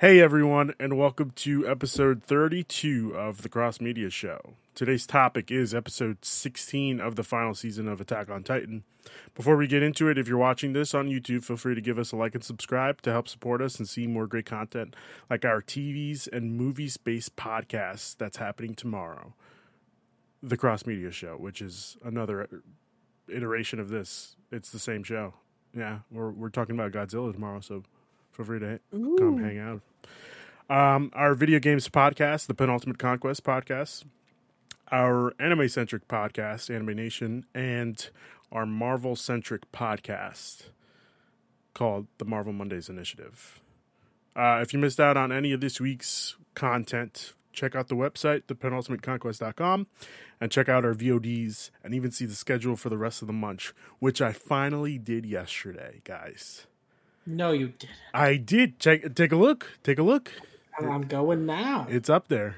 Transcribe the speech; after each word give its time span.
Hey 0.00 0.20
everyone, 0.20 0.74
and 0.78 0.96
welcome 0.96 1.32
to 1.32 1.66
episode 1.66 2.22
32 2.22 3.16
of 3.16 3.42
the 3.42 3.48
Cross 3.48 3.80
Media 3.80 4.10
Show. 4.10 4.54
Today's 4.76 5.08
topic 5.08 5.50
is 5.50 5.74
episode 5.74 6.24
16 6.24 7.00
of 7.00 7.16
the 7.16 7.24
final 7.24 7.52
season 7.52 7.88
of 7.88 8.00
Attack 8.00 8.30
on 8.30 8.44
Titan. 8.44 8.84
Before 9.34 9.56
we 9.56 9.66
get 9.66 9.82
into 9.82 10.08
it, 10.08 10.16
if 10.16 10.28
you're 10.28 10.38
watching 10.38 10.72
this 10.72 10.94
on 10.94 11.08
YouTube, 11.08 11.42
feel 11.42 11.56
free 11.56 11.74
to 11.74 11.80
give 11.80 11.98
us 11.98 12.12
a 12.12 12.16
like 12.16 12.36
and 12.36 12.44
subscribe 12.44 13.02
to 13.02 13.10
help 13.10 13.26
support 13.26 13.60
us 13.60 13.80
and 13.80 13.88
see 13.88 14.06
more 14.06 14.28
great 14.28 14.46
content 14.46 14.94
like 15.28 15.44
our 15.44 15.60
TVs 15.60 16.28
and 16.32 16.56
movies 16.56 16.96
based 16.96 17.34
podcasts 17.34 18.16
that's 18.16 18.36
happening 18.36 18.76
tomorrow. 18.76 19.34
The 20.40 20.56
Cross 20.56 20.86
Media 20.86 21.10
Show, 21.10 21.34
which 21.38 21.60
is 21.60 21.96
another 22.04 22.48
iteration 23.28 23.80
of 23.80 23.88
this. 23.88 24.36
It's 24.52 24.70
the 24.70 24.78
same 24.78 25.02
show. 25.02 25.34
Yeah, 25.76 25.98
we're 26.08 26.30
we're 26.30 26.50
talking 26.50 26.78
about 26.78 26.92
Godzilla 26.92 27.32
tomorrow, 27.32 27.58
so 27.58 27.82
feel 28.38 28.46
free 28.46 28.60
to 28.60 28.78
come 28.92 29.42
hang 29.42 29.58
out. 29.58 29.82
Um, 30.70 31.10
our 31.12 31.34
video 31.34 31.58
games 31.58 31.88
podcast, 31.88 32.46
the 32.46 32.54
Penultimate 32.54 32.98
Conquest 32.98 33.42
podcast, 33.42 34.04
our 34.92 35.34
anime 35.40 35.68
centric 35.68 36.06
podcast, 36.06 36.72
Anime 36.72 36.94
Nation, 36.94 37.46
and 37.52 38.08
our 38.52 38.64
Marvel 38.64 39.16
centric 39.16 39.70
podcast 39.72 40.70
called 41.74 42.06
the 42.18 42.24
Marvel 42.24 42.52
Mondays 42.52 42.88
Initiative. 42.88 43.60
Uh, 44.36 44.60
if 44.62 44.72
you 44.72 44.78
missed 44.78 45.00
out 45.00 45.16
on 45.16 45.32
any 45.32 45.50
of 45.52 45.60
this 45.60 45.80
week's 45.80 46.36
content, 46.54 47.32
check 47.52 47.74
out 47.74 47.88
the 47.88 47.96
website, 47.96 48.44
thepenultimateconquest.com, 48.44 49.88
and 50.40 50.52
check 50.52 50.68
out 50.68 50.84
our 50.84 50.94
VODs 50.94 51.70
and 51.82 51.92
even 51.92 52.12
see 52.12 52.24
the 52.24 52.36
schedule 52.36 52.76
for 52.76 52.88
the 52.88 52.98
rest 52.98 53.20
of 53.20 53.26
the 53.26 53.32
month, 53.32 53.72
which 53.98 54.22
I 54.22 54.30
finally 54.30 54.96
did 54.96 55.26
yesterday, 55.26 56.02
guys. 56.04 56.68
No, 57.28 57.52
you 57.52 57.68
didn't. 57.78 57.96
I 58.14 58.36
did. 58.36 58.78
Check, 58.78 59.14
take 59.14 59.32
a 59.32 59.36
look. 59.36 59.78
Take 59.82 59.98
a 59.98 60.02
look. 60.02 60.32
I'm 60.78 61.02
going 61.02 61.44
now. 61.44 61.86
It's 61.90 62.08
up 62.08 62.28
there. 62.28 62.56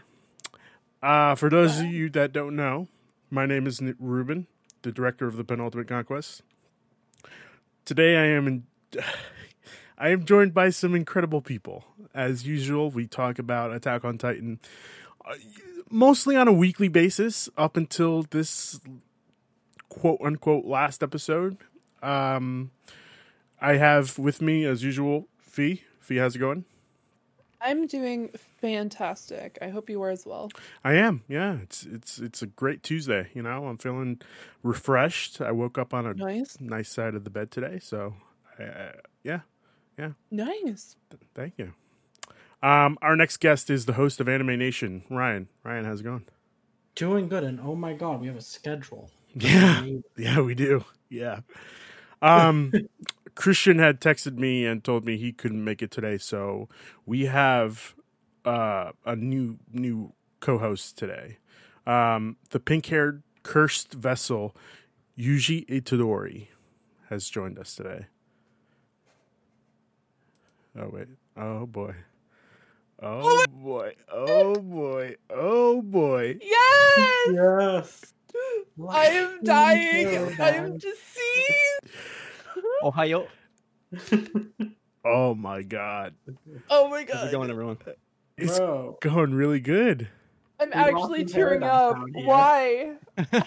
Uh, 1.02 1.35
for 1.35 1.51
those 1.51 1.80
of 1.80 1.87
you 1.87 2.09
that 2.10 2.32
don't 2.32 2.54
know, 2.54 2.87
my 3.30 3.46
name 3.46 3.66
is 3.66 3.82
Ruben, 3.98 4.46
the 4.82 4.93
director 4.93 5.26
of 5.26 5.37
the 5.37 5.45
Penultimate 5.45 5.88
Conquest. 5.88 6.43
Today 7.85 8.16
I 8.16 8.26
am 8.26 8.46
in, 8.46 8.66
I 9.98 10.10
am 10.10 10.24
joined 10.24 10.54
by 10.54 10.71
some 10.71 10.95
incredible 10.95 11.41
people. 11.41 11.85
As 12.15 12.46
usual, 12.46 12.91
we 12.91 13.07
talk 13.07 13.38
about 13.38 13.73
Attack 13.73 14.04
on 14.04 14.18
Titan 14.18 14.60
uh, 15.24 15.35
mostly 15.91 16.37
on 16.37 16.46
a 16.46 16.52
weekly 16.52 16.88
basis 16.88 17.48
up 17.57 17.76
until 17.76 18.23
this 18.23 18.80
quote 19.88 20.21
unquote 20.23 20.65
last 20.65 21.02
episode. 21.02 21.57
Um, 22.02 22.71
I 23.61 23.77
have 23.77 24.19
with 24.19 24.41
me, 24.41 24.65
as 24.65 24.83
usual, 24.83 25.29
Fi. 25.39 25.83
Fi, 26.01 26.16
how's 26.16 26.37
it 26.37 26.39
going? 26.39 26.65
I'm 27.63 27.87
doing 27.87 28.30
fantastic. 28.63 29.59
I 29.61 29.69
hope 29.69 29.91
you 29.91 30.01
are 30.03 30.09
as 30.11 30.25
well. 30.25 30.51
I 30.83 30.95
am. 30.95 31.25
Yeah, 31.29 31.59
it's 31.63 31.85
it's 31.85 32.19
it's 32.19 32.41
a 32.41 32.47
great 32.47 32.83
Tuesday. 32.83 33.29
You 33.35 33.43
know, 33.43 33.66
I'm 33.66 33.77
feeling 33.77 34.21
refreshed. 34.63 35.43
I 35.43 35.53
woke 35.53 35.77
up 35.77 35.93
on 35.93 36.07
a 36.07 36.15
Nice. 36.15 36.57
nice 36.59 36.88
side 36.88 37.15
of 37.15 37.25
the 37.25 37.31
bed 37.31 37.51
today, 37.51 37.79
so 37.79 38.15
uh, 38.59 38.93
yeah, 39.23 39.41
yeah. 39.99 40.13
Nice. 40.31 40.97
thank 41.35 41.59
you. 41.59 41.75
Um, 42.63 42.97
our 43.03 43.15
next 43.15 43.38
guest 43.41 43.69
is 43.69 43.85
the 43.87 43.95
host 43.95 44.21
of 44.21 44.29
Anime 44.29 44.59
Nation, 44.59 45.03
Ryan. 45.11 45.49
Ryan, 45.63 45.85
how's 45.85 46.01
it 46.01 46.05
going? 46.05 46.25
Doing 46.95 47.29
good, 47.29 47.45
and 47.45 47.61
oh 47.61 47.75
my 47.75 47.93
god, 47.93 48.23
we 48.23 48.27
have 48.29 48.37
a 48.37 48.43
schedule. 48.43 49.11
Yeah, 49.35 49.85
yeah, 50.16 50.41
we 50.41 50.55
do. 50.55 50.85
Yeah. 51.11 51.41
Um, 52.23 52.73
Cristian 53.35 53.79
had 53.79 54.01
texted 54.01 54.37
me 54.37 54.66
and 54.66 54.82
told 54.85 55.04
me 55.04 55.16
he 55.16 55.32
couldn't 55.32 55.65
make 55.65 55.82
it 55.82 55.90
today, 55.90 56.18
so 56.18 56.68
we 57.07 57.26
have 57.26 57.95
uh, 58.45 58.93
a 59.04 59.16
new 59.16 59.59
new 59.73 60.13
co-host 60.41 60.96
today. 60.96 61.38
Um, 61.87 62.37
the 62.51 62.60
pink-haired 62.60 63.23
cursed 63.43 63.95
vessel 63.95 64.54
Yuji 65.19 65.66
Itadori 65.66 66.48
has 67.08 67.28
joined 67.28 67.58
us 67.58 67.75
today. 67.75 68.06
Oh 70.78 70.88
wait. 70.92 71.08
Oh 71.37 71.66
boy. 71.66 71.94
Oh 73.02 73.44
boy. 73.48 73.94
Oh 74.10 74.54
boy. 74.54 75.16
Oh 75.31 75.82
boy. 75.82 76.38
Yes! 76.41 77.28
Yes. 77.32 78.12
I 78.88 79.06
am 79.06 79.42
dying. 79.44 80.41
I 80.41 80.50
am 80.50 80.78
deceased. 80.78 81.96
Ohio. 82.82 83.26
Oh 85.04 85.34
my 85.34 85.62
god. 85.62 86.14
Oh 86.69 86.88
my 86.88 87.04
god. 87.04 87.16
How's 87.16 87.28
it 87.28 87.32
going, 87.32 87.50
everyone? 87.50 87.78
It's 88.36 88.58
Bro. 88.58 88.98
going 89.00 89.34
really 89.34 89.60
good. 89.60 90.08
I'm 90.58 90.69
We 90.69 90.74
actually 90.74 91.22
lost 91.22 91.34
tearing 91.34 91.62
up. 91.62 91.96
Why? 92.14 92.94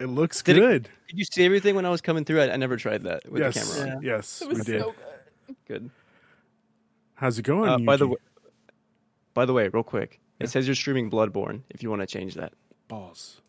It 0.00 0.06
looks 0.06 0.44
Did 0.44 0.58
it- 0.58 0.60
good. 0.60 0.82
Did 1.08 1.18
you 1.18 1.24
see 1.24 1.44
everything 1.44 1.74
when 1.74 1.84
I 1.84 1.90
was 1.90 2.00
coming 2.00 2.24
through? 2.24 2.40
I, 2.42 2.52
I 2.52 2.56
never 2.56 2.76
tried 2.76 3.02
that 3.02 3.28
with 3.28 3.42
yes. 3.42 3.54
the 3.54 3.80
camera 3.80 3.96
on. 3.96 4.02
Yeah. 4.04 4.14
Yes, 4.14 4.42
It 4.42 4.46
we 4.48 4.54
was 4.54 4.64
did. 4.64 4.80
so 4.80 4.94
good. 5.48 5.56
Good. 5.66 5.90
How's 7.14 7.36
it 7.36 7.42
going? 7.42 7.68
Uh, 7.68 7.78
by 7.78 7.96
the 7.96 8.06
way, 8.06 8.16
by 9.34 9.44
the 9.44 9.52
way, 9.52 9.66
real 9.66 9.82
quick, 9.82 10.20
Yeah. 10.38 10.44
it 10.44 10.50
says 10.50 10.68
you're 10.68 10.76
streaming 10.76 11.10
Bloodborne. 11.10 11.62
If 11.70 11.82
you 11.82 11.90
want 11.90 12.02
to 12.02 12.06
change 12.06 12.34
that, 12.34 12.52
balls. 12.86 13.40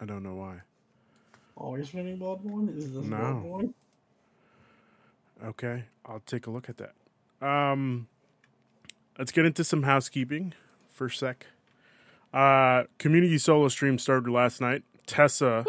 I 0.00 0.04
don't 0.04 0.22
know 0.22 0.34
why. 0.34 0.60
Always 1.56 1.92
winning 1.92 2.18
Bloodborne? 2.18 2.74
Is 2.76 2.92
this 2.94 3.04
No. 3.04 3.16
Bloodborne? 3.16 3.74
Okay, 5.44 5.84
I'll 6.06 6.20
take 6.20 6.46
a 6.46 6.50
look 6.50 6.68
at 6.68 6.76
that. 6.78 7.46
Um, 7.46 8.08
let's 9.18 9.32
get 9.32 9.46
into 9.46 9.64
some 9.64 9.82
housekeeping 9.84 10.54
for 10.90 11.06
a 11.06 11.10
sec. 11.10 11.46
Uh, 12.32 12.84
community 12.98 13.38
solo 13.38 13.68
stream 13.68 13.98
started 13.98 14.30
last 14.30 14.60
night. 14.60 14.82
Tessa 15.06 15.64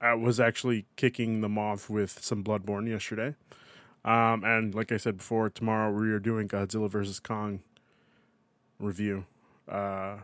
uh, 0.00 0.16
was 0.18 0.38
actually 0.38 0.84
kicking 0.96 1.40
them 1.40 1.58
off 1.58 1.88
with 1.90 2.22
some 2.22 2.44
Bloodborne 2.44 2.88
yesterday. 2.88 3.34
Um, 4.04 4.44
and 4.44 4.74
like 4.74 4.92
I 4.92 4.98
said 4.98 5.16
before, 5.16 5.50
tomorrow 5.50 5.90
we 5.92 6.10
are 6.10 6.20
doing 6.20 6.46
Godzilla 6.46 6.88
vs 6.88 7.18
Kong 7.18 7.60
review. 8.78 9.24
Uh, 9.68 10.18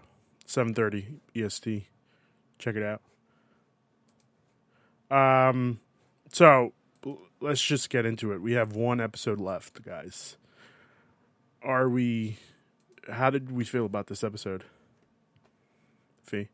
seven 0.47 0.73
thirty 0.75 1.07
EST. 1.35 1.87
Check 2.63 2.77
it 2.77 2.85
out. 2.85 3.03
Um, 5.11 5.81
so 6.33 6.75
let's 7.41 7.61
just 7.61 7.91
get 7.91 8.07
into 8.07 8.33
it. 8.33 8.41
We 8.41 8.53
have 8.53 8.77
one 8.77 9.01
episode 9.01 9.41
left, 9.41 9.83
guys. 9.83 10.37
Are 11.61 11.89
we? 11.89 12.37
How 13.11 13.31
did 13.31 13.51
we 13.51 13.65
feel 13.65 13.85
about 13.85 14.07
this 14.07 14.23
episode? 14.23 14.63
Fi. 16.23 16.49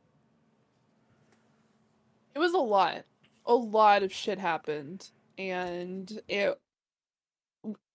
It 2.35 2.39
was 2.39 2.55
a 2.55 2.59
lot. 2.59 3.05
A 3.45 3.55
lot 3.55 4.03
of 4.03 4.11
shit 4.11 4.39
happened. 4.39 5.11
And 5.37 6.23
it 6.27 6.59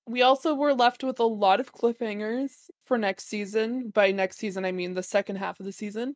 we 0.06 0.22
also 0.22 0.54
were 0.54 0.76
left 0.76 1.04
with 1.04 1.20
a 1.20 1.24
lot 1.26 1.60
of 1.60 1.74
cliffhangers 1.74 2.70
for 2.86 3.00
next 3.00 3.28
season. 3.28 3.90
By 3.90 4.12
next 4.12 4.38
season 4.38 4.66
I 4.66 4.72
mean 4.72 4.94
the 4.94 5.02
second 5.02 5.38
half 5.38 5.60
of 5.60 5.66
the 5.66 5.72
season. 5.72 6.14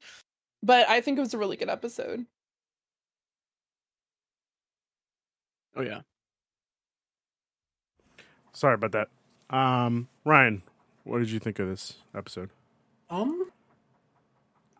But 0.64 0.90
I 0.90 1.02
think 1.02 1.18
it 1.18 1.22
was 1.22 1.34
a 1.34 1.38
really 1.38 1.58
good 1.58 1.70
episode. 1.70 2.26
oh 5.76 5.82
yeah, 5.84 6.02
Sorry 8.58 8.74
about 8.74 8.92
that. 8.94 9.10
Um, 9.56 10.08
Ryan, 10.26 10.64
what 11.04 11.20
did 11.20 11.30
you 11.30 11.38
think 11.38 11.60
of 11.60 11.68
this 11.68 11.98
episode? 12.16 12.50
Um. 13.08 13.52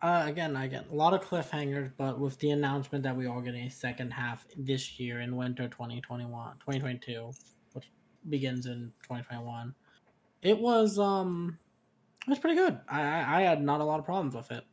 Uh, 0.02 0.24
again, 0.26 0.56
again, 0.56 0.84
a 0.90 0.94
lot 0.96 1.14
of 1.14 1.20
cliffhangers, 1.20 1.92
but 1.96 2.18
with 2.18 2.36
the 2.40 2.50
announcement 2.50 3.04
that 3.04 3.16
we 3.16 3.26
are 3.26 3.40
getting 3.40 3.66
a 3.66 3.70
second 3.70 4.10
half 4.10 4.44
this 4.56 4.98
year 4.98 5.20
in 5.20 5.36
winter 5.36 5.68
2021, 5.68 6.54
2022, 6.58 7.30
which 7.74 7.84
begins 8.28 8.66
in 8.66 8.92
2021, 9.04 9.72
it 10.42 10.58
was 10.58 10.98
um, 10.98 11.56
it 12.26 12.30
was 12.30 12.40
pretty 12.40 12.56
good. 12.56 12.80
I 12.88 13.00
I, 13.00 13.38
I 13.38 13.42
had 13.42 13.62
not 13.62 13.80
a 13.80 13.84
lot 13.84 14.00
of 14.00 14.04
problems 14.04 14.34
with 14.34 14.50
it. 14.50 14.64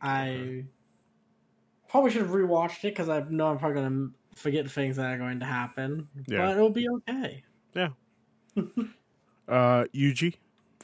I 0.00 0.30
Okay. 0.30 0.64
probably 1.88 2.10
should 2.10 2.22
have 2.22 2.30
rewatched 2.30 2.78
it 2.84 2.92
because 2.94 3.08
I 3.08 3.20
know 3.28 3.48
I'm 3.48 3.58
probably 3.58 3.82
gonna 3.82 4.08
forget 4.34 4.70
things 4.70 4.96
that 4.96 5.06
are 5.10 5.18
going 5.18 5.40
to 5.40 5.46
happen, 5.46 6.08
Yeah. 6.26 6.38
but 6.46 6.56
it'll 6.56 6.70
be 6.70 6.88
okay. 6.88 7.44
Yeah. 7.74 7.88
uh, 9.48 9.84
Yuji, 9.94 10.34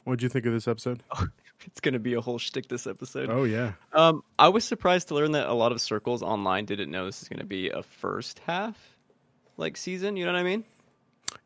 what 0.03 0.15
did 0.19 0.23
you 0.23 0.29
think 0.29 0.45
of 0.45 0.53
this 0.53 0.67
episode? 0.67 1.03
it's 1.65 1.79
gonna 1.79 1.99
be 1.99 2.13
a 2.13 2.21
whole 2.21 2.37
shtick 2.39 2.67
this 2.67 2.87
episode. 2.87 3.29
Oh 3.29 3.43
yeah, 3.43 3.73
Um, 3.93 4.23
I 4.39 4.49
was 4.49 4.63
surprised 4.63 5.07
to 5.09 5.15
learn 5.15 5.31
that 5.33 5.47
a 5.47 5.53
lot 5.53 5.71
of 5.71 5.81
circles 5.81 6.21
online 6.21 6.65
didn't 6.65 6.91
know 6.91 7.05
this 7.05 7.21
is 7.21 7.29
gonna 7.29 7.43
be 7.45 7.69
a 7.69 7.83
first 7.83 8.39
half 8.39 8.95
like 9.57 9.77
season. 9.77 10.17
You 10.17 10.25
know 10.25 10.33
what 10.33 10.39
I 10.39 10.43
mean? 10.43 10.63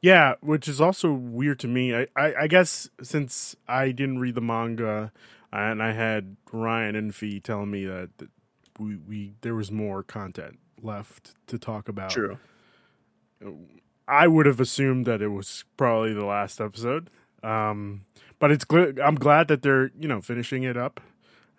yeah, 0.01 0.33
which 0.41 0.67
is 0.67 0.81
also 0.81 1.11
weird 1.13 1.59
to 1.59 1.67
me. 1.67 1.95
I, 1.95 2.07
I, 2.15 2.33
I 2.41 2.47
guess 2.47 2.89
since 3.01 3.55
I 3.67 3.91
didn't 3.91 4.19
read 4.19 4.35
the 4.35 4.41
manga, 4.41 5.11
and 5.51 5.81
I 5.81 5.91
had 5.93 6.35
Ryan 6.51 6.95
and 6.95 7.15
Fi 7.15 7.39
telling 7.39 7.71
me 7.71 7.85
that, 7.85 8.09
we, 8.79 8.95
we 8.97 9.33
there 9.41 9.55
was 9.55 9.71
more 9.71 10.03
content 10.03 10.59
left 10.81 11.33
to 11.47 11.57
talk 11.57 11.89
about. 11.89 12.11
True. 12.11 12.37
I 14.07 14.27
would 14.27 14.45
have 14.45 14.59
assumed 14.59 15.05
that 15.05 15.21
it 15.21 15.27
was 15.29 15.65
probably 15.75 16.13
the 16.13 16.25
last 16.25 16.61
episode, 16.61 17.09
Um, 17.43 18.05
but 18.39 18.51
it's 18.51 18.65
gl- 18.65 18.99
I'm 19.03 19.15
glad 19.15 19.47
that 19.49 19.61
they're 19.61 19.91
you 19.99 20.07
know 20.07 20.21
finishing 20.21 20.63
it 20.63 20.77
up, 20.77 20.99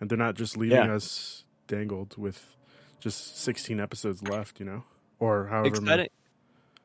and 0.00 0.08
they're 0.10 0.18
not 0.18 0.34
just 0.34 0.56
leaving 0.56 0.76
Yeah. 0.86 0.94
us 0.94 1.44
dangled 1.66 2.16
with 2.16 2.56
just 3.00 3.38
16 3.38 3.78
episodes 3.80 4.22
left. 4.22 4.58
You 4.60 4.66
know, 4.66 4.84
or 5.18 5.46
however 5.46 5.80
many. 5.80 6.08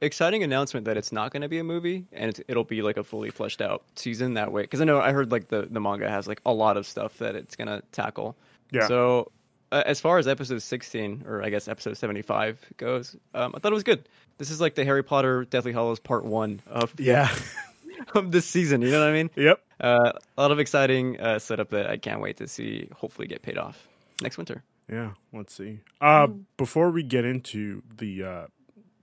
Exciting, 0.04 0.44
announcement 0.44 0.86
that 0.86 0.98
it's 0.98 1.12
not 1.12 1.32
going 1.32 1.42
to 1.42 1.48
be 1.48 1.60
a 1.60 1.64
movie 1.64 2.06
and 2.12 2.30
it's, 2.30 2.42
it'll 2.48 2.64
be 2.64 2.82
like 2.82 2.98
a 2.98 3.04
fully 3.04 3.30
fleshed 3.30 3.62
out 3.62 3.84
season 3.96 4.34
that 4.36 4.52
way. 4.52 4.62
Because 4.64 4.82
I 4.82 4.84
know 4.84 5.00
I 5.00 5.12
heard 5.14 5.32
like 5.32 5.48
the 5.48 5.68
the 5.70 5.80
manga 5.80 6.10
has 6.10 6.28
like 6.28 6.42
a 6.46 6.54
lot 6.54 6.78
of 6.78 6.86
stuff 6.86 7.18
that 7.20 7.36
it's 7.36 7.56
going 7.56 7.68
to 7.70 7.82
tackle. 7.92 8.36
Yeah. 8.72 8.88
So 8.88 9.32
uh, 9.72 9.84
as 9.86 10.02
far 10.02 10.18
as 10.18 10.28
episode 10.28 10.62
16 10.62 11.24
or 11.28 11.44
I 11.44 11.50
guess 11.50 11.68
episode 11.68 11.98
75 11.98 12.60
goes, 12.78 13.16
um, 13.34 13.54
I 13.56 13.60
thought 13.60 13.72
it 13.72 13.76
was 13.76 13.84
good. 13.84 14.08
This 14.38 14.50
is 14.52 14.60
like 14.60 14.76
the 14.76 14.84
Harry 14.84 15.04
Potter 15.04 15.46
Deathly 15.46 15.72
Hallows 15.72 16.00
part 16.00 16.26
one 16.26 16.62
of 16.68 16.94
Yeah. 17.00 17.34
of 18.16 18.32
this 18.32 18.46
season. 18.46 18.82
You 18.82 18.92
know 18.92 19.00
what 19.00 19.10
I 19.10 19.14
mean? 19.14 19.30
yep. 19.36 19.62
Uh, 19.80 20.12
a 20.38 20.42
lot 20.42 20.52
of 20.52 20.60
exciting 20.60 21.20
uh, 21.20 21.40
setup 21.40 21.70
that 21.70 21.90
I 21.90 21.98
can't 21.98 22.20
wait 22.22 22.38
to 22.38 22.48
see. 22.48 22.90
Hopefully, 22.96 23.28
get 23.28 23.42
paid 23.42 23.58
off 23.58 23.88
next 24.22 24.38
winter. 24.38 24.64
Yeah, 24.92 25.12
let's 25.32 25.54
see. 25.54 25.80
Uh, 26.02 26.28
Before 26.58 26.92
we 26.92 27.04
get 27.04 27.24
into 27.26 27.82
the 27.98 28.24
uh, 28.24 28.46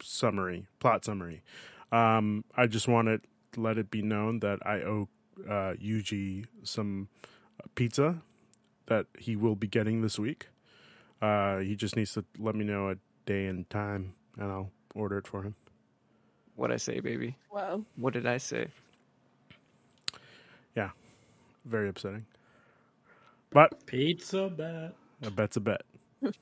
summary, 0.02 0.66
plot 0.80 1.04
summary, 1.04 1.42
um, 1.92 2.44
I 2.56 2.66
just 2.66 2.88
want 2.88 3.08
to 3.08 3.20
let 3.60 3.78
it 3.78 3.90
be 3.90 4.02
known 4.02 4.40
that 4.40 4.60
I 4.66 4.76
owe 4.82 5.08
uh, 5.48 5.74
Yuji 5.74 6.46
some 6.62 7.08
pizza 7.74 8.22
that 8.86 9.06
he 9.18 9.36
will 9.36 9.56
be 9.56 9.66
getting 9.66 10.02
this 10.02 10.18
week. 10.18 10.48
Uh, 11.22 11.58
he 11.58 11.76
just 11.76 11.96
needs 11.96 12.14
to 12.14 12.24
let 12.38 12.54
me 12.54 12.64
know 12.64 12.90
a 12.90 12.96
day 13.26 13.46
and 13.46 13.68
time, 13.70 14.14
and 14.38 14.50
I'll 14.50 14.70
order 14.94 15.18
it 15.18 15.26
for 15.26 15.42
him. 15.42 15.54
What 16.56 16.72
I 16.72 16.76
say, 16.76 17.00
baby? 17.00 17.36
Wow. 17.52 17.84
What 17.96 18.12
did 18.14 18.26
I 18.26 18.38
say? 18.38 18.68
Yeah, 20.76 20.90
very 21.64 21.88
upsetting. 21.88 22.26
But 23.50 23.86
Pizza 23.86 24.48
bet. 24.50 24.94
a 25.22 25.30
bet's 25.30 25.56
a 25.56 25.60
bet. 25.60 25.82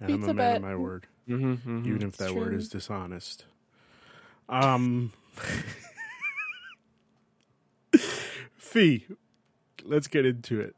And 0.00 0.12
I'm 0.12 0.24
a 0.24 0.26
man 0.28 0.36
bet. 0.36 0.56
of 0.56 0.62
my 0.62 0.76
word. 0.76 1.06
Mm-hmm, 1.28 1.86
even 1.86 2.02
if 2.02 2.16
that 2.18 2.26
It's 2.26 2.34
word 2.34 2.54
is 2.54 2.68
dishonest. 2.68 3.44
Um, 4.48 5.12
Fi, 8.56 9.04
let's 9.84 10.06
get 10.06 10.26
into 10.26 10.60
it. 10.60 10.74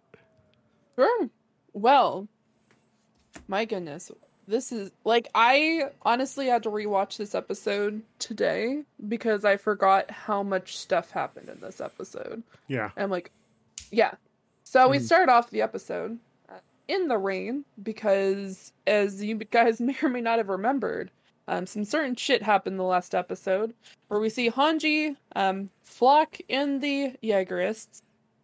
Sure. 0.97 1.29
Well, 1.73 2.29
my 3.49 3.65
goodness. 3.65 4.11
This 4.49 4.71
is 4.71 4.93
like 5.05 5.29
I 5.35 5.91
honestly 6.03 6.47
had 6.47 6.63
to 6.65 6.69
rewatch 6.71 7.17
this 7.17 7.35
episode 7.35 8.03
today 8.21 8.85
because 9.09 9.45
I 9.45 9.57
forgot 9.57 10.09
how 10.11 10.45
much 10.45 10.77
stuff 10.79 11.11
happened 11.11 11.49
in 11.49 11.59
this 11.61 11.81
episode. 11.81 12.45
Yeah, 12.69 12.91
I'm 12.97 13.11
like, 13.11 13.33
yeah. 13.91 14.13
So 14.63 14.89
we 14.89 14.99
Mhm. 14.99 15.03
start 15.03 15.29
off 15.29 15.51
the 15.51 15.63
episode 15.63 16.19
in 16.89 17.09
the 17.09 17.19
rain 17.19 17.65
because, 17.83 18.73
as 18.87 19.23
you 19.23 19.37
guys 19.51 19.81
may 19.81 19.97
or 20.03 20.09
may 20.09 20.21
not 20.21 20.39
have 20.39 20.49
remembered, 20.49 21.11
um, 21.49 21.67
some 21.67 21.85
certain 21.85 22.17
shit 22.17 22.43
happened 22.43 22.79
the 22.79 22.85
last 22.85 23.15
episode 23.15 23.73
where 24.09 24.21
we 24.21 24.29
see 24.29 24.51
Hanji 24.51 25.17
um, 25.37 25.71
flock 25.83 26.39
in 26.49 26.81
the 26.81 27.13
Jaegerists 27.23 28.03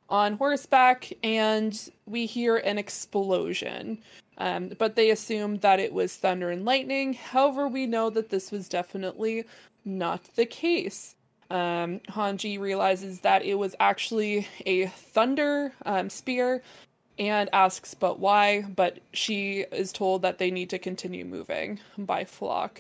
on 0.09 0.37
horseback 0.37 1.13
and 1.23 1.91
we 2.07 2.27
hear 2.27 2.59
an 2.59 2.79
explosion. 2.79 3.99
Um, 4.39 4.71
but 4.79 4.95
they 4.95 5.11
assumed 5.11 5.61
that 5.63 5.81
it 5.81 5.93
was 5.93 6.17
thunder 6.17 6.51
and 6.51 6.65
lightning. 6.65 7.15
However, 7.15 7.67
we 7.67 7.87
know 7.87 8.09
that 8.11 8.31
this 8.31 8.51
was 8.51 8.69
definitely 8.69 9.45
not 9.85 10.23
the 10.37 10.47
case 10.47 11.17
um, 11.53 12.01
Hanji 12.09 12.59
realizes 12.59 13.21
that 13.21 13.45
it 13.45 13.55
was 13.55 13.77
actually 13.79 14.49
a 14.65 14.87
thunder 14.87 15.73
um, 15.85 16.09
spear 16.09 16.63
and 17.19 17.49
asks, 17.53 17.95
but 17.95 18.19
why? 18.19 18.63
But 18.63 19.01
she 19.13 19.65
is 19.73 19.93
told 19.93 20.23
that 20.23 20.39
they 20.39 20.51
need 20.51 20.71
to 20.71 20.79
continue 20.79 21.25
moving 21.25 21.81
by 21.99 22.25
Floch. 22.25 22.79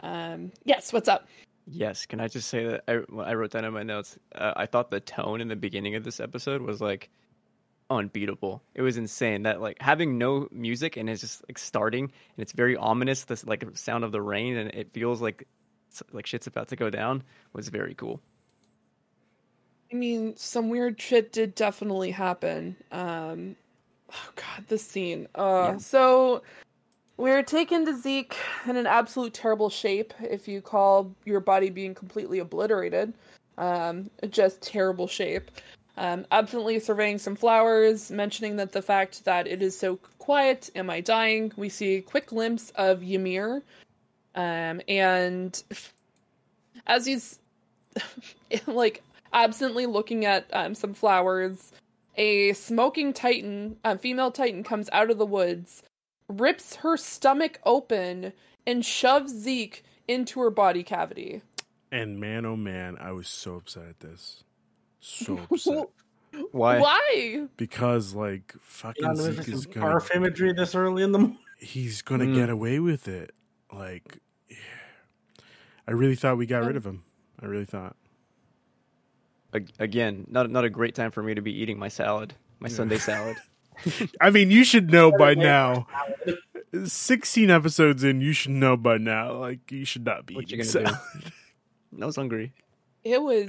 Um, 0.00 0.52
yes, 0.64 0.92
what's 0.92 1.08
up? 1.08 1.28
Yes, 1.66 2.06
can 2.06 2.20
I 2.20 2.28
just 2.28 2.48
say 2.48 2.66
that 2.66 2.84
I, 2.88 3.00
I 3.22 3.34
wrote 3.34 3.52
down 3.52 3.64
in 3.64 3.72
my 3.72 3.82
notes. 3.82 4.18
Uh, 4.34 4.52
I 4.56 4.66
thought 4.66 4.90
the 4.90 5.00
tone 5.00 5.40
in 5.40 5.48
the 5.48 5.56
beginning 5.56 5.94
of 5.94 6.04
this 6.04 6.18
episode 6.18 6.62
was 6.62 6.80
like 6.80 7.10
unbeatable. 7.90 8.62
It 8.74 8.82
was 8.82 8.96
insane 8.96 9.42
that 9.42 9.60
like 9.60 9.76
having 9.80 10.16
no 10.16 10.48
music 10.50 10.96
and 10.96 11.10
it's 11.10 11.20
just 11.20 11.44
like 11.48 11.58
starting 11.58 12.04
and 12.04 12.38
it's 12.38 12.52
very 12.52 12.76
ominous. 12.76 13.24
This 13.24 13.44
like 13.44 13.64
sound 13.74 14.04
of 14.04 14.12
the 14.12 14.22
rain 14.22 14.56
and 14.56 14.70
it 14.74 14.92
feels 14.92 15.20
like 15.20 15.46
like 16.12 16.26
shit's 16.26 16.46
about 16.46 16.68
to 16.68 16.76
go 16.76 16.88
down 16.88 17.22
was 17.52 17.68
very 17.68 17.94
cool. 17.94 18.20
I 19.92 19.96
mean, 19.96 20.36
some 20.36 20.68
weird 20.68 21.00
shit 21.00 21.32
did 21.32 21.54
definitely 21.54 22.10
happen. 22.10 22.76
Um, 22.92 23.56
oh 24.12 24.30
god, 24.36 24.64
this 24.68 24.84
scene. 24.86 25.26
Uh, 25.34 25.72
Yeah. 25.72 25.76
so 25.78 26.42
we're 27.16 27.42
taken 27.42 27.84
to 27.86 27.96
Zeke 27.96 28.36
in 28.66 28.76
an 28.76 28.86
absolute 28.86 29.34
terrible 29.34 29.68
shape. 29.68 30.14
If 30.20 30.46
you 30.48 30.60
call 30.60 31.12
your 31.24 31.40
body 31.40 31.70
being 31.70 31.94
completely 31.94 32.38
obliterated, 32.38 33.12
um, 33.58 34.10
just 34.30 34.62
terrible 34.62 35.06
shape. 35.06 35.50
Um, 35.96 36.24
absently 36.30 36.78
surveying 36.80 37.18
some 37.18 37.36
flowers, 37.36 38.10
mentioning 38.10 38.56
that 38.56 38.72
the 38.72 38.80
fact 38.80 39.24
that 39.24 39.46
it 39.46 39.60
is 39.60 39.76
so 39.76 39.96
quiet. 40.18 40.70
Am 40.74 40.88
I 40.88 41.00
dying? 41.00 41.52
We 41.56 41.68
see 41.68 41.96
a 41.96 42.00
quick 42.00 42.28
glimpse 42.28 42.70
of 42.76 43.02
Ymir, 43.02 43.62
um, 44.34 44.80
and 44.88 45.62
as 46.86 47.04
he's 47.04 47.38
like 48.66 49.02
absently 49.32 49.86
looking 49.86 50.24
at 50.24 50.46
um, 50.52 50.74
some 50.74 50.94
flowers. 50.94 51.72
A 52.16 52.52
smoking 52.54 53.12
titan, 53.12 53.76
a 53.84 53.96
female 53.96 54.30
titan, 54.32 54.62
comes 54.64 54.90
out 54.92 55.10
of 55.10 55.18
the 55.18 55.24
woods, 55.26 55.82
rips 56.28 56.76
her 56.76 56.96
stomach 56.96 57.60
open, 57.64 58.32
and 58.66 58.84
shoves 58.84 59.32
Zeke 59.32 59.84
into 60.08 60.40
her 60.40 60.50
body 60.50 60.82
cavity. 60.82 61.40
and 61.92 62.18
man, 62.20 62.44
oh 62.44 62.56
man, 62.56 62.96
I 63.00 63.12
was 63.12 63.28
so 63.28 63.54
upset 63.56 63.84
at 63.88 64.00
this. 64.00 64.42
So 65.00 65.38
upset 65.50 65.88
Why? 66.52 66.78
Why? 66.80 67.46
because 67.56 68.12
like 68.14 68.54
fucking 68.60 69.02
None 69.04 69.12
of 69.12 69.36
Zeke 69.36 69.48
is 69.48 69.60
is 69.60 69.66
gonna 69.66 69.86
ARF 69.86 70.10
imagery 70.14 70.52
this 70.52 70.74
early 70.74 71.02
in 71.04 71.12
the 71.12 71.18
morning. 71.20 71.38
he's 71.58 72.02
gonna 72.02 72.26
Mm. 72.26 72.34
get 72.34 72.50
away 72.50 72.80
with 72.80 73.06
it. 73.08 73.32
Like, 73.72 74.18
I 75.88 75.92
really 75.92 76.16
thought 76.16 76.36
we 76.36 76.46
got 76.46 76.60
rid 76.60 76.70
Um, 76.72 76.76
of 76.76 76.86
him. 76.86 77.04
I 77.40 77.46
really 77.46 77.64
thought. 77.64 77.96
Ag- 79.54 79.72
Again, 79.78 80.26
not 80.28 80.50
not 80.50 80.64
a 80.64 80.70
great 80.70 80.94
time 80.94 81.10
for 81.10 81.22
me 81.22 81.34
to 81.34 81.42
be 81.42 81.52
eating 81.52 81.78
my 81.78 81.88
salad, 81.88 82.34
my 82.60 82.68
Yeah. 82.68 82.74
Sunday 82.76 82.98
salad. 82.98 83.36
I 84.20 84.30
mean, 84.30 84.50
you 84.50 84.62
should 84.64 84.90
know 84.92 85.10
by 85.10 85.34
now. 85.34 85.86
16 86.84 87.50
episodes 87.50 88.04
in, 88.04 88.20
you 88.20 88.32
should 88.32 88.52
know 88.52 88.76
by 88.76 88.98
now. 88.98 89.32
Like, 89.38 89.70
you 89.72 89.84
should 89.84 90.04
not 90.04 90.26
be 90.26 90.34
What 90.36 90.50
you 90.50 90.58
eating 90.58 90.72
gonna 90.72 91.00
do? 91.94 92.02
I 92.02 92.06
was 92.06 92.16
hungry. 92.16 92.52
It 93.02 93.20
was. 93.22 93.48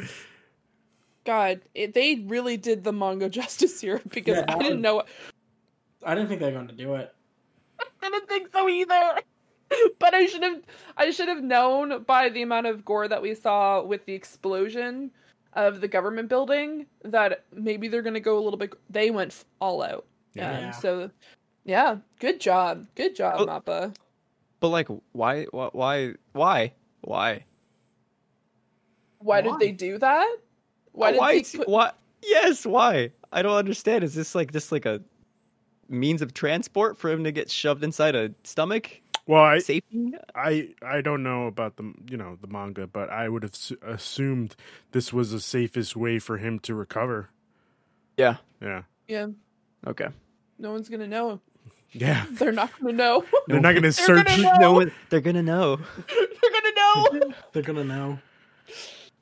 God, 1.26 1.62
it, 1.76 1.94
they 1.94 2.16
really 2.26 2.58
did 2.58 2.84
the 2.84 2.92
manga 2.94 3.30
justice 3.30 3.80
here 3.82 4.02
because 4.10 4.38
Yeah, 4.38 4.46
I 4.48 4.58
didn't 4.58 4.78
was- 4.78 4.82
know. 4.82 5.04
I 6.04 6.16
didn't 6.16 6.30
think 6.30 6.40
they 6.40 6.48
were 6.48 6.54
going 6.54 6.68
to 6.70 6.74
do 6.74 6.96
it. 6.96 7.14
I 8.02 8.10
didn't 8.10 8.28
think 8.28 8.52
so 8.52 8.68
either. 8.68 9.20
But 10.00 10.14
I 10.16 10.26
should 10.26 10.42
have 10.44 10.62
I 10.98 11.12
should 11.12 11.28
have 11.30 11.44
known 11.44 12.04
by 12.04 12.30
the 12.30 12.42
amount 12.42 12.68
of 12.68 12.84
gore 12.84 13.08
that 13.08 13.22
we 13.22 13.36
saw 13.36 13.84
with 13.84 14.06
the 14.06 14.14
explosion 14.14 15.12
of 15.54 15.82
the 15.82 15.88
government 15.88 16.30
building 16.30 16.86
that 17.04 17.44
maybe 17.54 17.88
they're 17.88 18.02
going 18.02 18.14
to 18.14 18.20
go 18.20 18.38
a 18.38 18.42
little 18.42 18.58
bit 18.58 18.74
they 18.90 19.12
went 19.12 19.44
all 19.60 19.82
out. 19.84 20.06
Yeah. 20.34 20.68
Um, 20.68 20.74
so 20.74 21.12
yeah, 21.66 21.98
good 22.20 22.40
job. 22.40 22.88
Good 22.96 23.16
job, 23.16 23.42
Oh. 23.42 23.46
Mappa. 23.46 23.94
But 24.60 24.70
like, 24.70 24.88
why? 25.12 25.46
Why? 25.52 25.70
Why? 25.74 26.14
Why? 26.34 26.74
Why? 27.02 27.46
Why, 29.20 29.42
Why? 29.42 29.42
did 29.42 29.60
they 29.60 29.72
do 29.72 29.98
that? 30.00 30.38
Why 30.94 31.10
Uh, 31.10 31.12
did 31.12 31.20
why? 31.20 31.42
they 31.42 31.58
put- 31.58 31.70
why? 31.70 31.92
Yes. 32.24 32.66
Why? 32.66 33.12
I 33.32 33.42
don't 33.42 33.56
understand. 33.58 34.04
Is 34.04 34.14
this 34.16 34.36
like 34.36 34.52
just 34.52 34.72
like 34.72 34.86
a 34.86 35.02
means 35.90 36.22
of 36.22 36.34
transport 36.34 36.98
for 36.98 37.10
him 37.10 37.24
to 37.24 37.32
get 37.32 37.50
shoved 37.50 37.84
inside 37.84 38.16
a 38.16 38.32
stomach? 38.44 38.90
Well, 39.28 39.42
I, 39.44 39.60
Safety? 39.60 40.14
I 40.36 40.70
I 40.82 41.02
don't 41.02 41.24
know 41.24 41.48
about 41.48 41.78
the 41.78 41.94
you 42.10 42.18
know 42.18 42.38
the 42.42 42.48
manga, 42.48 42.88
but 42.88 43.10
I 43.10 43.30
would 43.30 43.44
have 43.44 43.54
s- 43.54 43.74
assumed 43.82 44.56
this 44.92 45.14
was 45.14 45.32
the 45.32 45.40
safest 45.40 45.96
way 45.96 46.20
for 46.20 46.38
him 46.38 46.60
to 46.60 46.74
recover. 46.76 47.30
Yeah. 48.18 48.38
Yeah, 48.62 48.84
Yeah, 49.08 49.28
Okay. 49.88 50.08
no 50.60 50.72
one's 50.72 50.90
going 50.90 51.00
to 51.00 51.08
know. 51.08 51.40
yeah. 51.92 52.26
They're 52.32 52.52
not 52.52 52.72
going 52.80 52.96
to 52.96 52.98
know. 53.04 53.26
They're 53.48 53.60
not 53.62 53.72
going 53.72 53.84
to 53.84 53.92
search. 53.94 54.28
gonna 54.28 54.42
know. 54.44 54.54
No 54.60 54.74
one. 54.74 54.92
They're 55.10 55.22
gonna 55.22 55.42
know. 55.44 55.78
They're 56.08 56.52
going 56.52 56.64
to 56.64 56.74
know. 56.76 57.34
They're 57.54 57.64
going 57.64 57.78
to 57.78 57.84
know. 57.84 58.20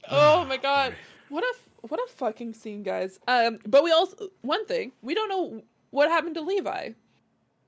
Oh 0.10 0.46
my 0.46 0.58
god. 0.70 0.96
What 1.30 1.44
a 1.44 1.54
what 1.88 2.00
a 2.00 2.12
fucking 2.14 2.54
scene, 2.56 2.84
guys. 2.84 3.20
Um 3.28 3.60
but 3.66 3.84
we 3.84 3.92
also 3.92 4.30
one 4.42 4.66
thing, 4.66 4.92
we 5.02 5.14
don't 5.14 5.30
know 5.30 5.62
what 5.92 6.10
happened 6.10 6.36
to 6.36 6.42
Levi. 6.42 6.90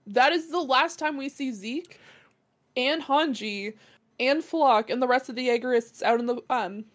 That 0.08 0.34
is 0.34 0.50
the 0.50 0.60
last 0.60 0.98
time 1.00 1.16
we 1.18 1.30
see 1.30 1.52
Zeke 1.54 2.00
and 2.76 3.02
Hanji 3.04 3.74
and 4.20 4.44
Flock 4.44 4.90
and 4.90 5.02
the 5.02 5.08
rest 5.08 5.30
of 5.30 5.36
the 5.36 5.48
Jaegerists 5.48 6.02
out 6.04 6.20
in 6.20 6.26
the 6.26 6.42
um 6.50 6.86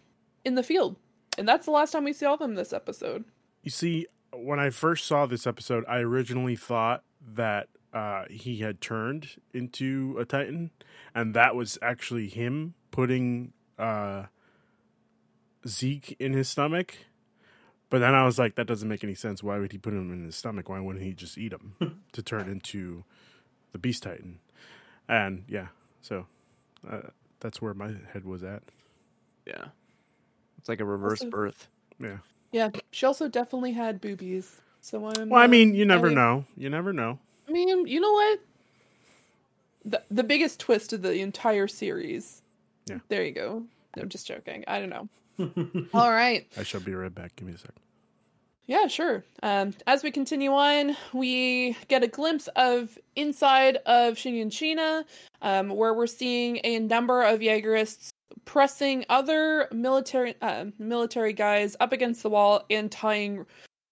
in 0.45 0.55
the 0.55 0.63
field. 0.63 0.97
and 1.37 1.47
that's 1.47 1.65
the 1.65 1.71
last 1.71 1.91
time 1.91 2.03
we 2.05 2.13
saw 2.13 2.35
them 2.35 2.55
this 2.55 2.73
episode. 2.73 3.25
You 3.63 3.71
see, 3.71 4.07
when 4.33 4.59
I 4.59 4.69
first 4.69 5.05
saw 5.05 5.25
this 5.25 5.45
episode, 5.45 5.83
I 5.87 5.97
originally 5.97 6.55
thought 6.55 7.03
that 7.35 7.67
uh, 7.93 8.25
he 8.29 8.57
had 8.57 8.79
turned 8.81 9.29
into 9.53 10.15
a 10.19 10.25
Titan, 10.25 10.71
and 11.13 11.33
that 11.33 11.55
was 11.55 11.77
actually 11.81 12.27
him 12.27 12.75
putting 12.91 13.53
uh, 13.77 14.25
Zeke 15.67 16.15
in 16.19 16.33
his 16.33 16.47
stomach. 16.47 16.95
But 17.89 17.99
then 17.99 18.13
I 18.13 18.25
was 18.25 18.37
like, 18.37 18.55
that 18.55 18.67
doesn't 18.67 18.87
make 18.87 19.03
any 19.03 19.15
sense. 19.15 19.41
Why 19.41 19.59
would 19.59 19.71
he 19.71 19.77
put 19.77 19.93
him 19.93 20.11
in 20.11 20.25
his 20.25 20.35
stomach? 20.35 20.69
Why 20.69 20.79
wouldn't 20.79 21.03
he 21.03 21.13
just 21.13 21.37
eat 21.37 21.53
him 21.53 22.01
to 22.11 22.21
turn 22.21 22.49
into 22.49 23.03
the 23.71 23.77
Beast 23.77 24.03
Titan? 24.03 24.39
And 25.09 25.43
yeah, 25.47 25.67
so 26.01 26.25
uh, 26.89 27.01
that's 27.39 27.61
where 27.61 27.73
my 27.73 27.93
head 28.13 28.25
was 28.25 28.43
at. 28.43 28.63
Yeah. 29.45 29.65
It's 30.57 30.67
like 30.69 30.79
a 30.81 30.85
reverse 30.85 31.21
Also- 31.21 31.29
birth. 31.31 31.67
Yeah. 31.99 32.17
Yeah, 32.53 32.69
she 32.91 33.05
also 33.05 33.27
definitely 33.27 33.73
had 33.73 33.99
boobies. 33.99 34.61
So 34.79 35.05
I'm. 35.05 35.29
Well, 35.29 35.41
I 35.41 35.45
uh, 35.45 35.47
mean, 35.49 35.75
you 35.75 35.85
never 35.85 36.09
I- 36.09 36.13
know. 36.13 36.45
You 36.55 36.69
never 36.69 36.93
know. 36.93 37.19
I 37.47 37.51
mean, 37.51 37.85
you 37.87 37.99
know 37.99 38.11
what? 38.13 38.39
The 39.85 40.03
the 40.09 40.23
biggest 40.23 40.59
twist 40.59 40.93
of 40.93 41.01
the 41.01 41.19
entire 41.19 41.67
series. 41.67 42.41
Yeah. 42.85 42.99
There 43.09 43.23
you 43.23 43.31
go. 43.33 43.63
I'm 43.97 44.07
just 44.09 44.27
joking. 44.27 44.63
I 44.67 44.79
don't 44.79 44.89
know. 44.89 45.87
All 45.93 46.11
right. 46.11 46.47
I 46.57 46.63
shall 46.63 46.79
be 46.81 46.93
right 46.93 47.13
back. 47.13 47.35
Give 47.35 47.47
me 47.47 47.53
a 47.53 47.57
second. 47.57 47.75
Yeah, 48.67 48.87
sure. 48.87 49.23
Um, 49.41 49.73
as 49.87 50.03
we 50.03 50.11
continue 50.11 50.51
on, 50.51 50.97
we 51.13 51.77
get 51.87 52.03
a 52.03 52.07
glimpse 52.07 52.49
of 52.57 52.97
inside 53.15 53.77
of 53.85 54.15
Shiganshina, 54.15 55.05
um, 55.41 55.69
where 55.69 55.93
we're 55.93 56.05
seeing 56.05 56.59
a 56.65 56.79
number 56.79 57.23
of 57.23 57.39
Jaegerists 57.39 58.09
pressing 58.43 59.05
other 59.09 59.69
military 59.71 60.35
uh, 60.41 60.65
military 60.79 61.31
guys 61.31 61.77
up 61.79 61.93
against 61.93 62.23
the 62.23 62.29
wall 62.29 62.65
and 62.69 62.91
tying 62.91 63.45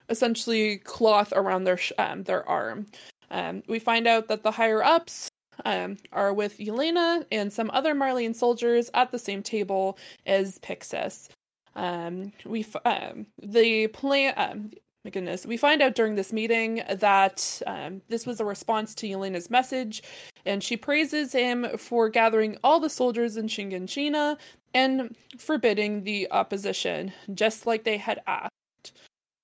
essentially 0.09 0.77
cloth 0.79 1.31
around 1.33 1.63
their 1.63 1.77
sh- 1.77 1.93
um, 1.97 2.23
their 2.23 2.47
arm. 2.47 2.85
Um, 3.31 3.63
we 3.67 3.79
find 3.79 4.07
out 4.07 4.27
that 4.27 4.43
the 4.43 4.51
higher 4.51 4.83
ups 4.83 5.29
um, 5.63 5.95
are 6.11 6.33
with 6.33 6.57
Yelena 6.57 7.25
and 7.31 7.51
some 7.51 7.71
other 7.71 7.95
Marleyan 7.95 8.35
soldiers 8.35 8.91
at 8.93 9.11
the 9.11 9.19
same 9.19 9.41
table 9.41 9.97
as 10.25 10.59
Pixis. 10.59 11.29
Um, 11.75 12.31
we 12.45 12.65
um, 12.85 13.27
the 13.41 13.87
plan. 13.87 14.33
Um, 14.37 14.71
my 15.03 15.11
goodness, 15.11 15.45
we 15.45 15.55
find 15.55 15.83
out 15.83 15.93
during 15.93 16.15
this 16.15 16.33
meeting 16.33 16.81
that 16.89 17.61
um, 17.67 18.01
this 18.09 18.25
was 18.25 18.39
a 18.39 18.45
response 18.45 18.95
to 18.95 19.07
Yelena's 19.07 19.51
message, 19.51 20.01
and 20.47 20.63
she 20.63 20.75
praises 20.75 21.31
him 21.31 21.67
for 21.77 22.09
gathering 22.09 22.57
all 22.63 22.79
the 22.79 22.89
soldiers 22.89 23.37
in 23.37 23.45
Shiganshina 23.45 24.35
and 24.73 25.15
forbidding 25.37 26.03
the 26.03 26.27
opposition, 26.31 27.13
just 27.35 27.67
like 27.67 27.83
they 27.83 27.97
had 27.97 28.19
asked. 28.25 28.93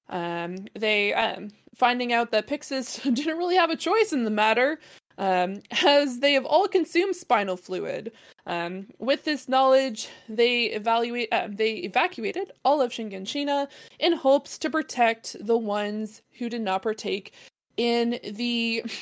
Um, 0.10 0.68
they 0.74 1.14
um, 1.14 1.50
finding 1.76 2.12
out 2.12 2.32
that 2.32 2.48
Pixis 2.48 3.02
didn't 3.16 3.38
really 3.38 3.56
have 3.56 3.70
a 3.70 3.76
choice 3.76 4.12
in 4.12 4.24
the 4.24 4.32
matter, 4.32 4.80
um, 5.18 5.62
as 5.86 6.20
they 6.20 6.34
have 6.34 6.46
all 6.46 6.68
consumed 6.68 7.16
spinal 7.16 7.58
fluid. 7.58 8.12
Um, 8.46 8.88
with 9.00 9.24
this 9.24 9.48
knowledge, 9.48 10.10
they 10.28 10.66
evaluate 10.66 11.30
uh, 11.32 11.48
they 11.50 11.74
evacuated 11.76 12.52
all 12.66 12.82
of 12.82 12.92
Shiganshina 12.92 13.68
in 14.00 14.14
hopes 14.14 14.58
to 14.60 14.70
protect 14.70 15.36
the 15.40 15.58
ones 15.58 16.22
who 16.38 16.50
did 16.50 16.62
not 16.62 16.82
partake 16.82 17.34
in 17.78 18.20
the. 18.32 18.84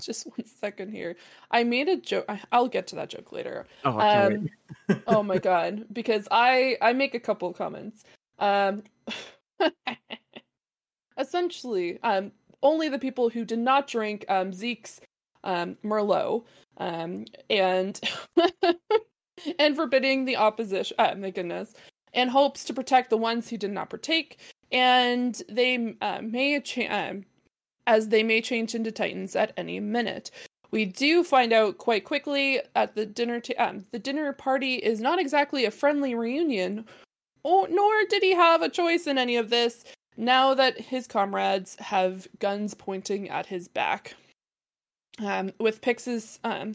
Just 0.00 0.28
one 0.28 0.46
second 0.46 0.92
here. 0.92 1.16
I 1.50 1.64
made 1.64 1.88
a 1.88 1.96
joke. 1.96 2.24
I'll 2.52 2.68
get 2.68 2.86
to 2.88 2.96
that 2.96 3.08
joke 3.08 3.32
later. 3.32 3.66
Oh, 3.84 3.98
I 3.98 4.12
can't 4.12 4.42
wait. 4.42 4.50
Um, 4.90 5.02
oh 5.08 5.22
my 5.24 5.38
god, 5.50 5.86
because 5.92 6.28
I 6.30 6.76
I 6.80 6.92
make 6.92 7.16
a 7.16 7.20
couple 7.20 7.48
of 7.48 7.56
comments. 7.56 8.04
Um, 8.38 8.84
essentially, 11.18 11.98
um, 12.04 12.30
only 12.62 12.88
the 12.88 12.98
people 12.98 13.28
who 13.28 13.44
did 13.44 13.58
not 13.58 13.88
drink 13.88 14.24
um 14.28 14.52
Zeke's 14.52 15.00
um 15.48 15.76
Merlot, 15.82 16.44
um, 16.76 17.24
and 17.50 18.00
and 19.58 19.74
forbidding 19.74 20.24
the 20.24 20.36
opposition. 20.36 20.94
Uh, 20.98 21.14
my 21.16 21.30
goodness, 21.30 21.74
and 22.12 22.30
hopes 22.30 22.64
to 22.64 22.74
protect 22.74 23.10
the 23.10 23.16
ones 23.16 23.48
who 23.48 23.56
did 23.56 23.72
not 23.72 23.90
partake, 23.90 24.38
and 24.70 25.42
they 25.48 25.96
uh, 26.00 26.20
may 26.22 26.60
change 26.60 26.92
um, 26.92 27.24
as 27.86 28.08
they 28.08 28.22
may 28.22 28.40
change 28.40 28.74
into 28.74 28.92
titans 28.92 29.34
at 29.34 29.52
any 29.56 29.80
minute. 29.80 30.30
We 30.70 30.84
do 30.84 31.24
find 31.24 31.54
out 31.54 31.78
quite 31.78 32.04
quickly 32.04 32.60
at 32.76 32.94
the 32.94 33.06
dinner. 33.06 33.40
Ta- 33.40 33.54
um, 33.58 33.86
the 33.90 33.98
dinner 33.98 34.32
party 34.34 34.74
is 34.74 35.00
not 35.00 35.18
exactly 35.18 35.64
a 35.64 35.70
friendly 35.70 36.14
reunion, 36.14 36.84
or 37.42 37.66
nor 37.68 38.04
did 38.10 38.22
he 38.22 38.34
have 38.34 38.60
a 38.60 38.68
choice 38.68 39.06
in 39.06 39.16
any 39.16 39.36
of 39.36 39.48
this. 39.48 39.84
Now 40.18 40.52
that 40.54 40.78
his 40.78 41.06
comrades 41.06 41.76
have 41.78 42.26
guns 42.40 42.74
pointing 42.74 43.30
at 43.30 43.46
his 43.46 43.68
back, 43.68 44.14
um, 45.24 45.52
with 45.58 45.80
Pixis, 45.80 46.38
um, 46.44 46.74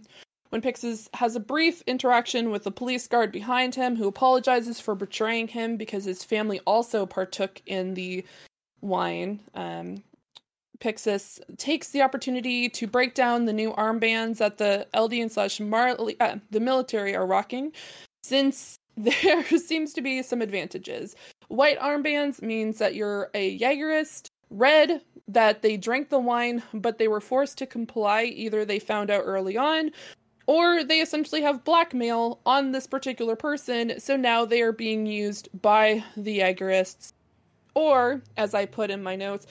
when 0.49 0.61
Pixis 0.61 1.09
has 1.15 1.35
a 1.35 1.39
brief 1.39 1.81
interaction 1.87 2.51
with 2.51 2.63
the 2.63 2.71
police 2.71 3.07
guard 3.07 3.31
behind 3.31 3.75
him, 3.75 3.95
who 3.95 4.07
apologizes 4.07 4.79
for 4.79 4.95
betraying 4.95 5.47
him 5.47 5.77
because 5.77 6.05
his 6.05 6.23
family 6.23 6.59
also 6.67 7.05
partook 7.05 7.61
in 7.65 7.93
the 7.93 8.23
wine. 8.81 9.39
Um, 9.55 10.03
Pixis 10.79 11.39
takes 11.57 11.89
the 11.89 12.01
opportunity 12.01 12.67
to 12.69 12.87
break 12.87 13.13
down 13.13 13.45
the 13.45 13.53
new 13.53 13.71
armbands 13.73 14.37
that 14.37 14.57
the 14.57 14.85
Eldian 14.93 15.31
slash 15.31 15.59
Marley, 15.59 16.19
uh, 16.19 16.37
the 16.51 16.59
military 16.59 17.15
are 17.15 17.25
rocking, 17.25 17.71
since 18.23 18.77
there 18.97 19.43
seems 19.47 19.93
to 19.93 20.01
be 20.01 20.21
some 20.21 20.41
advantages. 20.41 21.15
White 21.47 21.79
armbands 21.79 22.41
means 22.41 22.79
that 22.79 22.95
you're 22.95 23.29
a 23.33 23.57
Jaegerist. 23.57 24.27
Red, 24.49 25.01
that 25.27 25.61
they 25.61 25.77
drank 25.77 26.09
the 26.09 26.19
wine, 26.19 26.63
but 26.73 26.97
they 26.97 27.07
were 27.07 27.21
forced 27.21 27.57
to 27.59 27.65
comply. 27.65 28.23
Either 28.23 28.65
they 28.65 28.79
found 28.79 29.09
out 29.09 29.23
early 29.25 29.57
on, 29.57 29.91
or 30.47 30.83
they 30.83 30.99
essentially 30.99 31.41
have 31.41 31.63
blackmail 31.63 32.39
on 32.45 32.71
this 32.71 32.87
particular 32.87 33.35
person, 33.35 33.99
so 33.99 34.17
now 34.17 34.45
they 34.45 34.61
are 34.61 34.73
being 34.73 35.05
used 35.05 35.49
by 35.61 36.03
the 36.17 36.39
Jaegerists. 36.39 37.13
Or, 37.75 38.21
as 38.37 38.53
I 38.53 38.65
put 38.65 38.91
in 38.91 39.01
my 39.01 39.15
notes, 39.15 39.47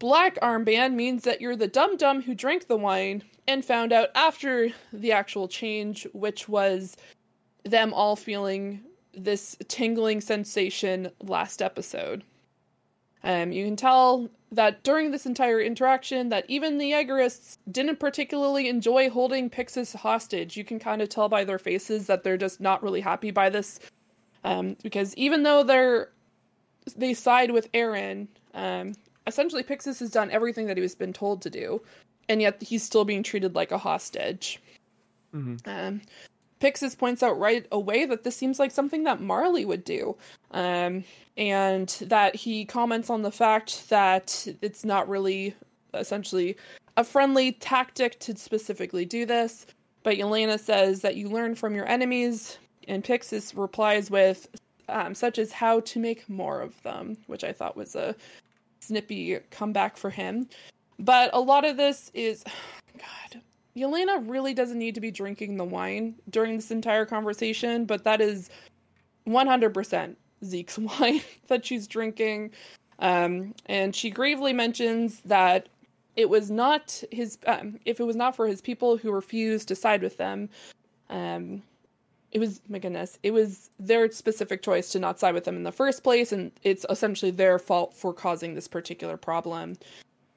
Black 0.00 0.40
armband 0.40 0.94
means 0.94 1.24
that 1.24 1.42
you're 1.42 1.54
the 1.54 1.68
dum 1.68 1.96
dum 1.98 2.22
who 2.22 2.34
drank 2.34 2.66
the 2.66 2.76
wine 2.76 3.22
and 3.46 3.62
found 3.62 3.92
out 3.92 4.08
after 4.14 4.70
the 4.94 5.12
actual 5.12 5.46
change, 5.46 6.06
which 6.14 6.48
was 6.48 6.96
them 7.64 7.92
all 7.92 8.16
feeling 8.16 8.80
this 9.12 9.58
tingling 9.68 10.22
sensation 10.22 11.10
last 11.22 11.60
episode. 11.60 12.24
Um, 13.22 13.52
you 13.52 13.66
can 13.66 13.76
tell 13.76 14.30
that 14.52 14.82
during 14.82 15.10
this 15.10 15.26
entire 15.26 15.60
interaction 15.60 16.28
that 16.30 16.44
even 16.48 16.78
the 16.78 16.90
Jaegerists 16.90 17.58
didn't 17.70 18.00
particularly 18.00 18.68
enjoy 18.68 19.08
holding 19.08 19.48
Pixis 19.48 19.94
hostage. 19.94 20.56
You 20.56 20.64
can 20.64 20.78
kind 20.78 21.00
of 21.00 21.08
tell 21.08 21.28
by 21.28 21.44
their 21.44 21.58
faces 21.58 22.06
that 22.06 22.24
they're 22.24 22.36
just 22.36 22.60
not 22.60 22.82
really 22.82 23.00
happy 23.00 23.30
by 23.30 23.48
this. 23.48 23.78
Um, 24.42 24.76
because 24.82 25.14
even 25.16 25.42
though 25.42 25.62
they're 25.62 26.10
they 26.96 27.14
side 27.14 27.50
with 27.50 27.70
Eren, 27.72 28.26
um, 28.54 28.94
essentially 29.26 29.62
Pixis 29.62 30.00
has 30.00 30.10
done 30.10 30.30
everything 30.30 30.66
that 30.66 30.76
he 30.76 30.80
was 30.80 30.94
been 30.94 31.12
told 31.12 31.42
to 31.42 31.50
do, 31.50 31.80
and 32.28 32.40
yet 32.40 32.60
he's 32.62 32.82
still 32.82 33.04
being 33.04 33.22
treated 33.22 33.54
like 33.54 33.70
a 33.70 33.78
hostage. 33.78 34.60
Mhm. 35.34 35.60
Um, 35.66 36.00
Pixis 36.60 36.96
points 36.96 37.22
out 37.22 37.38
right 37.38 37.66
away 37.72 38.04
that 38.04 38.22
this 38.22 38.36
seems 38.36 38.58
like 38.58 38.70
something 38.70 39.04
that 39.04 39.20
Marley 39.20 39.64
would 39.64 39.84
do, 39.84 40.16
um, 40.50 41.04
and 41.36 41.88
that 42.02 42.36
he 42.36 42.64
comments 42.64 43.08
on 43.10 43.22
the 43.22 43.32
fact 43.32 43.88
that 43.88 44.46
it's 44.60 44.84
not 44.84 45.08
really 45.08 45.54
essentially 45.94 46.56
a 46.96 47.04
friendly 47.04 47.52
tactic 47.52 48.18
to 48.20 48.36
specifically 48.36 49.04
do 49.04 49.24
this. 49.24 49.66
But 50.02 50.16
Yelena 50.16 50.58
says 50.58 51.00
that 51.02 51.16
you 51.16 51.28
learn 51.28 51.54
from 51.54 51.74
your 51.74 51.86
enemies, 51.86 52.58
and 52.88 53.04
Pixis 53.04 53.56
replies 53.56 54.10
with, 54.10 54.48
um, 54.88 55.14
such 55.14 55.38
as 55.38 55.52
how 55.52 55.80
to 55.80 55.98
make 55.98 56.28
more 56.28 56.60
of 56.60 56.80
them, 56.82 57.16
which 57.26 57.44
I 57.44 57.52
thought 57.52 57.76
was 57.76 57.94
a 57.94 58.14
snippy 58.80 59.38
comeback 59.50 59.96
for 59.96 60.10
him. 60.10 60.48
But 60.98 61.30
a 61.32 61.40
lot 61.40 61.64
of 61.64 61.76
this 61.76 62.10
is, 62.14 62.44
God, 62.98 63.42
Yelena 63.80 64.22
really 64.28 64.52
doesn't 64.52 64.78
need 64.78 64.94
to 64.94 65.00
be 65.00 65.10
drinking 65.10 65.56
the 65.56 65.64
wine 65.64 66.14
during 66.28 66.56
this 66.56 66.70
entire 66.70 67.06
conversation, 67.06 67.86
but 67.86 68.04
that 68.04 68.20
is 68.20 68.50
100% 69.26 70.16
Zeke's 70.44 70.78
wine 71.00 71.22
that 71.48 71.64
she's 71.64 71.86
drinking. 71.86 72.50
Um, 72.98 73.54
and 73.66 73.96
she 73.96 74.10
gravely 74.10 74.52
mentions 74.52 75.20
that 75.20 75.68
it 76.16 76.28
was 76.28 76.50
not 76.50 77.02
his, 77.10 77.38
um, 77.46 77.78
if 77.86 77.98
it 77.98 78.04
was 78.04 78.16
not 78.16 78.36
for 78.36 78.46
his 78.46 78.60
people 78.60 78.98
who 78.98 79.10
refused 79.10 79.68
to 79.68 79.74
side 79.74 80.02
with 80.02 80.18
them, 80.18 80.50
um, 81.08 81.62
it 82.32 82.38
was 82.38 82.60
my 82.68 82.78
goodness 82.78 83.18
it 83.22 83.32
was 83.32 83.70
their 83.78 84.10
specific 84.10 84.62
choice 84.62 84.90
to 84.90 84.98
not 84.98 85.18
side 85.18 85.34
with 85.34 85.44
them 85.44 85.56
in 85.56 85.62
the 85.62 85.72
first 85.72 86.02
place 86.02 86.32
and 86.32 86.52
it's 86.62 86.86
essentially 86.88 87.30
their 87.30 87.58
fault 87.58 87.94
for 87.94 88.12
causing 88.12 88.54
this 88.54 88.68
particular 88.68 89.16
problem 89.16 89.76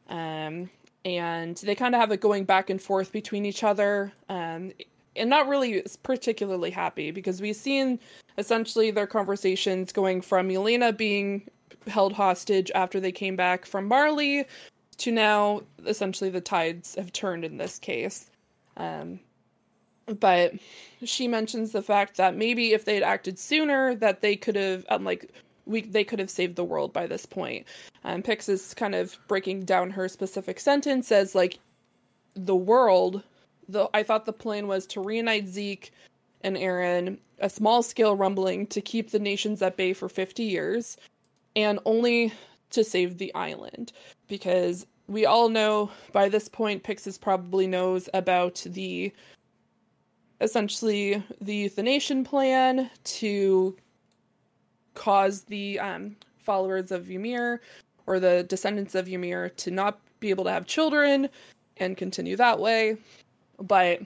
um 0.09 0.69
and 1.05 1.57
they 1.57 1.75
kind 1.75 1.95
of 1.95 2.01
have 2.01 2.11
it 2.11 2.21
going 2.21 2.45
back 2.45 2.69
and 2.69 2.81
forth 2.81 3.11
between 3.11 3.45
each 3.45 3.63
other 3.63 4.11
um 4.29 4.71
and 5.15 5.29
not 5.29 5.47
really 5.47 5.83
particularly 6.01 6.71
happy 6.71 7.11
because 7.11 7.41
we've 7.41 7.55
seen 7.55 7.99
essentially 8.37 8.91
their 8.91 9.07
conversations 9.07 9.91
going 9.91 10.21
from 10.21 10.49
Elena 10.49 10.91
being 10.91 11.47
held 11.87 12.13
hostage 12.13 12.71
after 12.73 12.99
they 12.99 13.11
came 13.11 13.35
back 13.35 13.65
from 13.65 13.87
Marley 13.87 14.45
to 14.97 15.11
now 15.11 15.61
essentially 15.85 16.29
the 16.29 16.41
tides 16.41 16.95
have 16.95 17.11
turned 17.13 17.43
in 17.45 17.57
this 17.57 17.79
case. 17.79 18.29
Um, 18.77 19.19
but 20.19 20.53
she 21.03 21.27
mentions 21.27 21.71
the 21.71 21.81
fact 21.81 22.17
that 22.17 22.35
maybe 22.35 22.73
if 22.73 22.85
they 22.85 22.95
had 22.95 23.03
acted 23.03 23.39
sooner, 23.39 23.95
that 23.95 24.21
they 24.21 24.35
could 24.35 24.55
have, 24.55 24.85
um, 24.89 25.05
like, 25.05 25.31
we 25.65 25.81
they 25.81 26.03
could 26.03 26.19
have 26.19 26.29
saved 26.29 26.55
the 26.55 26.63
world 26.63 26.93
by 26.93 27.07
this 27.07 27.25
point. 27.25 27.65
Um, 28.03 28.21
Pixis 28.21 28.75
kind 28.75 28.95
of 28.95 29.17
breaking 29.27 29.65
down 29.65 29.89
her 29.91 30.07
specific 30.07 30.59
sentence 30.59 31.11
as 31.11 31.35
like, 31.35 31.59
the 32.35 32.55
world. 32.55 33.23
The 33.69 33.89
I 33.93 34.03
thought 34.03 34.25
the 34.25 34.33
plan 34.33 34.67
was 34.67 34.85
to 34.87 35.01
reunite 35.01 35.47
Zeke 35.47 35.91
and 36.41 36.57
Eren, 36.57 37.17
a 37.39 37.49
small 37.49 37.81
scale 37.81 38.15
rumbling 38.15 38.67
to 38.67 38.81
keep 38.81 39.11
the 39.11 39.19
nations 39.19 39.61
at 39.61 39.77
bay 39.77 39.93
for 39.93 40.09
fifty 40.09 40.43
years, 40.43 40.97
and 41.55 41.79
only 41.85 42.33
to 42.71 42.83
save 42.83 43.17
the 43.17 43.33
island 43.35 43.93
because 44.27 44.85
we 45.07 45.25
all 45.25 45.49
know 45.49 45.91
by 46.11 46.27
this 46.27 46.49
point 46.49 46.83
Pixis 46.83 47.19
probably 47.19 47.67
knows 47.67 48.09
about 48.13 48.63
the 48.65 49.11
essentially 50.41 51.23
the 51.39 51.69
euthanation 51.69 52.25
plan 52.25 52.89
to 53.03 53.75
cause 54.93 55.41
the 55.43 55.79
um, 55.79 56.15
followers 56.39 56.91
of 56.91 57.09
Ymir 57.09 57.61
or 58.05 58.19
the 58.19 58.43
descendants 58.43 58.95
of 58.95 59.07
Ymir 59.07 59.49
to 59.49 59.71
not 59.71 59.99
be 60.19 60.29
able 60.29 60.43
to 60.45 60.51
have 60.51 60.65
children 60.65 61.29
and 61.77 61.97
continue 61.97 62.35
that 62.35 62.59
way. 62.59 62.97
But 63.59 64.01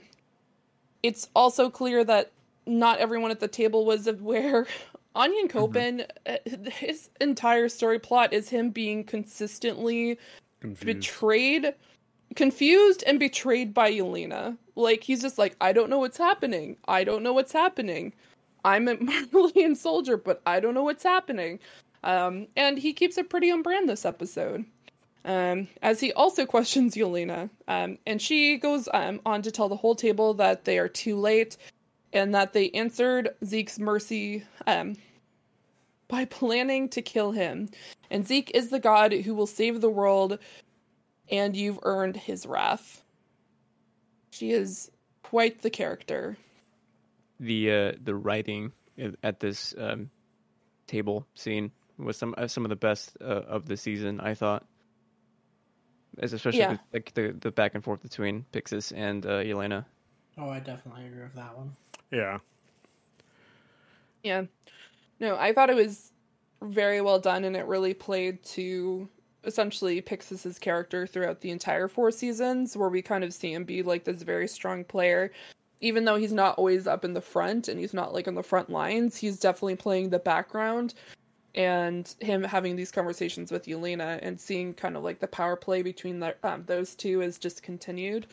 it's 1.02 1.28
also 1.34 1.70
clear 1.70 2.04
that 2.04 2.32
not 2.66 2.98
everyone 2.98 3.30
at 3.30 3.40
the 3.40 3.48
table 3.48 3.84
was 3.84 4.06
aware. 4.06 4.66
Onyankopon, 5.16 6.06
mm-hmm. 6.26 6.64
his 6.66 7.10
entire 7.20 7.68
story 7.68 7.98
plot 7.98 8.32
is 8.32 8.48
him 8.48 8.70
being 8.70 9.02
consistently 9.02 10.18
Confused. 10.60 10.84
betrayed, 10.84 11.74
confused, 12.36 13.02
and 13.06 13.18
betrayed 13.18 13.74
by 13.74 13.90
Yelena. 13.90 14.56
Like 14.76 15.02
he's 15.02 15.22
just 15.22 15.38
like, 15.38 15.56
I 15.60 15.72
don't 15.72 15.90
know 15.90 15.98
what's 15.98 16.18
happening. 16.18 16.76
I 16.86 17.02
don't 17.02 17.22
know 17.22 17.32
what's 17.32 17.52
happening. 17.52 18.12
I'm 18.64 18.88
a 18.88 18.96
Marleyan 18.96 19.76
soldier, 19.76 20.16
but 20.16 20.42
I 20.46 20.60
don't 20.60 20.74
know 20.74 20.84
what's 20.84 21.02
happening. 21.02 21.58
Um, 22.04 22.46
and 22.56 22.78
he 22.78 22.92
keeps 22.92 23.18
it 23.18 23.30
pretty 23.30 23.50
on 23.50 23.62
brand 23.62 23.88
this 23.88 24.04
episode. 24.04 24.64
Um, 25.24 25.68
as 25.82 26.00
he 26.00 26.12
also 26.12 26.46
questions 26.56 26.94
Yelena. 26.94 27.50
Um, 27.68 27.98
and 28.06 28.20
she 28.20 28.56
goes 28.56 28.88
um, 28.94 29.20
on 29.26 29.42
to 29.42 29.50
tell 29.50 29.68
the 29.68 29.76
whole 29.76 29.94
table 29.94 30.34
that 30.34 30.64
they 30.64 30.78
are 30.78 30.88
too 30.88 31.16
late 31.16 31.56
and 32.12 32.34
that 32.34 32.52
they 32.52 32.70
answered 32.70 33.30
Zeke's 33.44 33.78
mercy 33.78 34.44
um, 34.66 34.96
by 36.08 36.24
planning 36.26 36.88
to 36.90 37.02
kill 37.02 37.32
him. 37.32 37.68
And 38.10 38.26
Zeke 38.26 38.50
is 38.54 38.70
the 38.70 38.80
god 38.80 39.12
who 39.12 39.34
will 39.34 39.46
save 39.46 39.80
the 39.80 39.90
world, 39.90 40.38
and 41.30 41.54
you've 41.54 41.78
earned 41.82 42.16
his 42.16 42.46
wrath. 42.46 43.02
She 44.30 44.52
is 44.52 44.90
quite 45.22 45.60
the 45.60 45.68
character. 45.68 46.38
The 47.40 47.72
uh, 47.72 47.92
the 48.02 48.14
writing 48.14 48.72
at 49.22 49.40
this 49.40 49.74
um, 49.78 50.10
table 50.86 51.26
scene 51.34 51.70
was 51.98 52.16
some 52.16 52.34
uh, 52.36 52.48
some 52.48 52.64
of 52.64 52.70
the 52.70 52.76
best 52.76 53.16
uh, 53.20 53.24
of 53.24 53.66
the 53.66 53.76
season. 53.76 54.20
I 54.20 54.34
thought, 54.34 54.64
as 56.18 56.32
especially 56.32 56.60
yeah. 56.60 56.74
the, 56.74 56.80
like 56.92 57.14
the 57.14 57.36
the 57.38 57.50
back 57.50 57.74
and 57.74 57.84
forth 57.84 58.02
between 58.02 58.44
Pixis 58.52 58.92
and 58.96 59.24
uh, 59.24 59.40
Yelena. 59.40 59.84
Oh, 60.36 60.48
I 60.48 60.60
definitely 60.60 61.06
agree 61.06 61.22
with 61.22 61.34
that 61.34 61.56
one. 61.56 61.72
Yeah. 62.10 62.38
Yeah. 64.22 64.44
No, 65.20 65.36
I 65.36 65.52
thought 65.52 65.70
it 65.70 65.76
was 65.76 66.12
very 66.62 67.00
well 67.00 67.18
done, 67.18 67.44
and 67.44 67.56
it 67.56 67.66
really 67.66 67.94
played 67.94 68.42
to 68.44 69.08
essentially 69.44 70.00
Pixis's 70.00 70.58
character 70.58 71.06
throughout 71.06 71.40
the 71.40 71.50
entire 71.50 71.88
four 71.88 72.10
seasons, 72.10 72.76
where 72.76 72.88
we 72.88 73.02
kind 73.02 73.24
of 73.24 73.32
see 73.32 73.52
him 73.52 73.64
be 73.64 73.82
like 73.82 74.04
this 74.04 74.22
very 74.22 74.48
strong 74.48 74.84
player. 74.84 75.32
Even 75.80 76.04
though 76.04 76.16
he's 76.16 76.32
not 76.32 76.58
always 76.58 76.86
up 76.86 77.04
in 77.04 77.14
the 77.14 77.20
front 77.20 77.68
and 77.68 77.78
he's 77.78 77.94
not 77.94 78.12
like 78.12 78.26
on 78.26 78.34
the 78.34 78.42
front 78.42 78.70
lines, 78.70 79.16
he's 79.16 79.38
definitely 79.38 79.76
playing 79.76 80.10
the 80.10 80.18
background. 80.18 80.94
And 81.54 82.14
him 82.20 82.42
having 82.42 82.76
these 82.76 82.92
conversations 82.92 83.50
with 83.50 83.66
Yelena 83.66 84.18
and 84.22 84.38
seeing 84.38 84.74
kind 84.74 84.96
of 84.96 85.02
like 85.02 85.20
the 85.20 85.26
power 85.26 85.56
play 85.56 85.82
between 85.82 86.20
the, 86.20 86.36
um, 86.42 86.64
those 86.66 86.94
two 86.94 87.20
is 87.20 87.38
just 87.38 87.62
continued. 87.62 88.26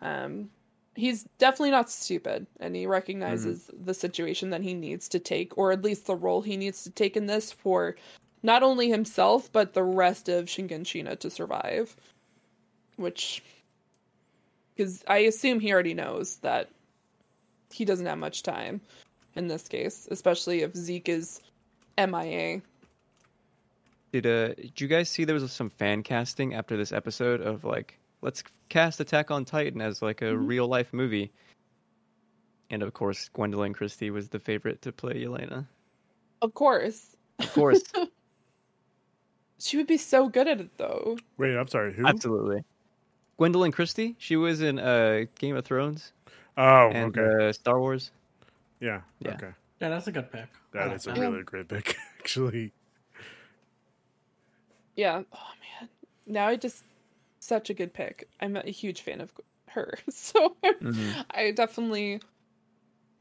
Um, 0.00 0.48
he's 0.96 1.24
definitely 1.38 1.70
not 1.70 1.90
stupid 1.90 2.46
and 2.60 2.74
he 2.76 2.86
recognizes 2.86 3.64
mm-hmm. 3.64 3.84
the 3.84 3.94
situation 3.94 4.50
that 4.50 4.62
he 4.62 4.74
needs 4.74 5.08
to 5.08 5.18
take 5.18 5.56
or 5.58 5.72
at 5.72 5.82
least 5.82 6.06
the 6.06 6.14
role 6.14 6.40
he 6.40 6.56
needs 6.56 6.84
to 6.84 6.90
take 6.90 7.16
in 7.16 7.26
this 7.26 7.50
for 7.50 7.96
not 8.42 8.62
only 8.62 8.88
himself 8.88 9.50
but 9.52 9.74
the 9.74 9.82
rest 9.82 10.28
of 10.28 10.46
Shiganshina 10.46 11.18
to 11.18 11.30
survive 11.30 11.96
which 12.96 13.42
because 14.76 15.04
I 15.06 15.18
assume 15.18 15.60
he 15.60 15.72
already 15.72 15.94
knows 15.94 16.36
that 16.36 16.68
he 17.74 17.84
doesn't 17.84 18.06
have 18.06 18.18
much 18.18 18.42
time 18.42 18.80
in 19.36 19.48
this 19.48 19.68
case 19.68 20.08
especially 20.10 20.62
if 20.62 20.74
Zeke 20.74 21.08
is 21.08 21.40
MIA 21.98 22.60
did 24.12 24.26
uh 24.26 24.54
did 24.54 24.80
you 24.80 24.88
guys 24.88 25.08
see 25.08 25.24
there 25.24 25.34
was 25.34 25.50
some 25.52 25.70
fan 25.70 26.02
casting 26.02 26.54
after 26.54 26.76
this 26.76 26.92
episode 26.92 27.40
of 27.40 27.64
like 27.64 27.98
let's 28.24 28.42
cast 28.70 28.98
Attack 28.98 29.30
on 29.30 29.44
Titan 29.44 29.80
as 29.80 30.02
like 30.02 30.22
a 30.22 30.26
mm-hmm. 30.26 30.46
real 30.46 30.66
life 30.66 30.92
movie. 30.92 31.30
And 32.70 32.82
of 32.82 32.92
course, 32.94 33.30
Gwendoline 33.34 33.74
Christie 33.74 34.10
was 34.10 34.30
the 34.30 34.40
favorite 34.40 34.82
to 34.82 34.90
play 34.90 35.24
Elena. 35.24 35.68
Of 36.42 36.54
course. 36.54 37.14
Of 37.38 37.52
course. 37.52 37.82
she 39.58 39.76
would 39.76 39.86
be 39.86 39.98
so 39.98 40.28
good 40.28 40.48
at 40.48 40.60
it, 40.60 40.76
though. 40.78 41.16
Wait, 41.36 41.56
I'm 41.56 41.68
sorry. 41.68 41.92
Who? 41.92 42.06
Absolutely. 42.06 42.64
Gwendoline 43.38 43.72
Christie. 43.72 44.16
She 44.18 44.36
was 44.36 44.62
in 44.62 44.78
uh, 44.78 45.26
Game 45.38 45.56
of 45.56 45.64
Thrones. 45.64 46.12
Oh, 46.56 46.90
and, 46.90 47.16
okay. 47.16 47.48
Uh, 47.48 47.52
Star 47.52 47.80
Wars. 47.80 48.10
Yeah. 48.80 49.00
Yeah. 49.20 49.34
Okay. 49.34 49.50
Yeah, 49.80 49.88
that's 49.88 50.06
a 50.06 50.12
good 50.12 50.30
pick. 50.30 50.48
That 50.72 50.92
is 50.92 51.06
a 51.06 51.14
really 51.14 51.42
great 51.42 51.68
pick, 51.68 51.96
actually. 52.18 52.72
Yeah. 54.96 55.22
Oh 55.32 55.50
man. 55.80 55.88
Now 56.26 56.48
I 56.48 56.56
just 56.56 56.84
such 57.40 57.70
a 57.70 57.74
good 57.74 57.92
pick. 57.92 58.28
I'm 58.40 58.56
a 58.56 58.70
huge 58.70 59.02
fan 59.02 59.20
of 59.20 59.32
her, 59.68 59.98
so 60.10 60.56
mm-hmm. 60.64 61.20
I 61.30 61.50
definitely 61.50 62.20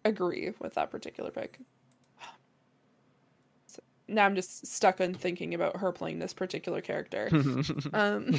agree 0.05 0.53
with 0.59 0.75
that 0.75 0.91
particular 0.91 1.31
pick. 1.31 1.59
So 3.67 3.81
now 4.07 4.25
I'm 4.25 4.35
just 4.35 4.67
stuck 4.67 5.01
on 5.01 5.13
thinking 5.13 5.53
about 5.53 5.77
her 5.77 5.91
playing 5.91 6.19
this 6.19 6.33
particular 6.33 6.81
character. 6.81 7.29
um, 7.93 8.35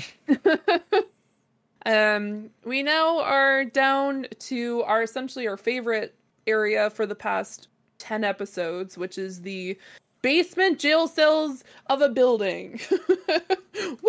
um, 1.87 2.51
we 2.65 2.83
now 2.83 3.21
are 3.21 3.65
down 3.65 4.27
to 4.41 4.83
our 4.83 5.03
essentially 5.03 5.47
our 5.47 5.57
favorite 5.57 6.15
area 6.47 6.91
for 6.91 7.07
the 7.07 7.15
past 7.15 7.69
10 7.99 8.25
episodes, 8.25 8.99
which 8.99 9.19
is 9.19 9.43
the 9.43 9.79
basement 10.23 10.79
jail 10.79 11.07
cells 11.07 11.65
of 11.89 12.01
a 12.01 12.09
building. 12.09 12.81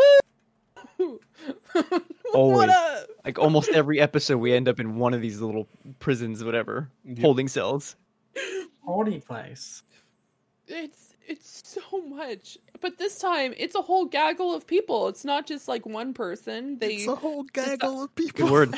Woo! 0.98 1.20
Always. 2.34 2.72
Like 3.24 3.38
almost 3.40 3.70
every 3.70 4.00
episode, 4.00 4.38
we 4.38 4.54
end 4.54 4.68
up 4.68 4.80
in 4.80 4.98
one 4.98 5.14
of 5.14 5.22
these 5.22 5.42
little 5.42 5.68
prisons, 6.00 6.44
whatever, 6.44 6.90
yep. 7.04 7.20
holding 7.20 7.48
cells. 7.48 7.96
Holding 8.84 9.22
place. 9.22 9.84
It's 10.68 11.15
it's 11.28 11.62
so 11.66 12.02
much, 12.02 12.58
but 12.82 12.98
this 12.98 13.20
time 13.20 13.54
it's 13.58 13.76
a 13.76 13.82
whole 13.82 14.06
gaggle 14.06 14.54
of 14.54 14.68
people. 14.68 15.08
It's 15.08 15.26
not 15.26 15.48
just 15.48 15.68
like 15.68 15.86
one 15.86 16.14
person. 16.14 16.78
They 16.80 16.96
it's 16.96 17.08
a 17.08 17.16
whole 17.16 17.42
uh, 17.42 17.54
gaggle 17.54 18.04
of 18.04 18.16
people. 18.16 18.48
Good 18.48 18.52
word. 18.52 18.76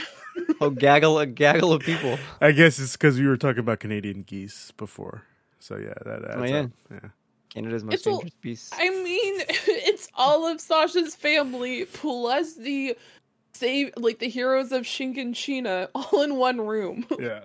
a 0.62 0.72
gaggle, 0.72 1.20
a 1.20 1.26
gaggle 1.26 1.74
of 1.74 1.82
people. 1.82 2.18
I 2.42 2.52
guess 2.52 2.80
it's 2.80 2.94
because 2.94 3.20
we 3.20 3.28
were 3.28 3.38
talking 3.38 3.60
about 3.60 3.80
Canadian 3.80 4.24
geese 4.24 4.72
before. 4.78 5.24
So 5.60 5.78
yeah, 5.78 5.94
that 6.06 6.26
adds 6.26 6.36
oh, 6.36 6.44
yeah. 6.44 6.60
Up. 6.60 6.72
Yeah. 6.92 7.10
Canada's 7.50 7.84
most 7.84 7.94
it's 7.96 8.04
dangerous 8.04 8.34
a, 8.34 8.42
beast. 8.42 8.74
I 8.78 8.90
mean, 8.90 9.42
it's 9.50 10.08
all 10.14 10.48
of 10.48 10.62
Sasha's 10.62 11.16
family 11.16 11.86
plus 11.86 12.56
the 12.56 12.98
save 13.54 13.92
like 13.98 14.20
the 14.20 14.30
heroes 14.30 14.72
of 14.72 14.84
Shiganshina 14.84 15.90
all 15.96 16.22
in 16.22 16.36
one 16.36 16.62
room. 16.62 17.06
Yeah. 17.20 17.42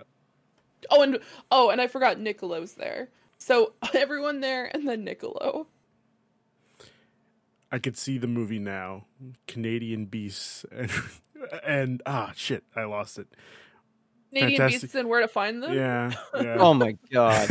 oh, 0.89 1.01
and 1.01 1.19
oh, 1.51 1.69
and 1.69 1.81
I 1.81 1.87
forgot 1.87 2.17
Niccolo's 2.17 2.73
there. 2.73 3.09
So 3.43 3.73
everyone 3.93 4.39
there, 4.39 4.71
and 4.73 4.87
then 4.87 5.03
Niccolo. 5.03 5.67
I 7.69 7.79
could 7.79 7.97
see 7.97 8.17
the 8.17 8.27
movie 8.27 8.59
now, 8.59 9.03
Canadian 9.47 10.05
beasts, 10.05 10.65
and 10.71 10.89
and 11.65 12.01
ah 12.05 12.31
shit, 12.37 12.63
I 12.73 12.85
lost 12.85 13.19
it. 13.19 13.27
Canadian 14.29 14.59
Fantastic. 14.59 14.81
beasts 14.81 14.95
and 14.95 15.09
where 15.09 15.19
to 15.19 15.27
find 15.27 15.61
them. 15.61 15.73
Yeah. 15.73 16.13
yeah. 16.41 16.55
oh 16.57 16.73
my 16.73 16.97
god. 17.11 17.49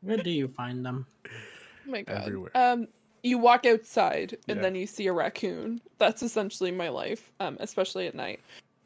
Where 0.00 0.16
do 0.16 0.30
you 0.30 0.48
find 0.48 0.86
them? 0.86 1.06
Oh 1.26 1.90
my 1.90 2.02
god. 2.02 2.22
Everywhere. 2.26 2.50
Um, 2.54 2.88
you 3.22 3.36
walk 3.36 3.66
outside 3.66 4.38
and 4.48 4.56
yeah. 4.56 4.62
then 4.62 4.74
you 4.74 4.86
see 4.86 5.06
a 5.06 5.12
raccoon. 5.12 5.82
That's 5.98 6.22
essentially 6.22 6.70
my 6.70 6.88
life, 6.88 7.30
um, 7.40 7.58
especially 7.60 8.06
at 8.06 8.14
night. 8.14 8.40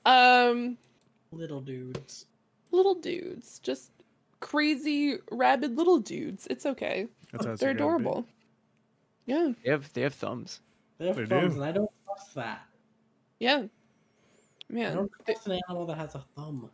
Um, 0.04 0.78
Little 1.30 1.60
dudes. 1.60 2.26
Little 2.72 2.96
dudes, 2.96 3.60
just 3.60 3.92
crazy, 4.42 5.16
rabid 5.30 5.76
little 5.78 5.98
dudes. 5.98 6.46
It's 6.50 6.66
okay. 6.66 7.06
That's 7.32 7.46
how 7.46 7.52
it's 7.52 7.60
They're 7.60 7.72
gotta 7.72 7.78
be. 7.78 7.82
adorable. 8.02 8.26
Yeah, 9.26 9.52
They 9.64 9.70
have 9.70 9.90
they 9.94 10.02
have 10.02 10.14
thumbs. 10.14 10.60
They 10.98 11.06
have 11.06 11.16
They 11.16 11.24
thumbs, 11.26 11.54
do. 11.54 11.60
and 11.62 11.64
I 11.68 11.72
don't 11.72 11.90
trust 12.04 12.34
that. 12.34 12.62
yeah. 13.40 13.64
Man. 14.68 14.92
I 14.92 14.94
don't 14.94 15.10
they, 15.26 15.32
trust 15.34 15.46
an 15.48 15.60
animal 15.68 15.86
that 15.86 15.96
has 15.98 16.14
a 16.14 16.24
thumb. 16.36 16.70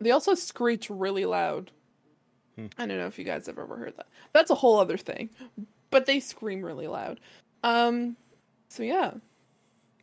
they 0.00 0.10
also 0.10 0.34
screech 0.34 0.88
really 0.90 1.24
loud. 1.26 1.70
Hmm. 2.56 2.66
I 2.78 2.86
don't 2.86 2.98
know 2.98 3.06
if 3.06 3.18
you 3.18 3.24
guys 3.24 3.46
have 3.46 3.58
ever 3.58 3.76
heard 3.76 3.96
that. 3.96 4.06
That's 4.32 4.50
a 4.50 4.54
whole 4.54 4.78
other 4.78 4.96
thing. 4.96 5.30
But 5.90 6.06
they 6.06 6.18
scream 6.20 6.62
really 6.62 6.86
loud. 6.88 7.20
Um 7.62 8.16
so 8.68 8.82
yeah, 8.82 9.12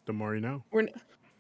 The 0.05 0.13
more 0.13 0.35
you 0.35 0.41
know. 0.41 0.63
we're, 0.71 0.87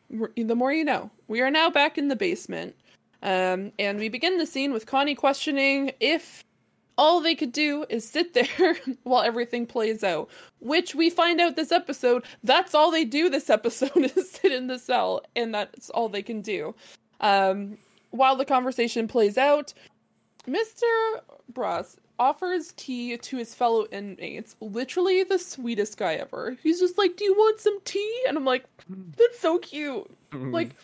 we're 0.09 0.31
the 0.35 0.55
more 0.55 0.73
you 0.73 0.83
know. 0.83 1.09
We 1.27 1.41
are 1.41 1.51
now 1.51 1.69
back 1.69 1.97
in 1.97 2.07
the 2.09 2.15
basement. 2.15 2.75
Um 3.21 3.71
and 3.77 3.99
we 3.99 4.09
begin 4.09 4.37
the 4.37 4.45
scene 4.45 4.73
with 4.73 4.85
Connie 4.85 5.15
questioning 5.15 5.91
if 5.99 6.43
all 6.97 7.21
they 7.21 7.35
could 7.35 7.51
do 7.51 7.85
is 7.89 8.07
sit 8.07 8.33
there 8.61 8.77
while 9.03 9.23
everything 9.23 9.65
plays 9.65 10.03
out, 10.03 10.29
which 10.59 10.93
we 10.93 11.09
find 11.09 11.39
out 11.41 11.55
this 11.55 11.71
episode, 11.71 12.23
that's 12.43 12.75
all 12.75 12.91
they 12.91 13.05
do 13.05 13.29
this 13.29 13.49
episode 13.57 14.11
is 14.15 14.31
sit 14.31 14.51
in 14.51 14.67
the 14.67 14.79
cell 14.79 15.21
and 15.35 15.53
that's 15.53 15.89
all 15.91 16.09
they 16.09 16.23
can 16.23 16.41
do. 16.41 16.75
Um 17.19 17.77
while 18.11 18.35
the 18.35 18.45
conversation 18.45 19.07
plays 19.07 19.37
out, 19.37 19.73
Mr. 20.45 20.83
Braus 21.53 21.95
offers 22.19 22.73
tea 22.77 23.17
to 23.17 23.37
his 23.37 23.55
fellow 23.55 23.87
inmates. 23.91 24.55
Literally 24.61 25.23
the 25.23 25.39
sweetest 25.39 25.97
guy 25.97 26.13
ever. 26.15 26.55
He's 26.61 26.79
just 26.79 26.97
like, 26.97 27.17
"Do 27.17 27.23
you 27.25 27.33
want 27.33 27.59
some 27.59 27.79
tea?" 27.83 28.23
And 28.27 28.37
I'm 28.37 28.45
like, 28.45 28.65
"That's 28.89 29.39
so 29.39 29.57
cute." 29.57 30.09
Like 30.33 30.75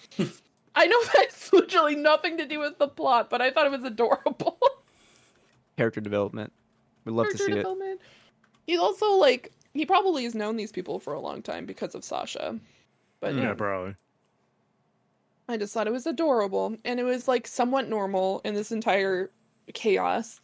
I 0.77 0.85
know 0.85 1.01
that's 1.15 1.51
literally 1.53 1.95
nothing 1.95 2.37
to 2.37 2.45
do 2.45 2.59
with 2.59 2.77
the 2.77 2.87
plot, 2.87 3.31
but 3.31 3.41
I 3.41 3.49
thought 3.49 3.65
it 3.65 3.71
was 3.71 3.83
adorable. 3.83 4.59
character 5.77 6.01
development. 6.01 6.53
We'd 7.03 7.13
love 7.13 7.29
to 7.31 7.37
Character 7.37 7.63
see 7.63 7.85
it. 7.85 8.01
He's 8.67 8.79
also 8.79 9.13
like 9.13 9.53
he 9.73 9.85
probably 9.85 10.23
has 10.23 10.35
known 10.35 10.55
these 10.55 10.71
people 10.71 10.99
for 10.99 11.13
a 11.13 11.19
long 11.19 11.41
time 11.41 11.65
because 11.65 11.95
of 11.95 12.03
Sasha. 12.03 12.59
But 13.19 13.35
Yeah, 13.35 13.41
yeah, 13.41 13.53
probably. 13.55 13.95
I 15.49 15.57
just 15.57 15.73
thought 15.73 15.87
it 15.87 15.93
was 15.93 16.05
adorable 16.05 16.75
and 16.85 16.99
it 16.99 17.03
was 17.03 17.27
like 17.27 17.47
somewhat 17.47 17.89
normal 17.89 18.41
in 18.43 18.53
this 18.53 18.71
entire 18.71 19.31
chaos. 19.73 20.41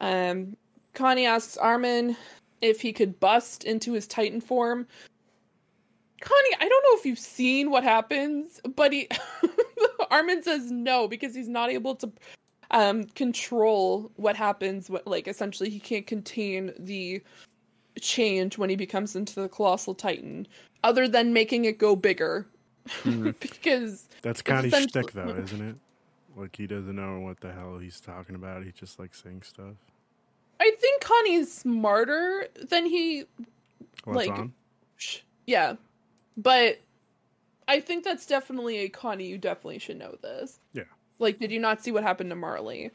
Um 0.00 0.56
Connie 0.92 1.26
asks 1.26 1.56
Armin 1.56 2.16
if 2.60 2.82
he 2.82 2.92
could 2.92 3.18
bust 3.18 3.64
into 3.64 3.92
his 3.92 4.06
Titan 4.06 4.40
form. 4.40 4.86
Connie, 6.20 6.56
I 6.60 6.68
don't 6.68 6.84
know 6.84 6.98
if 6.98 7.06
you've 7.06 7.18
seen 7.18 7.70
what 7.70 7.82
happens, 7.82 8.60
but 8.76 8.92
he 8.92 9.08
Armin 10.10 10.42
says 10.42 10.70
no 10.70 11.06
because 11.08 11.34
he's 11.34 11.48
not 11.48 11.70
able 11.70 11.94
to 11.96 12.10
um 12.72 13.04
control 13.04 14.10
what 14.16 14.36
happens 14.36 14.88
what 14.88 15.06
like 15.06 15.26
essentially 15.26 15.68
he 15.70 15.80
can't 15.80 16.06
contain 16.06 16.72
the 16.78 17.20
change 18.00 18.56
when 18.58 18.70
he 18.70 18.76
becomes 18.76 19.16
into 19.16 19.34
the 19.40 19.48
colossal 19.48 19.94
titan 19.94 20.46
other 20.84 21.08
than 21.08 21.32
making 21.32 21.64
it 21.64 21.78
go 21.78 21.96
bigger 21.96 22.46
Mhm. 23.02 23.38
because 23.40 24.08
That's 24.22 24.40
kind 24.40 24.60
of 24.60 24.66
essentially- 24.66 25.02
shtick, 25.02 25.12
though, 25.12 25.28
isn't 25.42 25.60
it? 25.68 25.76
Like 26.36 26.56
he 26.56 26.66
doesn't 26.66 26.96
know 26.96 27.20
what 27.20 27.40
the 27.40 27.52
hell 27.52 27.76
he's 27.78 28.00
talking 28.00 28.34
about. 28.36 28.64
He 28.64 28.72
just 28.72 28.98
like 28.98 29.14
saying 29.14 29.42
stuff. 29.42 29.74
I 30.60 30.70
think 30.80 31.02
Connie's 31.02 31.52
smarter 31.52 32.46
than 32.68 32.86
he 32.86 33.24
What's 34.04 34.16
Like- 34.28 34.30
on? 34.30 34.52
yeah 35.46 35.74
but 36.36 36.78
I 37.70 37.80
think 37.80 38.04
that's 38.04 38.26
definitely 38.26 38.78
a 38.78 38.88
Connie 38.88 39.26
you 39.26 39.38
definitely 39.38 39.78
should 39.78 39.98
know 39.98 40.16
this 40.22 40.58
Yeah. 40.72 40.84
like 41.18 41.38
did 41.38 41.50
you 41.52 41.60
not 41.60 41.82
see 41.82 41.92
what 41.92 42.02
happened 42.02 42.30
to 42.30 42.36
Marley 42.36 42.90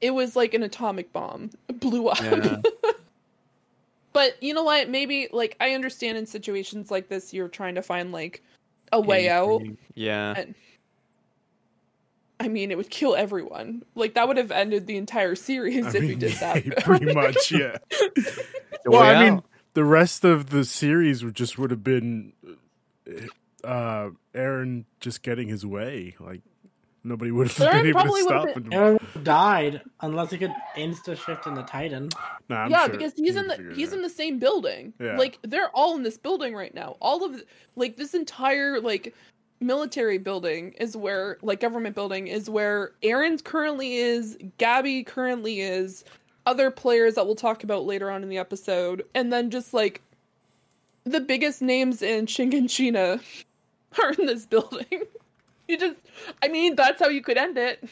it 0.00 0.10
was 0.10 0.36
like 0.36 0.54
an 0.54 0.62
atomic 0.62 1.12
bomb 1.12 1.50
It 1.68 1.80
blew 1.80 2.08
up 2.08 2.20
Yeah. 2.20 2.60
but 4.12 4.40
you 4.42 4.54
know 4.54 4.62
what 4.64 4.88
maybe 4.88 5.28
like 5.32 5.56
I 5.60 5.72
understand 5.72 6.18
in 6.18 6.26
situations 6.26 6.90
like 6.90 7.08
this 7.08 7.32
you're 7.34 7.48
trying 7.48 7.74
to 7.76 7.82
find 7.82 8.12
like 8.12 8.42
a 8.92 9.00
way 9.00 9.28
out 9.28 9.62
Yeah. 9.94 10.34
And- 10.36 10.54
I 12.40 12.46
mean, 12.46 12.70
it 12.70 12.76
would 12.76 12.88
kill 12.88 13.16
everyone. 13.16 13.82
Like 13.96 14.14
that 14.14 14.28
would 14.28 14.36
have 14.36 14.52
ended 14.52 14.86
the 14.86 14.96
entire 14.96 15.34
series 15.34 15.86
I 15.86 15.88
if 15.88 15.94
you 16.04 16.08
mean, 16.10 16.18
did 16.20 16.32
that. 16.34 16.64
yeah, 16.64 16.74
pretty 16.84 17.12
much, 17.12 17.50
yeah. 17.50 17.78
Well, 18.86 19.00
way 19.02 19.08
I 19.08 19.28
mean, 19.30 19.42
the 19.74 19.82
rest 19.82 20.24
of 20.24 20.50
the 20.50 20.64
series 20.64 21.24
would 21.24 21.34
just 21.34 21.58
would 21.58 21.72
have 21.72 21.82
been 21.82 22.32
uh 23.64 24.10
Eren 24.34 24.84
just 25.00 25.22
getting 25.22 25.48
his 25.48 25.64
way. 25.66 26.16
Like 26.20 26.42
nobody 27.04 27.30
would 27.30 27.48
have 27.48 27.68
Eren 27.68 27.82
been 27.82 27.86
able 27.88 28.14
to 28.14 28.22
stop 28.22 28.44
would've 28.46 28.64
him. 28.64 28.70
Eren 28.70 29.24
died 29.24 29.82
unless 30.00 30.30
he 30.30 30.38
could 30.38 30.54
insta 30.76 31.16
shift 31.16 31.46
in 31.46 31.54
the 31.54 31.62
Titan. 31.62 32.10
Nah, 32.48 32.64
I'm 32.64 32.70
yeah, 32.70 32.84
sure 32.84 32.90
because 32.90 33.12
he's 33.16 33.34
he 33.34 33.40
in 33.40 33.48
the 33.48 33.72
he's 33.74 33.88
out. 33.88 33.94
in 33.96 34.02
the 34.02 34.10
same 34.10 34.38
building. 34.38 34.92
Yeah. 35.00 35.16
Like 35.16 35.38
they're 35.42 35.70
all 35.70 35.96
in 35.96 36.02
this 36.02 36.18
building 36.18 36.54
right 36.54 36.74
now. 36.74 36.96
All 37.00 37.24
of 37.24 37.42
like 37.76 37.96
this 37.96 38.14
entire 38.14 38.80
like 38.80 39.14
military 39.60 40.18
building 40.18 40.72
is 40.72 40.96
where 40.96 41.38
like 41.42 41.60
government 41.60 41.94
building 41.94 42.28
is 42.28 42.48
where 42.48 42.92
Eren's 43.02 43.42
currently 43.42 43.96
is, 43.96 44.36
Gabi 44.58 45.04
currently 45.04 45.60
is, 45.60 46.04
other 46.46 46.70
players 46.70 47.14
that 47.16 47.26
we'll 47.26 47.34
talk 47.34 47.64
about 47.64 47.84
later 47.84 48.10
on 48.10 48.22
in 48.22 48.28
the 48.28 48.38
episode, 48.38 49.04
and 49.14 49.32
then 49.32 49.50
just 49.50 49.74
like 49.74 50.00
the 51.04 51.20
biggest 51.20 51.62
names 51.62 52.02
in 52.02 52.26
Shiganshina 52.26 53.20
are 54.02 54.12
in 54.12 54.26
this 54.26 54.46
building. 54.46 54.86
you 55.68 55.78
just 55.78 56.00
I 56.42 56.48
mean, 56.48 56.74
that's 56.76 57.00
how 57.00 57.08
you 57.08 57.22
could 57.22 57.36
end 57.38 57.58
it. 57.58 57.82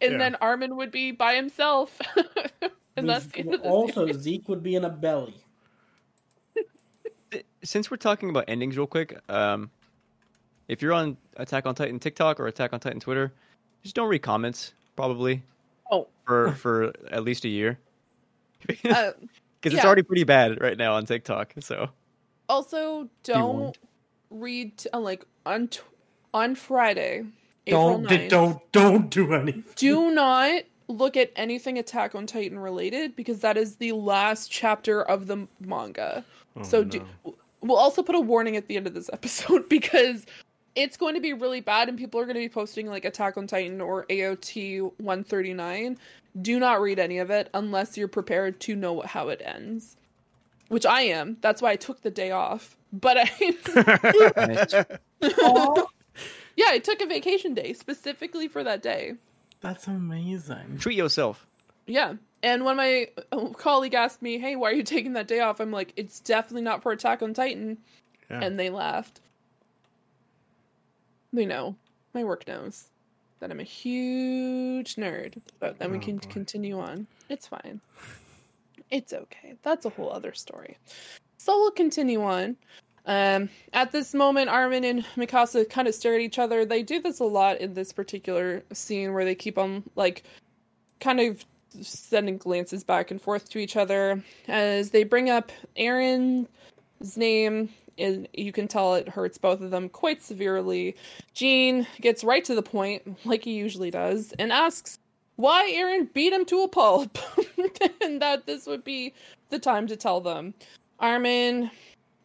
And 0.00 0.12
Yeah. 0.12 0.18
then 0.18 0.36
Armin 0.36 0.76
would 0.76 0.90
be 0.90 1.12
by 1.12 1.34
himself. 1.34 2.00
and 2.96 3.08
that's 3.08 3.26
the 3.26 3.38
end 3.40 3.54
of 3.54 3.62
the 3.62 3.68
also 3.68 4.06
series. 4.06 4.18
Zeke 4.22 4.48
would 4.48 4.62
be 4.62 4.74
in 4.74 4.84
a 4.84 4.90
belly. 4.90 5.34
Since 7.62 7.90
we're 7.90 7.96
talking 7.96 8.30
about 8.30 8.44
endings 8.46 8.76
real 8.76 8.86
quick, 8.86 9.18
um, 9.28 9.70
if 10.68 10.80
you're 10.82 10.92
on 10.92 11.16
Attack 11.36 11.66
on 11.66 11.74
Titan 11.74 11.98
TikTok 11.98 12.38
or 12.38 12.46
Attack 12.46 12.72
on 12.72 12.80
Titan 12.80 13.00
Twitter, 13.00 13.32
just 13.82 13.94
don't 13.96 14.08
read 14.08 14.22
comments 14.22 14.72
probably 14.96 15.42
Oh, 15.90 16.06
for 16.26 16.52
for 16.52 16.92
at 17.10 17.24
least 17.24 17.44
a 17.44 17.48
year. 17.48 17.78
Because 18.66 18.92
uh, 18.96 19.12
it's 19.64 19.84
already 19.84 20.02
pretty 20.02 20.24
bad 20.24 20.60
right 20.60 20.76
now 20.78 20.94
on 20.94 21.06
TikTok. 21.06 21.54
So 21.60 21.88
also 22.48 23.08
don't 23.24 23.44
warned. 23.56 23.78
Read 24.34 24.76
t- 24.78 24.88
uh, 24.92 25.00
like 25.00 25.24
on 25.46 25.68
t- 25.68 25.80
on 26.32 26.54
Friday, 26.54 27.24
April 27.66 27.98
Don't 28.02 28.08
9th, 28.08 28.28
don't 28.28 28.72
don't 28.72 29.10
do 29.10 29.32
anything. 29.32 29.64
do 29.76 30.10
not 30.10 30.62
look 30.88 31.16
at 31.16 31.30
anything 31.36 31.78
Attack 31.78 32.14
on 32.14 32.26
Titan 32.26 32.58
related 32.58 33.16
because 33.16 33.40
that 33.40 33.56
is 33.56 33.76
the 33.76 33.92
last 33.92 34.50
chapter 34.50 35.02
of 35.02 35.26
the 35.26 35.46
manga. 35.60 36.24
Oh, 36.56 36.62
so 36.62 36.82
no. 36.82 36.88
do, 36.88 37.06
we'll 37.62 37.78
also 37.78 38.02
put 38.02 38.14
a 38.14 38.20
warning 38.20 38.56
at 38.56 38.68
the 38.68 38.76
end 38.76 38.86
of 38.86 38.94
this 38.94 39.08
episode 39.12 39.68
because 39.68 40.26
it's 40.74 40.96
going 40.96 41.14
to 41.14 41.20
be 41.20 41.32
really 41.32 41.60
bad 41.60 41.88
and 41.88 41.96
people 41.96 42.20
are 42.20 42.24
going 42.24 42.34
to 42.34 42.40
be 42.40 42.48
posting 42.48 42.86
like 42.86 43.04
Attack 43.04 43.36
on 43.36 43.46
Titan 43.46 43.80
or 43.80 44.04
AOT 44.06 44.82
139. 44.98 45.98
Do 46.42 46.58
not 46.58 46.80
read 46.80 46.98
any 46.98 47.18
of 47.18 47.30
it 47.30 47.48
unless 47.54 47.96
you're 47.96 48.08
prepared 48.08 48.58
to 48.60 48.74
know 48.74 49.00
how 49.02 49.28
it 49.28 49.40
ends. 49.44 49.96
Which 50.68 50.84
I 50.84 51.02
am. 51.02 51.36
That's 51.40 51.62
why 51.62 51.70
I 51.70 51.76
took 51.76 52.02
the 52.02 52.10
day 52.10 52.32
off. 52.32 52.76
But 53.00 53.16
I 53.18 53.30
Yeah, 56.56 56.66
I 56.68 56.78
took 56.78 57.00
a 57.02 57.06
vacation 57.06 57.54
day 57.54 57.72
specifically 57.72 58.46
for 58.46 58.62
that 58.62 58.80
day. 58.82 59.14
that's 59.60 59.88
amazing. 59.88 60.78
treat 60.78 60.96
yourself. 60.96 61.44
Yeah. 61.86 62.14
And 62.44 62.64
when 62.64 62.76
my 62.76 63.08
uh, 63.32 63.48
colleague 63.48 63.94
asked 63.94 64.22
me, 64.22 64.38
"Hey, 64.38 64.54
why 64.54 64.70
are 64.70 64.74
you 64.74 64.82
taking 64.84 65.14
that 65.14 65.26
day 65.26 65.40
off?" 65.40 65.58
I'm 65.60 65.72
like, 65.72 65.92
"It's 65.96 66.20
definitely 66.20 66.62
not 66.62 66.82
for 66.82 66.92
Attack 66.92 67.22
on 67.22 67.34
Titan." 67.34 67.78
Yeah. 68.30 68.44
And 68.44 68.58
they 68.60 68.70
laughed. 68.70 69.20
They 71.32 71.46
know. 71.46 71.74
My 72.12 72.22
work 72.22 72.46
knows 72.46 72.84
that 73.40 73.50
I'm 73.50 73.60
a 73.60 73.64
huge 73.64 74.94
nerd. 74.96 75.40
But 75.58 75.78
then 75.78 75.90
we 75.90 75.96
Oh, 75.98 76.00
can 76.00 76.16
boy. 76.18 76.28
continue 76.30 76.78
on. 76.78 77.06
It's 77.28 77.46
fine. 77.48 77.80
It's 78.90 79.12
okay. 79.12 79.54
That's 79.62 79.84
a 79.86 79.90
whole 79.90 80.12
other 80.12 80.32
story. 80.34 80.76
So 81.44 81.58
we'll 81.58 81.72
continue 81.72 82.22
on. 82.22 82.56
Um, 83.04 83.50
at 83.74 83.92
this 83.92 84.14
moment, 84.14 84.48
Armin 84.48 84.82
and 84.82 85.04
Mikasa 85.14 85.68
kind 85.68 85.86
of 85.86 85.94
stare 85.94 86.14
at 86.14 86.22
each 86.22 86.38
other. 86.38 86.64
They 86.64 86.82
do 86.82 87.02
this 87.02 87.20
a 87.20 87.24
lot 87.24 87.60
in 87.60 87.74
this 87.74 87.92
particular 87.92 88.62
scene 88.72 89.12
where 89.12 89.26
they 89.26 89.34
keep 89.34 89.58
on 89.58 89.82
like 89.94 90.22
kind 91.00 91.20
of 91.20 91.44
sending 91.82 92.38
glances 92.38 92.82
back 92.82 93.10
and 93.10 93.20
forth 93.20 93.50
to 93.50 93.58
each 93.58 93.76
other 93.76 94.24
as 94.48 94.88
they 94.88 95.04
bring 95.04 95.28
up 95.28 95.52
Eren's 95.76 96.48
name. 97.14 97.68
And 97.98 98.26
you 98.32 98.50
can 98.50 98.66
tell 98.66 98.94
it 98.94 99.06
hurts 99.06 99.36
both 99.36 99.60
of 99.60 99.70
them 99.70 99.90
quite 99.90 100.22
severely. 100.22 100.96
Jean 101.34 101.86
gets 102.00 102.24
right 102.24 102.42
to 102.46 102.54
the 102.54 102.62
point, 102.62 103.18
like 103.26 103.44
he 103.44 103.52
usually 103.52 103.90
does, 103.90 104.32
and 104.38 104.50
asks 104.50 104.98
why 105.36 105.70
Eren 105.76 106.10
beat 106.14 106.32
him 106.32 106.46
to 106.46 106.62
a 106.62 106.68
pulp, 106.68 107.18
and 108.00 108.22
that 108.22 108.46
this 108.46 108.66
would 108.66 108.82
be 108.82 109.12
the 109.50 109.58
time 109.58 109.86
to 109.88 109.96
tell 109.96 110.22
them. 110.22 110.54
Armin 111.00 111.70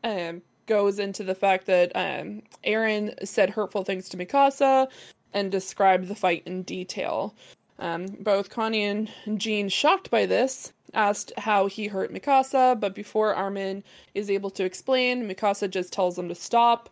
um, 0.03 0.41
goes 0.67 0.99
into 0.99 1.23
the 1.23 1.35
fact 1.35 1.65
that 1.65 1.91
um, 1.95 2.41
Eren 2.63 3.27
said 3.27 3.49
hurtful 3.49 3.83
things 3.83 4.09
to 4.09 4.17
Mikasa, 4.17 4.87
and 5.33 5.51
describe 5.51 6.07
the 6.07 6.15
fight 6.15 6.43
in 6.45 6.63
detail. 6.63 7.35
Um, 7.79 8.07
both 8.19 8.49
Connie 8.49 8.83
and 8.83 9.09
Jean, 9.37 9.69
shocked 9.69 10.09
by 10.11 10.25
this, 10.25 10.73
asked 10.93 11.31
how 11.37 11.67
he 11.67 11.87
hurt 11.87 12.13
Mikasa, 12.13 12.79
but 12.79 12.95
before 12.95 13.33
Armin 13.33 13.83
is 14.15 14.29
able 14.29 14.49
to 14.51 14.65
explain, 14.65 15.27
Mikasa 15.29 15.69
just 15.69 15.93
tells 15.93 16.15
them 16.15 16.27
to 16.29 16.35
stop 16.35 16.89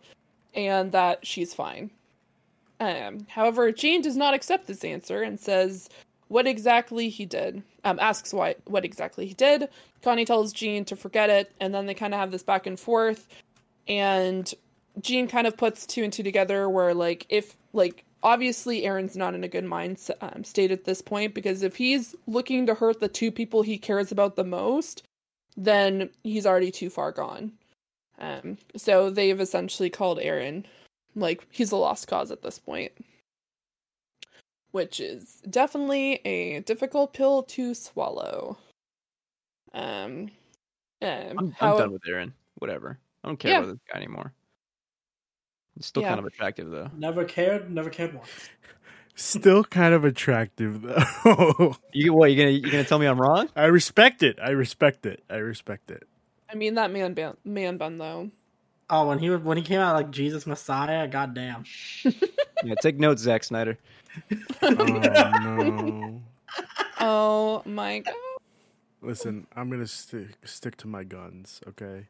and 0.54 0.92
that 0.92 1.26
she's 1.26 1.52
fine. 1.52 1.90
Um, 2.80 3.26
however, 3.28 3.72
Jean 3.72 4.02
does 4.02 4.16
not 4.16 4.34
accept 4.34 4.66
this 4.66 4.84
answer 4.84 5.22
and 5.22 5.38
says 5.38 5.88
what 6.28 6.46
exactly 6.46 7.08
he 7.08 7.26
did. 7.26 7.62
Um, 7.84 7.98
asks 8.00 8.32
why 8.32 8.56
what 8.66 8.84
exactly 8.84 9.26
he 9.26 9.34
did. 9.34 9.68
Connie 10.02 10.24
tells 10.24 10.52
Jean 10.52 10.84
to 10.86 10.96
forget 10.96 11.30
it, 11.30 11.52
and 11.60 11.74
then 11.74 11.86
they 11.86 11.94
kind 11.94 12.14
of 12.14 12.20
have 12.20 12.30
this 12.30 12.42
back 12.42 12.66
and 12.66 12.78
forth. 12.78 13.28
And 13.86 14.52
Jean 15.00 15.28
kind 15.28 15.46
of 15.46 15.56
puts 15.56 15.86
two 15.86 16.04
and 16.04 16.12
two 16.12 16.22
together, 16.22 16.68
where 16.68 16.94
like 16.94 17.26
if 17.28 17.56
like 17.72 18.04
obviously 18.22 18.82
Eren's 18.82 19.16
not 19.16 19.34
in 19.34 19.44
a 19.44 19.48
good 19.48 19.64
mind 19.64 19.98
um, 20.20 20.44
state 20.44 20.70
at 20.70 20.84
this 20.84 21.00
point 21.00 21.34
because 21.34 21.62
if 21.62 21.76
he's 21.76 22.14
looking 22.26 22.66
to 22.66 22.74
hurt 22.74 23.00
the 23.00 23.08
two 23.08 23.30
people 23.30 23.62
he 23.62 23.78
cares 23.78 24.12
about 24.12 24.36
the 24.36 24.44
most, 24.44 25.04
then 25.56 26.10
he's 26.24 26.46
already 26.46 26.70
too 26.70 26.90
far 26.90 27.12
gone. 27.12 27.52
Um, 28.18 28.58
so 28.76 29.10
they've 29.10 29.40
essentially 29.40 29.90
called 29.90 30.18
Eren 30.18 30.64
like 31.14 31.46
he's 31.50 31.72
a 31.72 31.76
lost 31.76 32.08
cause 32.08 32.30
at 32.30 32.42
this 32.42 32.58
point, 32.58 32.92
which 34.72 35.00
is 35.00 35.40
definitely 35.48 36.20
a 36.24 36.60
difficult 36.60 37.12
pill 37.14 37.42
to 37.44 37.74
swallow. 37.74 38.58
Um, 39.72 40.30
um 41.02 41.34
I'm, 41.38 41.50
how- 41.52 41.72
I'm 41.72 41.78
done 41.78 41.92
with 41.92 42.02
Eren. 42.08 42.32
Whatever. 42.56 42.98
I 43.24 43.28
don't 43.28 43.36
care 43.38 43.52
Yeah. 43.52 43.58
about 43.58 43.68
this 43.72 43.78
guy 43.92 43.98
anymore. 43.98 44.32
He's 45.76 45.86
still 45.86 46.02
Yeah. 46.02 46.08
kind 46.08 46.20
of 46.20 46.26
attractive 46.26 46.70
though. 46.70 46.90
Never 46.96 47.24
cared, 47.24 47.70
never 47.70 47.90
cared 47.90 48.14
once. 48.14 48.28
Still 49.14 49.64
kind 49.64 49.94
of 49.94 50.04
attractive 50.04 50.82
though. 50.82 51.76
You 51.92 52.14
what? 52.14 52.30
You 52.30 52.36
gonna 52.36 52.50
you 52.50 52.62
gonna 52.62 52.84
tell 52.84 52.98
me 52.98 53.06
I'm 53.06 53.20
wrong? 53.20 53.48
I 53.56 53.64
respect 53.66 54.22
it. 54.22 54.38
I 54.42 54.50
respect 54.50 55.06
it. 55.06 55.22
I 55.28 55.36
respect 55.36 55.90
it. 55.90 56.06
I 56.50 56.54
mean 56.54 56.74
that 56.74 56.90
man 56.92 57.14
ban- 57.14 57.36
man 57.44 57.76
bun 57.78 57.98
though. 57.98 58.30
Oh, 58.90 59.08
when 59.08 59.18
he 59.18 59.28
when 59.30 59.56
he 59.58 59.62
came 59.62 59.80
out 59.80 59.94
like 59.96 60.10
Jesus 60.10 60.46
Messiah, 60.46 61.06
goddamn. 61.08 61.64
Yeah, 62.64 62.74
take 62.82 62.98
notes, 62.98 63.22
Zack 63.22 63.44
Snyder. 63.44 63.78
Oh 64.62 64.70
no. 64.70 66.22
Oh 67.00 67.62
my 67.64 68.00
god. 68.00 68.14
Listen, 69.02 69.46
I'm 69.54 69.70
gonna 69.70 69.86
stick 69.86 70.28
stick 70.44 70.76
to 70.78 70.88
my 70.88 71.04
guns, 71.04 71.60
okay? 71.68 72.08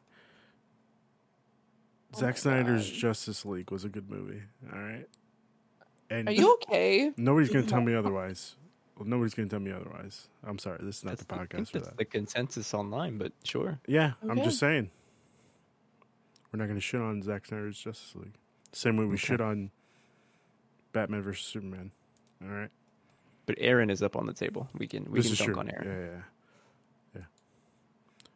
Oh, 2.15 2.19
Zack 2.19 2.37
Snyder's 2.37 2.89
Justice 2.89 3.45
League 3.45 3.69
was 3.71 3.83
a 3.85 3.89
good 3.89 4.09
movie. 4.09 4.41
All 4.73 4.79
right. 4.79 5.05
And 6.09 6.27
Are 6.27 6.31
you 6.31 6.53
okay? 6.55 7.11
nobody's 7.17 7.49
gonna 7.49 7.65
tell 7.67 7.81
me 7.81 7.93
otherwise. 7.93 8.55
Well, 8.97 9.07
nobody's 9.07 9.35
gonna 9.35 9.47
tell 9.49 9.59
me 9.59 9.71
otherwise. 9.71 10.27
I'm 10.43 10.57
sorry. 10.57 10.79
This 10.81 10.97
is 10.97 11.03
not 11.05 11.11
That's, 11.17 11.23
the 11.25 11.35
I 11.35 11.37
think 11.37 11.49
podcast 11.51 11.67
for 11.71 11.77
that's 11.77 11.89
that. 11.89 11.97
the 11.97 12.05
consensus 12.05 12.73
online, 12.73 13.17
but 13.19 13.31
sure. 13.43 13.79
Yeah, 13.87 14.13
I'm 14.27 14.41
just 14.43 14.57
saying. 14.59 14.89
We're 16.51 16.57
not 16.57 16.67
gonna 16.67 16.79
shit 16.79 16.99
on 16.99 17.21
Zack 17.21 17.45
Snyder's 17.45 17.77
Justice 17.79 18.15
League. 18.15 18.33
Same 18.73 18.97
way 18.97 19.05
we 19.05 19.13
Okay. 19.13 19.17
shit 19.27 19.41
on 19.41 19.69
Batman 20.93 21.21
versus 21.21 21.45
Superman. 21.45 21.91
All 22.43 22.49
right. 22.49 22.69
But 23.45 23.57
Eren 23.57 23.89
is 23.89 24.03
up 24.03 24.15
on 24.15 24.25
the 24.25 24.33
table. 24.33 24.67
We 24.77 24.87
can 24.87 25.09
we 25.09 25.21
this 25.21 25.35
can 25.35 25.35
dunk 25.37 25.49
true. 25.49 25.59
on 25.59 25.67
Eren. 25.67 25.85
yeah, 25.85 26.21
yeah. 27.15 27.21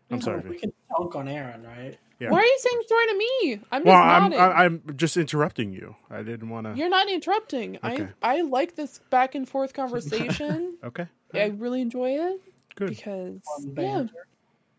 I'm 0.09 0.21
sorry. 0.21 0.41
We 0.41 0.57
can 0.57 0.73
dunk 0.89 1.15
on 1.15 1.27
Eren, 1.27 1.65
right? 1.65 1.97
Yeah. 2.19 2.29
Why 2.31 2.39
are 2.39 2.45
you 2.45 2.57
saying 2.59 2.81
sorry 2.87 3.07
to 3.07 3.17
me? 3.17 3.59
I'm 3.71 3.81
just 3.81 3.85
Well, 3.85 4.01
I'm 4.01 4.23
nodding. 4.31 4.39
I, 4.39 4.63
I'm 4.63 4.81
just 4.95 5.17
interrupting 5.17 5.73
you. 5.73 5.95
I 6.09 6.23
didn't 6.23 6.49
want 6.49 6.67
to. 6.67 6.73
You're 6.75 6.89
not 6.89 7.09
interrupting. 7.09 7.77
Okay. 7.83 8.07
I 8.21 8.37
I 8.37 8.41
like 8.41 8.75
this 8.75 8.99
back 9.09 9.35
and 9.35 9.47
forth 9.47 9.73
conversation. 9.73 10.77
Okay. 10.83 11.07
I 11.33 11.45
really 11.47 11.81
enjoy 11.81 12.11
it 12.11 12.41
Good. 12.75 12.89
because 12.89 13.41
yeah, 13.75 14.05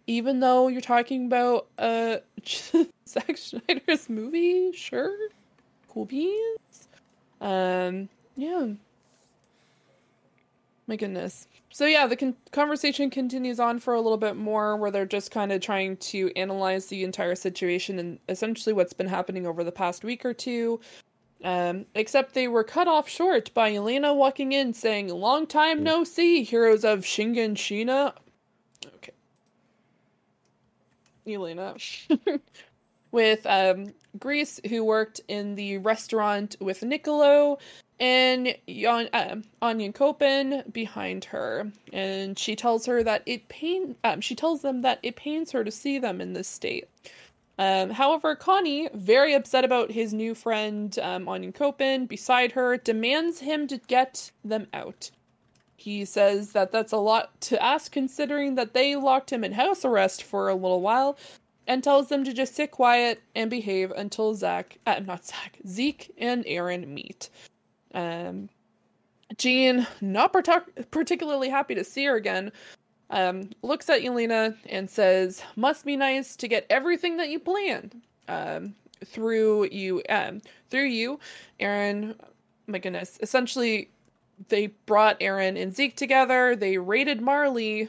even 0.07 0.39
though 0.41 0.69
you're 0.69 0.81
talking 0.81 1.27
about 1.27 1.67
uh 1.79 2.19
Zack 3.09 3.37
Snyder's 3.37 4.09
movie, 4.09 4.73
sure, 4.73 5.17
cool 5.89 6.05
beans. 6.05 6.89
Um, 7.41 8.09
yeah. 8.37 8.69
My 10.87 10.97
goodness. 10.97 11.49
So 11.71 11.87
yeah, 11.87 12.07
the 12.07 12.17
con- 12.17 12.37
conversation 12.53 13.09
continues 13.11 13.59
on 13.59 13.79
for 13.79 13.95
a 13.95 14.01
little 14.01 14.19
bit 14.19 14.37
more, 14.37 14.77
where 14.77 14.91
they're 14.91 15.07
just 15.07 15.31
kind 15.31 15.51
of 15.51 15.61
trying 15.61 15.97
to 15.99 16.31
analyze 16.37 16.87
the 16.87 17.05
entire 17.05 17.35
situation 17.35 17.99
and 17.99 18.19
essentially 18.29 18.75
what's 18.75 18.93
been 18.93 19.09
happening 19.09 19.47
over 19.47 19.65
the 19.65 19.73
past 19.73 20.05
week 20.05 20.25
or 20.25 20.35
two. 20.35 20.81
Um, 21.43 21.87
except 21.95 22.35
they 22.35 22.49
were 22.49 22.65
cut 22.65 22.87
off 22.89 23.09
short 23.09 23.53
by 23.55 23.75
Elena 23.75 24.15
walking 24.15 24.53
in 24.53 24.73
saying, 24.75 25.09
"Long 25.09 25.47
time 25.47 25.83
no 25.83 26.05
see, 26.05 26.43
heroes 26.43 26.85
of 26.85 27.01
Shiganshina." 27.01 28.15
Okay, 28.97 29.13
Elena, 31.27 31.75
with 33.11 33.45
um 33.47 33.93
Greece, 34.19 34.61
who 34.69 34.85
worked 34.85 35.21
in 35.29 35.55
the 35.55 35.79
restaurant 35.79 36.57
with 36.61 36.83
Niccolo, 36.83 37.59
and 38.01 38.55
Jan, 38.69 39.09
um, 39.13 39.45
Onyankopon 39.63 40.73
behind 40.73 41.25
her, 41.27 41.71
and 41.93 42.39
she 42.39 42.57
tells 42.57 42.87
her 42.87 43.03
that 43.03 43.23
it 43.27 43.49
pain. 43.49 43.97
Um, 44.05 44.21
she 44.21 44.35
tells 44.35 44.63
them 44.63 44.83
that 44.83 44.99
it 45.03 45.17
pains 45.17 45.53
her 45.53 45.65
to 45.65 45.71
see 45.71 45.99
them 45.99 46.21
in 46.21 46.33
this 46.33 46.49
state. 46.49 46.89
Um, 47.59 47.91
however, 47.91 48.35
Connie, 48.35 48.89
very 48.95 49.33
upset 49.35 49.65
about 49.65 49.93
his 49.93 50.13
new 50.13 50.35
friend 50.35 50.99
um, 51.01 51.27
Onyankopon 51.27 52.09
beside 52.09 52.53
her, 52.53 52.77
demands 52.77 53.39
him 53.39 53.69
to 53.69 53.79
get 53.79 54.33
them 54.45 54.67
out. 54.75 55.11
He 55.77 56.05
says 56.05 56.53
that 56.53 56.73
that's 56.73 56.93
a 56.93 56.97
lot 56.97 57.41
to 57.43 57.63
ask 57.63 57.93
considering 57.93 58.57
that 58.57 58.75
they 58.75 58.97
locked 58.97 59.31
him 59.33 59.45
in 59.45 59.53
house 59.53 59.85
arrest 59.85 60.23
for 60.25 60.49
a 60.49 60.55
little 60.55 60.81
while, 60.81 61.17
and 61.67 61.83
tells 61.83 62.09
them 62.09 62.25
to 62.25 62.33
just 62.33 62.55
sit 62.55 62.71
quiet 62.71 63.23
and 63.35 63.51
behave 63.51 63.91
until 63.93 64.35
Zach, 64.35 64.79
uh, 64.87 65.01
not 65.07 65.25
Zach, 65.25 65.59
Zeke 65.67 66.13
and 66.19 66.45
Eren 66.45 66.89
meet. 66.89 67.31
Um, 67.95 68.49
Jean, 69.39 69.87
not 70.01 70.33
partic- 70.33 70.91
particularly 70.91 71.49
happy 71.49 71.75
to 71.75 71.85
see 71.85 72.05
her 72.05 72.17
again, 72.17 72.53
um, 73.11 73.51
looks 73.63 73.89
at 73.89 74.03
Yelena 74.03 74.57
and 74.69 74.89
says, 74.89 75.43
"Must 75.57 75.85
be 75.85 75.97
nice 75.97 76.37
to 76.37 76.49
get 76.49 76.67
everything 76.71 77.17
that 77.17 77.31
you 77.31 77.39
planned 77.39 78.01
um, 78.29 78.75
through 79.05 79.67
you, 79.67 80.03
um, 80.09 80.43
through 80.71 80.87
you, 80.87 81.19
Eren. 81.61 82.15
My 82.67 82.79
goodness, 82.79 83.19
essentially, 83.23 83.91
they 84.49 84.69
brought 84.87 85.21
Eren 85.21 85.61
and 85.61 85.75
Zeke 85.75 85.97
together. 85.97 86.57
They 86.57 86.79
raided 86.79 87.21
Marley, 87.21 87.89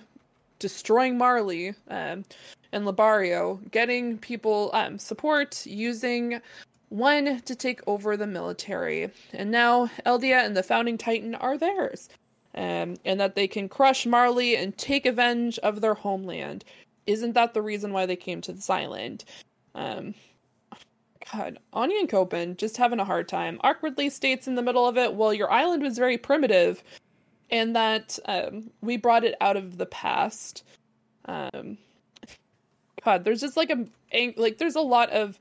destroying 0.60 1.18
Marley 1.18 1.70
um, 1.90 2.26
and 2.72 2.86
Liberio, 2.86 3.60
getting 3.72 4.18
people 4.18 4.70
um, 4.74 4.98
support 5.00 5.66
using." 5.66 6.42
One 6.90 7.42
to 7.42 7.56
take 7.56 7.82
over 7.88 8.16
the 8.16 8.28
military, 8.28 9.10
and 9.34 9.52
now 9.52 9.88
Eldia 10.06 10.46
and 10.46 10.56
the 10.56 10.64
founding 10.64 10.98
Titan 10.98 11.36
are 11.36 11.58
theirs 11.58 12.10
um, 12.56 12.96
and 13.04 13.20
that 13.20 13.36
they 13.36 13.48
can 13.48 13.70
crush 13.70 14.06
Marley 14.06 14.56
and 14.56 14.78
take 14.78 15.06
revenge 15.06 15.60
of 15.60 15.82
their 15.82 15.94
homeland. 15.94 16.64
Isn't 17.06 17.34
that 17.34 17.54
the 17.54 17.62
reason 17.62 17.94
why 17.94 18.06
they 18.06 18.16
came 18.16 18.42
to 18.42 18.54
this 18.54 18.70
island? 18.70 19.26
Um, 19.76 20.16
God, 21.32 21.60
Onyankopon 21.74 22.58
just 22.58 22.78
having 22.78 23.00
a 23.00 23.06
hard 23.06 23.28
time. 23.28 23.60
Awkwardly 23.64 24.10
states 24.10 24.48
in 24.48 24.56
the 24.56 24.62
middle 24.62 24.88
of 24.88 24.98
it, 24.98 25.14
well, 25.14 25.34
your 25.34 25.52
island 25.52 25.84
was 25.84 25.98
very 25.98 26.18
primitive, 26.18 26.82
and 27.52 27.76
that 27.76 28.18
um, 28.26 28.72
we 28.82 28.96
brought 28.96 29.26
it 29.26 29.36
out 29.42 29.58
of 29.58 29.78
the 29.78 29.86
past. 29.88 30.64
Um, 31.26 31.78
God, 33.04 33.24
there's 33.24 33.42
just 33.42 33.58
like 33.58 33.70
a 33.70 34.34
like 34.38 34.58
there's 34.58 34.76
a 34.76 34.82
lot 34.82 35.10
of 35.10 35.38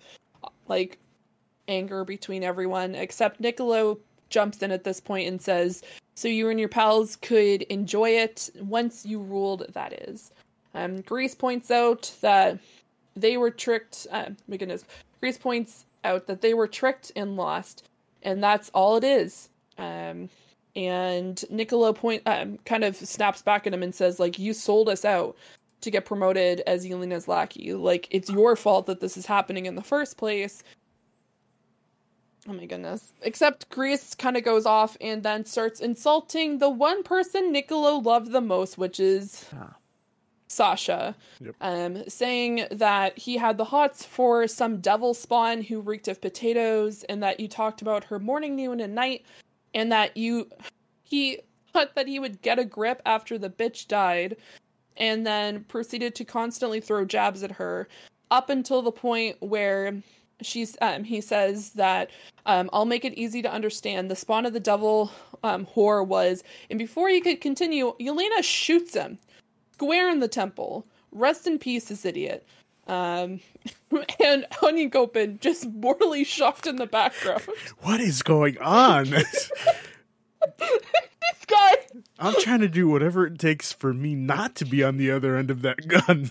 like 0.69 0.99
anger 1.69 2.05
between 2.05 2.43
everyone 2.43 2.95
except 2.95 3.41
Niccolo 3.41 3.99
jumps 4.31 4.63
in 4.63 4.71
at 4.71 4.85
this 4.85 5.01
point 5.01 5.29
and 5.29 5.41
says, 5.41 5.83
"So 6.15 6.29
you 6.29 6.49
and 6.49 6.59
your 6.59 6.69
pals 6.69 7.17
could 7.17 7.63
enjoy 7.63 8.11
it 8.11 8.51
once 8.61 9.07
you 9.07 9.21
ruled." 9.21 9.67
That 9.73 9.93
is. 10.09 10.33
Um, 10.75 11.03
Grease 11.03 11.35
points 11.35 11.71
out 11.71 12.13
that 12.21 12.59
they 13.15 13.37
were 13.37 13.51
tricked. 13.51 14.07
Uh, 14.11 14.31
my 14.49 14.57
goodness, 14.57 14.85
Grease 15.21 15.39
points 15.39 15.87
out 16.05 16.27
that 16.27 16.41
they 16.41 16.55
were 16.55 16.67
tricked 16.69 17.13
and 17.17 17.37
lost, 17.37 17.89
and 18.23 18.43
that's 18.43 18.71
all 18.75 18.97
it 18.97 19.05
is. 19.05 19.49
Um, 19.79 20.29
and 20.77 21.45
Niccolo 21.51 21.93
point 21.93 22.23
um, 22.27 22.59
kind 22.65 22.85
of 22.85 22.97
snaps 22.97 23.43
back 23.43 23.67
at 23.67 23.75
him 23.75 23.83
and 23.83 23.95
says, 23.95 24.19
"Like 24.19 24.39
you 24.39 24.53
sold 24.53 24.89
us 24.89 25.05
out." 25.05 25.37
To 25.81 25.91
get 25.91 26.07
promoted 26.07 26.63
as 26.67 26.87
Yelena's 26.87 27.29
lackey. 27.29 27.75
Like, 27.75 28.09
it's 28.11 28.31
your 28.31 28.57
fault 28.57 28.87
that 28.87 29.01
this 29.01 29.19
is 29.19 29.27
happening 29.27 29.67
in 29.67 29.75
the 29.75 29.83
first 29.83 30.17
place. 30.17 30.63
Oh 32.49 32.53
my 32.53 32.67
goodness. 32.67 33.13
Except 33.23 33.69
Grease 33.71 34.15
kind 34.15 34.37
of 34.37 34.45
goes 34.45 34.67
off 34.67 34.97
and 35.01 35.23
then 35.23 35.45
starts 35.45 35.81
insulting 35.81 36.59
the 36.59 36.69
one 36.69 37.03
person 37.03 37.53
Niccolo 37.53 37.97
loved 37.97 38.33
the 38.33 38.41
most, 38.41 38.77
which 38.77 39.01
is 39.01 39.47
Ah. 39.57 39.75
Sasha. 40.49 41.17
Yep. 41.41 41.55
Um, 41.61 42.09
saying 42.09 42.67
that 42.71 43.17
he 43.19 43.37
had 43.37 43.57
the 43.57 43.65
hots 43.65 44.05
for 44.05 44.47
some 44.47 44.81
devil 44.81 45.15
spawn 45.15 45.63
who 45.63 45.81
reeked 45.81 46.07
of 46.07 46.21
potatoes 46.21 47.03
and 47.05 47.23
that 47.23 47.41
you 47.41 47.49
talked 47.49 47.83
about 47.83 48.05
her 48.05 48.19
morning, 48.19 48.55
noon, 48.55 48.81
and 48.81 48.95
night 48.95 49.25
and 49.75 49.91
that 49.91 50.17
you 50.17 50.49
he 51.03 51.41
thought 51.73 51.95
that 51.97 52.07
he 52.07 52.19
would 52.21 52.41
get 52.43 52.59
a 52.59 52.65
grip 52.65 53.03
after 53.05 53.37
the 53.37 53.51
bitch 53.51 53.89
died, 53.89 54.37
and 54.97 55.27
then 55.27 55.65
proceeded 55.65 56.15
to 56.15 56.25
constantly 56.25 56.81
throw 56.81 57.05
jabs 57.05 57.43
at 57.43 57.51
her 57.51 57.89
up 58.31 58.49
until 58.49 58.81
the 58.81 58.93
point 58.93 59.37
where 59.41 59.93
she's 60.43 60.77
um 60.81 61.05
he 61.05 61.21
says 61.21 61.71
that 61.71 62.11
um 62.47 62.71
I'll 62.73 62.85
make 62.85 63.05
it 63.05 63.15
easy 63.15 63.43
to 63.43 63.53
understand. 63.53 64.11
The 64.11 64.17
spawn 64.17 64.47
of 64.47 64.53
the 64.53 64.61
devil 64.61 65.11
um 65.43 65.67
whore 65.67 66.07
was 66.07 66.43
and 66.71 66.79
before 66.79 67.09
he 67.09 67.21
could 67.21 67.41
continue 67.41 67.95
Yelena 68.01 68.43
shoots 68.43 68.95
him. 68.95 69.19
Square 69.73 70.11
in 70.11 70.21
the 70.21 70.29
temple. 70.29 70.87
Rest 71.13 71.47
in 71.47 71.59
peace 71.59 71.87
this 71.87 72.05
idiot. 72.05 72.47
Um 72.87 73.41
and 74.25 74.47
Onyankopon 74.53 75.41
just 75.41 75.67
mortally 75.71 76.25
shocked 76.25 76.67
in 76.67 76.77
the 76.77 76.87
background. 76.87 77.43
What 77.81 78.01
is 78.01 78.23
going 78.23 78.59
on? 78.59 79.11
this 80.59 81.45
guy. 81.47 81.77
I'm 82.19 82.35
trying 82.41 82.61
to 82.61 82.69
do 82.69 82.89
whatever 82.89 83.27
it 83.27 83.39
takes 83.39 83.73
for 83.73 83.95
me 83.95 84.15
not 84.15 84.55
to 84.57 84.65
be 84.65 84.83
on 84.83 84.97
the 84.97 85.11
other 85.11 85.37
end 85.37 85.51
of 85.51 85.63
that 85.63 85.87
gun. 85.89 86.31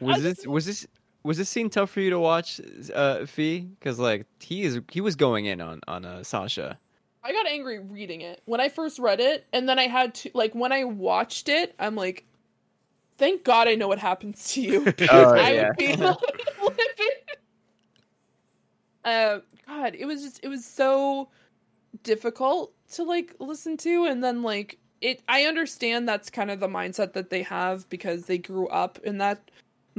Was 0.00 0.16
I 0.16 0.20
this 0.20 0.46
was 0.46 0.66
this 0.66 0.86
was 1.22 1.38
this 1.38 1.48
scene 1.48 1.70
tough 1.70 1.90
for 1.90 2.00
you 2.00 2.10
to 2.10 2.18
watch, 2.18 2.60
uh, 2.94 3.26
Fi? 3.26 3.60
Because 3.60 3.98
like 3.98 4.26
he 4.40 4.62
is 4.62 4.80
he 4.90 5.00
was 5.00 5.16
going 5.16 5.46
in 5.46 5.60
on 5.60 5.80
on 5.86 6.04
uh, 6.04 6.22
Sasha. 6.22 6.78
I 7.22 7.32
got 7.32 7.46
angry 7.46 7.78
reading 7.78 8.22
it 8.22 8.40
when 8.46 8.60
I 8.60 8.68
first 8.70 8.98
read 8.98 9.20
it, 9.20 9.46
and 9.52 9.68
then 9.68 9.78
I 9.78 9.88
had 9.88 10.14
to 10.16 10.30
like 10.34 10.54
when 10.54 10.72
I 10.72 10.84
watched 10.84 11.48
it, 11.48 11.74
I'm 11.78 11.94
like, 11.94 12.24
thank 13.18 13.44
God 13.44 13.68
I 13.68 13.74
know 13.74 13.88
what 13.88 13.98
happens 13.98 14.52
to 14.54 14.62
you. 14.62 14.84
because 14.84 15.08
Oh, 15.10 15.34
I 15.38 15.52
yeah. 15.52 15.68
would 15.68 15.76
be 15.76 15.96
like, 15.96 16.16
living. 16.60 17.14
Uh, 19.04 19.38
God, 19.66 19.94
it 19.94 20.06
was 20.06 20.22
just 20.22 20.40
it 20.42 20.48
was 20.48 20.64
so 20.64 21.28
difficult 22.02 22.72
to 22.92 23.02
like 23.02 23.34
listen 23.38 23.76
to, 23.78 24.06
and 24.06 24.24
then 24.24 24.42
like 24.42 24.78
it. 25.00 25.22
I 25.28 25.44
understand 25.44 26.08
that's 26.08 26.30
kind 26.30 26.50
of 26.50 26.60
the 26.60 26.68
mindset 26.68 27.12
that 27.12 27.28
they 27.30 27.42
have 27.42 27.88
because 27.90 28.24
they 28.24 28.38
grew 28.38 28.66
up 28.68 28.98
in 29.04 29.18
that. 29.18 29.50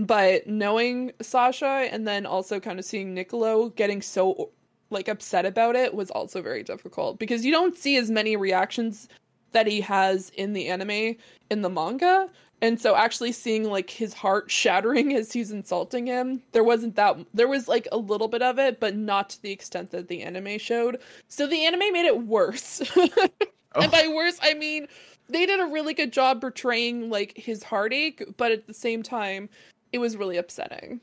But 0.02 0.48
knowing 0.48 1.12
Sasha 1.22 1.88
and 1.92 2.08
then 2.08 2.26
also 2.26 2.60
kind 2.60 2.80
of 2.80 2.86
seeing 2.86 3.14
Nicolo 3.14 3.70
getting 3.70 4.02
so 4.02 4.50
like 4.90 5.08
upset 5.08 5.46
about 5.46 5.76
it 5.76 5.94
was 5.94 6.10
also 6.10 6.42
very 6.42 6.64
difficult 6.64 7.20
because 7.20 7.46
you 7.46 7.52
don't 7.52 7.78
see 7.78 7.98
as 7.98 8.10
many 8.10 8.36
reactions 8.36 9.08
that 9.52 9.68
he 9.68 9.80
has 9.82 10.32
in 10.32 10.54
the 10.54 10.70
anime 10.70 11.16
in 11.52 11.62
the 11.62 11.70
manga. 11.70 12.28
And 12.64 12.82
so 12.82 12.96
actually 12.96 13.32
seeing 13.32 13.66
like 13.66 13.92
his 13.92 14.12
heart 14.12 14.50
shattering 14.52 15.16
as 15.16 15.32
he's 15.32 15.52
insulting 15.52 16.08
him 16.08 16.42
there 16.52 16.64
wasn't 16.64 16.96
that 16.96 17.18
there 17.36 17.48
was 17.48 17.68
like 17.68 17.88
a 17.92 17.98
little 17.98 18.28
bit 18.28 18.42
of 18.42 18.58
it 18.58 18.80
but 18.80 18.96
not 18.96 19.30
to 19.30 19.42
the 19.44 19.52
extent 19.52 19.92
that 19.92 20.08
the 20.08 20.24
anime 20.24 20.58
showed. 20.58 21.00
So 21.28 21.46
the 21.46 21.64
anime 21.64 21.94
made 21.94 22.06
it 22.06 22.26
worse. 22.26 22.82
Oh. 22.96 23.28
and 23.84 23.92
by 23.92 24.06
oh. 24.08 24.16
worse 24.16 24.38
i 24.42 24.54
mean 24.54 24.88
they 25.30 25.46
did 25.46 25.60
a 25.60 25.66
really 25.66 25.94
good 25.94 26.12
job 26.12 26.42
portraying 26.42 27.10
like 27.10 27.34
his 27.38 27.64
heartache 27.64 28.24
but 28.38 28.52
at 28.52 28.68
the 28.68 28.74
same 28.74 29.02
time 29.02 29.48
it 29.94 30.00
was 30.00 30.18
really 30.18 30.38
upsetting 30.38 31.00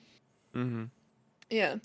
hmm 0.54 0.84
yeah. 1.50 1.76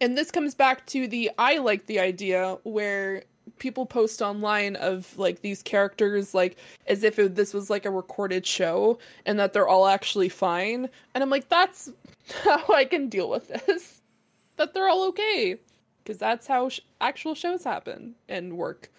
And 0.00 0.16
this 0.16 0.30
comes 0.30 0.54
back 0.54 0.86
to 0.86 1.06
the 1.06 1.30
I 1.38 1.58
like 1.58 1.86
the 1.86 2.00
idea 2.00 2.58
where 2.62 3.24
people 3.58 3.84
post 3.84 4.22
online 4.22 4.76
of 4.76 5.16
like 5.18 5.42
these 5.42 5.62
characters 5.62 6.32
like 6.32 6.56
as 6.86 7.02
if 7.02 7.18
it, 7.18 7.34
this 7.34 7.52
was 7.52 7.68
like 7.68 7.84
a 7.84 7.90
recorded 7.90 8.46
show 8.46 8.98
and 9.26 9.38
that 9.38 9.52
they're 9.52 9.68
all 9.68 9.86
actually 9.86 10.28
fine. 10.28 10.88
And 11.14 11.22
I'm 11.22 11.30
like 11.30 11.48
that's 11.48 11.90
how 12.44 12.64
I 12.74 12.84
can 12.84 13.08
deal 13.08 13.28
with 13.28 13.48
this. 13.48 14.00
That 14.56 14.74
they're 14.74 14.88
all 14.88 15.08
okay 15.08 15.58
because 16.02 16.18
that's 16.18 16.46
how 16.46 16.68
sh- 16.68 16.80
actual 17.00 17.34
shows 17.34 17.64
happen 17.64 18.14
and 18.28 18.56
work. 18.56 18.90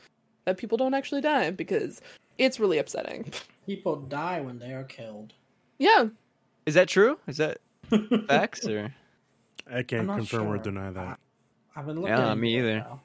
That 0.46 0.58
people 0.58 0.78
don't 0.78 0.96
actually 0.96 1.22
die 1.22 1.52
because 1.52 2.02
it's 2.38 2.60
really 2.60 2.80
upsetting. 2.80 3.32
People 3.68 3.98
die 3.98 4.42
when 4.42 4.58
they 4.58 4.74
are 4.74 4.84
killed. 4.84 5.34
Yeah. 5.78 6.06
Is 6.66 6.76
that 6.76 6.88
true? 6.88 7.18
Is 7.28 7.38
that 7.38 7.60
facts 8.28 8.68
or? 8.68 8.94
I 9.72 9.84
can't 9.84 10.08
not 10.08 10.18
confirm 10.18 10.48
or 10.48 10.58
deny 10.58 10.92
that. 10.92 11.20
I've 11.76 11.86
been 11.86 12.02
looking. 12.02 12.18
Yeah, 12.18 12.34
me 12.36 12.58
either. 12.58 12.80
now. 12.80 13.02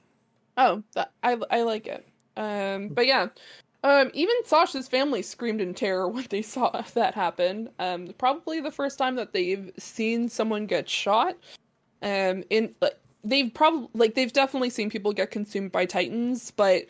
Oh, 0.56 0.82
that, 0.94 1.12
I 1.22 1.38
I 1.50 1.62
like 1.62 1.86
it. 1.86 2.06
Um, 2.36 2.88
but 2.88 3.06
yeah, 3.06 3.28
um, 3.84 4.10
even 4.14 4.34
Sasha's 4.44 4.88
family 4.88 5.22
screamed 5.22 5.60
in 5.60 5.74
terror 5.74 6.08
when 6.10 6.26
they 6.30 6.42
saw 6.42 6.82
that 6.94 7.14
happen. 7.14 7.68
Um, 7.78 8.08
probably 8.18 8.60
the 8.60 8.70
first 8.70 8.98
time 8.98 9.16
that 9.16 9.32
they've 9.32 9.70
seen 9.78 10.28
someone 10.28 10.66
get 10.66 10.88
shot. 10.88 11.36
Um, 12.02 12.44
in 12.50 12.74
like 12.80 12.98
they've 13.24 13.52
probably 13.52 13.88
like 13.94 14.14
they've 14.14 14.32
definitely 14.32 14.70
seen 14.70 14.90
people 14.90 15.12
get 15.12 15.30
consumed 15.30 15.72
by 15.72 15.86
titans, 15.86 16.50
but 16.50 16.86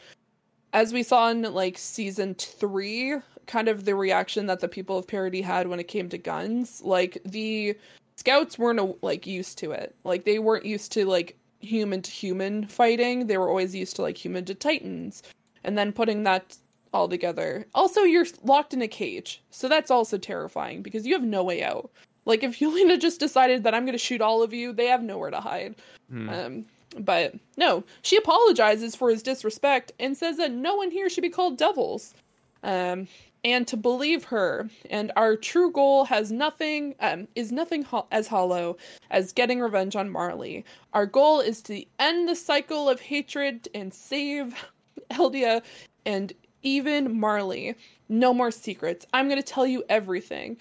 as 0.77 0.93
we 0.93 1.03
saw 1.03 1.31
in 1.31 1.41
like 1.55 1.79
season 1.79 2.35
three, 2.35 3.15
kind 3.47 3.67
of 3.67 3.87
the 3.87 3.95
reaction 3.95 4.45
that 4.45 4.61
the 4.61 4.69
people 4.69 4.99
of 4.99 5.07
Paradis 5.07 5.43
had 5.43 5.69
when 5.69 5.81
it 5.81 5.89
came 5.89 6.11
to 6.11 6.19
guns, 6.19 6.83
like 6.85 7.17
the 7.25 7.75
scouts 8.17 8.59
weren't 8.59 9.03
like 9.03 9.27
used 9.27 9.57
to 9.57 9.73
it. 9.73 9.97
Like 10.05 10.27
they 10.27 10.39
weren't 10.39 10.67
used 10.67 10.93
to 10.93 11.07
like 11.07 11.35
human 11.61 12.03
to 12.03 12.11
human 12.11 12.67
fighting. 12.67 13.27
They 13.27 13.39
were 13.39 13.49
always 13.49 13.75
used 13.75 13.97
to 13.97 14.03
like 14.03 14.19
human 14.19 14.45
to 14.45 14.55
titans. 14.55 15.23
And 15.65 15.79
then 15.79 15.95
putting 15.95 16.25
that 16.25 16.59
all 16.93 17.09
together. 17.09 17.67
Also, 17.75 18.03
you're 18.03 18.27
locked 18.45 18.75
in 18.75 18.83
a 18.83 18.89
cage. 18.89 19.43
So 19.49 19.71
that's 19.71 19.91
also 19.91 20.19
terrifying 20.19 20.83
because 20.83 21.07
you 21.07 21.15
have 21.15 21.25
no 21.25 21.43
way 21.43 21.62
out. 21.62 21.91
Like 22.27 22.43
if 22.43 22.59
Yelena 22.61 23.01
just 23.01 23.19
decided 23.19 23.62
that 23.62 23.75
I'm 23.75 23.87
going 23.87 23.93
to 23.95 23.99
shoot 23.99 24.21
all 24.21 24.43
of 24.43 24.53
you, 24.53 24.75
they 24.75 24.89
have 24.89 25.03
nowhere 25.03 25.31
to 25.31 25.41
hide. 25.41 25.77
Hmm. 26.11 26.29
Um 26.29 26.67
but 26.99 27.35
no, 27.57 27.85
she 28.03 28.17
apologizes 28.17 28.95
for 28.95 29.11
his 29.11 29.23
disrespect 29.23 29.93
and 29.99 30.17
says 30.17 30.37
that 30.39 30.53
no 30.53 30.75
one 30.75 30.91
here 30.91 31.09
should 31.09 31.23
be 31.23 31.31
called 31.31 31.59
devils. 31.59 32.15
Um 32.63 33.09
and 33.45 33.69
to 33.69 33.77
believe 33.77 34.25
her 34.25 34.69
and 34.91 35.13
our 35.15 35.37
true 35.37 35.71
goal 35.71 36.05
has 36.07 36.33
nothing 36.33 36.95
um 37.01 37.29
is 37.35 37.53
nothing 37.53 37.83
ho- 37.83 38.07
as 38.11 38.27
hollow 38.27 38.77
as 39.11 39.33
getting 39.33 39.61
revenge 39.61 39.95
on 39.95 40.11
Marley. 40.11 40.65
Our 40.95 41.07
goal 41.07 41.41
is 41.41 41.63
to 41.63 41.85
end 41.99 42.29
the 42.29 42.35
cycle 42.37 42.89
of 42.89 43.01
hatred 43.01 43.69
and 43.75 43.93
save 43.95 44.55
Eldia 45.11 45.63
and 46.05 46.33
even 46.63 47.19
Marley. 47.19 47.77
No 48.09 48.35
more 48.35 48.51
secrets. 48.51 49.07
I'm 49.13 49.29
going 49.29 49.41
to 49.41 49.47
tell 49.47 49.67
you 49.67 49.85
everything. 49.89 50.57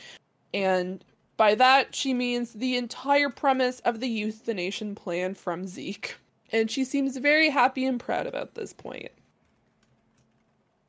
And 0.53 1.03
by 1.37 1.55
that, 1.55 1.93
she 1.93 2.13
means 2.13 2.53
the 2.53 2.77
entire 2.77 3.29
premise 3.29 3.79
of 3.81 3.99
the 3.99 4.07
euthanasia 4.07 4.93
plan 4.95 5.33
from 5.33 5.67
Zeke. 5.67 6.15
And 6.51 6.69
she 6.69 6.83
seems 6.85 7.17
very 7.17 7.49
happy 7.49 7.85
and 7.85 7.99
proud 7.99 8.27
about 8.27 8.53
this 8.55 8.71
point. 8.73 9.09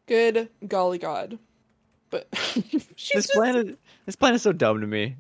Good 0.07 0.49
golly 0.69 0.99
god. 0.99 1.39
But 2.11 2.29
she's 2.35 2.73
This 3.15 3.27
just, 3.27 3.33
plan 3.35 3.57
is 3.57 3.77
this 4.07 4.17
plan 4.17 4.35
is 4.35 4.43
so 4.43 4.53
dumb 4.53 4.81
to 4.81 4.87
me. 4.87 5.17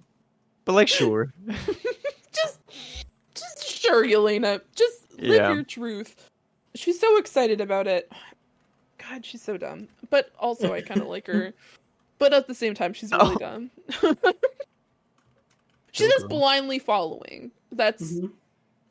But 0.64 0.74
like, 0.74 0.88
sure. 0.88 1.32
just 2.32 2.58
just 3.34 3.64
sure, 3.82 4.04
Yelena. 4.06 4.60
Just 4.74 5.18
live 5.18 5.30
Yeah. 5.40 5.52
your 5.54 5.62
truth. 5.64 6.28
She's 6.74 7.00
so 7.00 7.16
excited 7.18 7.60
about 7.60 7.86
it. 7.86 8.12
God, 8.98 9.24
she's 9.24 9.42
so 9.42 9.56
dumb. 9.56 9.88
But 10.10 10.30
also 10.38 10.72
I 10.72 10.82
kinda 10.82 11.04
like 11.06 11.26
her. 11.26 11.52
But 12.18 12.32
at 12.32 12.46
the 12.46 12.54
same 12.54 12.72
time, 12.72 12.94
she's 12.94 13.12
really 13.12 13.34
Oh. 13.34 13.38
dumb. 13.38 13.70
she's 15.92 16.10
just 16.10 16.28
blindly 16.28 16.78
following. 16.78 17.50
That's 17.72 18.02
Mhm. 18.12 18.30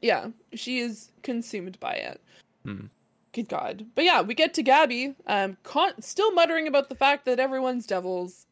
Yeah, 0.06 0.28
she 0.54 0.78
is 0.78 1.10
consumed 1.24 1.80
by 1.80 1.94
it. 1.94 2.22
Hmm. 2.64 2.86
Good 3.34 3.50
God. 3.50 3.88
But 3.96 4.04
yeah, 4.04 4.22
we 4.22 4.36
get 4.36 4.54
to 4.54 4.64
Gabi, 4.64 5.16
um, 5.26 5.58
con- 5.64 6.00
still 6.00 6.32
muttering 6.32 6.68
about 6.68 6.90
the 6.90 6.96
fact 6.96 7.26
that 7.26 7.40
everyone's 7.40 7.88
devils. 7.88 8.46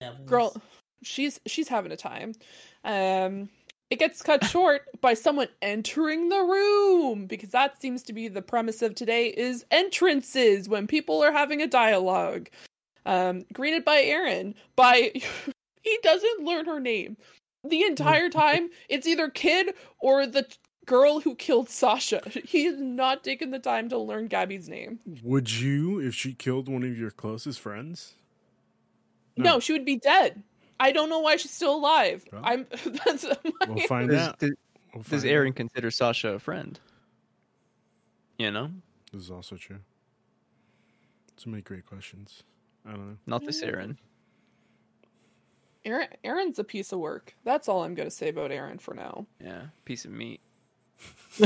Devils. 0.00 0.28
Girl, 0.28 0.62
she's 1.04 1.38
she's 1.46 1.68
having 1.68 1.92
a 1.92 1.96
time. 1.96 2.34
Um, 2.82 3.48
it 3.90 4.00
gets 4.00 4.20
cut 4.20 4.44
short 4.50 4.88
by 5.00 5.14
someone 5.14 5.46
entering 5.62 6.30
the 6.30 6.42
room 6.42 7.26
because 7.26 7.50
that 7.50 7.80
seems 7.80 8.02
to 8.02 8.12
be 8.12 8.26
the 8.26 8.42
premise 8.42 8.82
of 8.82 8.96
today 8.96 9.28
is 9.28 9.64
entrances 9.70 10.68
when 10.68 10.88
people 10.88 11.22
are 11.22 11.30
having 11.30 11.62
a 11.62 11.68
dialogue. 11.68 12.48
Um, 13.06 13.44
greeted 13.52 13.84
by 13.84 14.02
Eren 14.02 14.54
by 14.74 15.12
he 15.84 15.98
doesn't 16.02 16.44
learn 16.44 16.66
her 16.66 16.80
name. 16.80 17.16
The 17.64 17.82
entire 17.82 18.28
time 18.30 18.70
it's 18.88 19.06
either 19.06 19.28
kid 19.28 19.74
or 19.98 20.26
the 20.26 20.46
girl 20.86 21.20
who 21.20 21.34
killed 21.34 21.68
Sasha. 21.68 22.22
He 22.44 22.64
has 22.64 22.78
not 22.78 23.22
taken 23.24 23.50
the 23.50 23.58
time 23.58 23.88
to 23.90 23.98
learn 23.98 24.28
Gabi's 24.28 24.68
name. 24.68 25.00
Would 25.22 25.50
you 25.52 25.98
if 26.00 26.14
she 26.14 26.32
killed 26.32 26.68
one 26.68 26.82
of 26.82 26.96
your 26.96 27.10
closest 27.10 27.60
friends? 27.60 28.14
No, 29.36 29.44
No. 29.54 29.60
she 29.60 29.72
would 29.72 29.84
be 29.84 29.96
dead. 29.98 30.42
I 30.80 30.92
don't 30.92 31.08
know 31.10 31.18
why 31.18 31.36
she's 31.36 31.50
still 31.52 31.74
alive. 31.74 32.24
Well, 32.32 32.40
I'm 32.44 32.66
that's 33.04 33.24
my, 33.24 33.36
We'll 33.68 33.86
find 33.86 34.10
Does, 34.10 34.20
out. 34.28 34.38
does, 34.38 34.52
We'll 34.94 35.02
does 35.02 35.24
Eren 35.24 35.48
out. 35.50 35.56
consider 35.56 35.90
Sasha 35.90 36.28
a 36.34 36.38
friend? 36.38 36.78
You 38.38 38.50
know, 38.52 38.70
This 39.12 39.22
is 39.22 39.30
also 39.30 39.56
true. 39.56 39.80
So 41.36 41.50
many 41.50 41.62
great 41.62 41.84
questions. 41.86 42.42
I 42.86 42.92
don't 42.92 43.08
know. 43.10 43.16
not 43.26 43.44
this 43.44 43.62
Eren. 43.62 43.96
Eren, 45.86 46.08
Eren's 46.24 46.58
a 46.58 46.64
piece 46.64 46.92
of 46.92 46.98
work. 46.98 47.34
That's 47.44 47.68
all 47.68 47.82
I'm 47.82 47.94
going 47.94 48.08
to 48.08 48.14
say 48.14 48.28
about 48.28 48.50
Eren 48.50 48.80
for 48.80 48.94
now. 48.94 49.26
Yeah, 49.42 49.66
piece 49.84 50.04
of 50.04 50.10
meat. 50.10 50.40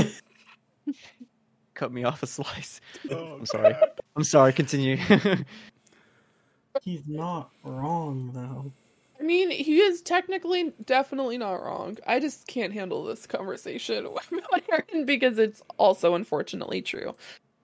cut 1.75 1.93
me 1.93 2.05
off 2.05 2.23
a 2.23 2.27
slice. 2.27 2.81
Oh, 3.11 3.35
I'm 3.41 3.47
sorry. 3.47 3.73
God. 3.73 3.91
I'm 4.17 4.25
sorry. 4.25 4.53
Continue. 4.53 4.97
He's 6.83 7.07
not 7.07 7.51
wrong 7.65 8.31
though. 8.33 8.73
I 9.21 9.25
mean, 9.25 9.51
he 9.51 9.79
is 9.79 10.03
technically 10.03 10.73
definitely 10.85 11.39
not 11.39 11.63
wrong. 11.63 11.99
I 12.07 12.19
just 12.19 12.47
can't 12.47 12.73
handle 12.73 13.05
this 13.05 13.27
conversation 13.27 14.07
about 14.07 14.67
Eren 14.69 15.07
because 15.07 15.39
it's 15.39 15.63
also 15.79 16.15
unfortunately 16.15 16.83
true. 16.83 17.15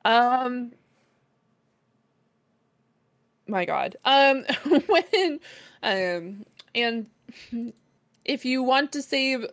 Um 0.04 0.72
my 3.46 3.64
god. 3.64 3.96
Um 4.04 4.44
when 4.86 5.40
um 5.82 6.44
and 6.82 7.06
if 8.24 8.44
you 8.44 8.62
want 8.62 8.92
to 8.92 9.02
save 9.02 9.46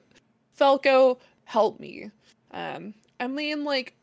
Falco, 0.54 1.20
help 1.44 1.80
me. 1.80 2.12
Um 2.52 2.94
I 3.20 3.28
mean 3.28 3.64
like 3.64 3.96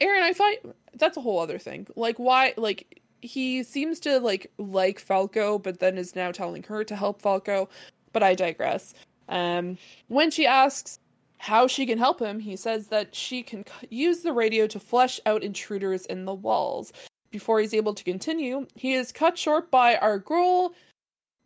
Eren, 0.00 0.22
I 0.22 0.32
thought 0.32 0.74
that's 0.94 1.16
a 1.16 1.20
whole 1.20 1.38
other 1.38 1.58
thing. 1.58 1.86
Like 1.96 2.18
why 2.18 2.54
like 2.56 3.00
he 3.22 3.62
seems 3.62 4.00
to 4.00 4.18
like 4.20 4.50
like 4.58 4.98
Falco, 4.98 5.58
but 5.58 5.80
then 5.80 5.98
is 5.98 6.16
now 6.16 6.32
telling 6.32 6.62
her 6.64 6.84
to 6.84 6.96
help 6.96 7.20
Falco. 7.20 7.68
But 8.12 8.22
I 8.22 8.34
digress. 8.34 8.94
Um, 9.28 9.76
when 10.08 10.30
she 10.30 10.46
asks 10.46 10.98
how 11.38 11.66
she 11.66 11.84
can 11.86 11.98
help 11.98 12.20
him, 12.20 12.38
he 12.38 12.56
says 12.56 12.88
that 12.88 13.14
she 13.14 13.42
can 13.42 13.64
use 13.90 14.20
the 14.20 14.32
radio 14.32 14.66
to 14.68 14.80
flush 14.80 15.20
out 15.26 15.42
intruders 15.42 16.06
in 16.06 16.24
the 16.24 16.34
walls. 16.34 16.92
Before 17.30 17.60
he's 17.60 17.74
able 17.74 17.92
to 17.92 18.04
continue, 18.04 18.66
he 18.74 18.94
is 18.94 19.12
cut 19.12 19.36
short 19.36 19.70
by 19.70 19.96
our 19.96 20.18
girl, 20.18 20.72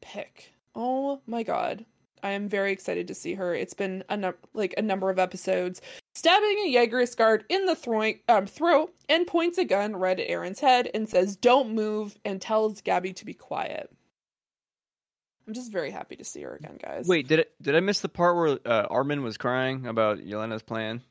Pieck. 0.02 0.50
Oh 0.74 1.20
my 1.26 1.42
god. 1.42 1.84
I 2.22 2.32
am 2.32 2.48
very 2.50 2.70
excited 2.72 3.08
to 3.08 3.14
see 3.14 3.32
her. 3.34 3.54
It's 3.54 3.72
been 3.72 4.04
a 4.10 4.16
num- 4.16 4.34
like 4.52 4.74
a 4.76 4.82
number 4.82 5.08
of 5.08 5.18
episodes 5.18 5.80
stabbing 6.14 6.58
a 6.66 6.72
Jaeger's 6.74 7.14
guard 7.14 7.44
in 7.48 7.64
the 7.64 7.74
throat, 7.74 8.16
um, 8.28 8.46
throat 8.46 8.92
and 9.08 9.26
points 9.26 9.56
a 9.56 9.64
gun 9.64 9.96
right 9.96 10.20
at 10.20 10.28
Eren's 10.28 10.60
head 10.60 10.90
and 10.92 11.08
says, 11.08 11.36
Don't 11.36 11.74
move, 11.74 12.18
and 12.24 12.40
tells 12.40 12.82
Gabi 12.82 13.16
to 13.16 13.24
be 13.24 13.32
quiet. 13.32 13.90
I'm 15.48 15.54
just 15.54 15.72
very 15.72 15.90
happy 15.90 16.14
to 16.16 16.24
see 16.24 16.42
her 16.42 16.54
again, 16.54 16.78
guys. 16.80 17.08
Wait, 17.08 17.26
did 17.26 17.38
it? 17.40 17.52
Did 17.62 17.74
I 17.74 17.80
miss 17.80 18.00
the 18.00 18.08
part 18.08 18.36
where 18.36 18.58
uh, 18.66 18.86
Armin 18.90 19.22
was 19.22 19.36
crying 19.38 19.86
about 19.86 20.18
Yelena's 20.18 20.62
plan? 20.62 21.02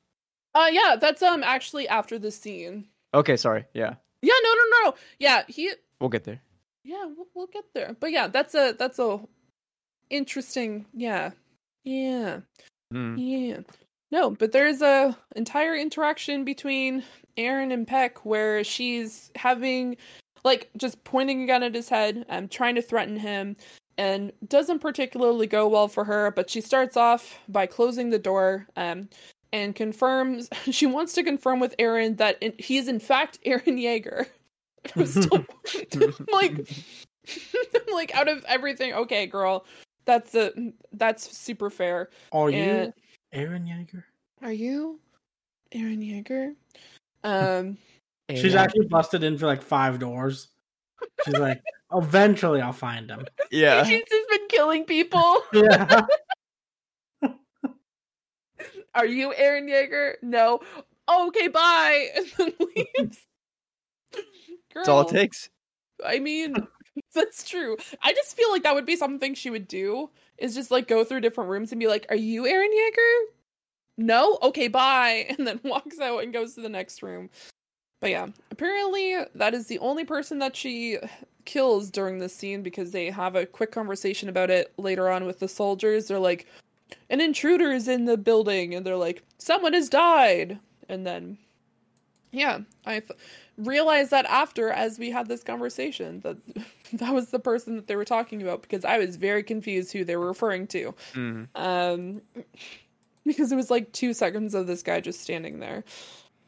Uh, 0.53 0.69
yeah, 0.71 0.95
that's 0.99 1.21
um 1.21 1.43
actually 1.43 1.87
after 1.87 2.17
the 2.19 2.31
scene. 2.31 2.87
Okay, 3.13 3.35
sorry. 3.35 3.65
Yeah, 3.73 3.95
Yeah, 4.21 4.33
no, 4.43 4.49
no, 4.53 4.63
no. 4.91 4.95
Yeah, 5.17 5.43
he. 5.47 5.71
we'll 5.99 6.09
get 6.09 6.23
there. 6.23 6.41
Yeah, 6.89 7.05
we'll, 7.05 7.27
we'll 7.35 7.47
get 7.47 7.65
there. 7.75 7.95
But 7.99 8.11
yeah, 8.11 8.27
that's 8.27 8.55
a 8.55 8.73
that's 8.77 8.97
a 8.97 9.19
interesting. 10.09 10.87
Yeah, 10.91 11.31
yeah. 11.83 12.39
Hmm. 12.91 13.15
Yeah. 13.15 13.59
No, 14.11 14.31
but 14.31 14.53
there's 14.53 14.81
a 14.81 15.15
entire 15.35 15.75
interaction 15.75 16.43
between 16.43 17.03
Eren 17.37 17.71
and 17.71 17.87
Pieck 17.87 18.17
where 18.23 18.63
she's 18.63 19.29
having 19.35 19.97
like 20.43 20.71
just 20.77 21.03
pointing 21.03 21.43
a 21.43 21.47
gun 21.47 21.61
at 21.61 21.75
his 21.75 21.89
head, 21.89 22.25
um, 22.27 22.47
trying 22.47 22.73
to 22.73 22.81
threaten 22.81 23.17
him, 23.17 23.55
and 23.99 24.31
doesn't 24.47 24.79
particularly 24.79 25.45
go 25.45 25.67
well 25.67 25.89
for 25.89 26.05
her, 26.05 26.31
but 26.31 26.49
she 26.49 26.59
starts 26.59 26.97
off 26.97 27.37
by 27.47 27.67
closing 27.67 28.09
the 28.09 28.17
door, 28.17 28.65
um, 28.75 29.09
and 29.53 29.75
confirms 29.75 30.49
she 30.71 30.87
wants 30.87 31.13
to 31.13 31.23
confirm 31.23 31.59
with 31.59 31.77
Eren 31.77 32.17
that 32.17 32.41
in, 32.41 32.53
he's 32.57 32.87
in 32.87 32.99
fact 32.99 33.37
Eren 33.45 33.79
Yeager. 33.79 34.25
I 34.95 34.99
was 34.99 35.13
still- 35.13 35.45
like 36.31 36.67
like 37.93 38.15
out 38.15 38.27
of 38.27 38.43
everything, 38.45 38.93
okay, 38.93 39.25
girl. 39.27 39.65
That's 40.05 40.33
a 40.35 40.51
that's 40.93 41.37
super 41.37 41.69
fair. 41.69 42.09
Are 42.31 42.49
you 42.49 42.93
Eren 43.33 43.67
Yeager? 43.67 44.03
Are 44.41 44.51
you 44.51 44.99
Eren 45.73 45.99
Yeager? 46.03 46.55
Um, 47.23 47.77
She's 48.35 48.55
actually 48.55 48.87
busted 48.87 49.23
in 49.23 49.37
for 49.37 49.45
like 49.45 49.61
five 49.61 49.99
doors. 49.99 50.47
She's 51.25 51.37
like, 51.37 51.61
eventually 51.93 52.61
I'll 52.61 52.71
find 52.73 53.09
him. 53.09 53.25
yeah. 53.51 53.83
she's 53.83 54.01
just 54.07 54.29
been 54.29 54.47
killing 54.49 54.85
people. 54.85 55.37
Yeah. 55.53 56.05
Are 58.95 59.05
you 59.05 59.33
Eren 59.39 59.69
Yeager? 59.69 60.13
No. 60.21 60.59
Okay, 61.09 61.47
bye. 61.47 62.07
And 62.15 62.25
then 62.37 62.53
leaves. 62.75 63.19
Girl, 64.85 64.85
That's 64.85 64.89
all 64.89 65.01
it 65.01 65.21
takes. 65.21 65.49
I 66.05 66.19
mean, 66.19 66.55
that's 67.13 67.47
true. 67.47 67.77
I 68.01 68.13
just 68.13 68.35
feel 68.35 68.49
like 68.51 68.63
that 68.63 68.75
would 68.75 68.85
be 68.85 68.95
something 68.95 69.33
she 69.33 69.49
would 69.49 69.67
do. 69.67 70.09
Is 70.37 70.55
just 70.55 70.71
like 70.71 70.87
go 70.87 71.03
through 71.03 71.21
different 71.21 71.49
rooms 71.49 71.71
and 71.71 71.79
be 71.79 71.87
like, 71.87 72.05
"Are 72.09 72.15
you 72.15 72.43
Eren 72.43 72.69
Yeager?" 72.73 73.23
No. 73.97 74.39
Okay, 74.41 74.69
bye. 74.69 75.25
And 75.37 75.45
then 75.45 75.59
walks 75.63 75.99
out 75.99 76.23
and 76.23 76.31
goes 76.31 76.55
to 76.55 76.61
the 76.61 76.69
next 76.69 77.03
room. 77.03 77.29
But 77.99 78.11
yeah, 78.11 78.27
apparently 78.51 79.17
that 79.35 79.53
is 79.53 79.67
the 79.67 79.79
only 79.79 80.05
person 80.05 80.39
that 80.39 80.55
she 80.55 80.97
kills 81.43 81.89
during 81.91 82.19
this 82.19 82.33
scene 82.33 82.63
because 82.63 82.91
they 82.91 83.09
have 83.09 83.35
a 83.35 83.45
quick 83.45 83.71
conversation 83.71 84.29
about 84.29 84.49
it 84.49 84.71
later 84.77 85.09
on 85.09 85.25
with 85.25 85.39
the 85.39 85.49
soldiers. 85.49 86.07
They're 86.07 86.17
like, 86.19 86.47
"An 87.09 87.19
intruder 87.19 87.71
is 87.73 87.89
in 87.89 88.05
the 88.05 88.17
building," 88.17 88.73
and 88.73 88.85
they're 88.85 88.95
like, 88.95 89.23
"Someone 89.37 89.73
has 89.73 89.89
died." 89.89 90.59
And 90.87 91.05
then, 91.05 91.37
yeah, 92.31 92.59
I 92.85 93.01
th- 93.01 93.19
realized 93.59 94.11
that 94.11 94.25
after 94.25 94.69
as 94.69 94.97
we 94.97 95.11
had 95.11 95.27
this 95.27 95.43
conversation 95.43 96.21
that 96.21 96.37
that 96.93 97.13
was 97.13 97.29
the 97.29 97.39
person 97.39 97.75
that 97.75 97.87
they 97.87 97.95
were 97.95 98.05
talking 98.05 98.41
about 98.41 98.61
because 98.61 98.85
I 98.85 98.97
was 98.97 99.17
very 99.17 99.43
confused 99.43 99.91
who 99.91 100.03
they 100.05 100.15
were 100.15 100.27
referring 100.27 100.65
to. 100.67 100.95
Mhm. 101.13 101.47
Um 101.55 102.21
because 103.25 103.51
it 103.51 103.55
was 103.55 103.69
like 103.69 103.91
2 103.91 104.13
seconds 104.13 104.55
of 104.55 104.65
this 104.65 104.81
guy 104.81 105.01
just 105.01 105.21
standing 105.21 105.59
there. 105.59 105.83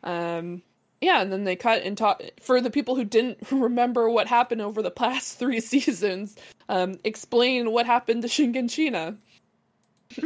Um 0.03 0.62
yeah, 1.01 1.22
and 1.22 1.32
then 1.34 1.43
they 1.45 1.55
cut 1.55 1.82
and 1.82 1.97
talk 1.97 2.22
for 2.39 2.62
the 2.62 2.70
people 2.70 2.95
who 2.95 3.03
didn't 3.03 3.39
remember 3.51 4.09
what 4.09 4.28
happened 4.28 4.62
over 4.62 4.82
the 4.82 4.91
past 4.91 5.38
3 5.38 5.59
seasons. 5.59 6.36
Um 6.70 6.99
explain 7.03 7.72
what 7.72 7.86
happened 7.86 8.22
to 8.22 8.28
Shiganshina. 8.28 9.18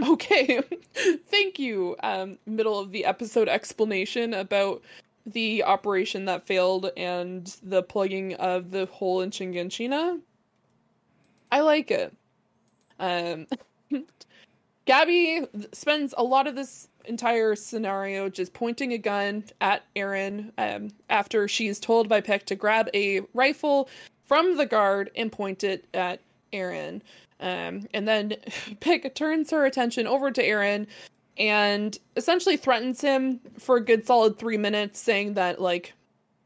okay. 0.08 0.62
Thank 1.28 1.60
you. 1.60 1.96
Um 2.04 2.38
middle 2.46 2.80
of 2.80 2.92
the 2.92 3.06
episode 3.06 3.50
explanation 3.50 4.34
about 4.34 4.82
the 5.26 5.64
operation 5.64 6.26
that 6.26 6.46
failed 6.46 6.92
and 6.98 7.56
the 7.64 7.84
plugging 7.84 8.36
of 8.36 8.72
the 8.72 8.86
hole 8.88 9.22
in 9.22 9.32
Shiganshina. 9.32 10.20
I 11.52 11.62
like 11.62 11.92
it. 11.92 12.16
Um, 13.00 13.48
Gabi 14.88 15.48
spends 15.76 16.14
a 16.18 16.24
lot 16.24 16.48
of 16.48 16.56
this 16.56 16.90
entire 17.06 17.56
scenario 17.56 18.30
just 18.30 18.54
pointing 18.54 18.94
a 18.94 18.98
gun 18.98 19.44
at 19.62 19.84
Eren 19.96 20.52
um, 20.58 20.90
after 21.10 21.48
she's 21.48 21.80
told 21.80 22.08
by 22.08 22.22
Pieck 22.22 22.44
to 22.44 22.56
grab 22.56 22.90
a 22.94 23.22
rifle 23.34 23.90
from 24.26 24.58
the 24.58 24.66
guard 24.66 25.12
and 25.16 25.32
point 25.32 25.64
it 25.64 25.86
at 25.94 26.20
Eren. 26.54 27.02
Um, 27.40 27.88
and 27.94 28.08
then 28.08 28.30
Pieck 28.80 29.14
turns 29.16 29.52
her 29.52 29.66
attention 29.66 30.08
over 30.08 30.32
to 30.32 30.44
Eren 30.44 30.88
and 31.38 31.98
essentially 32.16 32.58
threatens 32.58 33.02
him 33.02 33.40
for 33.60 33.78
a 33.78 33.82
good 33.82 34.06
solid 34.06 34.38
three 34.38 34.58
minutes, 34.58 35.00
saying 35.00 35.34
that, 35.36 35.62
like, 35.62 35.94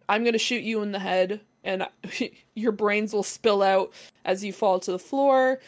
I'm 0.08 0.24
going 0.24 0.34
to 0.34 0.40
shoot 0.40 0.64
you 0.64 0.82
in 0.82 0.92
the 0.92 1.00
head 1.00 1.42
and 1.64 1.88
your 2.56 2.72
brains 2.72 3.14
will 3.14 3.24
spill 3.24 3.62
out 3.62 3.94
as 4.26 4.44
you 4.44 4.54
fall 4.54 4.80
to 4.80 4.92
the 4.92 5.00
floor. 5.00 5.60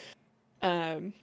Um, 0.62 1.14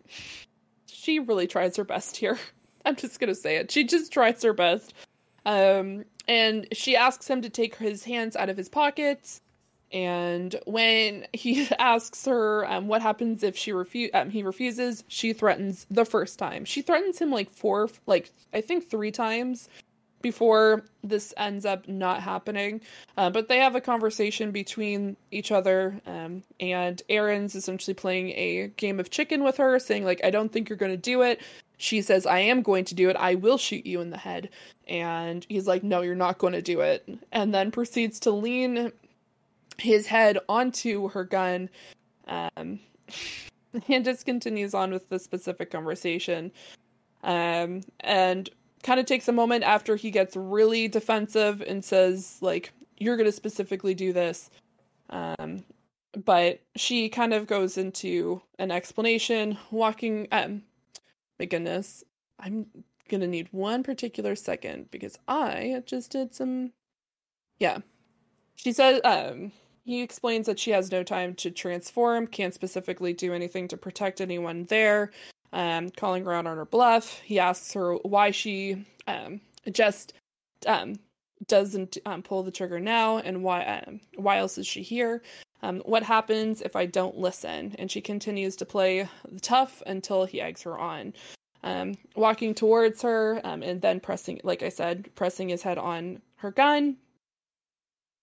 she 0.87 1.19
really 1.19 1.47
tries 1.47 1.77
her 1.77 1.85
best 1.85 2.17
here. 2.17 2.39
I'm 2.85 2.97
just 2.97 3.21
gonna 3.21 3.35
say 3.35 3.57
it. 3.57 3.71
She 3.71 3.85
just 3.85 4.13
tries 4.13 4.43
her 4.43 4.53
best. 4.53 4.95
Um, 5.45 6.05
and 6.27 6.67
she 6.73 6.97
asks 6.97 7.29
him 7.29 7.43
to 7.43 7.51
take 7.51 7.77
his 7.77 8.05
hands 8.05 8.37
out 8.37 8.49
of 8.49 8.57
his 8.57 8.69
pockets. 8.69 9.41
And 9.93 10.57
when 10.67 11.27
he 11.33 11.69
asks 11.79 12.25
her 12.27 12.71
um, 12.71 12.89
what 12.89 13.03
happens 13.03 13.43
if 13.43 13.57
she 13.57 13.73
refu- 13.73 14.15
um, 14.15 14.31
he 14.31 14.43
refuses, 14.43 15.05
she 15.09 15.33
threatens 15.33 15.87
the 15.91 16.05
first 16.05 16.39
time. 16.39 16.65
She 16.65 16.83
threatens 16.83 17.19
him 17.19 17.31
like 17.31 17.51
four, 17.51 17.89
like 18.07 18.31
I 18.53 18.61
think 18.61 18.89
three 18.89 19.11
times 19.11 19.69
before 20.21 20.85
this 21.05 21.33
ends 21.37 21.65
up 21.65 21.87
not 21.89 22.23
happening. 22.23 22.81
Uh, 23.17 23.31
but 23.31 23.49
they 23.49 23.59
have 23.59 23.75
a 23.75 23.81
conversation 23.81 24.51
between 24.51 25.17
each 25.31 25.53
other, 25.53 26.01
um, 26.07 26.43
and 26.61 27.03
Eren's 27.09 27.55
essentially 27.55 27.95
playing 27.95 28.31
a 28.31 28.69
game 28.77 28.99
of 29.01 29.11
chicken 29.11 29.45
with 29.45 29.57
her, 29.57 29.79
saying 29.79 30.05
like, 30.05 30.21
"I 30.25 30.31
don't 30.31 30.53
think 30.53 30.69
you're 30.69 30.79
going 30.79 30.93
to 30.93 30.97
do 30.97 31.23
it." 31.23 31.41
She 31.79 32.03
says, 32.03 32.27
"I 32.27 32.41
am 32.41 32.63
going 32.63 32.85
to 32.87 32.95
do 32.95 33.09
it. 33.09 33.17
I 33.17 33.37
will 33.37 33.59
shoot 33.59 33.87
you 33.87 34.01
in 34.01 34.11
the 34.11 34.19
head." 34.19 34.51
And 34.89 35.47
he's 35.49 35.67
like, 35.67 35.83
"No, 35.85 36.03
you're 36.03 36.15
not 36.15 36.39
going 36.39 36.55
to 36.55 36.63
do 36.63 36.81
it." 36.81 37.09
And 37.33 37.55
then 37.55 37.71
proceeds 37.71 38.19
to 38.21 38.31
lean 38.31 38.93
his 39.79 40.07
head 40.07 40.39
onto 40.49 41.09
her 41.09 41.25
gun, 41.25 41.71
um, 42.27 42.81
and 43.89 44.05
just 44.05 44.27
continues 44.27 44.75
on 44.75 44.93
with 44.93 45.09
the 45.09 45.19
specific 45.19 45.71
conversation. 45.71 46.53
Um, 47.23 47.83
and 48.01 48.49
kind 48.83 49.01
of 49.01 49.07
takes 49.07 49.27
a 49.27 49.33
moment 49.33 49.65
after 49.65 49.97
he 49.97 50.11
gets 50.11 50.37
really 50.37 50.87
defensive 50.87 51.61
and 51.63 51.85
says 51.85 52.39
like 52.41 52.73
you're 52.97 53.17
going 53.17 53.27
to 53.27 53.33
specifically 53.33 53.93
do 53.93 54.13
this 54.13 54.51
um 55.11 55.65
but 56.25 56.61
she 56.77 57.09
kind 57.09 57.35
of 57.35 57.49
goes 57.49 57.77
into 57.77 58.41
an 58.61 58.71
explanation 58.71 59.59
walking 59.73 60.29
um 60.31 60.63
my 61.41 61.45
goodness 61.45 62.05
i'm 62.39 62.67
gonna 63.09 63.27
need 63.27 63.49
one 63.51 63.83
particular 63.83 64.37
second 64.37 64.91
because 64.91 65.19
I 65.27 65.83
just 65.87 66.13
did 66.13 66.35
some. 66.35 66.73
Yeah, 67.59 67.79
she 68.55 68.73
says, 68.73 69.01
Um, 69.05 69.53
he 69.89 70.03
explains 70.03 70.45
that 70.45 70.59
she 70.59 70.71
has 70.73 70.93
no 70.93 71.03
time 71.03 71.35
to 71.37 71.51
transform, 71.51 72.27
can't 72.27 72.53
specifically 72.53 73.15
do 73.15 73.33
anything 73.33 73.67
to 73.69 73.77
protect 73.79 74.21
anyone 74.21 74.65
there. 74.65 75.13
Um, 75.55 75.89
calling 75.89 76.27
her 76.27 76.35
out 76.35 76.47
on 76.47 76.59
her 76.59 76.67
bluff. 76.67 77.21
He 77.21 77.39
asks 77.39 77.73
her 77.73 77.95
why 77.95 78.31
she 78.31 78.85
um 79.07 79.41
just 79.73 80.13
um 80.67 80.97
doesn't 81.47 81.97
um, 82.05 82.23
pull 82.23 82.43
the 82.43 82.51
trigger 82.51 82.79
now 82.79 83.17
and 83.17 83.43
why 83.43 83.65
um, 83.65 84.01
why 84.17 84.37
else 84.37 84.59
is 84.59 84.67
she 84.67 84.83
here 84.83 85.23
um, 85.63 85.81
what 85.87 86.03
happens 86.03 86.61
if 86.63 86.75
i 86.75 86.85
don't 86.85 87.17
listen 87.17 87.77
and 87.79 87.91
she 87.91 88.01
continues 88.01 88.57
to 88.57 88.67
play 88.67 89.09
the 89.31 89.41
tough 89.41 89.81
until 89.87 90.25
he 90.25 90.41
eggs 90.41 90.65
her 90.65 90.77
on 90.77 91.15
walking 92.17 92.55
towards 92.55 93.01
her 93.03 93.35
and 93.45 93.81
then 93.81 94.01
pressing 94.01 94.41
like 94.43 94.65
i 94.65 94.69
said 94.69 95.09
pressing 95.15 95.49
his 95.49 95.63
head 95.63 95.79
on 95.79 96.21
her 96.35 96.51
gun 96.51 96.97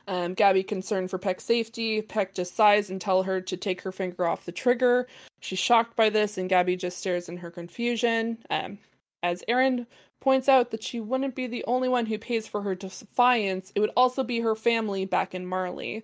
um, 0.08 0.36
gabi 0.36 0.68
concerned 0.68 1.10
for 1.10 1.20
pieck's 1.20 1.44
safety 1.44 2.02
pieck 2.02 2.34
just 2.34 2.56
sighs 2.56 2.90
and 2.90 3.02
tell 3.02 3.24
her 3.24 3.42
to 3.42 3.58
take 3.58 3.82
her 3.82 3.92
finger 3.92 4.26
off 4.26 4.46
the 4.46 4.52
trigger 4.52 5.08
she's 5.42 5.60
shocked 5.60 5.96
by 5.96 6.10
this 6.10 6.38
and 6.38 6.50
gabi 6.50 6.78
just 6.78 6.98
stares 6.98 7.30
in 7.30 7.38
her 7.38 7.52
confusion 7.52 8.38
um, 8.50 8.78
as 9.24 9.44
eren 9.50 9.86
points 10.26 10.50
out 10.50 10.72
that 10.72 10.84
she 10.84 11.00
wouldn't 11.00 11.36
be 11.36 11.46
the 11.46 11.64
only 11.68 11.88
one 11.88 12.08
who 12.08 12.18
pays 12.18 12.48
for 12.48 12.64
her 12.64 12.74
defiance, 12.74 13.72
it 13.76 13.80
would 13.80 13.92
also 13.96 14.24
be 14.24 14.40
her 14.40 14.56
family 14.56 15.06
back 15.06 15.36
in 15.36 15.46
Marley. 15.46 16.04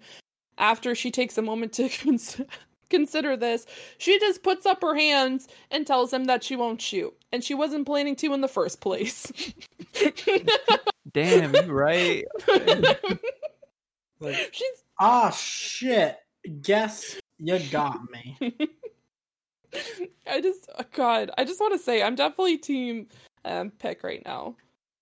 After 0.59 0.93
she 0.93 1.09
takes 1.09 1.39
a 1.39 1.41
moment 1.41 1.73
to 1.73 1.89
cons- 2.03 2.39
consider 2.91 3.35
this, 3.35 3.65
she 3.97 4.19
just 4.19 4.43
puts 4.43 4.67
up 4.67 4.83
her 4.83 4.95
hands 4.95 5.47
and 5.71 5.87
tells 5.87 6.13
him 6.13 6.25
that 6.25 6.43
she 6.43 6.55
won't 6.55 6.81
shoot. 6.81 7.11
And 7.31 7.43
she 7.43 7.55
wasn't 7.55 7.87
planning 7.87 8.15
to 8.17 8.33
in 8.33 8.41
the 8.41 8.47
first 8.47 8.79
place. 8.79 9.31
Damn, 11.11 11.55
you 11.55 11.73
right. 11.73 12.25
Like, 14.21 14.35
She's 14.53 14.83
ah, 14.99 15.31
shit. 15.31 16.17
Guess 16.61 17.17
you 17.39 17.59
got 17.71 17.99
me. 18.09 18.37
I 20.29 20.41
just 20.41 20.69
oh 20.77 20.83
God, 20.93 21.31
I 21.37 21.43
just 21.43 21.59
want 21.59 21.73
to 21.73 21.79
say 21.79 22.01
I'm 22.01 22.15
definitely 22.15 22.57
team 22.57 23.07
um 23.45 23.71
Pieck 23.71 24.03
right 24.03 24.21
now. 24.25 24.55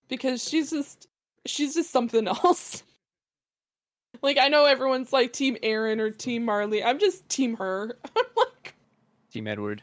Because 0.08 0.46
she's 0.46 0.70
just 0.70 1.06
she's 1.46 1.74
just 1.74 1.90
something 1.90 2.26
else. 2.44 2.82
like 4.22 4.38
I 4.38 4.48
know 4.48 4.64
everyone's 4.64 5.12
like 5.12 5.32
team 5.32 5.56
Eren 5.62 5.98
or 6.00 6.10
team 6.10 6.44
Marley. 6.44 6.82
I'm 6.82 6.98
just 6.98 7.28
team 7.28 7.56
her. 7.56 7.96
I'm 8.16 8.24
like 8.36 8.74
Team 9.32 9.46
Edward. 9.46 9.82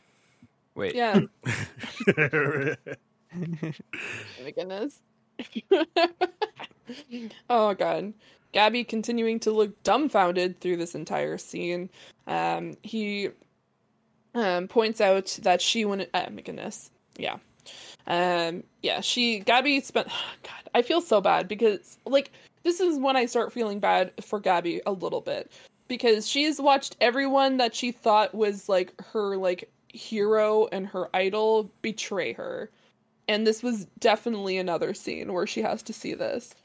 Wait. 0.75 0.95
yeah. 0.95 1.21
Oh 3.33 4.43
my 4.43 4.51
goodness. 4.51 4.99
oh 7.49 7.73
god. 7.73 8.13
Gabi 8.53 8.87
continuing 8.87 9.39
to 9.41 9.51
look 9.51 9.83
dumbfounded 9.83 10.59
through 10.59 10.77
this 10.77 10.95
entire 10.95 11.37
scene. 11.37 11.89
Um, 12.27 12.75
he 12.83 13.29
um, 14.35 14.67
points 14.67 15.01
out 15.01 15.37
that 15.43 15.61
she 15.61 15.85
wanted. 15.85 16.09
Oh 16.13 16.29
my 16.31 16.41
goodness. 16.41 16.91
Yeah. 17.17 17.37
Um, 18.07 18.63
yeah. 18.81 19.01
She 19.01 19.41
Gabi 19.41 19.83
spent. 19.83 20.07
God, 20.43 20.69
I 20.73 20.81
feel 20.81 21.01
so 21.01 21.21
bad 21.21 21.47
because 21.47 21.97
like 22.05 22.31
this 22.63 22.79
is 22.79 22.99
when 22.99 23.15
I 23.15 23.25
start 23.25 23.53
feeling 23.53 23.79
bad 23.79 24.11
for 24.21 24.41
Gabi 24.41 24.79
a 24.85 24.91
little 24.91 25.21
bit 25.21 25.51
because 25.87 26.27
she's 26.27 26.59
watched 26.59 26.97
everyone 26.99 27.57
that 27.57 27.73
she 27.73 27.91
thought 27.91 28.35
was 28.35 28.67
like 28.67 28.93
her 29.01 29.37
like 29.37 29.69
hero 29.89 30.67
and 30.71 30.85
her 30.85 31.09
idol 31.15 31.71
betray 31.81 32.33
her 32.33 32.69
and 33.27 33.45
this 33.45 33.61
was 33.61 33.85
definitely 33.99 34.57
another 34.57 34.93
scene 34.93 35.33
where 35.33 35.47
she 35.47 35.61
has 35.61 35.83
to 35.83 35.93
see 35.93 36.13
this. 36.13 36.55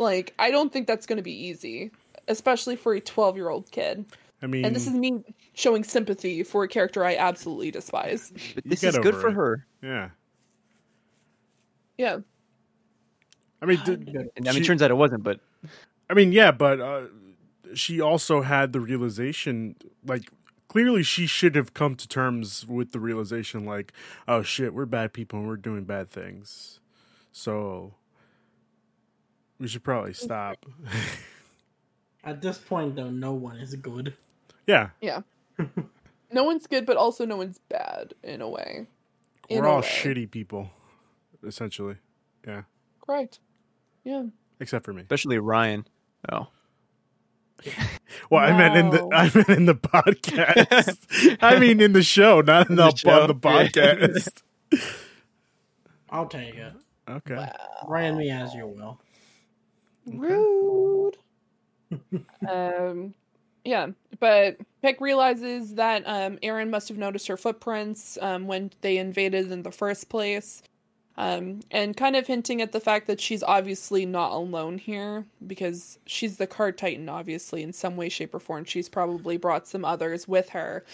Like, 0.00 0.34
I 0.38 0.50
don't 0.50 0.72
think 0.72 0.86
that's 0.86 1.06
going 1.06 1.18
to 1.18 1.22
be 1.22 1.32
easy, 1.46 1.90
especially 2.26 2.74
for 2.74 2.94
a 2.94 3.00
12 3.00 3.36
year 3.36 3.50
old 3.50 3.70
kid. 3.70 4.06
I 4.42 4.46
mean, 4.46 4.64
And 4.64 4.74
this 4.74 4.86
is 4.86 4.94
me 4.94 5.22
showing 5.52 5.84
sympathy 5.84 6.42
for 6.42 6.64
a 6.64 6.68
character 6.68 7.04
I 7.04 7.16
absolutely 7.16 7.70
despise. 7.70 8.32
But 8.54 8.64
this 8.64 8.82
is 8.82 8.96
good 8.96 9.14
over 9.14 9.20
for 9.20 9.28
it. 9.28 9.34
her. 9.34 9.66
yeah. 9.82 10.08
Yeah. 11.98 12.18
I 13.60 13.66
mean, 13.66 13.78
d- 13.84 13.96
Good. 13.96 14.30
And, 14.36 14.48
I 14.48 14.52
mean, 14.52 14.62
She- 14.62 14.66
turns 14.66 14.80
out 14.82 14.90
it 14.90 14.94
wasn't, 14.94 15.22
but 15.22 15.40
I 16.08 16.14
mean, 16.14 16.32
yeah, 16.32 16.50
but 16.50 16.80
uh, 16.80 17.02
she 17.74 18.00
also 18.00 18.40
had 18.40 18.72
the 18.72 18.80
realization, 18.80 19.76
like, 20.04 20.30
clearly 20.68 21.02
she 21.02 21.26
should 21.26 21.54
have 21.54 21.74
come 21.74 21.94
to 21.96 22.08
terms 22.08 22.66
with 22.66 22.92
the 22.92 22.98
realization, 23.00 23.66
like, 23.66 23.92
oh 24.26 24.42
shit, 24.42 24.72
we're 24.72 24.86
bad 24.86 25.12
people 25.12 25.38
and 25.40 25.46
we're 25.46 25.56
doing 25.56 25.84
bad 25.84 26.08
things. 26.10 26.80
So 27.32 27.92
we 29.60 29.68
should 29.68 29.84
probably 29.84 30.12
stop. 30.14 30.66
At 32.24 32.42
this 32.42 32.58
point, 32.58 32.96
though, 32.96 33.10
no 33.10 33.32
one 33.34 33.56
is 33.58 33.74
good. 33.76 34.14
yeah, 34.66 34.90
Yeah. 35.00 35.20
No 36.32 36.44
one's 36.44 36.66
good, 36.68 36.86
but 36.86 36.96
also 36.96 37.26
no 37.26 37.36
one's 37.36 37.58
bad 37.68 38.14
in 38.22 38.40
a 38.40 38.48
way. 38.48 38.86
In 39.48 39.58
we're 39.62 39.64
a 39.66 39.70
all 39.72 39.80
way. 39.80 39.86
shitty 39.88 40.30
people, 40.30 40.70
essentially. 41.44 41.96
Yeah, 42.46 42.62
Correct. 43.04 43.40
Yeah. 44.04 44.26
except 44.60 44.84
for 44.84 44.92
me. 44.92 45.02
especially 45.02 45.38
Ryan. 45.38 45.86
Oh. 46.30 46.46
Well, 48.30 48.42
I 48.44 48.56
meant 48.56 48.76
in 48.76 48.90
the 48.90 49.08
I 49.12 49.30
meant 49.34 49.48
in 49.48 49.66
the 49.66 49.74
podcast. 49.74 51.36
I 51.42 51.58
mean, 51.58 51.80
in 51.80 51.92
the 51.92 52.02
show, 52.02 52.40
not 52.42 52.66
in 52.66 52.72
In 52.72 52.76
the, 52.76 52.90
the 52.90 52.96
show, 52.96 53.22
on 53.22 53.26
the 53.28 53.34
podcast. 53.34 54.42
I'll 56.10 56.26
take 56.26 56.54
it. 56.54 56.72
Okay. 57.08 57.34
Wow. 57.34 57.52
Brand 57.88 58.18
me 58.18 58.30
as 58.30 58.54
you 58.54 58.66
will. 58.68 59.00
Rude. 60.06 61.16
um, 62.48 63.14
yeah, 63.64 63.88
but 64.18 64.56
Pieck 64.82 65.00
realizes 65.00 65.74
that 65.74 66.02
um, 66.06 66.38
Eren 66.42 66.70
must 66.70 66.88
have 66.88 66.98
noticed 66.98 67.26
her 67.28 67.36
footprints 67.36 68.18
um, 68.20 68.46
when 68.46 68.70
they 68.80 68.96
invaded 68.96 69.52
in 69.52 69.62
the 69.62 69.70
first 69.70 70.08
place, 70.08 70.62
um, 71.16 71.60
and 71.70 71.96
kind 71.96 72.16
of 72.16 72.26
hinting 72.26 72.62
at 72.62 72.72
the 72.72 72.80
fact 72.80 73.06
that 73.06 73.20
she's 73.20 73.42
obviously 73.42 74.06
not 74.06 74.32
alone 74.32 74.78
here 74.78 75.26
because 75.46 75.98
she's 76.06 76.36
the 76.38 76.46
cart 76.46 76.78
titan. 76.78 77.08
Obviously, 77.08 77.62
in 77.62 77.72
some 77.72 77.96
way, 77.96 78.08
shape, 78.08 78.34
or 78.34 78.40
form, 78.40 78.64
she's 78.64 78.88
probably 78.88 79.36
brought 79.36 79.68
some 79.68 79.84
others 79.84 80.26
with 80.26 80.48
her. 80.50 80.84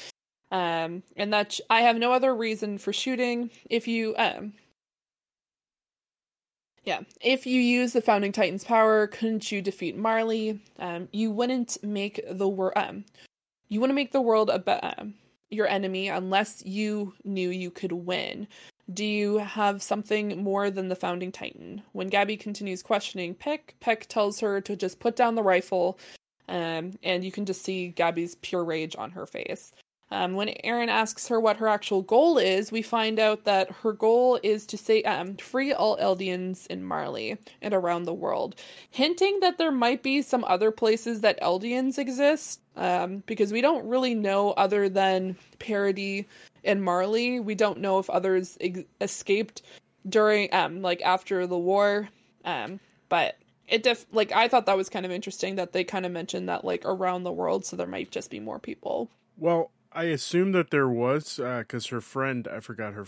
Um, 0.50 1.02
and 1.16 1.32
that 1.32 1.52
sh- 1.52 1.61
I 1.70 1.82
have 1.82 1.96
no 1.96 2.12
other 2.12 2.34
reason 2.34 2.78
for 2.78 2.92
shooting. 2.92 3.50
If 3.68 3.86
you 3.86 4.14
um, 4.16 4.52
yeah, 6.87 7.01
if 7.20 7.47
you 7.47 7.61
use 7.61 7.93
the 7.93 8.01
Founding 8.01 8.30
Titan's 8.30 8.62
power, 8.62 9.09
couldn't 9.09 9.51
you 9.51 9.61
defeat 9.61 9.97
Marley? 9.97 10.61
Um, 10.78 11.09
you 11.11 11.32
wouldn't 11.32 11.76
make 11.82 12.20
the 12.30 12.49
world. 12.49 12.74
Um, 12.76 13.05
you 13.68 13.80
wouldn't 13.80 13.97
make 13.97 14.12
the 14.12 14.20
world 14.20 14.51
a 14.51 14.61
be- 14.61 14.70
um, 14.70 15.14
your 15.51 15.66
enemy 15.66 16.09
unless 16.09 16.64
you 16.64 17.12
knew 17.24 17.51
you 17.51 17.72
could 17.72 17.91
win. 17.91 18.47
Do 18.95 19.05
you 19.05 19.39
have 19.39 19.82
something 19.82 20.41
more 20.45 20.70
than 20.70 20.89
the 20.89 20.95
Founding 20.95 21.32
Titan? 21.32 21.82
When 21.91 22.09
Gabi 22.09 22.39
continues 22.39 22.84
questioning 22.84 23.34
Pieck, 23.34 23.74
Pieck 23.80 24.07
tells 24.07 24.39
her 24.39 24.61
to 24.61 24.76
just 24.76 25.01
put 25.01 25.16
down 25.16 25.34
the 25.34 25.43
rifle, 25.43 25.99
um, 26.49 26.93
and 27.03 27.24
you 27.24 27.32
can 27.32 27.47
just 27.47 27.62
see 27.62 27.93
Gabi's 27.97 28.37
pure 28.37 28.62
rage 28.62 28.95
on 28.97 29.11
her 29.11 29.26
face. 29.26 29.72
Um, 30.11 30.34
when 30.34 30.48
Eren 30.64 30.88
asks 30.88 31.26
her 31.28 31.40
what 31.40 31.57
her 31.57 31.66
actual 31.66 32.02
goal 32.02 32.38
is, 32.38 32.70
we 32.70 32.82
find 32.82 33.18
out 33.18 33.44
that 33.44 33.70
her 33.82 33.92
goal 33.92 34.38
is 34.42 34.64
to 34.66 34.78
say 34.78 35.02
um, 35.02 35.36
free 35.36 35.72
all 35.72 35.96
Eldians 35.98 36.66
in 36.68 36.84
Marley 36.84 37.36
and 37.61 37.74
around 37.74 38.04
the 38.04 38.14
world, 38.14 38.54
hinting 38.90 39.40
that 39.40 39.59
there 39.59 39.72
might 39.72 40.04
be 40.04 40.22
some 40.22 40.44
other 40.44 40.70
places 40.70 41.22
that 41.22 41.40
Eldians 41.40 41.98
exist. 41.98 42.61
Um, 42.76 43.22
because 43.24 43.52
we 43.52 43.62
don't 43.62 43.88
really 43.88 44.14
know 44.14 44.50
other 44.52 44.90
than 44.90 45.34
Paradis 45.59 46.26
and 46.62 46.84
Marley. 46.84 47.40
We 47.40 47.54
don't 47.54 47.78
know 47.78 47.98
if 47.98 48.11
others 48.11 48.59
ex- 48.61 48.82
escaped 49.00 49.62
during 50.09 50.52
um 50.54 50.82
like 50.82 51.00
after 51.02 51.46
the 51.46 51.57
war. 51.59 52.09
Um, 52.44 52.78
but 53.09 53.36
it 53.68 53.82
def 53.82 54.07
like 54.12 54.32
I 54.32 54.46
thought 54.48 54.66
that 54.66 54.76
was 54.76 54.88
kind 54.88 55.07
of 55.07 55.12
interesting 55.12 55.57
that 55.57 55.72
they 55.72 55.84
kind 55.84 56.07
of 56.07 56.12
mentioned 56.12 56.48
that 56.48 56.64
like 56.64 56.84
around 56.84 57.24
the 57.24 57.32
world, 57.32 57.64
so 57.64 57.76
there 57.76 57.86
might 57.86 58.11
just 58.11 58.30
be 58.30 58.40
more 58.40 58.59
people. 58.59 59.11
Well, 59.38 59.70
I 59.97 60.05
assume 60.05 60.53
that 60.53 60.70
there 60.70 60.88
was 60.88 61.40
because 61.42 61.86
her 61.86 62.01
friend, 62.03 62.47
I 62.47 62.61
forgot 62.61 62.92
her, 62.94 63.07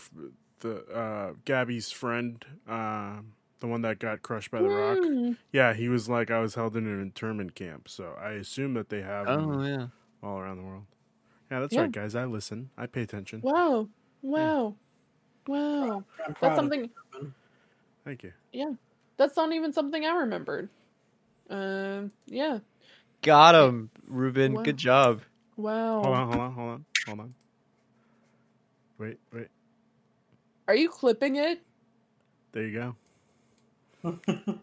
the 0.61 0.77
uh, 0.87 1.33
Gabi's 1.45 1.93
friend, 1.93 2.45
uh, 2.69 3.17
the 3.61 3.67
one 3.67 3.83
that 3.83 3.99
got 3.99 4.23
crushed 4.23 4.51
by 4.51 4.63
the 4.63 4.69
rock. 4.69 4.99
Hmm. 4.99 5.33
Yeah, 5.53 5.75
he 5.75 5.89
was 5.89 6.09
like, 6.09 6.31
I 6.31 6.41
was 6.41 6.55
held 6.55 6.77
in 6.77 6.87
an 6.87 7.01
internment 7.01 7.55
camp, 7.55 7.89
so 7.89 8.17
I 8.21 8.33
assume 8.33 8.75
that 8.75 8.89
they 8.89 9.03
have 9.03 9.27
them 9.27 9.53
Oh 9.53 9.65
yeah. 9.65 9.87
all 10.23 10.39
around 10.39 10.57
the 10.57 10.65
world. 10.65 10.85
Yeah, 11.51 11.61
that's 11.61 11.75
Yeah. 11.75 11.83
right, 11.83 11.93
guys. 11.93 12.15
I 12.15 12.25
listen. 12.25 12.71
I 12.79 12.87
pay 12.87 13.03
attention. 13.03 13.43
Wow. 13.43 13.89
Wow. 14.23 14.75
Wow. 15.47 16.05
That's 16.41 16.57
something 16.57 16.91
Thank 18.05 18.23
you. 18.23 18.33
Yeah, 18.53 18.73
that's 19.19 19.37
not 19.37 19.53
even 19.53 19.73
something 19.73 20.05
I 20.05 20.21
remembered. 20.21 20.71
Um 21.51 22.13
yeah. 22.27 22.59
Got 23.23 23.55
him, 23.55 23.91
Ruben. 24.07 24.55
Wow. 24.55 24.63
Good 24.63 24.77
job. 24.77 25.23
Wow. 25.59 26.03
Hold 26.03 26.15
on, 26.15 26.29
hold 26.29 26.41
on, 26.41 26.53
hold 26.53 26.71
on, 26.71 26.85
hold 27.05 27.21
on. 27.21 27.35
Wait, 28.99 29.19
wait. 29.33 29.49
Are 30.69 30.77
you 30.77 30.89
clipping 30.89 31.35
it? 31.37 31.61
There 32.53 32.63
you 32.65 32.95
go. 34.05 34.15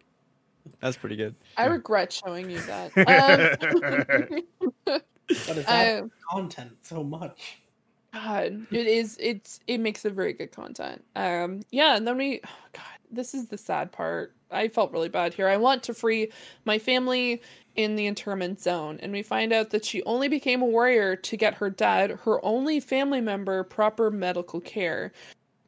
That's 0.79 0.95
pretty 0.95 1.17
good. 1.17 1.35
I 1.57 1.65
regret 1.65 2.13
showing 2.13 2.49
you 2.49 2.59
that. 2.59 2.91
Um, 4.87 5.01
But 5.47 5.57
it's 5.57 5.69
adding 5.69 6.03
um, 6.03 6.11
content 6.31 6.71
so 6.83 7.03
much. 7.03 7.57
God, 8.13 8.65
it 8.71 8.87
is. 8.87 9.17
It's 9.19 9.59
it 9.67 9.79
makes 9.79 10.05
a 10.05 10.09
very 10.09 10.31
good 10.31 10.53
content. 10.53 11.03
Um, 11.15 11.61
yeah, 11.71 11.97
and 11.97 12.07
then 12.07 12.17
we. 12.17 12.39
oh, 12.45 12.49
God, 12.71 12.94
this 13.15 13.33
is 13.33 13.47
the 13.47 13.57
sad 13.57 13.91
part. 13.91 14.33
I 14.51 14.67
felt 14.67 14.91
really 14.91 15.09
bad 15.09 15.33
here. 15.33 15.47
I 15.47 15.57
want 15.57 15.83
to 15.83 15.93
free 15.93 16.31
my 16.65 16.77
family 16.77 17.41
in 17.75 17.95
the 17.95 18.05
internment 18.05 18.61
zone, 18.61 18.99
and 19.01 19.11
we 19.11 19.23
find 19.23 19.51
out 19.51 19.71
that 19.71 19.83
she 19.83 20.03
only 20.03 20.27
became 20.27 20.61
a 20.61 20.65
warrior 20.65 21.15
to 21.15 21.37
get 21.37 21.55
her 21.55 21.69
dad, 21.69 22.11
her 22.23 22.43
only 22.45 22.79
family 22.79 23.21
member, 23.21 23.63
proper 23.63 24.11
medical 24.11 24.61
care. 24.61 25.11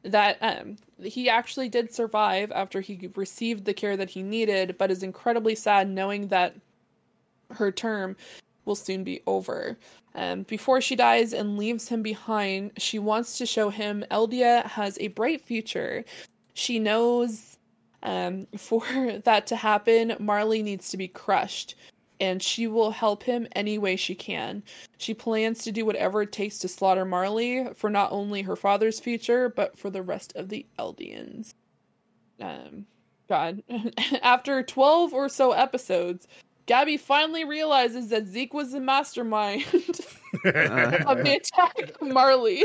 That 0.04 0.38
um, 0.40 0.76
he 1.02 1.28
actually 1.28 1.68
did 1.68 1.92
survive 1.92 2.52
after 2.52 2.80
he 2.80 3.10
received 3.16 3.64
the 3.64 3.74
care 3.74 3.96
that 3.96 4.10
he 4.10 4.22
needed, 4.22 4.76
but 4.78 4.90
is 4.90 5.02
incredibly 5.02 5.54
sad 5.54 5.88
knowing 5.88 6.28
that 6.28 6.54
her 7.50 7.72
term 7.72 8.16
will 8.64 8.76
soon 8.76 9.02
be 9.02 9.20
over. 9.26 9.76
Um, 10.14 10.42
before 10.44 10.80
she 10.80 10.96
dies 10.96 11.32
and 11.32 11.58
leaves 11.58 11.88
him 11.88 12.02
behind, 12.02 12.72
she 12.78 12.98
wants 12.98 13.38
to 13.38 13.46
show 13.46 13.70
him 13.70 14.04
Eldia 14.10 14.64
has 14.64 14.98
a 15.00 15.08
bright 15.08 15.40
future. 15.40 16.04
She 16.58 16.80
knows 16.80 17.56
um, 18.02 18.48
for 18.56 18.82
that 19.24 19.46
to 19.46 19.56
happen, 19.56 20.16
Marley 20.18 20.62
needs 20.62 20.90
to 20.90 20.96
be 20.96 21.06
crushed, 21.06 21.76
and 22.20 22.42
she 22.42 22.66
will 22.66 22.90
help 22.90 23.22
him 23.22 23.46
any 23.54 23.78
way 23.78 23.94
she 23.94 24.16
can. 24.16 24.64
She 24.98 25.14
plans 25.14 25.62
to 25.62 25.72
do 25.72 25.86
whatever 25.86 26.22
it 26.22 26.32
takes 26.32 26.58
to 26.58 26.68
slaughter 26.68 27.04
Marley 27.04 27.68
for 27.74 27.90
not 27.90 28.10
only 28.10 28.42
her 28.42 28.56
father's 28.56 28.98
future, 28.98 29.48
but 29.48 29.78
for 29.78 29.88
the 29.88 30.02
rest 30.02 30.32
of 30.34 30.48
the 30.48 30.66
Eldians. 30.80 31.54
Um, 32.40 32.86
God. 33.28 33.62
After 34.22 34.64
12 34.64 35.14
or 35.14 35.28
so 35.28 35.52
episodes, 35.52 36.26
Gabi 36.66 36.98
finally 36.98 37.44
realizes 37.44 38.08
that 38.08 38.26
Zeke 38.26 38.52
was 38.52 38.72
the 38.72 38.80
mastermind 38.80 39.64
of 39.72 39.84
the 40.42 41.40
attack 41.40 41.78
of 41.78 42.02
Marley. 42.02 42.64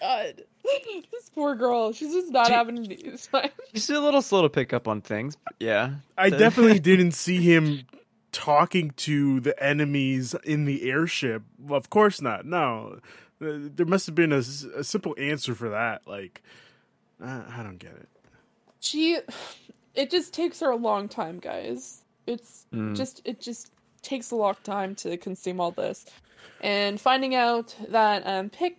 God. 0.00 0.44
This 1.12 1.28
poor 1.34 1.54
girl. 1.54 1.92
She's 1.92 2.12
just 2.12 2.30
not 2.32 2.46
She- 2.48 2.52
having 2.52 2.82
these. 2.82 3.28
she's 3.74 3.90
a 3.90 4.00
little 4.00 4.22
slow 4.22 4.42
to 4.42 4.48
pick 4.48 4.72
up 4.72 4.88
on 4.88 5.00
things. 5.00 5.36
But 5.36 5.54
yeah. 5.60 5.94
I 6.18 6.30
definitely 6.30 6.78
didn't 6.90 7.12
see 7.12 7.40
him 7.42 7.82
talking 8.32 8.90
to 8.96 9.40
the 9.40 9.60
enemies 9.62 10.34
in 10.44 10.64
the 10.64 10.90
airship. 10.90 11.42
Of 11.68 11.90
course 11.90 12.20
not. 12.20 12.44
No, 12.46 12.98
Uh, 13.42 13.68
there 13.74 13.86
must 13.86 14.06
have 14.06 14.14
been 14.14 14.32
a 14.32 14.42
simple 14.42 15.14
answer 15.18 15.54
for 15.54 15.68
that. 15.70 16.06
Like, 16.06 16.42
uh, 17.22 17.42
I 17.48 17.62
don't 17.62 17.78
get 17.78 17.92
it. 17.92 18.08
She 18.80 19.18
it 19.94 20.10
just 20.10 20.32
takes 20.34 20.60
her 20.60 20.70
a 20.70 20.76
long 20.76 21.08
time, 21.08 21.38
guys. 21.40 22.02
It's 22.26 22.66
Mm. 22.72 22.96
just 22.96 23.20
it 23.24 23.40
just 23.40 23.70
takes 24.02 24.30
a 24.30 24.36
long 24.36 24.56
time 24.64 24.94
to 24.96 25.16
consume 25.16 25.60
all 25.60 25.70
this. 25.72 26.04
And 26.60 27.00
finding 27.00 27.34
out 27.34 27.74
that 27.88 28.26
um 28.26 28.50
Pieck 28.50 28.76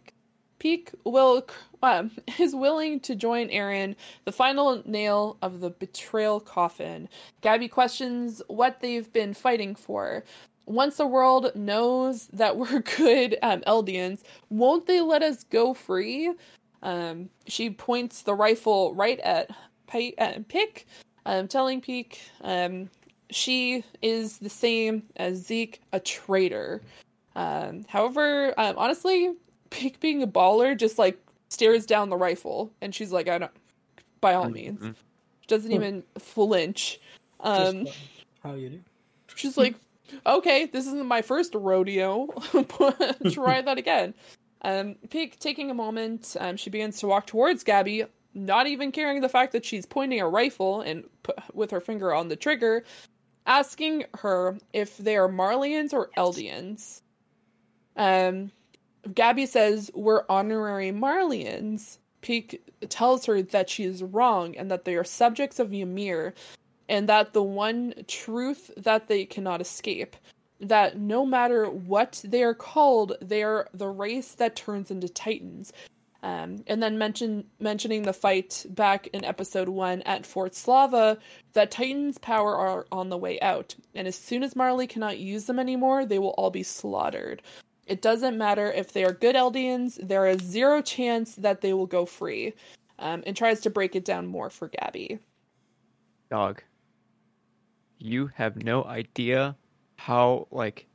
Pieck 0.60 0.94
will 1.04 1.48
um, 1.84 2.12
is 2.40 2.56
willing 2.56 3.00
to 3.02 3.16
join 3.16 3.50
Eren, 3.50 3.96
the 4.26 4.32
final 4.32 4.82
nail 4.86 5.38
of 5.42 5.60
the 5.60 5.70
betrayal 5.70 6.40
coffin. 6.40 7.08
Gabi 7.42 7.70
questions 7.70 8.42
what 8.48 8.80
they've 8.82 9.12
been 9.14 9.34
fighting 9.34 9.76
for. 9.76 10.24
Once 10.66 10.98
the 10.98 11.06
world 11.06 11.52
knows 11.56 12.28
that 12.28 12.58
we're 12.58 12.80
good 12.98 13.38
um, 13.44 13.62
Eldians, 13.62 14.24
won't 14.50 14.88
they 14.88 15.02
let 15.02 15.22
us 15.22 15.44
go 15.44 15.74
free? 15.74 16.34
Um, 16.82 17.30
she 17.48 17.70
points 17.70 18.22
the 18.22 18.34
rifle 18.34 18.94
right 18.94 19.20
at 19.22 19.50
Pi- 19.88 20.14
uh, 20.18 20.40
um, 21.26 21.48
telling 21.48 21.82
Pieck 21.82 22.18
um, 22.42 22.90
she 23.32 23.84
is 24.02 24.38
the 24.38 24.50
same 24.50 25.04
as 25.18 25.44
Zeke, 25.46 25.82
a 25.94 26.00
traitor. 26.00 26.82
Um, 27.36 27.86
however, 27.88 28.54
um, 28.58 28.76
honestly, 28.78 29.34
Pieck 29.76 30.00
being 30.00 30.24
a 30.24 30.28
baller 30.28 30.78
just 30.78 30.98
like 30.98 31.20
stares 31.50 31.86
down 31.86 32.10
the 32.10 32.18
rifle, 32.18 32.72
and 32.82 32.94
she's 32.96 33.12
like, 33.12 33.28
"I 33.28 33.38
don't." 33.38 33.52
By 34.22 34.34
all 34.34 34.50
means, 34.50 34.80
Mhm. 34.82 34.96
she 35.42 35.48
doesn't 35.48 35.72
even 35.72 36.04
flinch. 36.18 37.00
Um, 37.42 37.86
Just 37.86 37.98
how 38.42 38.54
you 38.56 38.70
do. 38.70 38.80
She's 39.36 39.58
like, 39.58 39.76
okay, 40.26 40.66
this 40.66 40.88
isn't 40.88 41.06
my 41.06 41.22
first 41.22 41.54
rodeo. 41.54 42.28
Try 43.32 43.62
that 43.62 43.78
again. 43.78 44.14
Um, 44.62 44.96
Pieck 45.10 45.38
taking 45.38 45.70
a 45.70 45.74
moment, 45.76 46.36
um, 46.40 46.58
she 46.58 46.70
begins 46.70 47.00
to 47.00 47.08
walk 47.08 47.28
towards 47.28 47.64
Gabi, 47.64 48.08
not 48.34 48.66
even 48.68 48.92
caring 48.92 49.22
the 49.22 49.30
fact 49.30 49.52
that 49.52 49.64
she's 49.66 49.86
pointing 49.86 50.22
a 50.22 50.28
rifle 50.28 50.82
and 50.82 51.04
put, 51.24 51.38
with 51.54 51.70
her 51.72 51.82
finger 51.82 52.14
on 52.14 52.30
the 52.30 52.36
trigger, 52.36 52.84
asking 53.46 54.06
her 54.16 54.58
if 54.74 54.98
they 54.98 55.18
are 55.18 55.28
Marleyans 55.30 55.94
or 55.94 56.10
Eldians. 56.18 57.02
Um, 57.98 58.52
Gabi 59.10 59.48
says 59.48 59.92
we're 59.94 60.24
honorary 60.30 60.92
Marleyans. 60.92 61.98
Pieck 62.22 62.60
tells 62.90 63.26
her 63.26 63.42
that 63.42 63.70
she 63.70 63.84
is 63.84 64.02
wrong 64.02 64.56
and 64.58 64.72
that 64.72 64.86
they 64.86 64.96
are 64.96 65.04
subjects 65.04 65.60
of 65.60 65.72
Ymir, 65.72 66.34
and 66.90 67.08
that 67.08 67.34
the 67.34 67.44
one 67.44 67.94
truth 68.08 68.72
that 68.78 69.08
they 69.08 69.26
cannot 69.26 69.62
escape 69.62 70.16
that 70.60 70.98
no 70.98 71.26
matter 71.26 71.70
what 71.70 72.22
they 72.24 72.42
are 72.42 72.54
called 72.54 73.14
they 73.22 73.44
are 73.44 73.68
the 73.74 73.90
race 73.90 74.36
that 74.36 74.56
turns 74.56 74.90
into 74.90 75.10
titans 75.10 75.74
um, 76.26 76.64
and 76.66 76.82
then 76.82 76.98
mention 76.98 77.46
mentioning 77.60 78.02
the 78.02 78.12
fight 78.12 78.66
back 78.70 79.06
in 79.14 79.24
episode 79.24 79.70
one 79.70 80.02
at 80.04 80.26
Fort 80.26 80.56
Slava 80.56 81.20
that 81.54 81.70
Titans' 81.70 82.18
power 82.18 82.58
are 82.58 82.88
on 82.92 83.10
the 83.10 83.18
way 83.18 83.40
out, 83.42 83.76
and 83.94 84.08
as 84.08 84.16
soon 84.16 84.42
as 84.42 84.56
Marley 84.56 84.88
cannot 84.88 85.20
use 85.20 85.46
them 85.46 85.60
anymore, 85.60 86.04
they 86.04 86.18
will 86.18 86.30
all 86.30 86.50
be 86.50 86.64
slaughtered. 86.64 87.44
It 87.86 88.02
doesn't 88.02 88.38
matter 88.38 88.72
if 88.72 88.94
they 88.94 89.04
are 89.04 89.14
good 89.14 89.36
Eldians; 89.36 90.00
there 90.02 90.28
is 90.28 90.42
zero 90.42 90.82
chance 90.82 91.36
that 91.36 91.62
they 91.62 91.74
will 91.74 91.88
go 91.88 92.06
free. 92.06 92.54
Um, 92.98 93.24
and 93.26 93.36
tries 93.36 93.60
to 93.62 93.70
break 93.70 93.96
it 93.96 94.06
down 94.06 94.26
more 94.26 94.50
for 94.50 94.70
Gabi. 94.70 95.20
Dog. 96.32 96.64
You 98.00 98.32
have 98.36 98.56
no 98.64 98.86
idea 98.86 99.58
how 99.98 100.48
like 100.50 100.88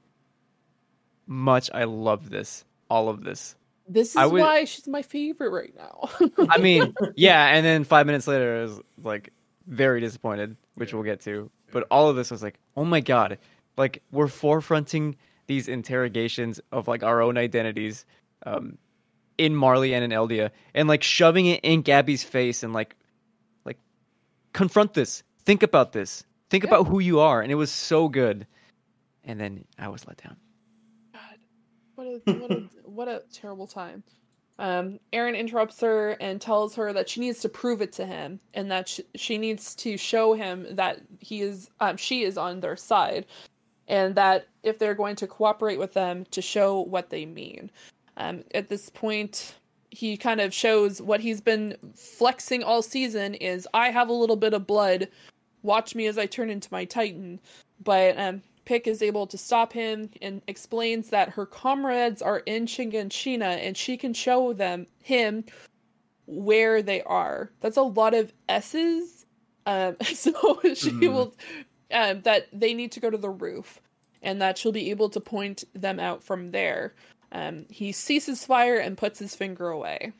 much 1.26 1.70
I 1.72 1.84
love 1.84 2.30
this. 2.30 2.64
All 2.88 3.08
of 3.08 3.22
this. 3.22 3.54
This 3.88 4.16
is 4.16 4.30
would- 4.30 4.40
why 4.40 4.64
she's 4.64 4.86
my 4.88 5.02
favorite 5.02 5.50
right 5.50 5.74
now. 5.76 6.08
I 6.48 6.58
mean, 6.58 6.94
yeah, 7.16 7.48
and 7.48 7.64
then 7.66 7.84
five 7.84 8.06
minutes 8.06 8.26
later, 8.26 8.58
I 8.58 8.62
was 8.62 8.80
like 9.02 9.30
very 9.66 10.00
disappointed, 10.00 10.56
which 10.76 10.94
we'll 10.94 11.02
get 11.02 11.20
to. 11.22 11.50
But 11.72 11.86
all 11.90 12.08
of 12.08 12.16
this 12.16 12.30
was 12.30 12.42
like, 12.42 12.58
oh 12.76 12.84
my 12.84 13.00
god, 13.00 13.38
like 13.76 14.02
we're 14.10 14.26
forefronting 14.26 15.16
these 15.50 15.68
interrogations 15.68 16.60
of 16.72 16.88
like 16.88 17.02
our 17.02 17.20
own 17.20 17.36
identities, 17.36 18.06
um, 18.46 18.78
in 19.36 19.54
Marley 19.56 19.94
and 19.94 20.04
in 20.04 20.10
Eldia, 20.10 20.50
and 20.74 20.86
like 20.88 21.02
shoving 21.02 21.46
it 21.46 21.60
in 21.62 21.82
Gabi's 21.82 22.22
face 22.22 22.62
and 22.62 22.72
like, 22.72 22.94
like, 23.64 23.78
confront 24.52 24.94
this, 24.94 25.22
think 25.44 25.62
about 25.62 25.92
this, 25.92 26.24
think 26.50 26.64
Yeah. 26.64 26.70
about 26.70 26.86
who 26.86 27.00
you 27.00 27.20
are, 27.20 27.40
and 27.42 27.50
it 27.50 27.56
was 27.56 27.72
so 27.72 28.08
good. 28.08 28.46
And 29.24 29.40
then 29.40 29.64
I 29.78 29.88
was 29.88 30.06
let 30.06 30.22
down. 30.22 30.36
God, 31.12 31.38
what 31.96 32.06
a 32.06 32.32
what 32.32 32.50
a 32.50 32.60
what 32.84 33.08
a 33.08 33.22
terrible 33.32 33.66
time. 33.66 34.02
Um, 34.58 35.00
Eren 35.14 35.36
interrupts 35.38 35.80
her 35.80 36.10
and 36.20 36.38
tells 36.38 36.74
her 36.74 36.92
that 36.92 37.08
she 37.08 37.20
needs 37.20 37.40
to 37.40 37.48
prove 37.48 37.80
it 37.80 37.92
to 37.94 38.04
him, 38.04 38.40
and 38.52 38.70
that 38.70 38.88
sh- 38.90 39.00
she 39.14 39.38
needs 39.38 39.74
to 39.76 39.96
show 39.96 40.34
him 40.34 40.66
that 40.76 41.00
he 41.18 41.40
is, 41.40 41.70
um, 41.80 41.96
she 41.96 42.24
is 42.24 42.36
on 42.36 42.60
their 42.60 42.76
side, 42.76 43.24
and 43.90 44.14
that 44.14 44.46
if 44.62 44.78
they're 44.78 44.94
going 44.94 45.16
to 45.16 45.26
cooperate 45.26 45.78
with 45.78 45.92
them, 45.92 46.24
to 46.30 46.40
show 46.40 46.80
what 46.80 47.10
they 47.10 47.26
mean. 47.26 47.70
Um, 48.16 48.44
at 48.54 48.68
this 48.70 48.88
point, 48.88 49.56
he 49.90 50.16
kind 50.16 50.40
of 50.40 50.54
shows 50.54 51.02
what 51.02 51.20
he's 51.20 51.40
been 51.40 51.76
flexing 51.94 52.62
all 52.62 52.80
season: 52.80 53.34
is 53.34 53.68
I 53.74 53.90
have 53.90 54.08
a 54.08 54.14
little 54.14 54.36
bit 54.36 54.54
of 54.54 54.66
blood. 54.66 55.08
Watch 55.62 55.94
me 55.94 56.06
as 56.06 56.16
I 56.16 56.24
turn 56.26 56.48
into 56.48 56.68
my 56.72 56.86
Titan. 56.86 57.38
But 57.84 58.18
um, 58.18 58.42
Pieck 58.66 58.86
is 58.86 59.02
able 59.02 59.26
to 59.26 59.36
stop 59.36 59.72
him 59.72 60.08
and 60.22 60.40
explains 60.46 61.10
that 61.10 61.28
her 61.30 61.44
comrades 61.44 62.22
are 62.22 62.38
in 62.40 62.66
Shiganshina 62.66 63.58
and 63.66 63.76
she 63.76 63.96
can 63.96 64.14
show 64.14 64.52
them 64.52 64.86
him 65.02 65.44
where 66.26 66.82
they 66.82 67.02
are. 67.02 67.50
That's 67.60 67.76
a 67.76 67.82
lot 67.82 68.14
of 68.14 68.32
S's. 68.48 69.26
Um, 69.66 69.96
so 70.14 70.32
she 70.74 70.90
Mhm. 70.92 71.12
will 71.12 71.34
um, 71.92 72.22
that 72.22 72.48
they 72.52 72.74
need 72.74 72.92
to 72.92 73.00
go 73.00 73.10
to 73.10 73.18
the 73.18 73.30
roof 73.30 73.80
and 74.22 74.40
that 74.42 74.58
she'll 74.58 74.72
be 74.72 74.90
able 74.90 75.08
to 75.10 75.20
point 75.20 75.64
them 75.74 75.98
out 75.98 76.22
from 76.22 76.50
there. 76.50 76.94
Um, 77.32 77.66
he 77.70 77.92
ceases 77.92 78.44
fire 78.44 78.76
and 78.76 78.98
puts 78.98 79.18
his 79.18 79.34
finger 79.34 79.68
away. 79.68 80.12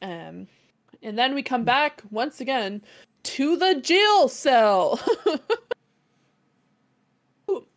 Um, 0.00 0.46
and 1.02 1.18
then 1.18 1.34
we 1.34 1.42
come 1.42 1.64
back 1.64 2.02
once 2.10 2.40
again 2.40 2.82
to 3.24 3.56
the 3.56 3.80
jail 3.80 4.28
cell. 4.28 5.00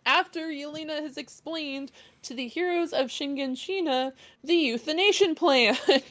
After 0.06 0.48
Yelena 0.48 1.02
has 1.02 1.18
explained 1.18 1.92
to 2.24 2.34
the 2.34 2.48
heroes 2.48 2.94
of 2.94 3.08
Shiganshina 3.08 4.14
the 4.44 4.56
euthanasia 4.56 5.36
plan. 5.36 5.78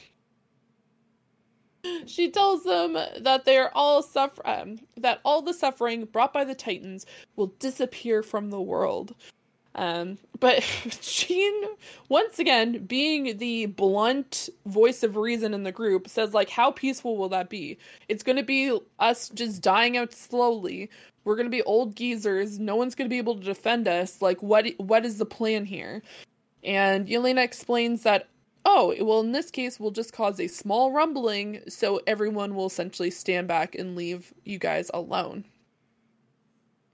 she 2.05 2.29
tells 2.31 2.63
them 2.63 2.93
that 2.93 3.45
they're 3.45 3.75
all 3.75 4.01
suffer 4.01 4.45
um, 4.47 4.79
that 4.97 5.19
all 5.23 5.41
the 5.41 5.53
suffering 5.53 6.05
brought 6.05 6.33
by 6.33 6.43
the 6.43 6.55
Titans 6.55 7.05
will 7.35 7.53
disappear 7.59 8.23
from 8.23 8.49
the 8.49 8.61
world. 8.61 9.15
Um, 9.75 10.17
but 10.39 10.63
Jean, 11.01 11.53
once 12.09 12.39
again, 12.39 12.85
being 12.85 13.37
the 13.37 13.67
blunt 13.67 14.49
voice 14.65 15.03
of 15.03 15.15
reason 15.15 15.53
in 15.53 15.63
the 15.63 15.71
group, 15.71 16.07
says 16.07 16.33
like, 16.33 16.49
"How 16.49 16.71
peaceful 16.71 17.17
will 17.17 17.29
that 17.29 17.49
be? 17.49 17.77
It's 18.09 18.23
going 18.23 18.37
to 18.37 18.43
be 18.43 18.77
us 18.99 19.29
just 19.29 19.61
dying 19.61 19.97
out 19.97 20.13
slowly. 20.13 20.89
We're 21.23 21.35
going 21.35 21.45
to 21.45 21.51
be 21.51 21.63
old 21.63 21.95
geezers. 21.95 22.57
No 22.57 22.75
one's 22.75 22.95
going 22.95 23.07
to 23.07 23.13
be 23.13 23.19
able 23.19 23.35
to 23.35 23.43
defend 23.43 23.87
us. 23.87 24.21
Like, 24.21 24.41
what? 24.41 24.65
What 24.77 25.05
is 25.05 25.17
the 25.19 25.25
plan 25.25 25.65
here?" 25.65 26.01
And 26.63 27.07
Yelena 27.07 27.43
explains 27.43 28.03
that, 28.03 28.27
"Oh, 28.67 28.95
well, 29.01 29.21
in 29.21 29.33
this 29.33 29.51
case, 29.51 29.79
we'll 29.79 29.91
just 29.91 30.13
cause 30.13 30.39
a 30.41 30.47
small 30.47 30.91
rumbling, 30.91 31.61
so 31.69 32.01
everyone 32.07 32.55
will 32.55 32.67
essentially 32.67 33.11
stand 33.11 33.47
back 33.47 33.75
and 33.75 33.95
leave 33.95 34.33
you 34.45 34.59
guys 34.59 34.91
alone." 34.93 35.45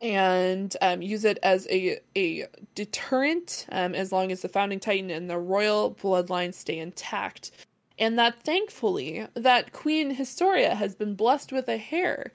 and 0.01 0.75
um, 0.81 1.01
use 1.01 1.25
it 1.25 1.39
as 1.43 1.67
a 1.71 1.99
a 2.17 2.47
deterrent 2.75 3.65
um, 3.71 3.95
as 3.95 4.11
long 4.11 4.31
as 4.31 4.41
the 4.41 4.49
founding 4.49 4.79
titan 4.79 5.09
and 5.09 5.29
the 5.29 5.37
royal 5.39 5.95
bloodline 5.95 6.53
stay 6.53 6.79
intact. 6.79 7.51
And 7.99 8.19
that 8.19 8.43
thankfully 8.43 9.27
that 9.35 9.71
queen 9.71 10.11
historia 10.11 10.75
has 10.75 10.95
been 10.95 11.15
blessed 11.15 11.51
with 11.53 11.69
a 11.69 11.83
heir 11.91 12.33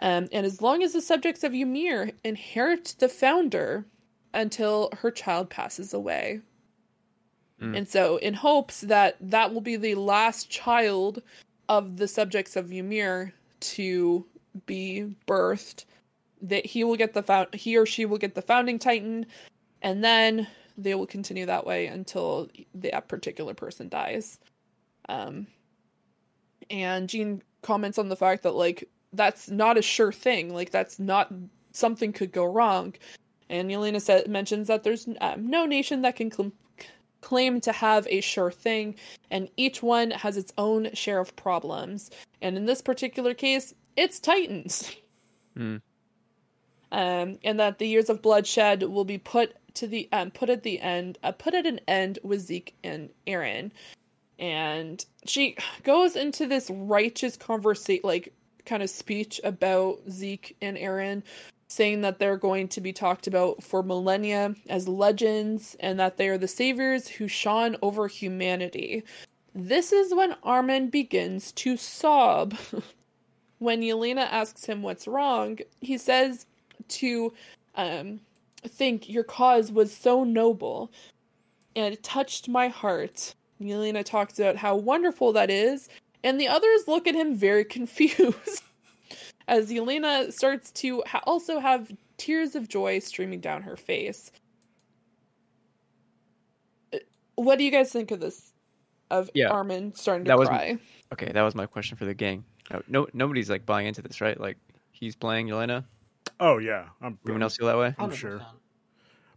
um, 0.00 0.28
and 0.32 0.46
as 0.46 0.62
long 0.62 0.82
as 0.82 0.92
the 0.92 1.02
subjects 1.02 1.44
of 1.44 1.54
ymir 1.54 2.12
inherit 2.24 2.94
the 3.00 3.08
founder 3.08 3.86
until 4.34 4.90
her 4.98 5.10
child 5.10 5.50
passes 5.50 5.94
away 5.94 6.40
Mm. 7.60 7.76
and 7.76 7.88
so 7.88 8.18
in 8.18 8.34
hopes 8.34 8.82
that 8.82 9.16
that 9.20 9.52
will 9.52 9.60
be 9.60 9.76
the 9.76 9.96
last 9.96 10.48
child 10.48 11.22
of 11.68 11.96
the 11.96 12.06
subjects 12.06 12.54
of 12.54 12.72
ymir 12.72 13.32
to 13.60 14.24
be 14.66 15.12
birthed 15.26 15.84
that 16.40 16.64
he 16.64 16.84
will 16.84 16.96
get 16.96 17.14
the 17.14 17.22
found 17.22 17.52
he 17.52 17.76
or 17.76 17.84
she 17.84 18.06
will 18.06 18.18
get 18.18 18.36
the 18.36 18.42
founding 18.42 18.78
titan 18.78 19.26
and 19.82 20.04
then 20.04 20.46
they 20.76 20.94
will 20.94 21.06
continue 21.06 21.46
that 21.46 21.66
way 21.66 21.86
until 21.86 22.48
that 22.74 23.08
particular 23.08 23.54
person 23.54 23.88
dies 23.88 24.38
um 25.08 25.46
and 26.70 27.08
jean 27.08 27.42
comments 27.62 27.98
on 27.98 28.08
the 28.08 28.16
fact 28.16 28.44
that 28.44 28.54
like 28.54 28.88
that's 29.12 29.50
not 29.50 29.76
a 29.76 29.82
sure 29.82 30.12
thing 30.12 30.54
like 30.54 30.70
that's 30.70 31.00
not 31.00 31.32
something 31.72 32.12
could 32.12 32.30
go 32.30 32.44
wrong 32.44 32.94
and 33.50 33.70
Yelena 33.70 34.00
said 34.00 34.28
mentions 34.28 34.68
that 34.68 34.84
there's 34.84 35.08
um, 35.20 35.48
no 35.48 35.64
nation 35.64 36.02
that 36.02 36.16
can 36.16 36.30
claim 37.20 37.60
to 37.60 37.72
have 37.72 38.06
a 38.08 38.20
sure 38.20 38.50
thing 38.50 38.94
and 39.30 39.48
each 39.56 39.82
one 39.82 40.10
has 40.10 40.36
its 40.36 40.52
own 40.56 40.92
share 40.94 41.20
of 41.20 41.34
problems. 41.36 42.10
And 42.40 42.56
in 42.56 42.66
this 42.66 42.82
particular 42.82 43.34
case 43.34 43.74
it's 43.96 44.20
titans. 44.20 44.94
Hmm. 45.56 45.78
um, 46.92 47.38
and 47.42 47.58
that 47.58 47.78
the 47.78 47.88
years 47.88 48.08
of 48.08 48.22
bloodshed 48.22 48.84
will 48.84 49.04
be 49.04 49.18
put 49.18 49.56
to 49.74 49.86
the 49.86 50.08
um, 50.12 50.30
put 50.30 50.50
at 50.50 50.62
the 50.62 50.80
end, 50.80 51.18
uh, 51.22 51.32
put 51.32 51.54
at 51.54 51.66
an 51.66 51.80
end 51.88 52.18
with 52.22 52.40
Zeke 52.40 52.76
and 52.82 53.10
Eren, 53.26 53.70
and 54.38 55.04
she 55.24 55.56
goes 55.82 56.16
into 56.16 56.46
this 56.46 56.70
righteous 56.70 57.36
conversation, 57.36 58.02
like 58.04 58.32
kind 58.64 58.82
of 58.82 58.90
speech 58.90 59.40
about 59.44 60.00
Zeke 60.10 60.56
and 60.60 60.76
Eren, 60.76 61.22
saying 61.68 62.00
that 62.00 62.18
they're 62.18 62.36
going 62.36 62.66
to 62.68 62.80
be 62.80 62.92
talked 62.92 63.26
about 63.26 63.62
for 63.62 63.82
millennia 63.82 64.54
as 64.68 64.88
legends, 64.88 65.76
and 65.80 66.00
that 66.00 66.16
they 66.16 66.28
are 66.28 66.38
the 66.38 66.48
saviors 66.48 67.08
who 67.08 67.28
shone 67.28 67.76
over 67.82 68.08
humanity. 68.08 69.04
This 69.54 69.92
is 69.92 70.14
when 70.14 70.34
Armin 70.42 70.88
begins 70.88 71.52
to 71.52 71.76
sob. 71.76 72.56
when 73.58 73.82
Yelena 73.82 74.26
asks 74.30 74.64
him 74.64 74.82
what's 74.82 75.06
wrong, 75.06 75.58
he 75.80 75.98
says 75.98 76.46
to 76.88 77.32
um, 77.74 78.20
think 78.66 79.08
your 79.08 79.24
cause 79.24 79.70
was 79.70 79.94
so 79.94 80.24
noble 80.24 80.90
and 81.76 81.94
it 81.94 82.02
touched 82.02 82.48
my 82.48 82.68
heart. 82.68 83.34
Yelena 83.60 84.04
talks 84.04 84.38
about 84.38 84.56
how 84.56 84.74
wonderful 84.76 85.32
that 85.32 85.50
is, 85.50 85.88
and 86.24 86.40
the 86.40 86.48
others 86.48 86.88
look 86.88 87.06
at 87.06 87.14
him 87.14 87.34
very 87.34 87.64
confused 87.76 88.62
as 89.48 89.70
Yelena 89.70 90.32
starts 90.32 90.70
to 90.72 91.02
ha- 91.06 91.22
also 91.24 91.58
have 91.58 91.90
tears 92.18 92.54
of 92.54 92.68
joy 92.68 93.00
streaming 93.00 93.40
down 93.40 93.62
her 93.62 93.76
face. 93.76 94.30
Uh, 96.92 96.98
What 97.36 97.58
do 97.58 97.64
you 97.64 97.70
guys 97.70 97.90
think 97.92 98.10
of 98.10 98.20
this? 98.20 98.52
Of 99.10 99.30
Yeah, 99.34 99.48
Armin 99.48 99.94
starting 99.94 100.24
to 100.26 100.28
that 100.28 100.38
was- 100.38 100.48
cry? 100.48 100.78
Okay, 101.14 101.32
that 101.32 101.42
was 101.42 101.54
my 101.54 101.64
question 101.66 101.96
for 101.96 102.04
the 102.04 102.12
gang. 102.14 102.44
No, 102.70 102.82
no 102.88 103.06
nobody's 103.14 103.48
like 103.48 103.64
buying 103.64 103.86
into 103.86 104.02
this, 104.02 104.20
right? 104.20 104.38
Like 104.38 104.58
he's 104.90 105.16
playing 105.16 105.48
Yelena. 105.48 105.86
Oh 106.38 106.58
yeah, 106.58 106.88
I'm. 107.00 107.18
Everyone 107.24 107.42
else 107.42 107.56
feel 107.56 107.66
that 107.68 107.78
way? 107.78 107.94
I'm 107.98 108.10
sure. 108.10 108.38
100%. 108.40 108.46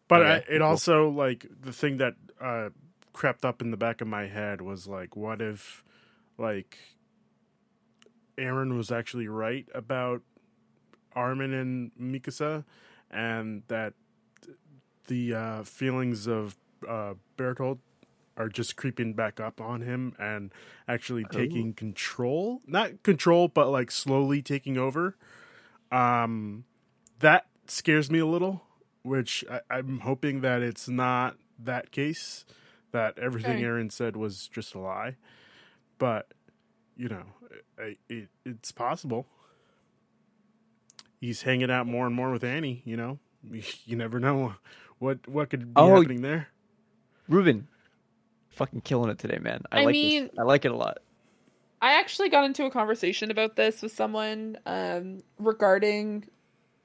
But 0.09 0.21
Okay, 0.23 0.29
I, 0.29 0.35
it 0.55 0.59
cool. 0.59 0.63
also 0.63 1.09
like 1.09 1.45
the 1.61 1.71
thing 1.71 1.97
that 1.97 2.15
uh, 2.41 2.69
crept 3.13 3.45
up 3.45 3.61
in 3.61 3.71
the 3.71 3.77
back 3.77 4.01
of 4.01 4.07
my 4.09 4.27
head 4.27 4.59
was 4.61 4.87
like, 4.87 5.15
what 5.15 5.41
if 5.41 5.85
like 6.37 6.77
Eren 8.37 8.77
was 8.77 8.91
actually 8.91 9.27
right 9.27 9.67
about 9.73 10.21
Armin 11.15 11.53
and 11.53 11.91
Mikasa, 11.99 12.63
and 13.09 13.63
that 13.67 13.93
the 15.07 15.33
uh, 15.33 15.63
feelings 15.63 16.27
of 16.27 16.55
uh, 16.87 17.15
Bertholdt 17.37 17.79
are 18.37 18.47
just 18.49 18.75
creeping 18.75 19.13
back 19.13 19.39
up 19.39 19.59
on 19.59 19.81
him 19.81 20.15
and 20.17 20.51
actually 20.87 21.25
taking 21.25 21.73
control. 21.73 22.61
Not 22.65 23.03
control, 23.03 23.47
but 23.49 23.69
like 23.69 23.91
slowly 23.91 24.41
taking 24.41 24.77
over. 24.77 25.15
Um, 25.91 26.63
that 27.19 27.47
scares 27.67 28.09
me 28.09 28.19
a 28.19 28.25
little, 28.25 28.63
which 29.03 29.43
I, 29.49 29.59
I'm 29.69 29.99
hoping 29.99 30.41
that 30.41 30.61
it's 30.61 30.87
not 30.87 31.35
that 31.59 31.91
case, 31.91 32.45
that 32.91 33.19
everything 33.19 33.57
Okay. 33.57 33.63
Eren 33.63 33.91
said 33.91 34.15
was 34.15 34.47
just 34.47 34.73
a 34.73 34.79
lie. 34.79 35.17
But, 35.97 36.33
you 36.97 37.09
know, 37.09 37.23
it, 37.79 37.97
it, 38.09 38.27
it's 38.45 38.71
possible. 38.71 39.25
He's 41.19 41.43
hanging 41.43 41.69
out 41.71 41.87
more 41.87 42.05
and 42.05 42.15
more 42.15 42.31
with 42.31 42.43
Annie, 42.43 42.81
you 42.85 42.97
know? 42.97 43.19
You 43.85 43.95
never 43.97 44.19
know 44.19 44.55
what 44.99 45.27
what 45.27 45.49
could 45.49 45.61
be 45.65 45.71
Oh, 45.75 45.95
happening 45.95 46.21
there. 46.21 46.47
Ruben, 47.27 47.67
fucking 48.49 48.81
killing 48.81 49.09
it 49.09 49.17
today, 49.19 49.39
man. 49.39 49.63
I, 49.71 49.81
I 49.81 49.85
like 49.85 49.93
mean- 49.93 50.23
this. 50.25 50.31
I 50.39 50.43
like 50.43 50.63
it 50.65 50.71
a 50.71 50.75
lot. 50.75 50.99
I 51.83 51.93
actually 51.99 52.29
got 52.29 52.43
into 52.45 52.65
a 52.65 52.69
conversation 52.71 53.31
about 53.31 53.55
this 53.55 53.81
with 53.81 53.91
someone 53.91 54.59
um, 54.67 55.23
regarding 55.39 56.25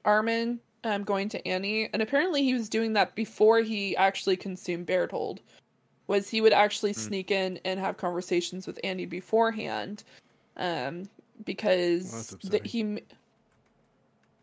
Armin 0.05 0.59
um, 0.83 1.03
going 1.03 1.29
to 1.29 1.47
Annie, 1.47 1.87
and 1.93 2.01
apparently 2.01 2.41
he 2.43 2.55
was 2.55 2.67
doing 2.67 2.93
that 2.93 3.13
before 3.13 3.59
he 3.61 3.95
actually 3.95 4.37
consumed 4.37 4.87
Bertholdt. 4.87 5.37
Was 6.07 6.29
he 6.29 6.41
would 6.41 6.53
actually 6.53 6.93
Hmm. 6.93 6.99
sneak 6.99 7.31
in 7.31 7.59
and 7.65 7.79
have 7.79 7.97
conversations 7.97 8.65
with 8.65 8.79
Annie 8.83 9.05
beforehand, 9.05 10.03
um, 10.55 11.09
because 11.45 12.29
the, 12.43 12.57
upsetting. 12.57 12.95
he, 12.95 13.01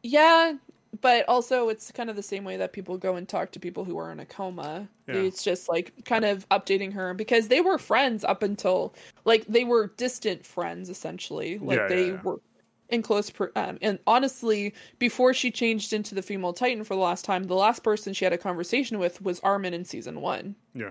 yeah, 0.03 0.55
but 1.01 1.27
also 1.29 1.69
it's 1.71 1.91
kind 1.91 2.09
of 2.11 2.17
the 2.17 2.23
same 2.23 2.45
way 2.45 2.57
that 2.57 2.73
people 2.73 2.97
go 2.99 3.17
and 3.17 3.29
talk 3.29 3.51
to 3.53 3.59
people 3.59 3.85
who 3.85 3.99
are 3.99 4.13
in 4.13 4.21
a 4.21 4.27
coma. 4.27 4.87
Yeah. 5.09 5.15
It's 5.17 5.43
just 5.43 5.69
like 5.69 5.93
kind 6.05 6.25
of 6.25 6.49
updating 6.51 6.93
her 6.93 7.15
because 7.15 7.49
they 7.49 7.61
were 7.61 7.79
friends 7.79 8.25
up 8.25 8.43
until 8.43 8.95
like 9.25 9.45
they 9.47 9.65
were 9.65 9.89
distant 9.97 10.45
friends 10.47 10.89
essentially. 10.91 11.59
Like 11.59 11.79
Yeah, 11.79 11.89
they 11.89 12.07
yeah. 12.09 12.23
were 12.23 12.41
in 12.91 13.03
close 13.03 13.31
per- 13.31 13.51
um, 13.57 13.79
and 13.81 13.99
honestly 14.07 14.73
before 14.99 15.33
she 15.33 15.51
changed 15.51 15.95
into 15.95 16.15
the 16.15 16.21
female 16.21 16.53
titan 16.53 16.85
for 16.85 16.95
the 16.95 17.01
last 17.01 17.25
time 17.25 17.45
the 17.45 17.55
last 17.55 17.83
person 17.83 18.13
she 18.13 18.27
had 18.27 18.33
a 18.35 18.39
conversation 18.39 18.99
with 18.99 19.23
was 19.23 19.41
armin 19.41 19.73
in 19.73 19.87
season 19.87 20.21
one 20.21 20.55
Yeah. 20.75 20.91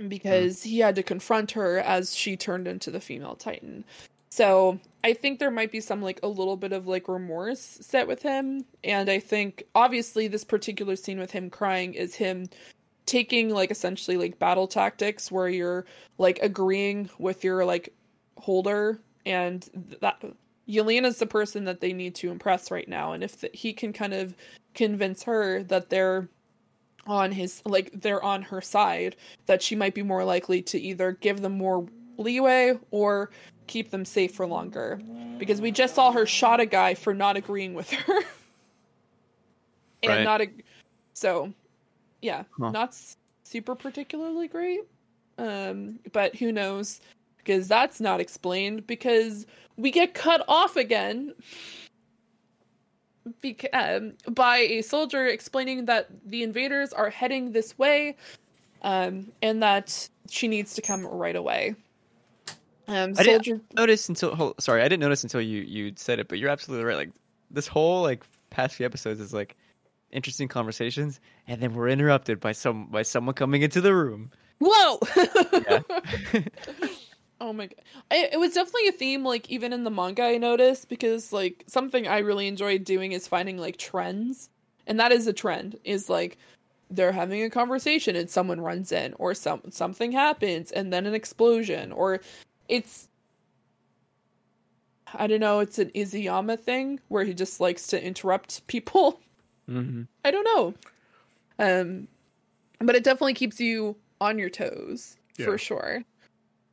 Mm-hmm. 0.00 0.08
because 0.08 0.62
he 0.62 0.78
had 0.78 0.96
to 0.96 1.02
confront 1.02 1.50
her 1.52 1.78
as 1.78 2.14
she 2.14 2.36
turned 2.36 2.66
into 2.66 2.90
the 2.90 3.00
female 3.00 3.34
titan. 3.36 3.84
So 4.30 4.80
i 5.04 5.12
think 5.12 5.38
there 5.38 5.50
might 5.50 5.70
be 5.72 5.80
some 5.80 6.00
like 6.00 6.20
a 6.22 6.28
little 6.28 6.56
bit 6.56 6.72
of 6.72 6.86
like 6.86 7.06
remorse 7.08 7.60
set 7.60 8.06
with 8.06 8.22
him 8.22 8.64
and 8.84 9.10
i 9.10 9.18
think 9.18 9.64
obviously 9.74 10.28
this 10.28 10.44
particular 10.44 10.94
scene 10.96 11.18
with 11.18 11.30
him 11.30 11.50
crying 11.50 11.94
is 11.94 12.14
him 12.14 12.48
taking 13.06 13.50
like 13.50 13.70
essentially 13.70 14.16
like 14.16 14.38
battle 14.38 14.66
tactics 14.66 15.32
where 15.32 15.48
you're 15.48 15.84
like 16.18 16.38
agreeing 16.42 17.10
with 17.18 17.42
your 17.44 17.64
like 17.64 17.92
holder 18.36 19.00
and 19.26 19.68
that 20.00 20.22
Yelena's 20.68 21.18
the 21.18 21.26
person 21.26 21.64
that 21.64 21.80
they 21.80 21.92
need 21.92 22.14
to 22.14 22.30
impress 22.30 22.70
right 22.70 22.88
now 22.88 23.12
and 23.12 23.24
if 23.24 23.40
th 23.40 23.52
he 23.52 23.72
can 23.72 23.92
kind 23.92 24.14
of 24.14 24.34
convince 24.74 25.24
her 25.24 25.62
that 25.64 25.90
they're 25.90 26.28
on 27.06 27.32
his 27.32 27.62
like 27.64 27.90
they're 27.94 28.22
on 28.22 28.42
her 28.42 28.60
side 28.60 29.16
that 29.46 29.62
she 29.62 29.74
might 29.74 29.94
be 29.94 30.02
more 30.02 30.24
likely 30.24 30.60
to 30.62 30.78
either 30.78 31.12
give 31.20 31.40
them 31.40 31.52
more 31.56 31.86
leeway 32.18 32.78
or 32.90 33.30
keep 33.66 33.90
them 33.90 34.04
safe 34.04 34.34
for 34.34 34.46
longer. 34.46 35.00
Because 35.38 35.60
we 35.60 35.70
just 35.70 35.94
saw 35.94 36.12
her 36.12 36.26
shot 36.26 36.60
a 36.60 36.66
guy 36.66 36.94
for 36.94 37.14
not 37.14 37.36
agreeing 37.36 37.74
with 37.74 37.90
her. 37.90 38.20
And 40.02 40.10
Right. 40.12 40.24
not 40.24 40.40
a 40.40 40.48
so 41.12 41.52
yeah 42.22 42.44
Huh. 42.58 42.70
not 42.70 42.88
s- 42.88 43.16
super 43.44 43.74
particularly 43.74 44.48
great. 44.48 44.80
Um 45.36 45.98
but 46.12 46.34
who 46.36 46.52
knows? 46.52 47.00
Because 47.36 47.68
that's 47.68 48.00
not 48.00 48.20
explained 48.20 48.86
because 48.86 49.44
we 49.76 49.90
get 49.90 50.14
cut 50.14 50.42
off 50.48 50.76
again 50.76 51.34
um, 53.72 54.12
by 54.28 54.58
a 54.58 54.82
soldier 54.82 55.26
explaining 55.26 55.86
that 55.86 56.08
the 56.24 56.42
invaders 56.42 56.92
are 56.92 57.10
heading 57.10 57.52
this 57.52 57.76
way 57.78 58.16
um, 58.82 59.32
and 59.42 59.62
that 59.62 60.08
she 60.28 60.48
needs 60.48 60.74
to 60.74 60.82
come 60.82 61.06
right 61.06 61.36
away. 61.36 61.74
Um, 62.88 63.14
I 63.18 63.22
didn't- 63.22 63.62
notice 63.74 64.08
until 64.08 64.54
sorry, 64.58 64.82
I 64.82 64.84
didn't 64.88 65.00
notice 65.00 65.22
until 65.22 65.40
you 65.40 65.62
you 65.62 65.92
said 65.96 66.18
it, 66.18 66.28
but 66.28 66.38
you're 66.38 66.50
absolutely 66.50 66.84
right. 66.84 66.96
Like 66.96 67.10
this 67.50 67.68
whole 67.68 68.02
like 68.02 68.24
past 68.50 68.74
few 68.74 68.84
episodes 68.84 69.20
is 69.20 69.32
like 69.32 69.56
interesting 70.10 70.48
conversations, 70.48 71.20
and 71.46 71.60
then 71.60 71.72
we're 71.74 71.88
interrupted 71.88 72.40
by 72.40 72.52
some 72.52 72.86
by 72.86 73.02
someone 73.02 73.34
coming 73.34 73.62
into 73.62 73.80
the 73.80 73.94
room. 73.94 74.32
whoa! 74.60 74.98
Oh 77.40 77.52
my 77.52 77.66
god. 77.66 77.80
I, 78.10 78.28
it 78.32 78.38
was 78.38 78.52
definitely 78.54 78.88
a 78.88 78.92
theme 78.92 79.24
like 79.24 79.48
even 79.50 79.72
in 79.72 79.84
the 79.84 79.90
manga 79.90 80.22
I 80.22 80.36
noticed 80.36 80.88
because 80.88 81.32
like 81.32 81.64
something 81.66 82.06
I 82.06 82.18
really 82.18 82.46
enjoyed 82.46 82.84
doing 82.84 83.12
is 83.12 83.26
finding 83.26 83.56
like 83.56 83.76
trends. 83.78 84.50
And 84.86 85.00
that 85.00 85.12
is 85.12 85.26
a 85.26 85.32
trend 85.32 85.78
is 85.84 86.10
like 86.10 86.36
they're 86.90 87.12
having 87.12 87.42
a 87.42 87.50
conversation 87.50 88.16
and 88.16 88.28
someone 88.28 88.60
runs 88.60 88.92
in 88.92 89.14
or 89.18 89.32
some 89.34 89.62
something 89.70 90.12
happens 90.12 90.70
and 90.72 90.92
then 90.92 91.06
an 91.06 91.14
explosion 91.14 91.92
or 91.92 92.20
it's 92.68 93.08
I 95.14 95.26
don't 95.26 95.40
know, 95.40 95.58
it's 95.60 95.78
an 95.78 95.90
Isayama 95.90 96.58
thing 96.60 97.00
where 97.08 97.24
he 97.24 97.34
just 97.34 97.58
likes 97.60 97.86
to 97.88 98.04
interrupt 98.04 98.66
people. 98.66 99.20
hmm 99.66 100.02
I 100.24 100.30
don't 100.30 100.44
know. 100.44 100.74
Um 101.58 102.08
but 102.80 102.96
it 102.96 103.04
definitely 103.04 103.34
keeps 103.34 103.60
you 103.60 103.96
on 104.20 104.38
your 104.38 104.50
toes 104.50 105.16
Yeah. 105.38 105.46
for 105.46 105.58
sure. 105.58 106.02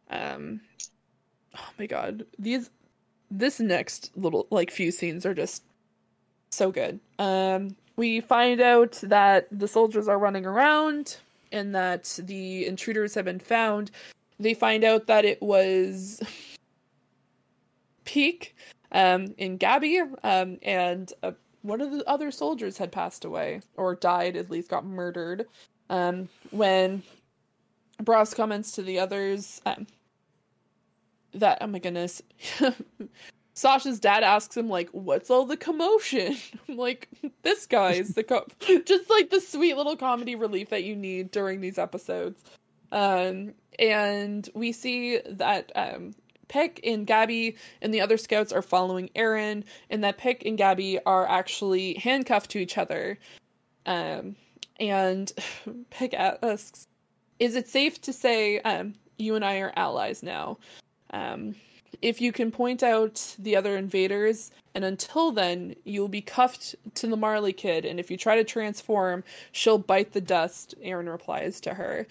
Um 0.10 0.62
oh 1.58 1.70
my 1.80 1.86
god, 1.86 2.26
these 2.38 2.70
this 3.30 3.60
next 3.60 4.12
little 4.16 4.48
like 4.52 4.72
few 4.72 4.92
scenes 4.92 5.26
are 5.26 5.34
just 5.34 5.64
so 6.52 6.72
good. 6.72 7.00
Um 7.20 7.76
we 7.96 8.22
find 8.22 8.62
out 8.62 8.94
that 9.04 9.48
the 9.52 9.68
soldiers 9.68 10.08
are 10.08 10.20
running 10.20 10.46
around 10.46 11.18
and 11.52 11.74
that 11.74 12.20
the 12.24 12.66
intruders 12.66 13.16
have 13.16 13.26
been 13.26 13.40
found. 13.40 13.92
They 14.40 14.54
find 14.54 14.84
out 14.84 15.08
that 15.08 15.26
it 15.26 15.42
was 15.42 16.22
Pieck 18.06 18.52
um 18.94 19.34
in 19.38 19.58
Gabi 19.60 20.00
um 20.24 20.58
and 20.62 21.12
uh, 21.24 21.32
one 21.64 21.82
of 21.82 21.92
the 21.92 22.08
other 22.08 22.32
soldiers 22.32 22.78
had 22.78 22.92
passed 22.92 23.26
away 23.26 23.62
or 23.76 23.96
died 23.96 24.38
at 24.38 24.50
least 24.50 24.70
got 24.70 24.86
murdered 24.86 25.46
um 25.90 26.30
when 26.52 27.04
Braus 28.04 28.34
comments 28.34 28.72
to 28.74 28.82
the 28.82 29.00
others 29.00 29.62
um, 29.66 29.88
that 31.38 31.60
oh 31.62 31.68
my 31.68 31.80
goodness 31.80 32.22
Sasha's 33.54 34.00
dad 34.00 34.24
asks 34.24 34.56
him 34.56 34.70
like 34.70 34.90
what's 34.92 35.30
all 35.30 35.46
the 35.46 35.58
commotion 35.58 36.36
I'm 36.70 36.78
like 36.78 37.10
this 37.44 37.66
guy's 37.66 38.10
the 38.10 38.24
co- 38.24 38.46
just 38.86 39.10
like 39.10 39.30
the 39.30 39.42
sweet 39.42 39.76
little 39.76 39.98
comedy 39.98 40.36
relief 40.36 40.70
that 40.70 40.84
you 40.84 40.96
need 40.96 41.32
during 41.32 41.62
these 41.62 41.78
episodes 41.78 42.44
um 42.92 43.54
and 43.80 44.50
we 44.54 44.72
see 44.72 45.20
that 45.28 45.72
um 45.76 46.14
Pieck 46.50 46.80
and 46.84 47.06
Gabi 47.06 47.56
and 47.82 47.94
the 47.94 48.02
other 48.02 48.18
scouts 48.18 48.54
are 48.54 48.62
following 48.62 49.10
Eren, 49.16 49.64
and 49.90 50.04
that 50.04 50.18
Pieck 50.18 50.46
and 50.46 50.58
Gabi 50.58 51.00
are 51.06 51.28
actually 51.28 51.96
handcuffed 51.96 52.52
to 52.52 52.60
each 52.60 52.78
other. 52.78 53.20
Um, 53.86 54.36
and 54.80 55.32
Pieck 55.92 56.14
asks, 56.14 56.88
"Is 57.40 57.56
it 57.56 57.68
safe 57.68 58.02
to 58.02 58.14
say 58.14 58.60
um, 58.60 58.94
you 59.18 59.36
and 59.36 59.44
I 59.44 59.58
are 59.60 59.74
allies 59.76 60.24
now? 60.24 60.58
Um, 61.12 61.56
if 62.02 62.22
you 62.22 62.32
can 62.32 62.52
point 62.52 62.84
out 62.84 63.36
the 63.40 63.56
other 63.56 63.78
invaders, 63.78 64.52
and 64.76 64.84
until 64.84 65.32
then, 65.32 65.76
you'll 65.84 66.08
be 66.08 66.22
cuffed 66.22 66.76
to 66.96 67.08
the 67.08 67.18
Marley 67.18 67.54
kid. 67.54 67.86
And 67.86 68.00
if 68.00 68.12
you 68.12 68.18
try 68.18 68.36
to 68.36 68.44
transform, 68.44 69.24
she'll 69.52 69.78
bite 69.78 70.14
the 70.14 70.22
dust." 70.22 70.76
Eren 70.84 71.10
replies 71.10 71.60
to 71.62 71.74
her. 71.74 72.08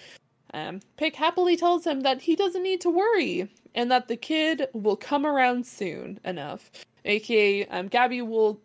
Um, 0.55 0.81
Pieck 0.99 1.15
happily 1.15 1.57
tells 1.57 1.87
him 1.87 2.01
that 2.01 2.23
he 2.23 2.35
doesn't 2.35 2.63
need 2.63 2.81
to 2.81 2.91
worry 2.91 3.49
and 3.75 3.91
that 3.91 4.09
the 4.09 4.17
kid 4.17 4.69
will 4.73 4.97
come 4.97 5.27
around 5.27 5.67
soon 5.67 6.19
enough. 6.25 6.71
AKA, 7.05 7.67
um, 7.67 7.89
Gabi 7.89 8.27
will 8.27 8.61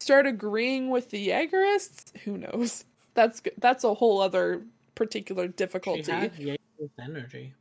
start 0.00 0.26
agreeing 0.26 0.90
with 0.90 1.10
the 1.10 1.28
Jaegerists. 1.28 2.16
Who 2.24 2.38
knows? 2.38 2.84
That's 3.14 3.40
that's 3.58 3.84
a 3.84 3.94
whole 3.94 4.20
other 4.20 4.60
particular 4.96 5.46
difficulty. 5.46 6.02
She 6.02 6.10
difficulty. 6.10 6.50
has 6.50 6.58
Jaeger's 6.80 6.90
energy. 6.98 7.54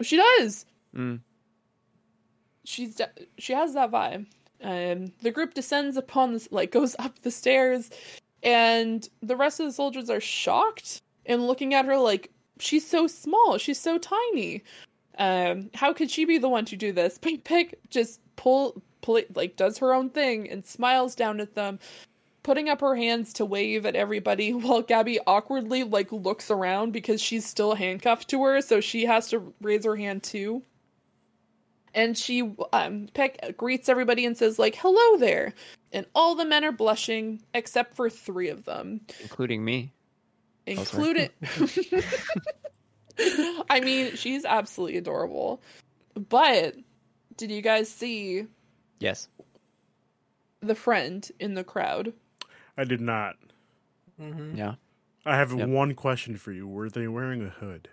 She 0.00 0.16
does. 0.16 0.64
Mm. 0.94 1.18
She's 2.66 2.96
de- 2.96 3.10
she 3.38 3.52
has 3.52 3.74
that 3.74 3.90
vibe. 3.90 4.26
Um, 4.62 5.12
the 5.22 5.30
group 5.30 5.54
descends 5.54 5.96
upon 5.96 6.32
this, 6.32 6.48
like 6.50 6.72
goes 6.72 6.96
up 6.98 7.20
the 7.22 7.30
stairs, 7.30 7.90
and 8.42 9.08
the 9.22 9.36
rest 9.36 9.60
of 9.60 9.66
the 9.66 9.72
soldiers 9.72 10.10
are 10.10 10.20
shocked 10.20 11.02
and 11.26 11.46
looking 11.46 11.74
at 11.74 11.84
her 11.84 11.96
like 11.96 12.30
she's 12.58 12.86
so 12.86 13.06
small, 13.06 13.58
she's 13.58 13.80
so 13.80 13.98
tiny. 13.98 14.64
Um, 15.18 15.70
how 15.74 15.92
could 15.92 16.10
she 16.10 16.24
be 16.24 16.38
the 16.38 16.48
one 16.48 16.64
to 16.66 16.76
do 16.76 16.92
this? 16.92 17.18
Pink 17.22 17.44
Pieck 17.44 17.74
just 17.90 18.20
pull, 18.36 18.82
pull 19.02 19.20
like 19.34 19.56
does 19.56 19.78
her 19.78 19.92
own 19.94 20.10
thing 20.10 20.50
and 20.50 20.64
smiles 20.64 21.14
down 21.14 21.40
at 21.40 21.54
them, 21.54 21.78
putting 22.42 22.68
up 22.68 22.80
her 22.80 22.96
hands 22.96 23.32
to 23.34 23.44
wave 23.44 23.86
at 23.86 23.94
everybody 23.96 24.52
while 24.54 24.82
Gabi 24.82 25.18
awkwardly 25.26 25.84
like 25.84 26.12
looks 26.12 26.50
around 26.50 26.92
because 26.92 27.20
she's 27.20 27.46
still 27.46 27.74
handcuffed 27.74 28.28
to 28.28 28.42
her, 28.42 28.60
so 28.60 28.80
she 28.80 29.04
has 29.04 29.28
to 29.28 29.52
raise 29.60 29.84
her 29.84 29.96
hand 29.96 30.22
too 30.22 30.62
and 31.96 32.16
she 32.16 32.42
um 32.72 33.08
Pieck 33.14 33.56
greets 33.56 33.88
everybody 33.88 34.24
and 34.24 34.36
says 34.36 34.56
like 34.58 34.76
hello 34.76 35.16
there 35.18 35.52
and 35.92 36.06
all 36.14 36.36
the 36.36 36.44
men 36.44 36.64
are 36.64 36.70
blushing 36.70 37.42
except 37.54 37.96
for 37.96 38.08
three 38.08 38.48
of 38.48 38.64
them 38.64 39.00
including 39.20 39.64
me. 39.64 39.92
Including 40.66 41.30
I 43.70 43.80
mean 43.80 44.14
she's 44.14 44.44
absolutely 44.44 44.98
adorable 44.98 45.62
but 46.28 46.74
did 47.36 47.50
you 47.50 47.62
guys 47.62 47.88
see 47.88 48.46
Yes. 48.98 49.28
the 50.60 50.74
friend 50.74 51.28
in 51.40 51.54
the 51.54 51.64
crowd 51.64 52.12
I 52.78 52.84
did 52.84 53.00
not. 53.00 53.36
Mm-hmm. 54.20 54.54
Yeah. 54.56 54.74
I 55.24 55.36
have 55.36 55.52
Yep. 55.52 55.68
one 55.68 55.94
question 55.94 56.36
for 56.36 56.52
you. 56.52 56.68
Were 56.68 56.90
they 56.90 57.08
wearing 57.08 57.42
a 57.42 57.48
hood? 57.48 57.88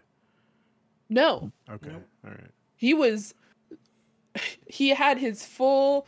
no 1.10 1.52
Okay. 1.70 1.90
Nope. 1.90 2.08
All 2.26 2.32
right. 2.32 2.52
he 2.76 2.94
was 2.94 3.34
he 4.68 4.90
had 4.90 5.18
his 5.18 5.46
full 5.46 6.08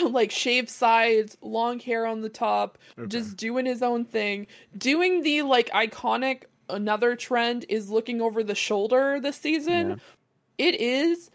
like 0.10 0.30
shaved 0.30 0.68
sides 0.68 1.36
long 1.40 1.78
hair 1.80 2.06
on 2.06 2.20
the 2.20 2.28
top 2.28 2.78
Okay. 2.98 3.08
just 3.08 3.36
doing 3.36 3.64
his 3.66 3.82
own 3.82 4.04
thing 4.04 4.46
doing 4.76 5.22
the 5.22 5.42
like 5.42 5.70
iconic 5.70 6.42
another 6.68 7.16
trend 7.16 7.64
is 7.68 7.88
looking 7.90 8.20
over 8.20 8.42
the 8.42 8.54
shoulder 8.54 9.18
this 9.20 9.36
season 9.36 9.90
Yeah. 9.90 9.96
it 10.58 10.74
is 10.80 11.30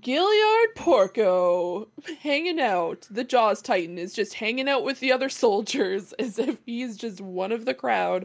Galliard 0.00 0.74
Porco 0.74 1.86
hanging 2.22 2.58
out. 2.58 3.06
The 3.10 3.24
Jaws 3.24 3.60
Titan 3.60 3.98
is 3.98 4.14
just 4.14 4.32
hanging 4.32 4.66
out 4.66 4.84
with 4.84 5.00
the 5.00 5.12
other 5.12 5.28
soldiers 5.28 6.14
as 6.18 6.38
if 6.38 6.56
he's 6.64 6.96
just 6.96 7.20
one 7.20 7.52
of 7.52 7.66
the 7.66 7.74
crowd. 7.74 8.24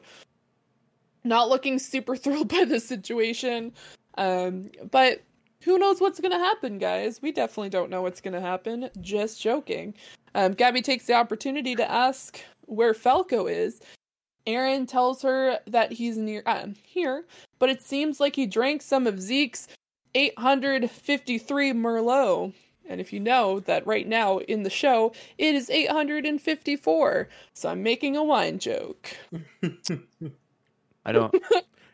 Not 1.26 1.50
looking 1.50 1.78
super 1.78 2.16
thrilled 2.16 2.48
by 2.48 2.64
the 2.64 2.80
situation. 2.80 3.74
Um, 4.18 4.72
but 4.90 5.22
who 5.64 5.78
knows 5.78 6.00
what's 6.00 6.20
gonna 6.20 6.40
happen, 6.40 6.78
guys? 6.78 7.22
We 7.22 7.32
definitely 7.32 7.70
don't 7.70 7.90
know 7.90 8.02
what's 8.02 8.22
gonna 8.22 8.42
happen. 8.42 8.90
Just 9.02 9.42
joking. 9.42 9.94
Um, 10.36 10.54
Gabi 10.54 10.84
takes 10.84 11.06
the 11.06 11.14
opportunity 11.14 11.76
to 11.76 11.92
ask 11.92 12.40
where 12.66 12.94
Falco 12.94 13.48
is. 13.48 13.82
Eren 14.46 14.88
tells 14.88 15.22
her 15.24 15.60
that 15.68 15.92
he's 15.92 16.18
near 16.18 16.42
um, 16.46 16.76
here, 16.84 17.26
but 17.60 17.70
it 17.70 17.82
seems 17.82 18.20
like 18.20 18.36
he 18.36 18.46
drank 18.46 18.82
some 18.82 19.06
of 19.06 19.20
Zeke's 19.20 19.68
853 20.16 21.74
Merlot. 21.74 22.54
And 22.90 23.02
if 23.02 23.12
you 23.12 23.20
know 23.20 23.60
that 23.62 23.86
right 23.86 24.08
now 24.08 24.38
in 24.40 24.64
the 24.64 24.70
show, 24.70 25.12
it 25.38 25.54
is 25.54 25.70
854. 25.70 27.28
So 27.54 27.70
I'm 27.70 27.84
making 27.84 28.16
a 28.16 28.24
wine 28.24 28.60
joke. 28.60 29.10
I 31.06 31.12
don't. 31.12 31.36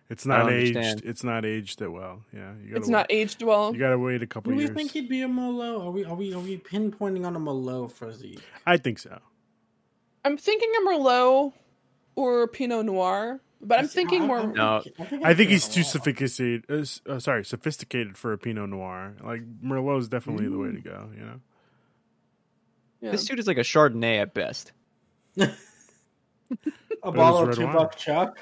It's 0.09 0.25
not 0.25 0.51
aged. 0.51 1.03
It's 1.05 1.23
not 1.23 1.45
aged 1.45 1.79
that 1.79 1.89
well. 1.91 2.21
Yeah. 2.33 2.51
You 2.61 2.69
gotta 2.69 2.77
It's 2.79 2.89
not 2.89 3.07
aged 3.09 3.41
well. 3.41 3.73
You 3.73 3.79
gotta 3.79 3.97
wait 3.97 4.21
a 4.21 4.27
couple 4.27 4.51
of 4.51 4.59
years. 4.59 4.69
Do 4.69 4.75
we 4.75 4.81
years. 4.81 4.91
think 4.91 5.03
he'd 5.03 5.09
be 5.09 5.21
a 5.21 5.27
Merlot? 5.27 5.81
Are 5.85 5.91
we 5.91 6.05
are 6.05 6.13
we 6.15 6.33
are 6.33 6.39
we 6.39 6.57
pinpointing 6.57 7.25
on 7.25 7.35
a 7.35 7.39
Merlot 7.39 7.91
for 7.91 8.11
Zeke? 8.13 8.41
I 8.67 8.77
think 8.77 8.99
so. 8.99 9.19
I'm 10.25 10.37
thinking 10.37 10.69
a 10.81 10.87
Merlot 10.89 11.53
or 12.15 12.47
Pinot 12.47 12.85
Noir, 12.85 13.41
but 13.61 13.79
I'm 13.79 13.87
thinking 13.87 14.23
more. 14.27 14.45
No. 14.45 14.83
I 15.23 15.33
think 15.33 15.49
he's 15.49 15.67
too 15.67 15.83
sophisticated. 15.83 16.65
Uh, 16.69 17.11
uh, 17.11 17.19
sorry, 17.19 17.43
sophisticated 17.43 18.17
for 18.17 18.33
a 18.33 18.37
Pinot 18.37 18.69
Noir. 18.69 19.15
Like 19.23 19.41
Merlot 19.63 19.99
is 19.99 20.09
definitely 20.09 20.47
the 20.47 20.57
way 20.57 20.71
to 20.71 20.81
go. 20.81 21.09
You 21.15 21.25
know. 21.25 21.39
Yeah. 23.01 23.11
This 23.11 23.25
dude 23.25 23.39
is 23.39 23.47
like 23.47 23.57
a 23.57 23.61
Chardonnay 23.61 24.21
at 24.21 24.33
best. 24.33 24.71
A 27.05 27.11
But 27.11 27.15
bottle 27.15 27.49
of 27.49 27.55
two 27.55 27.65
red 27.65 27.73
buck 27.73 27.97
chuck. 27.97 28.37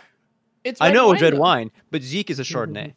It's 0.64 0.80
I 0.82 0.92
know 0.92 1.12
it's 1.12 1.22
red 1.22 1.34
though. 1.34 1.40
wine, 1.40 1.72
but 1.90 2.02
Zeke 2.04 2.30
is 2.30 2.40
a 2.40 2.44
Chardonnay. 2.44 2.94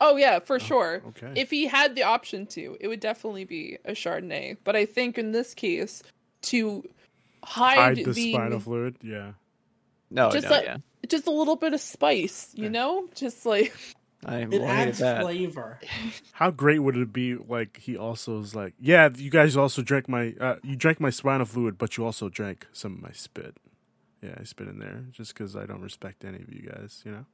Oh 0.00 0.16
yeah, 0.16 0.38
for 0.40 0.58
sure. 0.58 1.02
Okay. 1.08 1.32
If 1.36 1.50
he 1.50 1.66
had 1.66 1.94
the 1.94 2.02
option 2.02 2.46
to, 2.48 2.76
it 2.80 2.88
would 2.88 3.00
definitely 3.00 3.44
be 3.44 3.78
a 3.84 3.92
Chardonnay. 3.92 4.56
But 4.64 4.74
I 4.76 4.84
think 4.86 5.18
in 5.18 5.32
this 5.32 5.54
case, 5.54 6.02
to 6.42 6.82
hide, 7.44 7.76
Hide 7.76 7.96
the, 7.98 8.04
the, 8.12 8.32
spinal 8.32 8.60
fluid. 8.60 8.96
Yeah. 9.02 9.32
No, 10.10 10.30
Just 10.30 10.46
no, 10.48 10.50
like- 10.52 10.64
yeah. 10.64 10.76
just 11.08 11.26
a 11.26 11.30
little 11.30 11.56
bit 11.56 11.72
of 11.74 11.80
spice, 11.80 12.50
you 12.54 12.64
Yeah. 12.64 12.70
know, 12.70 13.08
just 13.14 13.46
like 13.46 13.72
I 14.24 14.38
It 14.40 14.50
will 14.50 14.60
hate 14.66 14.88
adds 14.88 14.98
that. 14.98 15.22
flavor. 15.22 15.78
How 16.32 16.50
great 16.50 16.78
would 16.80 16.96
it 16.96 17.12
be? 17.12 17.34
Like 17.36 17.78
he 17.78 17.96
also 17.96 18.38
is 18.40 18.54
like, 18.54 18.74
yeah, 18.80 19.08
you 19.14 19.30
guys 19.30 19.56
also 19.56 19.82
drank 19.82 20.08
my, 20.08 20.34
uh, 20.40 20.56
you 20.62 20.76
drank 20.76 21.00
my 21.00 21.10
spinal 21.10 21.46
fluid, 21.46 21.76
but 21.78 21.96
you 21.96 22.04
also 22.04 22.28
drank 22.28 22.66
some 22.72 22.94
of 22.94 23.02
my 23.02 23.10
spit. 23.12 23.56
Yeah, 24.22 24.36
I 24.38 24.44
spit 24.44 24.68
in 24.68 24.78
there 24.78 25.04
just 25.10 25.34
because 25.34 25.56
I 25.56 25.66
don't 25.66 25.82
respect 25.82 26.24
any 26.24 26.38
of 26.38 26.52
you 26.52 26.70
guys. 26.70 27.02
You 27.04 27.12
know. 27.12 27.26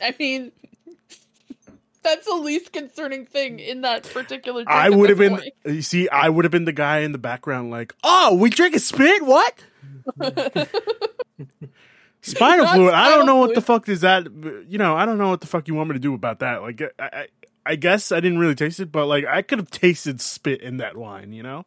I 0.00 0.14
mean, 0.18 0.52
that's 2.02 2.26
the 2.26 2.34
least 2.34 2.72
concerning 2.72 3.26
thing 3.26 3.60
in 3.60 3.82
that 3.82 4.02
particular. 4.04 4.64
I 4.66 4.90
would 4.90 5.08
have 5.08 5.18
been. 5.18 5.40
You 5.64 5.82
see, 5.82 6.08
I 6.08 6.28
would 6.28 6.44
have 6.44 6.52
been 6.52 6.64
the 6.64 6.72
guy 6.72 6.98
in 7.00 7.12
the 7.12 7.18
background, 7.18 7.70
like, 7.70 7.94
oh, 8.02 8.34
we 8.36 8.50
drink 8.50 8.74
a 8.74 8.80
spit? 8.80 9.24
What? 9.24 9.64
Spinal 12.24 12.64
Not 12.64 12.74
fluid. 12.76 12.94
I 12.94 13.08
don't 13.10 13.26
know 13.26 13.36
what 13.36 13.54
the 13.54 13.60
fuck 13.60 13.88
is 13.88 14.02
that. 14.02 14.26
You 14.68 14.78
know, 14.78 14.96
I 14.96 15.06
don't 15.06 15.18
know 15.18 15.30
what 15.30 15.40
the 15.40 15.46
fuck 15.46 15.68
you 15.68 15.74
want 15.74 15.90
me 15.90 15.94
to 15.94 16.00
do 16.00 16.14
about 16.14 16.38
that. 16.40 16.62
Like, 16.62 16.82
I, 16.98 17.04
I, 17.12 17.26
I 17.66 17.76
guess 17.76 18.12
I 18.12 18.20
didn't 18.20 18.38
really 18.38 18.54
taste 18.54 18.80
it, 18.80 18.92
but 18.92 19.06
like, 19.06 19.24
I 19.26 19.42
could 19.42 19.58
have 19.58 19.70
tasted 19.70 20.20
spit 20.20 20.60
in 20.60 20.76
that 20.78 20.96
wine. 20.96 21.32
You 21.32 21.42
know? 21.42 21.66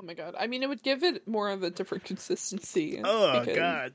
Oh 0.00 0.06
my 0.06 0.14
god! 0.14 0.34
I 0.38 0.46
mean, 0.46 0.62
it 0.62 0.68
would 0.68 0.82
give 0.82 1.02
it 1.04 1.28
more 1.28 1.50
of 1.50 1.62
a 1.62 1.68
different 1.70 2.04
consistency. 2.04 3.00
Oh 3.04 3.40
because- 3.40 3.56
god. 3.56 3.92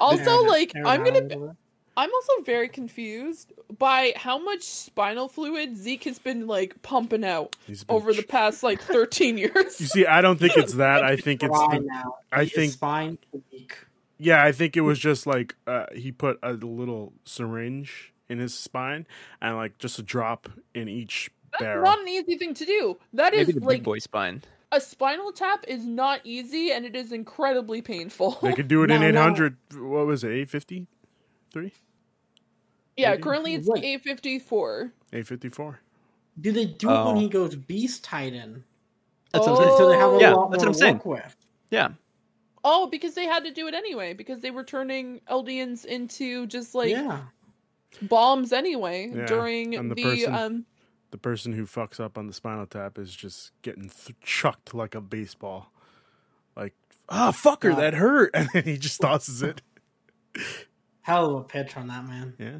Also, 0.00 0.44
Eren- 0.44 0.48
like, 0.48 0.72
I'm 0.84 1.04
gonna. 1.04 1.28
Howard. 1.34 1.56
I'm 1.98 2.10
also 2.12 2.42
very 2.44 2.68
confused 2.68 3.54
by 3.78 4.12
how 4.16 4.38
much 4.38 4.62
spinal 4.62 5.28
fluid 5.28 5.78
Zeke 5.78 6.04
has 6.04 6.18
been 6.18 6.46
like 6.46 6.82
pumping 6.82 7.24
out 7.24 7.56
He's 7.66 7.86
over 7.88 8.12
the 8.12 8.22
past 8.22 8.62
like 8.62 8.82
13 8.82 9.38
years. 9.38 9.80
You 9.80 9.86
see, 9.86 10.06
I 10.06 10.20
don't 10.20 10.38
think 10.38 10.56
it's 10.58 10.74
that. 10.74 11.02
I 11.02 11.16
think 11.16 11.42
it's 11.42 11.50
Dry 11.58 11.78
the, 11.78 11.84
now. 11.86 12.16
I 12.30 12.44
think- 12.46 12.72
spine 12.72 13.16
weak. 13.50 13.78
yeah. 14.18 14.44
I 14.44 14.52
think 14.52 14.76
it 14.76 14.82
was 14.82 14.98
just 14.98 15.26
like 15.26 15.54
uh, 15.66 15.86
he 15.94 16.12
put 16.12 16.38
a 16.42 16.52
little 16.52 17.14
syringe 17.24 18.12
in 18.28 18.38
his 18.40 18.52
spine 18.52 19.06
and 19.40 19.56
like 19.56 19.78
just 19.78 19.98
a 19.98 20.02
drop 20.02 20.50
in 20.74 20.88
each 20.90 21.30
That's 21.52 21.62
barrel. 21.62 21.82
not 21.84 22.00
an 22.00 22.08
easy 22.08 22.36
thing 22.36 22.52
to 22.54 22.66
do. 22.66 22.98
That 23.14 23.32
is 23.32 23.46
Maybe 23.46 23.60
the 23.60 23.64
like 23.66 23.76
big 23.78 23.84
boy 23.84 23.98
spine. 24.00 24.42
A 24.72 24.80
spinal 24.80 25.32
tap 25.32 25.64
is 25.68 25.84
not 25.86 26.20
easy 26.24 26.72
and 26.72 26.84
it 26.84 26.96
is 26.96 27.12
incredibly 27.12 27.80
painful. 27.82 28.38
They 28.42 28.52
could 28.52 28.68
do 28.68 28.82
it 28.82 28.90
in 28.90 29.00
No, 29.00 29.10
no. 29.10 29.20
800. 29.20 29.56
What 29.74 30.06
was 30.06 30.24
it? 30.24 30.28
853? 30.32 30.86
yeah, 32.96 33.10
maybe. 33.10 33.22
currently 33.22 33.54
it's 33.54 33.68
Wait. 33.68 33.84
854. 33.84 34.92
854. 35.12 35.80
Do 36.40 36.52
they 36.52 36.66
do 36.66 36.88
it 36.90 36.92
when 36.92 37.16
Oh. 37.16 37.18
he 37.18 37.28
goes 37.28 37.54
Beast 37.56 38.04
Titan? 38.04 38.64
That's 39.32 39.46
Oh. 39.46 39.52
what 39.52 39.60
I'm 39.60 39.66
saying. 39.66 39.78
So 39.78 39.88
they 39.88 39.96
have 39.96 40.12
a 40.12 40.18
Yeah, 40.20 40.32
lot 40.34 40.50
that's 40.50 40.62
more 40.64 40.68
what 40.70 40.76
I'm 40.76 40.80
saying. 40.80 40.94
work 40.96 41.06
with. 41.06 41.36
Yeah. 41.70 41.88
Oh, 42.64 42.86
because 42.88 43.14
they 43.14 43.26
had 43.26 43.44
to 43.44 43.50
do 43.52 43.68
it 43.68 43.74
anyway 43.74 44.12
because 44.14 44.40
they 44.40 44.50
were 44.50 44.64
turning 44.64 45.20
Eldians 45.30 45.84
into 45.84 46.46
just 46.46 46.74
like 46.74 46.90
yeah. 46.90 47.20
bombs 48.02 48.52
anyway 48.52 49.08
Yeah, 49.14 49.26
during 49.26 49.74
and 49.76 49.90
the 49.90 49.94
the, 49.94 50.02
person- 50.02 50.34
um 50.34 50.66
The 51.10 51.18
person 51.18 51.52
who 51.52 51.64
fucks 51.66 52.00
up 52.00 52.18
on 52.18 52.26
the 52.26 52.32
spinal 52.32 52.66
tap 52.66 52.98
is 52.98 53.14
just 53.14 53.52
getting 53.62 53.88
th- 53.88 54.16
chucked 54.22 54.74
like 54.74 54.94
a 54.94 55.00
baseball. 55.00 55.72
Like, 56.56 56.74
ah, 57.08 57.32
fucker, 57.32 57.70
Yeah. 57.70 57.76
that 57.76 57.94
hurt. 57.94 58.30
And 58.34 58.48
then 58.52 58.64
he 58.64 58.76
just 58.76 59.00
tosses 59.00 59.42
it. 59.42 59.62
Hell 61.02 61.26
of 61.36 61.40
a 61.42 61.44
pitch 61.44 61.76
on 61.76 61.86
that 61.88 62.04
man. 62.06 62.34
Yeah. 62.38 62.58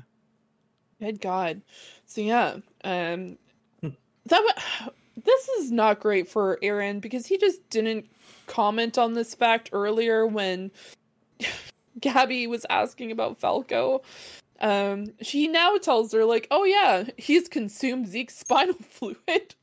Good 1.01 1.21
God. 1.21 1.63
So 2.07 2.21
yeah, 2.21 2.59
um, 2.85 3.37
that 3.83 3.95
wa- 4.43 4.91
this 5.25 5.49
is 5.49 5.71
not 5.73 6.01
great 6.01 6.29
for 6.29 6.59
Eren 6.63 7.01
because 7.01 7.27
he 7.27 7.37
just 7.39 7.69
didn't 7.71 8.07
comment 8.47 8.97
on 8.97 9.15
this 9.15 9.35
fact 9.35 9.71
earlier 9.73 10.27
when 10.27 10.71
Gabi 12.01 12.49
was 12.49 12.65
asking 12.71 13.11
about 13.11 13.39
Falco. 13.39 14.03
Um, 14.61 15.09
she 15.21 15.49
now 15.49 15.77
tells 15.77 16.13
her 16.13 16.25
like, 16.25 16.47
"Oh 16.51 16.65
yeah, 16.65 17.05
he's 17.17 17.49
consumed 17.49 18.09
Zeke's 18.09 18.37
spinal 18.39 18.75
fluid." 18.75 19.55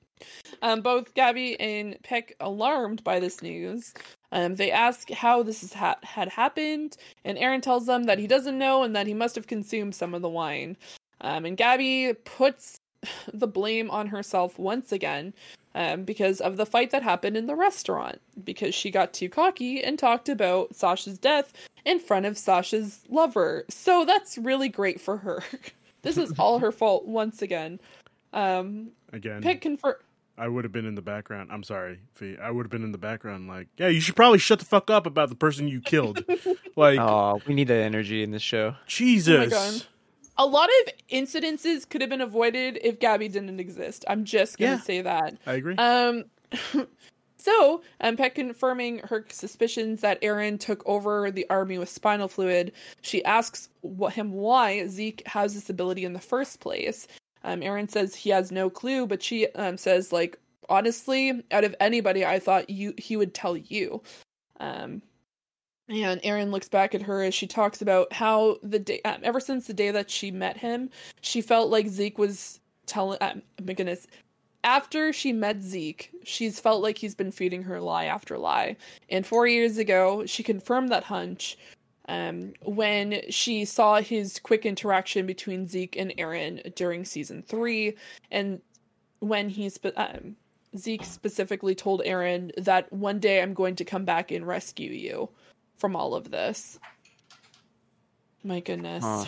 Um, 0.61 0.81
both 0.81 1.13
Gabi 1.15 1.57
and 1.59 1.97
Pieck 2.03 2.31
alarmed 2.39 3.03
by 3.03 3.19
this 3.19 3.41
news. 3.41 3.93
Um, 4.31 4.55
they 4.55 4.71
ask 4.71 5.09
how 5.11 5.43
this 5.43 5.61
has 5.61 5.73
ha- 5.73 5.99
had 6.03 6.29
happened, 6.29 6.97
and 7.25 7.37
Eren 7.37 7.61
tells 7.61 7.85
them 7.85 8.05
that 8.05 8.19
he 8.19 8.27
doesn't 8.27 8.57
know 8.57 8.83
and 8.83 8.95
that 8.95 9.07
he 9.07 9.13
must 9.13 9.35
have 9.35 9.47
consumed 9.47 9.95
some 9.95 10.13
of 10.13 10.21
the 10.21 10.29
wine. 10.29 10.77
Um, 11.21 11.45
and 11.45 11.57
Gabi 11.57 12.15
puts 12.25 12.77
the 13.33 13.47
blame 13.47 13.89
on 13.91 14.07
herself 14.07 14.57
once 14.59 14.91
again 14.91 15.33
um, 15.75 16.03
because 16.03 16.41
of 16.41 16.57
the 16.57 16.65
fight 16.65 16.91
that 16.91 17.03
happened 17.03 17.37
in 17.37 17.47
the 17.47 17.55
restaurant, 17.55 18.21
because 18.43 18.75
she 18.75 18.91
got 18.91 19.13
too 19.13 19.29
cocky 19.29 19.83
and 19.83 19.97
talked 19.97 20.29
about 20.29 20.75
Sasha's 20.75 21.17
death 21.17 21.53
in 21.85 21.99
front 21.99 22.25
of 22.25 22.37
Sasha's 22.37 23.01
lover. 23.09 23.65
So 23.69 24.05
that's 24.05 24.37
really 24.37 24.69
great 24.69 25.01
for 25.01 25.17
her. 25.17 25.43
this 26.03 26.17
is 26.17 26.33
all 26.37 26.59
her 26.59 26.71
fault 26.71 27.05
once 27.05 27.41
again. 27.41 27.79
Um, 28.33 28.91
Again, 29.11 29.41
Pieck 29.41 29.61
confirm. 29.61 29.95
I 30.37 30.47
would 30.47 30.63
have 30.63 30.71
been 30.71 30.87
in 30.87 30.95
the 30.95 31.01
background. 31.03 31.49
I'm 31.51 31.61
sorry, 31.61 31.99
Fi. 32.13 32.35
I 32.41 32.49
would 32.49 32.65
have 32.65 32.71
been 32.71 32.83
in 32.83 32.91
the 32.91 32.97
background, 32.97 33.47
like, 33.47 33.67
yeah, 33.77 33.87
you 33.87 34.01
should 34.01 34.15
probably 34.15 34.39
shut 34.39 34.57
the 34.57 34.65
fuck 34.65 34.89
up 34.89 35.05
about 35.05 35.29
the 35.29 35.35
person 35.35 35.67
you 35.67 35.79
killed. 35.79 36.23
like, 36.75 36.99
Oh, 36.99 37.39
we 37.45 37.53
need 37.53 37.67
that 37.67 37.81
energy 37.81 38.23
in 38.23 38.31
this 38.31 38.41
show. 38.41 38.75
Jesus. 38.87 39.49
God. 39.51 39.87
A 40.37 40.45
lot 40.45 40.69
of 40.81 40.93
incidences 41.11 41.87
could 41.87 42.01
have 42.01 42.09
been 42.09 42.21
avoided 42.21 42.79
if 42.81 42.99
Gabi 42.99 43.31
didn't 43.31 43.59
exist. 43.59 44.03
I'm 44.07 44.23
just 44.25 44.57
gonna 44.57 44.73
Yeah. 44.73 44.79
say 44.79 45.01
that. 45.01 45.37
I 45.45 45.53
agree. 45.53 45.75
Um, 45.77 46.25
so, 47.37 47.81
um, 48.01 48.17
Pieck 48.17 48.35
confirming 48.35 48.99
her 48.99 49.25
suspicions 49.29 50.01
that 50.01 50.21
Eren 50.21 50.59
took 50.59 50.81
over 50.87 51.29
the 51.29 51.45
army 51.49 51.77
with 51.77 51.89
spinal 51.89 52.27
fluid. 52.27 52.71
She 53.01 53.23
asks 53.25 53.69
wh- 53.99 54.11
him 54.11 54.31
why 54.33 54.87
Zeke 54.87 55.21
has 55.27 55.53
this 55.53 55.69
ability 55.69 56.05
in 56.05 56.13
the 56.13 56.19
first 56.19 56.59
place. 56.59 57.07
Um, 57.43 57.59
Eren 57.61 57.89
says 57.91 58.15
he 58.15 58.29
has 58.29 58.51
no 58.51 58.69
clue, 58.69 59.05
but 59.05 59.21
she 59.21 59.47
um, 59.49 59.77
says, 59.77 60.11
like, 60.13 60.39
honestly, 60.69 61.43
out 61.51 61.63
of 61.65 61.75
anybody, 61.79 62.25
I 62.25 62.39
thought 62.39 62.69
you 62.69 62.93
he 62.97 63.17
would 63.17 63.33
tell 63.33 63.57
you. 63.57 64.01
Um, 64.59 65.01
and 65.89 66.21
Eren 66.21 66.51
looks 66.51 66.69
back 66.69 66.95
at 66.95 67.01
her 67.01 67.21
as 67.23 67.33
she 67.33 67.47
talks 67.47 67.81
about 67.81 68.11
how 68.13 68.57
the 68.63 68.79
day, 68.79 69.01
um, 69.05 69.19
ever 69.23 69.39
since 69.39 69.67
the 69.67 69.73
day 69.73 69.91
that 69.91 70.09
she 70.09 70.31
met 70.31 70.57
him, 70.57 70.89
she 71.21 71.41
felt 71.41 71.69
like 71.69 71.87
Zeke 71.87 72.17
was 72.17 72.59
telling. 72.85 73.17
Um, 73.21 73.41
my 73.63 73.73
goodness, 73.73 74.07
after 74.63 75.11
she 75.11 75.33
met 75.33 75.61
Zeke, 75.61 76.09
she's 76.23 76.59
felt 76.59 76.81
like 76.81 76.97
he's 76.97 77.15
been 77.15 77.31
feeding 77.31 77.63
her 77.63 77.81
lie 77.81 78.05
after 78.05 78.37
lie. 78.37 78.77
And 79.09 79.25
four 79.25 79.45
years 79.45 79.77
ago, 79.77 80.25
she 80.25 80.41
confirmed 80.41 80.89
that 80.89 81.03
hunch 81.03 81.57
um, 82.07 82.53
when 82.61 83.21
she 83.29 83.65
saw 83.65 84.01
his 84.01 84.39
quick 84.39 84.65
interaction 84.65 85.25
between 85.25 85.67
Zeke 85.67 85.97
and 85.97 86.13
Eren 86.17 86.73
during 86.75 87.05
season 87.05 87.43
three, 87.43 87.95
and 88.31 88.61
when 89.19 89.49
he 89.49 89.69
spe- 89.69 89.97
um, 89.97 90.35
Zeke 90.77 91.03
specifically 91.03 91.75
told 91.75 92.01
Eren 92.01 92.51
that 92.57 92.91
one 92.91 93.19
day 93.19 93.41
I'm 93.41 93.53
going 93.53 93.75
to 93.75 93.85
come 93.85 94.05
back 94.05 94.31
and 94.31 94.47
rescue 94.47 94.91
you 94.91 95.29
from 95.83 95.97
all 95.97 96.15
of 96.15 96.31
this. 96.31 96.79
My 98.41 98.61
goodness. 98.61 99.03
Huh. 99.03 99.25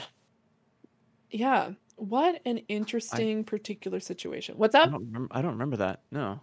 Yeah. 1.30 1.72
What 1.98 2.40
an 2.46 2.60
interesting 2.70 3.44
particular 3.44 4.00
situation. 4.00 4.56
What's 4.58 4.74
I 4.74 4.84
up? 4.84 4.92
don't 4.92 5.06
remember. 5.06 5.28
I 5.32 5.42
don't 5.42 5.52
remember 5.52 5.76
that. 5.76 6.04
No. 6.14 6.40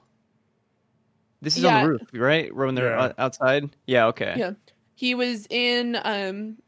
This 1.40 1.56
is 1.56 1.62
Yeah. 1.62 1.76
on 1.78 1.82
the 1.82 1.88
roof, 1.88 2.02
right? 2.12 2.54
When 2.54 2.74
they're 2.74 2.94
Yeah. 2.94 3.12
outside. 3.16 3.74
Yeah. 3.86 4.08
Okay. 4.08 4.34
Yeah. 4.36 4.52
He 4.96 5.14
was 5.14 5.46
in 5.48 5.96
um 6.04 6.58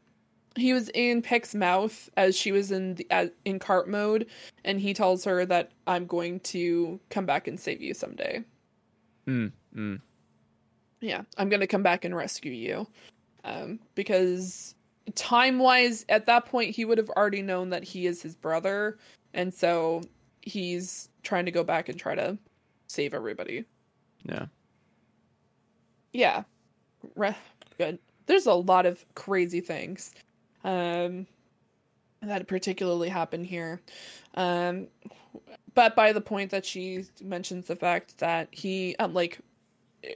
he 0.55 0.73
was 0.73 0.89
in 0.95 1.21
Pieck's 1.21 1.53
mouth 1.53 2.09
as 2.17 2.35
she 2.35 2.51
was 2.51 2.71
in 2.71 2.95
the 2.95 3.05
as, 3.11 3.29
in 3.45 3.59
cart 3.59 3.87
mode 3.87 4.25
and 4.63 4.79
he 4.79 4.95
tells 4.95 5.23
her 5.25 5.45
that 5.45 5.71
I'm 5.85 6.07
going 6.07 6.39
to 6.39 6.99
come 7.11 7.27
back 7.27 7.47
and 7.47 7.59
save 7.59 7.79
you 7.79 7.93
someday. 7.93 8.43
Mm, 9.27 9.51
mm. 9.75 10.01
Yeah, 10.99 11.21
I'm 11.37 11.49
going 11.49 11.59
to 11.59 11.67
come 11.67 11.83
back 11.83 12.05
and 12.05 12.15
rescue 12.15 12.51
you. 12.51 12.87
Um 13.45 13.79
because 13.95 14.75
time-wise 15.13 16.03
at 16.09 16.25
that 16.25 16.45
point 16.45 16.75
he 16.75 16.83
would 16.83 16.97
have 16.97 17.09
already 17.11 17.43
known 17.43 17.69
that 17.69 17.83
he 17.83 18.07
is 18.07 18.21
his 18.21 18.35
brother 18.35 18.97
and 19.35 19.53
so 19.53 20.01
he's 20.41 21.09
trying 21.21 21.45
to 21.45 21.51
go 21.51 21.63
back 21.63 21.89
and 21.89 21.99
try 21.99 22.15
to 22.15 22.37
save 22.87 23.13
everybody. 23.13 23.65
Yeah. 24.23 24.47
yeah 26.13 26.43
Re- 27.15 27.35
good 27.77 27.99
there's 28.25 28.47
a 28.47 28.53
lot 28.53 28.87
of 28.87 29.05
crazy 29.13 29.61
things 29.61 30.15
um 30.63 31.27
that 32.21 32.47
particularly 32.47 33.09
happen 33.09 33.43
here 33.43 33.81
um 34.33 34.87
but 35.75 35.95
by 35.95 36.11
the 36.11 36.21
point 36.21 36.49
that 36.49 36.65
she 36.65 37.05
mentions 37.21 37.67
the 37.67 37.75
fact 37.75 38.17
that 38.17 38.47
he 38.51 38.95
um 38.97 39.13
like 39.13 39.39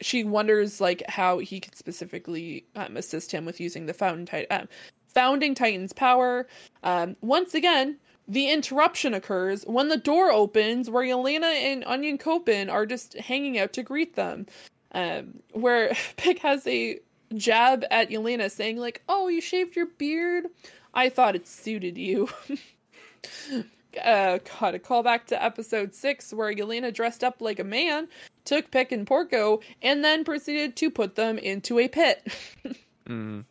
she 0.02 0.24
wonders 0.24 0.80
like 0.82 1.04
how 1.08 1.40
he 1.40 1.60
could 1.60 1.76
specifically 1.76 2.66
um, 2.76 2.98
assist 2.98 3.32
him 3.32 3.46
with 3.46 3.60
using 3.60 3.86
the 3.86 3.94
fountain 3.94 4.46
um, 4.52 4.68
founding 5.08 5.56
titan's 5.56 5.94
power 5.94 6.48
um 6.84 7.16
once 7.22 7.54
again 7.54 7.98
the 8.30 8.52
interruption 8.52 9.16
occurs 9.16 9.64
when 9.64 9.90
the 9.90 9.98
door 9.98 10.32
opens 10.32 10.88
where 10.90 11.04
Yelena 11.04 11.52
and 11.52 11.84
Onyankopon 11.84 12.72
are 12.72 12.86
just 12.86 13.16
hanging 13.16 13.58
out 13.58 13.74
to 13.74 13.82
greet 13.82 14.16
them. 14.16 14.46
Um, 14.92 15.40
where 15.52 15.90
Pieck 16.18 16.38
has 16.40 16.66
a 16.68 17.00
jab 17.34 17.84
at 17.90 18.12
Yelena 18.12 18.52
saying 18.52 18.78
like, 18.78 19.02
"Oh, 19.10 19.28
you 19.28 19.42
shaved 19.42 19.76
your 19.76 19.88
beard? 19.88 20.46
I 20.94 21.10
thought 21.10 21.36
it 21.36 21.48
suited 21.48 21.98
you." 21.98 22.30
uh, 24.04 24.40
God, 24.60 24.76
a 24.76 24.80
callback 24.80 25.26
to 25.28 25.44
episode 25.44 25.94
six 25.94 26.34
where 26.34 26.54
Yelena 26.54 26.94
dressed 26.94 27.24
up 27.24 27.42
like 27.42 27.60
a 27.60 27.64
man, 27.64 28.08
took 28.46 28.72
Pieck 28.72 28.92
and 28.92 29.06
Porco, 29.08 29.62
and 29.82 30.04
then 30.04 30.24
proceeded 30.24 30.76
to 30.78 30.90
put 30.90 31.16
them 31.16 31.38
into 31.38 31.80
a 31.80 31.88
pit. 31.88 32.28
Mm. 33.08 33.44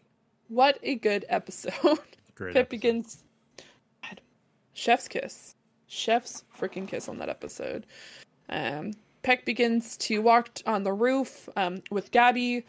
what 0.47 0.79
a 0.85 0.95
good 0.95 1.25
episode! 1.29 1.99
Great. 2.37 2.55
Pieck 2.55 2.69
begins. 2.69 3.25
God. 4.05 4.21
Chef's 4.73 5.09
kiss. 5.09 5.57
Chef's 5.89 6.45
freaking 6.57 6.87
kiss 6.87 7.09
on 7.09 7.19
that 7.19 7.29
episode. 7.29 7.85
Um, 8.49 8.93
Pieck 9.25 9.45
begins 9.45 9.97
to 9.97 10.23
walk 10.23 10.51
on 10.65 10.85
the 10.85 10.93
roof 10.93 11.49
um, 11.57 11.83
with 11.91 12.13
Gabi 12.13 12.63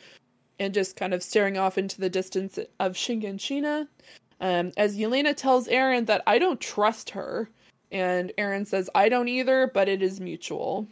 and 0.59 0.74
just 0.74 0.95
kind 0.95 1.13
of 1.13 1.22
staring 1.22 1.59
off 1.59 1.78
into 1.78 2.01
the 2.01 2.09
distance 2.09 2.57
of 2.80 2.93
Shiganshina. 2.93 3.88
Um, 4.41 4.72
as 4.76 4.97
Yelena 4.97 5.36
tells 5.36 5.67
Eren 5.67 6.07
that 6.07 6.24
I 6.26 6.39
don't 6.39 6.59
trust 6.59 7.11
her. 7.11 7.49
And 7.91 8.31
Eren 8.37 8.67
says, 8.67 8.89
I 8.93 9.09
don't 9.09 9.27
either, 9.27 9.71
but 9.73 9.87
it 9.87 10.01
is 10.01 10.19
mutual. 10.19 10.87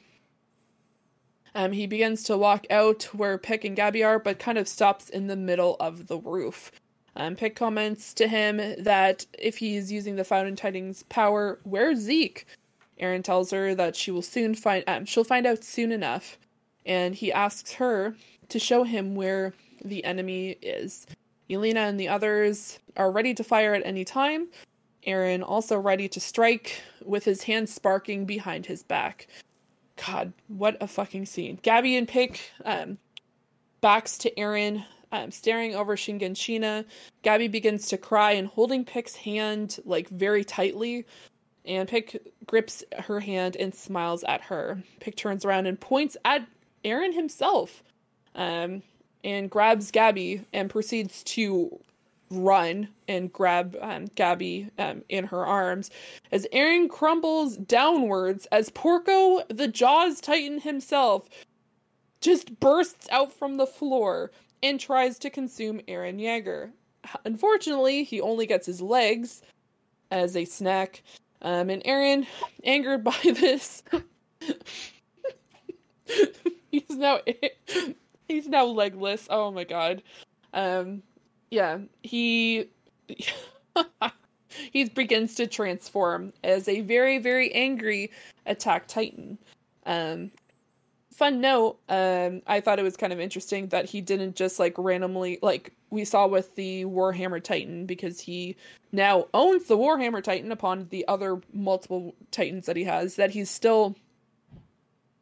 Um, 1.53 1.71
he 1.71 1.87
begins 1.87 2.23
to 2.25 2.37
walk 2.37 2.65
out 2.69 3.03
where 3.13 3.37
Pieck 3.37 3.65
and 3.65 3.77
Gabi 3.77 4.05
are, 4.05 4.19
but 4.19 4.39
kind 4.39 4.57
of 4.57 4.67
stops 4.67 5.09
in 5.09 5.27
the 5.27 5.35
middle 5.35 5.75
of 5.79 6.07
the 6.07 6.17
roof. 6.19 6.71
Um, 7.15 7.35
Pieck 7.35 7.55
comments 7.55 8.13
to 8.13 8.27
him 8.27 8.57
that 8.77 9.25
if 9.39 9.57
he's 9.57 9.91
using 9.91 10.15
the 10.15 10.23
Founding 10.23 10.55
Titan's 10.55 11.03
power, 11.03 11.59
where's 11.63 11.99
Zeke? 11.99 12.45
Eren 13.01 13.23
tells 13.23 13.51
her 13.51 13.73
that 13.75 13.95
she 13.95 14.11
will 14.11 14.21
soon 14.21 14.55
find 14.55 14.83
um, 14.87 15.05
she'll 15.05 15.23
find 15.23 15.45
out 15.45 15.63
soon 15.63 15.91
enough, 15.91 16.37
and 16.85 17.15
he 17.15 17.31
asks 17.31 17.73
her 17.73 18.15
to 18.49 18.59
show 18.59 18.83
him 18.83 19.15
where 19.15 19.53
the 19.83 20.03
enemy 20.03 20.57
is. 20.61 21.05
Yelena 21.49 21.89
and 21.89 21.99
the 21.99 22.07
others 22.07 22.79
are 22.97 23.11
ready 23.11 23.33
to 23.33 23.43
fire 23.43 23.73
at 23.73 23.85
any 23.85 24.03
time. 24.03 24.47
Eren 25.07 25.43
also 25.47 25.79
ready 25.79 26.07
to 26.09 26.19
strike 26.19 26.81
with 27.03 27.23
his 27.23 27.43
hand 27.43 27.69
sparking 27.69 28.25
behind 28.25 28.65
his 28.65 28.83
back. 28.83 29.27
God, 30.05 30.33
what 30.47 30.77
a 30.81 30.87
fucking 30.87 31.25
scene. 31.25 31.57
Gabi 31.63 31.97
and 31.97 32.07
Pieck 32.07 32.39
um, 32.65 32.97
backs 33.81 34.17
to 34.19 34.33
Eren, 34.35 34.83
um, 35.11 35.31
staring 35.31 35.75
over 35.75 35.95
Shiganshina. 35.95 36.85
Gabi 37.23 37.49
begins 37.49 37.87
to 37.87 37.97
cry 37.97 38.33
and 38.33 38.47
holding 38.47 38.85
Pieck's 38.85 39.15
hand 39.15 39.79
like 39.85 40.09
very 40.09 40.43
tightly. 40.43 41.05
And 41.65 41.87
Pieck 41.87 42.19
grips 42.45 42.83
her 42.97 43.19
hand 43.19 43.55
and 43.55 43.73
smiles 43.73 44.23
at 44.25 44.41
her. 44.41 44.81
Pieck 44.99 45.15
turns 45.15 45.45
around 45.45 45.65
and 45.65 45.79
points 45.79 46.15
at 46.25 46.45
Eren 46.85 47.13
himself 47.13 47.81
um, 48.35 48.83
and 49.23 49.49
grabs 49.49 49.91
Gabi 49.91 50.45
and 50.53 50.69
proceeds 50.69 51.23
to 51.23 51.79
run 52.30 52.89
and 53.07 53.32
grab 53.32 53.78
um, 53.82 54.07
Gabi 54.09 54.69
um, 54.78 55.03
in 55.09 55.25
her 55.25 55.45
arms 55.45 55.89
as 56.32 56.47
Eren 56.53 56.89
crumbles 56.89 57.57
downwards 57.57 58.45
as 58.47 58.69
Porco, 58.69 59.43
the 59.49 59.67
Jaws 59.67 60.19
Titan 60.19 60.59
himself, 60.59 61.30
just 62.21 62.59
bursts 62.59 63.07
out 63.11 63.32
from 63.32 63.57
the 63.57 63.67
floor 63.67 64.32
and 64.63 64.80
tries 64.80 65.19
to 65.19 65.30
consume 65.30 65.80
Eren 65.88 66.19
Yeager. 66.19 66.71
Unfortunately, 67.25 68.03
he 68.03 68.19
only 68.19 68.45
gets 68.45 68.65
his 68.65 68.82
legs 68.82 69.41
as 70.11 70.36
a 70.36 70.45
snack. 70.45 71.03
Um, 71.41 71.69
and 71.69 71.84
Eren, 71.84 72.25
angered 72.63 73.03
by 73.03 73.15
this, 73.23 73.84
he's 76.71 76.89
now 76.89 77.19
he's 78.28 78.47
now 78.47 78.65
legless. 78.65 79.28
Oh 79.30 79.51
my 79.51 79.63
god. 79.63 80.01
Um, 80.53 81.03
yeah, 81.49 81.79
he 82.03 82.69
he 84.71 84.85
begins 84.85 85.35
to 85.35 85.47
transform 85.47 86.33
as 86.43 86.67
a 86.67 86.81
very 86.81 87.17
very 87.17 87.51
angry 87.53 88.11
attack 88.45 88.87
titan. 88.87 89.37
Um, 89.85 90.31
fun 91.13 91.41
note, 91.41 91.79
um, 91.89 92.41
I 92.45 92.59
thought 92.59 92.79
it 92.79 92.83
was 92.83 92.97
kind 92.97 93.13
of 93.13 93.19
interesting 93.19 93.67
that 93.67 93.85
he 93.85 94.01
didn't 94.01 94.35
just 94.35 94.59
like 94.59 94.75
randomly 94.77 95.39
like 95.41 95.73
we 95.89 96.03
saw 96.05 96.27
with 96.27 96.55
the 96.55 96.85
Warhammer 96.85 97.41
Titan 97.41 97.85
because 97.85 98.19
he 98.19 98.55
now 98.91 99.27
owns 99.33 99.65
the 99.67 99.77
Warhammer 99.77 100.21
Titan 100.23 100.51
upon 100.51 100.87
the 100.89 101.07
other 101.07 101.41
multiple 101.53 102.13
Titans 102.31 102.65
that 102.65 102.75
he 102.75 102.83
has 102.83 103.15
that 103.15 103.31
he's 103.31 103.49
still 103.49 103.95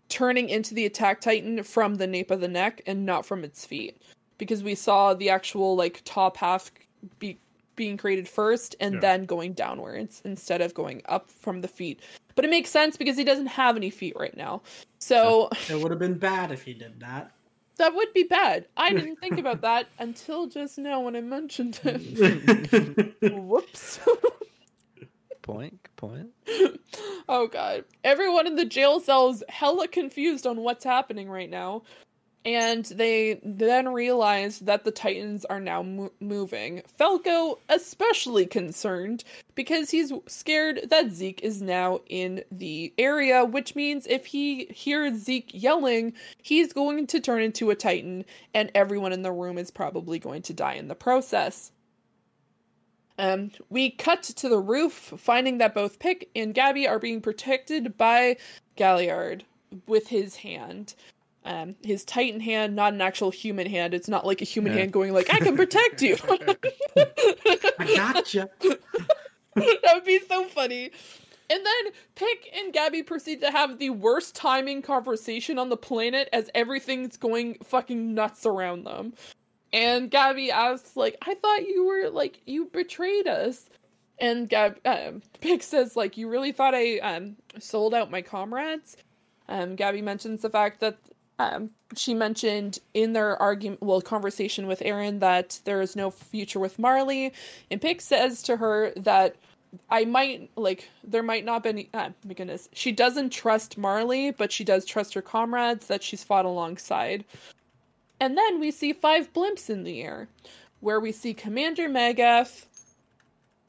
turning 0.09 0.49
into 0.49 0.73
the 0.73 0.85
attack 0.85 1.21
Titan 1.21 1.61
from 1.63 1.95
the 1.95 2.07
nape 2.07 2.31
of 2.31 2.41
the 2.41 2.47
neck 2.47 2.81
and 2.87 3.05
not 3.05 3.25
from 3.25 3.43
its 3.43 3.65
feet 3.65 4.01
because 4.37 4.63
we 4.63 4.75
saw 4.75 5.13
the 5.13 5.29
actual 5.29 5.75
like 5.75 6.01
top 6.05 6.37
half 6.37 6.71
be 7.19 7.39
being 7.75 7.97
created 7.97 8.27
first 8.27 8.75
and 8.79 8.95
Yeah. 8.95 8.99
then 9.01 9.25
going 9.25 9.53
downwards 9.53 10.21
instead 10.25 10.61
of 10.61 10.73
going 10.73 11.01
up 11.07 11.29
from 11.29 11.61
the 11.61 11.67
feet. 11.67 11.99
But 12.35 12.45
it 12.45 12.49
makes 12.49 12.69
sense 12.69 12.95
because 12.97 13.17
he 13.17 13.23
doesn't 13.25 13.47
have 13.47 13.75
any 13.75 13.89
feet 13.89 14.13
right 14.17 14.35
now. 14.35 14.61
So 14.99 15.49
It 15.69 15.79
would 15.81 15.91
have 15.91 15.99
been 15.99 16.17
bad 16.17 16.51
if 16.51 16.63
he 16.63 16.73
did 16.73 16.99
that. 17.01 17.31
that 17.77 17.93
would 17.93 18.13
be 18.13 18.23
bad. 18.23 18.67
I 18.77 18.93
didn't 18.93 19.17
think 19.17 19.37
about 19.39 19.59
that 19.61 19.87
until 19.99 20.47
just 20.47 20.77
now 20.77 21.01
when 21.01 21.15
I 21.17 21.21
mentioned 21.21 21.79
it. 21.83 23.13
Whoops. 23.33 23.99
Point. 25.41 25.79
Point. 25.97 26.29
oh 27.29 27.47
god. 27.47 27.83
Everyone 28.03 28.47
in 28.47 28.55
the 28.55 28.65
jail 28.65 28.99
cell 28.99 29.29
is 29.29 29.43
hella 29.49 29.87
confused 29.87 30.47
on 30.47 30.57
what's 30.61 30.83
happening 30.83 31.29
right 31.29 31.49
now. 31.49 31.83
And 32.45 32.85
they 32.85 33.39
then 33.43 33.89
realize 33.89 34.59
that 34.59 34.85
the 34.85 34.91
Titans 34.91 35.45
are 35.45 35.59
now 35.59 35.81
mo- 35.81 36.11
moving. 36.19 36.83
Falco 36.97 37.59
especially 37.69 38.45
concerned 38.45 39.23
because 39.55 39.89
he's 39.89 40.13
scared 40.27 40.81
that 40.91 41.11
Zeke 41.11 41.41
is 41.41 41.63
now 41.63 42.01
in 42.07 42.43
the 42.51 42.93
area, 42.99 43.43
which 43.43 43.75
means 43.75 44.05
if 44.07 44.27
he 44.27 44.65
hears 44.65 45.23
Zeke 45.23 45.49
yelling, 45.53 46.13
he's 46.43 46.71
going 46.71 47.07
to 47.07 47.19
turn 47.19 47.41
into 47.41 47.71
a 47.71 47.75
Titan, 47.75 48.25
and 48.53 48.71
everyone 48.75 49.11
in 49.11 49.23
the 49.23 49.31
room 49.31 49.57
is 49.57 49.71
probably 49.71 50.19
going 50.19 50.43
to 50.43 50.53
die 50.53 50.75
in 50.75 50.87
the 50.87 50.95
process. 50.95 51.71
Um, 53.17 53.51
we 53.69 53.89
cut 53.91 54.23
to 54.23 54.49
the 54.49 54.59
roof, 54.59 55.13
finding 55.17 55.57
that 55.59 55.73
both 55.73 55.99
Pieck 55.99 56.27
and 56.35 56.53
Gabi 56.53 56.87
are 56.87 56.99
being 56.99 57.21
protected 57.21 57.97
by 57.97 58.37
Galliard 58.75 59.45
with 59.87 60.07
his 60.09 60.37
hand. 60.37 60.95
Um, 61.45 61.75
his 61.83 62.03
Titan 62.03 62.39
hand, 62.39 62.75
not 62.75 62.93
an 62.93 63.01
actual 63.01 63.29
human 63.29 63.67
hand. 63.67 63.93
It's 63.93 64.07
not 64.09 64.25
like 64.25 64.41
a 64.41 64.45
human 64.45 64.73
Yeah. 64.73 64.79
hand 64.79 64.91
going 64.93 65.13
like, 65.13 65.31
"I 65.31 65.39
can 65.39 65.55
protect 65.55 66.01
you." 66.01 66.17
I 66.97 67.95
gotcha. 67.95 68.49
that 69.55 69.91
would 69.93 70.05
be 70.05 70.19
so 70.27 70.45
funny. 70.45 70.91
And 71.49 71.63
then 71.63 71.93
Pieck 72.15 72.49
and 72.57 72.73
Gabi 72.73 73.05
proceed 73.05 73.41
to 73.41 73.51
have 73.51 73.77
the 73.77 73.91
worst 73.91 74.35
timing 74.35 74.81
conversation 74.81 75.59
on 75.59 75.69
the 75.69 75.77
planet 75.77 76.27
as 76.33 76.49
everything's 76.55 77.17
going 77.17 77.59
fucking 77.63 78.15
nuts 78.15 78.47
around 78.47 78.85
them. 78.85 79.13
And 79.71 80.09
Gabi 80.09 80.49
asks, 80.49 80.95
like, 80.95 81.17
I 81.21 81.35
thought 81.35 81.67
you 81.67 81.85
were 81.85 82.09
like 82.09 82.41
you 82.45 82.65
betrayed 82.73 83.27
us. 83.27 83.69
And 84.17 84.49
Gab 84.49 84.79
um, 84.85 85.21
Pieck 85.41 85.61
says, 85.61 85.95
like, 85.95 86.17
you 86.17 86.27
really 86.29 86.51
thought 86.51 86.73
I 86.73 86.97
um 86.99 87.35
sold 87.59 87.93
out 87.93 88.09
my 88.09 88.23
comrades? 88.23 88.97
Um, 89.47 89.75
Gabi 89.77 90.01
mentions 90.01 90.41
the 90.41 90.49
fact 90.49 90.79
that 90.79 90.97
um, 91.39 91.69
she 91.95 92.13
mentioned 92.13 92.79
in 92.93 93.13
their 93.13 93.41
argument, 93.41 93.81
well, 93.81 94.01
conversation 94.01 94.67
with 94.67 94.79
Eren 94.79 95.19
that 95.19 95.59
there 95.65 95.81
is 95.81 95.95
no 95.95 96.09
future 96.09 96.59
with 96.59 96.79
Marley, 96.79 97.33
and 97.69 97.81
Pieck 97.81 98.01
says 98.01 98.41
to 98.43 98.57
her 98.57 98.91
that 98.95 99.35
I 99.89 100.05
might 100.05 100.49
like 100.55 100.89
there 101.03 101.23
might 101.23 101.43
not 101.43 101.63
be 101.63 101.69
any. 101.69 101.89
Ah, 101.93 102.11
my 102.25 102.33
goodness, 102.33 102.69
she 102.71 102.91
doesn't 102.91 103.31
trust 103.31 103.77
Marley, 103.77 104.31
but 104.31 104.51
she 104.51 104.63
does 104.63 104.85
trust 104.85 105.13
her 105.13 105.21
comrades 105.21 105.87
that 105.87 106.03
she's 106.03 106.23
fought 106.23 106.45
alongside. 106.45 107.25
And 108.21 108.37
then 108.37 108.59
we 108.61 108.71
see 108.71 108.93
five 108.93 109.33
blimps 109.33 109.69
in 109.69 109.83
the 109.83 110.01
air, 110.01 110.29
where 110.79 111.01
we 111.01 111.11
see 111.11 111.33
Commander 111.33 111.89
Magath 111.89 112.65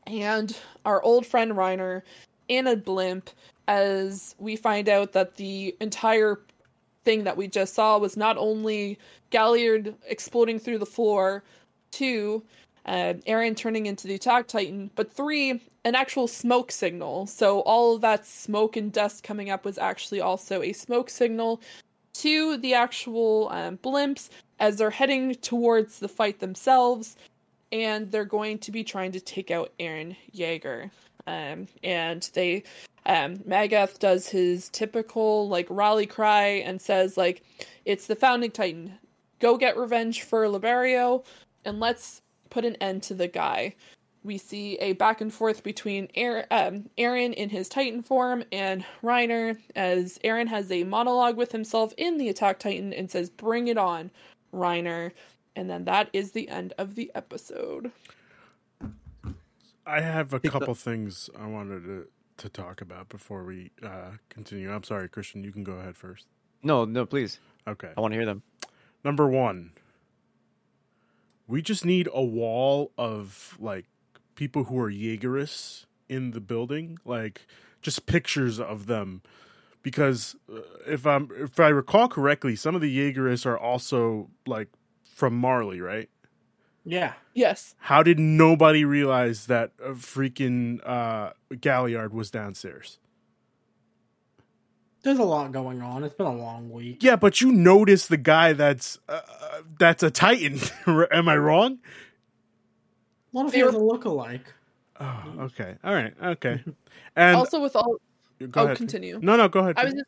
and 0.07 0.57
our 0.85 1.03
old 1.03 1.27
friend 1.27 1.53
Reiner 1.53 2.03
in 2.49 2.69
a 2.69 2.77
blimp 2.77 3.31
as 3.67 4.37
we 4.39 4.55
find 4.55 4.89
out 4.89 5.13
that 5.13 5.35
the 5.35 5.75
entire 5.81 6.39
thing 7.07 7.25
that 7.25 7.39
we 7.39 7.49
just 7.49 7.73
saw 7.73 7.97
was 7.97 8.17
not 8.17 8.37
only 8.37 8.99
Galliard 9.31 9.95
exploding 10.07 10.59
through 10.59 10.79
the 10.79 10.85
floor, 10.85 11.43
two, 11.93 12.43
uh, 12.85 13.15
Eren 13.27 13.57
turning 13.57 13.87
into 13.87 14.07
the 14.07 14.15
attack 14.15 14.49
titan, 14.49 14.91
but 14.97 15.11
three, 15.11 15.63
an 15.85 15.95
actual 15.95 16.29
smoke 16.29 16.71
signal. 16.73 17.27
So 17.27 17.61
all 17.61 17.95
of 17.95 18.01
that 18.03 18.27
smoke 18.27 18.77
and 18.77 18.93
dust 18.93 19.23
coming 19.23 19.51
up 19.51 19.65
was 19.65 19.79
actually 19.79 20.21
also 20.21 20.63
a 20.63 20.73
smoke 20.73 21.09
signal 21.09 21.61
to 22.15 22.57
the 22.59 22.75
actual 22.75 23.49
um, 23.53 23.79
blimps 23.79 24.29
as 24.59 24.77
they're 24.77 24.91
heading 24.91 25.35
towards 25.37 25.99
the 25.99 26.09
fight 26.09 26.41
themselves, 26.41 27.17
and 27.73 28.11
they're 28.11 28.25
going 28.25 28.59
to 28.59 28.73
be 28.73 28.83
trying 28.83 29.13
to 29.13 29.21
take 29.21 29.51
out 29.51 29.73
Eren 29.79 30.17
Jaeger. 30.33 30.91
Um, 31.27 31.67
and 31.83 32.29
they, 32.35 32.63
um, 33.07 33.37
Magath 33.39 34.01
does 34.01 34.29
his 34.29 34.69
typical 34.69 35.49
like 35.49 35.67
rally 35.71 36.07
cry 36.07 36.47
and 36.47 36.81
says 36.81 37.17
like, 37.17 37.43
"It's 37.85 38.09
the 38.09 38.17
founding 38.17 38.51
titan. 38.51 38.99
Go 39.39 39.57
get 39.57 39.77
revenge 39.77 40.23
for 40.23 40.45
Liberio, 40.47 41.25
and 41.65 41.81
let's 41.81 42.21
put 42.51 42.65
an 42.65 42.75
end 42.77 43.03
to 43.05 43.15
the 43.15 43.29
guy." 43.29 43.75
We 44.25 44.39
see 44.39 44.75
a 44.79 44.95
back 44.95 45.21
and 45.21 45.33
forth 45.33 45.63
between 45.63 46.09
Eren, 46.17 46.47
um, 46.51 46.91
Eren 46.99 47.33
in 47.33 47.49
his 47.49 47.69
Titan 47.69 48.03
form 48.03 48.43
and 48.51 48.85
Reiner 49.01 49.57
as 49.77 50.19
Eren 50.25 50.49
has 50.49 50.73
a 50.73 50.83
monologue 50.83 51.37
with 51.37 51.53
himself 51.53 51.95
in 51.97 52.19
the 52.19 52.29
Attack 52.29 52.59
Titan 52.59 52.93
and 52.93 53.09
says, 53.09 53.31
"Bring 53.31 53.69
it 53.69 53.79
on, 53.79 54.11
Reiner." 54.53 55.13
And 55.55 55.71
then 55.71 55.85
that 55.85 56.11
is 56.13 56.33
the 56.33 56.49
end 56.49 56.73
of 56.77 56.97
the 56.97 57.13
episode. 57.15 57.93
I 59.87 60.01
have 60.01 60.35
a 60.35 60.41
couple 60.41 60.75
things 60.75 61.31
I 61.39 61.47
wanted 61.47 61.85
to 61.85 62.09
to 62.39 62.49
talk 62.49 62.81
about 62.81 63.09
before 63.09 63.45
we 63.45 63.71
uh, 63.83 64.13
continue. 64.29 64.73
I'm 64.73 64.85
sorry, 64.85 65.09
Cristian. 65.09 65.45
You 65.45 65.53
can 65.53 65.65
go 65.65 65.73
ahead 65.73 65.97
first. 65.97 66.27
No, 66.63 66.85
no, 66.85 67.07
please. 67.07 67.39
Okay. 67.67 67.91
I 67.97 68.01
want 68.01 68.13
to 68.13 68.19
hear 68.19 68.27
them. 68.27 68.43
Number 69.05 69.29
one, 69.29 69.73
we 71.47 71.63
just 71.63 71.85
need 71.85 72.09
a 72.13 72.23
wall 72.23 72.93
of 72.99 73.57
like 73.59 73.87
people 74.35 74.65
who 74.65 74.79
are 74.79 74.91
Jaegerists 74.91 75.87
in 76.09 76.33
the 76.33 76.41
building, 76.41 76.99
like 77.05 77.47
just 77.83 78.07
pictures 78.07 78.59
of 78.59 78.87
them. 78.87 79.23
Because 79.83 80.35
uh, 80.53 80.61
if 80.87 81.07
I'm 81.07 81.31
if 81.37 81.61
I 81.61 81.69
recall 81.69 82.09
correctly, 82.09 82.57
some 82.57 82.75
of 82.75 82.81
the 82.81 82.99
Jaegerists 82.99 83.47
are 83.47 83.59
also 83.59 84.31
like 84.47 84.69
from 85.05 85.37
Marley, 85.37 85.81
right? 85.81 86.11
Yeah. 86.87 87.15
Yes. 87.35 87.75
How 87.79 88.03
did 88.05 88.19
nobody 88.19 88.85
realize 88.85 89.47
that 89.47 89.73
a 89.85 89.91
freaking 89.91 90.79
uh, 90.89 91.33
Galliard 91.61 92.15
was 92.15 92.31
downstairs? 92.31 92.99
There's 95.03 95.19
a 95.19 95.25
lot 95.25 95.53
going 95.53 95.83
on. 95.83 96.05
It's 96.05 96.15
been 96.15 96.27
a 96.27 96.35
long 96.35 96.71
week. 96.71 97.03
Yeah, 97.03 97.17
but 97.17 97.41
you 97.41 97.53
notice 97.53 98.07
the 98.07 98.17
guy 98.17 98.53
that's 98.53 98.99
uh, 99.09 99.21
that's 99.79 100.03
a 100.03 100.11
Titan. 100.11 100.59
Am 101.13 101.29
I 101.29 101.37
wrong? 101.37 101.79
What 103.33 103.47
if 103.47 103.53
They 103.53 103.59
he 103.59 103.65
has 103.65 103.75
were- 103.75 103.81
a 103.81 103.85
look-alike? 103.85 104.53
Oh, 104.99 105.23
okay. 105.41 105.77
All 105.85 105.93
right. 105.93 106.15
Okay. 106.23 106.63
And 107.19 107.35
also, 107.35 107.63
with 107.63 107.75
all 107.75 107.97
go 108.51 108.61
oh, 108.61 108.65
ahead. 108.65 108.77
continue. 108.77 109.19
No, 109.23 109.37
no, 109.37 109.49
go 109.49 109.61
ahead. 109.61 109.79
I 109.79 109.85
was 109.85 109.95
just, 109.95 110.05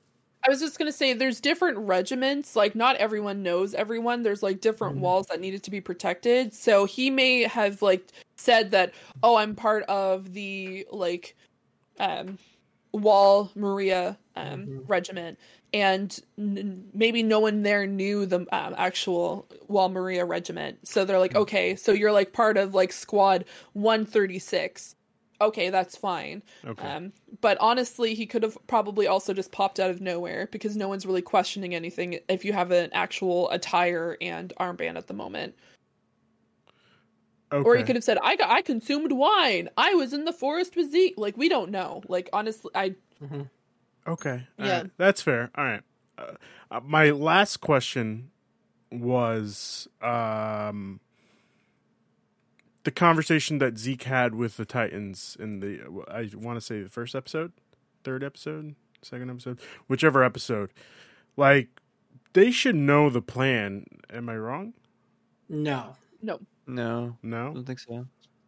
I 0.48 0.50
was 0.50 0.60
just 0.60 0.78
gonna 0.78 0.92
say, 0.92 1.12
there's 1.12 1.42
different 1.42 1.76
regiments. 1.76 2.56
Like, 2.56 2.74
not 2.74 2.96
everyone 2.96 3.42
knows 3.42 3.74
everyone. 3.74 4.22
There's 4.22 4.42
like 4.42 4.62
different 4.62 4.96
Mhm. 4.96 5.00
walls 5.00 5.26
that 5.26 5.40
needed 5.40 5.62
to 5.64 5.70
be 5.70 5.78
protected. 5.82 6.54
So 6.54 6.86
he 6.86 7.10
may 7.10 7.42
have 7.42 7.82
like 7.82 8.06
said 8.38 8.70
that, 8.70 8.94
oh, 9.22 9.36
I'm 9.36 9.54
part 9.54 9.82
of 9.84 10.32
the 10.32 10.86
like, 10.90 11.36
um, 12.00 12.38
Wall 12.92 13.50
Maria 13.54 14.16
um 14.36 14.68
Mhm. 14.68 14.88
regiment, 14.88 15.38
and 15.74 16.18
n- 16.38 16.88
maybe 16.94 17.22
no 17.22 17.40
one 17.40 17.62
there 17.62 17.86
knew 17.86 18.24
the 18.24 18.46
um, 18.50 18.74
actual 18.78 19.46
Wall 19.68 19.90
Maria 19.90 20.24
regiment. 20.24 20.88
So 20.88 21.04
they're 21.04 21.18
like, 21.18 21.36
okay, 21.36 21.76
so 21.76 21.92
you're 21.92 22.12
like 22.12 22.32
part 22.32 22.56
of 22.56 22.74
like 22.74 22.92
Squad 22.92 23.44
136. 23.74 24.94
Okay, 25.40 25.70
that's 25.70 25.96
fine. 25.96 26.42
okay. 26.66 26.88
Um, 26.88 27.12
but 27.40 27.58
honestly, 27.60 28.14
he 28.14 28.26
could 28.26 28.42
have 28.42 28.58
probably 28.66 29.06
also 29.06 29.32
just 29.32 29.52
popped 29.52 29.78
out 29.78 29.90
of 29.90 30.00
nowhere 30.00 30.48
because 30.50 30.76
no 30.76 30.88
one's 30.88 31.06
really 31.06 31.22
questioning 31.22 31.74
anything 31.74 32.18
if 32.28 32.44
you 32.44 32.52
have 32.52 32.72
an 32.72 32.90
actual 32.92 33.48
attire 33.50 34.16
and 34.20 34.52
armband 34.58 34.96
at 34.96 35.06
the 35.06 35.14
moment. 35.14 35.54
okay. 37.52 37.68
Or 37.68 37.76
he 37.76 37.84
could 37.84 37.94
have 37.96 38.04
said, 38.04 38.18
"I 38.22 38.36
got, 38.36 38.50
I 38.50 38.62
consumed 38.62 39.12
wine. 39.12 39.68
I 39.76 39.94
was 39.94 40.12
in 40.12 40.24
the 40.24 40.32
forest 40.32 40.74
with 40.76 40.90
Zeke." 40.90 41.14
Like 41.16 41.36
we 41.36 41.48
don't 41.48 41.70
know. 41.70 42.02
Like 42.08 42.28
honestly, 42.32 42.70
I 42.74 42.94
hmm 43.26 43.42
Okay. 44.06 44.46
all 44.58 44.66
Yeah. 44.66 44.78
right. 44.78 44.90
That's 44.96 45.22
fair. 45.22 45.50
All 45.54 45.64
right. 45.64 45.82
Uh, 46.16 46.32
uh, 46.70 46.80
my 46.82 47.10
last 47.10 47.58
question 47.58 48.30
was 48.90 49.86
um, 50.00 50.98
the 52.88 52.92
conversation 52.92 53.58
that 53.58 53.76
Zeke 53.76 54.04
had 54.04 54.34
with 54.34 54.56
the 54.56 54.64
Titans 54.64 55.36
in 55.38 55.60
the, 55.60 55.78
I 56.10 56.30
want 56.34 56.56
to 56.58 56.64
say 56.64 56.80
the 56.80 56.88
first 56.88 57.14
episode, 57.14 57.52
third 58.02 58.24
episode, 58.24 58.76
second 59.02 59.28
episode, 59.30 59.60
whichever 59.88 60.24
episode. 60.24 60.70
Like, 61.36 61.68
they 62.32 62.50
should 62.50 62.76
know 62.76 63.10
the 63.10 63.20
plan. 63.20 63.84
Am 64.10 64.30
I 64.30 64.36
wrong? 64.38 64.72
No, 65.50 65.96
no. 66.22 66.40
No, 66.66 67.14
No. 67.22 67.50
I 67.50 67.52
don't 67.52 67.66
think 67.66 67.78
so. 67.80 68.06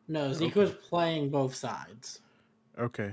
no. 0.09 0.33
Zeke 0.33 0.53
Okay. 0.53 0.61
was 0.61 0.71
playing 0.73 1.29
both 1.29 1.55
sides. 1.55 2.21
Okay. 2.79 3.13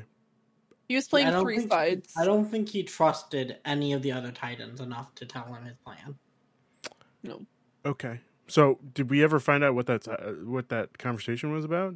He 0.88 0.96
was 0.96 1.10
playing 1.10 1.28
I 1.28 1.32
don't 1.32 1.44
three 1.44 1.58
think- 1.58 1.70
sides. 1.72 2.14
I 2.18 2.24
don't 2.24 2.46
think 2.50 2.70
he 2.70 2.84
trusted 2.84 3.58
any 3.66 3.92
of 3.92 4.02
the 4.02 4.14
other 4.14 4.32
Titans 4.32 4.80
enough 4.80 5.14
to 5.16 5.26
tell 5.26 5.44
him 5.54 5.66
his 5.66 5.76
plan. 5.84 6.16
No. 7.22 7.42
Okay. 7.86 8.22
So, 8.48 8.80
did 8.94 9.10
we 9.10 9.24
ever 9.24 9.40
find 9.40 9.64
out 9.64 9.76
what 9.76 9.88
that 9.88 10.08
uh, 10.08 10.32
what 10.46 10.70
that 10.70 10.98
conversation 10.98 11.52
was 11.52 11.66
about? 11.66 11.96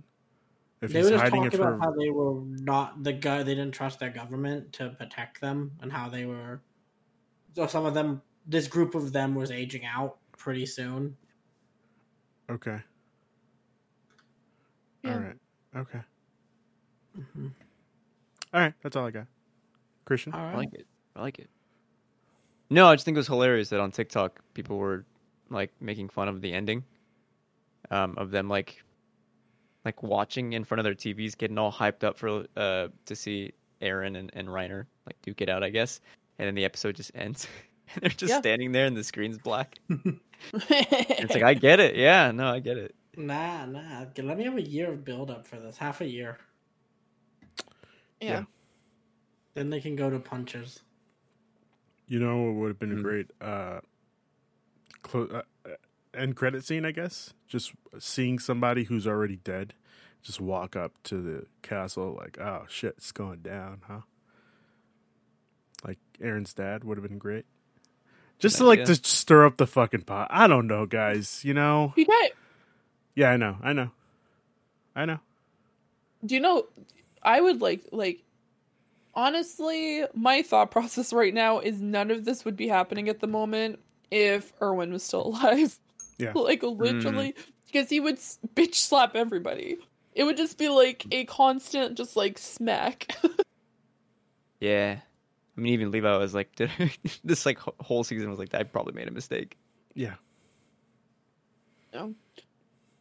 If 0.82 0.92
they 0.92 1.00
he's 1.00 1.06
were 1.06 1.12
just 1.12 1.24
hiding 1.24 1.44
talking 1.44 1.60
it 1.60 1.64
for 1.64 1.74
about 1.76 1.86
how 1.86 1.92
they 1.98 2.10
were 2.10 2.42
not 2.44 3.04
the 3.04 3.14
guy. 3.14 3.44
They 3.44 3.56
didn't 3.56 3.74
trust 3.74 4.00
their 4.00 4.10
government 4.10 4.74
to 4.74 4.90
protect 4.90 5.40
them, 5.40 5.72
and 5.82 5.92
how 5.92 6.10
they 6.10 6.26
were. 6.26 6.62
So 7.56 7.68
some 7.68 7.86
of 7.86 7.94
them, 7.94 8.22
this 8.48 8.68
group 8.68 8.96
of 8.96 9.14
them, 9.14 9.36
was 9.36 9.52
aging 9.52 9.86
out 9.86 10.18
pretty 10.38 10.66
soon. 10.66 11.16
Okay. 12.50 12.80
Yeah. 15.04 15.14
All 15.14 15.20
right. 15.20 15.38
Okay. 15.78 16.00
hmm 17.16 17.48
All 18.54 18.60
right. 18.60 18.74
That's 18.82 18.96
all 18.96 19.06
I 19.06 19.12
got. 19.12 19.28
Cristian. 20.06 20.34
All 20.34 20.42
I 20.42 20.58
like 20.58 20.74
it. 20.74 20.86
I 21.16 21.22
like 21.22 21.40
it. 21.40 21.50
No, 22.70 22.88
I 22.88 22.96
just 22.96 23.06
think 23.06 23.16
it 23.16 23.20
was 23.20 23.28
hilarious 23.28 23.70
that 23.70 23.80
on 23.80 23.92
TikTok 23.92 24.40
people 24.54 24.78
were 24.78 25.06
like 25.52 25.72
making 25.80 26.10
fun 26.10 26.28
of 26.28 26.42
the 26.42 26.52
ending, 26.54 26.84
um, 27.90 28.16
of 28.18 28.32
them 28.32 28.48
like, 28.50 28.82
like 29.86 30.02
watching 30.04 30.54
in 30.54 30.64
front 30.64 30.80
of 30.80 30.84
their 30.84 30.96
TVs, 30.96 31.38
getting 31.38 31.58
all 31.58 31.72
hyped 31.72 32.04
up 32.04 32.18
for 32.18 32.46
uh 32.56 32.88
to 33.06 33.16
see 33.16 33.52
Eren 33.82 34.18
and, 34.18 34.30
and 34.34 34.48
Reiner 34.48 34.86
like 35.06 35.16
duke 35.24 35.42
it 35.42 35.50
out, 35.50 35.64
I 35.64 35.70
guess, 35.70 36.00
and 36.40 36.48
then 36.48 36.56
the 36.56 36.66
episode 36.66 36.96
just 36.96 37.12
ends, 37.16 37.48
and 37.96 38.04
they're 38.04 38.10
just 38.12 38.30
Yeah. 38.32 38.40
standing 38.40 38.72
there 38.72 38.86
and 38.86 38.96
the 38.96 39.04
screen's 39.04 39.38
black. 39.38 39.80
It's 40.54 41.34
like 41.36 41.44
I 41.44 41.54
get 41.54 41.80
it, 41.80 41.96
yeah, 41.96 42.32
no, 42.32 42.48
I 42.48 42.60
get 42.60 42.78
it. 42.78 42.96
Nah, 43.16 43.66
nah. 43.68 44.06
Let 44.18 44.38
me 44.40 44.44
have 44.46 44.58
a 44.58 44.62
year 44.62 44.90
of 44.92 45.06
build 45.06 45.30
up 45.30 45.46
for 45.46 45.58
this. 45.58 45.78
Half 45.78 46.02
a 46.02 46.08
year. 46.08 46.38
yeah. 48.20 48.44
Then 49.54 49.70
they 49.70 49.82
can 49.82 49.96
go 49.96 50.10
to 50.10 50.18
punches. 50.18 50.82
You 52.08 52.20
know 52.20 52.42
what 52.44 52.56
would 52.56 52.68
have 52.70 52.80
been 52.80 52.92
a 52.94 52.96
Hmm. 52.96 53.02
great 53.02 53.28
uh, 53.42 53.80
clo- 55.12 55.44
uh, 55.66 55.70
end 56.14 56.36
credit 56.36 56.64
scene, 56.64 56.86
I 56.86 56.92
guess. 56.92 57.34
Just 57.48 57.74
seeing 58.00 58.40
somebody 58.40 58.86
who's 58.86 59.06
already 59.06 59.38
dead, 59.38 59.74
just 60.22 60.40
walk 60.40 60.76
up 60.76 60.94
to 61.04 61.22
the 61.22 61.46
castle 61.62 62.16
like, 62.18 62.40
"Oh 62.40 62.66
shit, 62.70 62.96
it's 62.98 63.12
going 63.12 63.40
down, 63.40 63.82
huh?" 63.88 64.02
Like 65.86 66.00
Eren's 66.20 66.54
dad 66.54 66.84
would 66.84 66.98
have 66.98 67.08
been 67.08 67.18
great. 67.18 67.46
Just 68.40 68.58
to 68.58 68.66
like 68.66 68.86
to 68.86 68.96
stir 68.96 69.46
up 69.46 69.58
the 69.58 69.68
fucking 69.68 70.02
pot. 70.02 70.28
I 70.32 70.48
don't 70.48 70.66
know, 70.66 70.86
guys. 70.86 71.44
You 71.46 71.54
know? 71.54 71.94
You 71.96 72.06
got. 72.06 72.32
Yeah, 73.14 73.30
I 73.30 73.38
know. 73.38 73.58
I 73.62 73.74
know. 73.74 73.92
I 74.96 75.06
know. 75.06 75.20
Do 76.26 76.36
you 76.36 76.42
know? 76.42 76.66
I 77.22 77.40
would 77.42 77.62
like 77.62 77.86
like. 77.92 78.24
Honestly, 79.14 80.06
my 80.16 80.42
thought 80.42 80.72
process 80.72 81.12
right 81.12 81.34
now 81.34 81.60
is 81.60 81.82
none 81.82 82.12
of 82.12 82.24
this 82.24 82.46
would 82.46 82.56
be 82.56 82.68
happening 82.70 83.10
at 83.10 83.20
the 83.20 83.28
moment 83.28 83.80
if 84.12 84.54
Erwin 84.62 84.92
was 84.92 85.04
still 85.04 85.28
alive. 85.28 85.80
Yeah. 86.20 86.34
like 86.36 86.62
literally, 86.62 87.34
because 87.66 87.90
he 87.90 88.00
would 88.00 88.18
bitch 88.56 88.76
slap 88.76 89.16
everybody. 89.16 89.78
It 90.14 90.26
would 90.26 90.38
just 90.38 90.58
be 90.58 90.70
like 90.70 91.06
a 91.12 91.26
constant, 91.26 91.98
just 91.98 92.16
like 92.16 92.38
smack. 92.38 93.16
Yeah, 94.62 95.00
I 95.58 95.60
mean 95.60 95.74
even 95.74 95.92
Levi 95.92 96.18
was 96.18 96.34
like, 96.34 96.56
did 96.56 96.70
this 97.26 97.46
like 97.46 97.60
whole 97.60 98.06
season 98.06 98.30
was 98.30 98.40
like 98.40 98.54
I 98.54 98.64
probably 98.64 98.94
made 98.94 99.10
a 99.10 99.12
mistake. 99.12 99.58
Yeah. 99.96 100.14
No. 101.94 102.14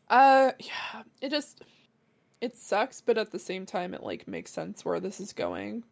Uh 0.09 0.53
yeah, 0.59 1.03
it 1.21 1.31
just 1.31 1.63
it 2.41 2.57
sucks, 2.57 3.03
but 3.03 3.19
at 3.19 3.31
the 3.31 3.39
same 3.39 3.67
time 3.67 3.93
it 3.95 4.03
like 4.03 4.27
makes 4.27 4.51
sense 4.51 4.85
where 4.85 4.99
this 4.99 5.21
is 5.21 5.35
going. 5.35 5.85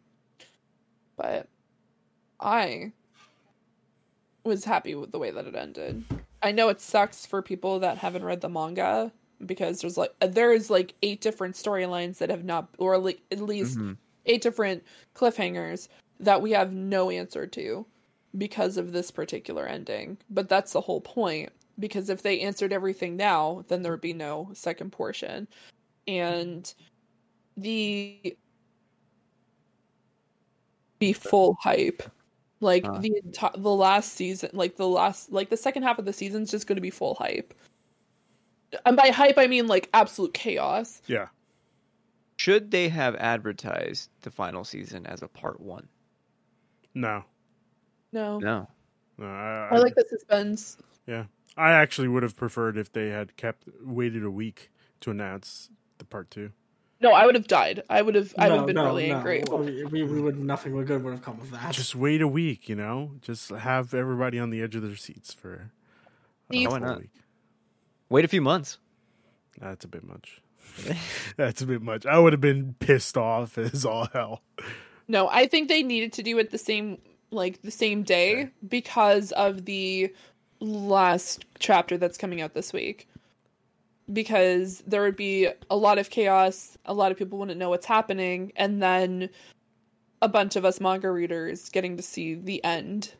But 1.15 1.47
I 2.39 2.91
was 4.49 4.65
happy 4.65 4.95
with 4.95 5.11
the 5.13 5.19
way 5.19 5.31
that 5.31 5.45
it 5.47 5.55
ended. 5.55 6.03
I 6.43 6.51
know 6.51 6.67
it 6.69 6.81
sucks 6.81 7.25
for 7.25 7.41
people 7.41 7.79
that 7.79 7.97
haven't 7.97 8.25
read 8.25 8.41
the 8.41 8.49
manga 8.49 9.11
because 9.45 9.79
there's 9.79 9.97
like 9.97 10.13
there's 10.19 10.69
like 10.69 10.93
eight 11.01 11.21
different 11.21 11.55
storylines 11.55 12.17
that 12.17 12.29
have 12.29 12.43
not 12.43 12.67
or 12.77 12.97
like 12.97 13.21
at 13.31 13.39
least 13.39 13.77
Mhm. 13.77 13.95
eight 14.25 14.41
different 14.41 14.83
cliffhangers 15.15 15.87
that 16.19 16.41
we 16.41 16.51
have 16.51 16.73
no 16.73 17.09
answer 17.09 17.47
to 17.47 17.85
because 18.37 18.75
of 18.77 18.91
this 18.91 19.11
particular 19.11 19.65
ending. 19.65 20.17
But 20.29 20.49
that's 20.49 20.73
the 20.73 20.81
whole 20.81 21.01
point. 21.01 21.51
Because 21.79 22.09
if 22.09 22.21
they 22.21 22.41
answered 22.41 22.73
everything 22.73 23.15
now, 23.15 23.63
then 23.69 23.81
there 23.81 23.93
would 23.93 24.01
be 24.01 24.13
no 24.13 24.49
second 24.53 24.91
portion. 24.91 25.47
And 26.07 26.73
the 27.55 28.35
be 30.99 31.13
full 31.13 31.55
hype. 31.61 32.03
Like 32.61 32.85
Huh. 32.85 32.99
the 32.99 33.21
enti- 33.25 33.61
the 33.61 33.69
last 33.73 34.13
season, 34.13 34.49
like 34.53 34.75
the 34.75 34.87
last 34.87 35.31
like 35.31 35.49
the 35.49 35.57
second 35.57 35.83
half 35.83 35.97
of 35.99 36.05
the 36.05 36.13
season 36.13 36.43
is 36.43 36.51
just 36.51 36.67
going 36.67 36.75
to 36.75 36.81
be 36.81 36.89
full 36.89 37.15
hype. 37.15 37.53
And 38.85 38.97
by 38.97 39.09
hype 39.09 39.37
I 39.37 39.47
mean 39.47 39.67
like 39.67 39.89
absolute 39.93 40.33
chaos. 40.33 41.01
Yeah. 41.07 41.27
Should 42.37 42.71
they 42.71 42.89
have 42.89 43.15
advertised 43.15 44.09
the 44.21 44.31
final 44.31 44.63
season 44.63 45.05
as 45.05 45.21
a 45.21 45.27
part 45.27 45.59
one? 45.59 45.87
No. 46.93 47.23
No. 48.11 48.39
No. 48.39 48.67
No. 49.17 49.25
I, 49.25 49.69
I 49.71 49.77
like 49.77 49.95
the 49.95 50.05
suspense. 50.09 50.77
Yeah, 51.07 51.25
I 51.57 51.71
actually 51.73 52.07
would 52.07 52.23
have 52.23 52.35
preferred 52.37 52.77
if 52.77 52.91
they 52.91 53.09
had 53.09 53.35
kept 53.35 53.67
waited 53.83 54.23
a 54.23 54.31
week 54.31 54.71
to 55.01 55.11
announce 55.11 55.69
the 55.97 56.05
part 56.05 56.29
two. 56.31 56.51
No, 57.01 57.11
I 57.13 57.25
would 57.25 57.35
have 57.35 57.47
died. 57.47 57.83
I 57.89 58.01
would 58.01 58.15
have. 58.15 58.33
I 58.37 58.49
would 58.49 58.57
have 58.57 58.65
been 58.65 58.75
no, 58.75 58.85
really 58.85 59.07
no. 59.09 59.17
angry. 59.17 59.43
We, 59.49 59.85
we, 59.85 60.03
we 60.03 60.21
would 60.21 60.37
nothing 60.37 60.73
good 60.85 61.03
would 61.03 61.13
have 61.13 61.21
come 61.23 61.39
of 61.39 61.51
that. 61.51 61.71
Just 61.73 61.95
wait 61.95 62.21
a 62.21 62.27
week, 62.27 62.67
you 62.67 62.75
know. 62.75 63.11
Just 63.21 63.49
have 63.51 63.93
everybody 63.93 64.37
on 64.37 64.49
the 64.49 64.61
edge 64.61 64.75
of 64.75 64.81
their 64.81 64.95
seats 64.97 65.33
for. 65.33 65.53
a 65.53 66.53
Steve- 66.53 66.69
full 66.69 66.79
Why 66.79 66.85
not? 66.87 66.99
week. 66.99 67.11
Wait 68.09 68.25
a 68.25 68.27
few 68.27 68.41
months. 68.41 68.79
That's 69.59 69.85
a 69.85 69.87
bit 69.87 70.03
much. 70.03 70.41
That's 71.37 71.61
a 71.61 71.65
bit 71.65 71.81
much. 71.81 72.05
I 72.05 72.19
would 72.19 72.33
have 72.33 72.41
been 72.41 72.75
pissed 72.79 73.17
off 73.17 73.57
as 73.57 73.85
all 73.85 74.07
hell. 74.13 74.41
No, 75.07 75.27
I 75.29 75.47
think 75.47 75.67
they 75.69 75.83
needed 75.83 76.13
to 76.13 76.23
do 76.23 76.37
it 76.37 76.51
the 76.51 76.57
same 76.57 76.97
like 77.31 77.61
the 77.61 77.71
same 77.71 78.03
day 78.03 78.33
Okay. 78.41 78.49
because 78.67 79.31
of 79.33 79.65
the 79.65 80.13
last 80.59 81.45
chapter 81.59 81.97
that's 81.97 82.17
coming 82.17 82.41
out 82.41 82.53
this 82.53 82.73
week. 82.73 83.07
Because 84.11 84.81
there 84.87 85.01
would 85.03 85.15
be 85.15 85.47
a 85.69 85.75
lot 85.77 85.97
of 85.99 86.09
chaos, 86.09 86.77
a 86.85 86.93
lot 86.93 87.11
of 87.11 87.17
people 87.17 87.37
wouldn't 87.37 87.59
know 87.59 87.69
what's 87.69 87.85
happening, 87.85 88.51
and 88.55 88.81
then 88.81 89.29
a 90.21 90.27
bunch 90.27 90.55
of 90.55 90.65
us 90.65 90.79
manga 90.81 91.11
readers 91.11 91.69
getting 91.69 91.95
to 91.97 92.03
see 92.03 92.33
the 92.35 92.63
end, 92.63 93.13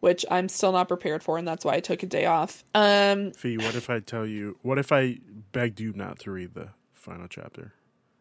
which 0.00 0.24
I'm 0.30 0.48
still 0.48 0.72
not 0.72 0.88
prepared 0.88 1.22
for, 1.22 1.36
and 1.36 1.46
that's 1.46 1.64
why 1.64 1.74
I 1.74 1.80
took 1.80 2.02
a 2.02 2.06
day 2.06 2.24
off. 2.26 2.64
Um, 2.74 3.32
Fi, 3.32 3.56
what 3.58 3.74
if 3.74 3.90
I 3.90 4.00
tell 4.00 4.26
you? 4.26 4.56
What 4.62 4.78
if 4.78 4.92
I 4.92 5.18
begged 5.52 5.78
you 5.78 5.92
not 5.94 6.18
to 6.20 6.30
read 6.30 6.54
the 6.54 6.68
final 6.94 7.28
chapter? 7.28 7.72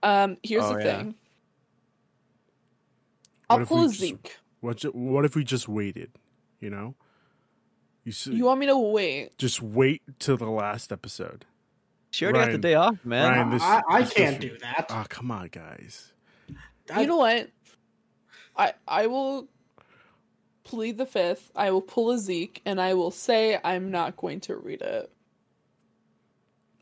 um, 0.03 0.37
here's 0.43 0.63
Oh, 0.63 0.73
the 0.77 0.83
yeah. 0.83 0.97
thing. 0.97 1.15
What 3.47 3.55
I'll 3.55 3.61
if 3.63 3.67
pull 3.69 3.77
we 3.79 3.83
a 3.85 3.87
just- 3.87 3.99
Zeke. 3.99 4.37
What? 4.61 4.83
What 4.93 5.23
if 5.25 5.35
we 5.35 5.43
just 5.45 5.67
waited? 5.69 6.11
You 6.59 6.69
know. 6.69 6.95
You, 8.03 8.11
s 8.11 8.27
You 8.27 8.45
want 8.45 8.59
me 8.59 8.65
to 8.67 8.77
wait? 8.77 9.37
just 9.37 9.61
wait 9.61 10.01
till 10.19 10.37
the 10.37 10.49
last 10.49 10.91
episode. 10.91 11.45
She 12.11 12.26
already 12.26 12.40
got 12.40 12.52
the 12.52 12.57
day 12.57 12.73
off, 12.73 13.03
man. 13.06 13.31
Ryan, 13.31 13.49
this- 13.52 13.61
I, 13.64 13.81
I 13.90 14.02
this 14.02 14.14
can't 14.14 14.38
was- 14.44 14.52
do 14.52 14.57
that. 14.60 14.86
Oh, 14.90 15.06
come 15.10 15.31
on, 15.31 15.48
guys. 15.48 16.11
I- 16.91 17.02
you 17.02 17.07
know 17.07 17.18
what? 17.18 17.49
I 18.57 18.73
I 18.88 19.07
will 19.07 19.48
plead 20.64 20.98
the 20.98 21.06
fifth. 21.06 21.52
I 21.56 21.72
will 21.72 21.81
pull 21.81 22.11
a 22.11 22.18
Zeke, 22.18 22.61
and 22.65 22.81
I 22.81 22.94
will 22.95 23.11
say 23.11 23.60
I'm 23.64 23.91
not 23.91 24.18
going 24.18 24.40
to 24.41 24.56
read 24.56 24.81
it. 24.81 25.11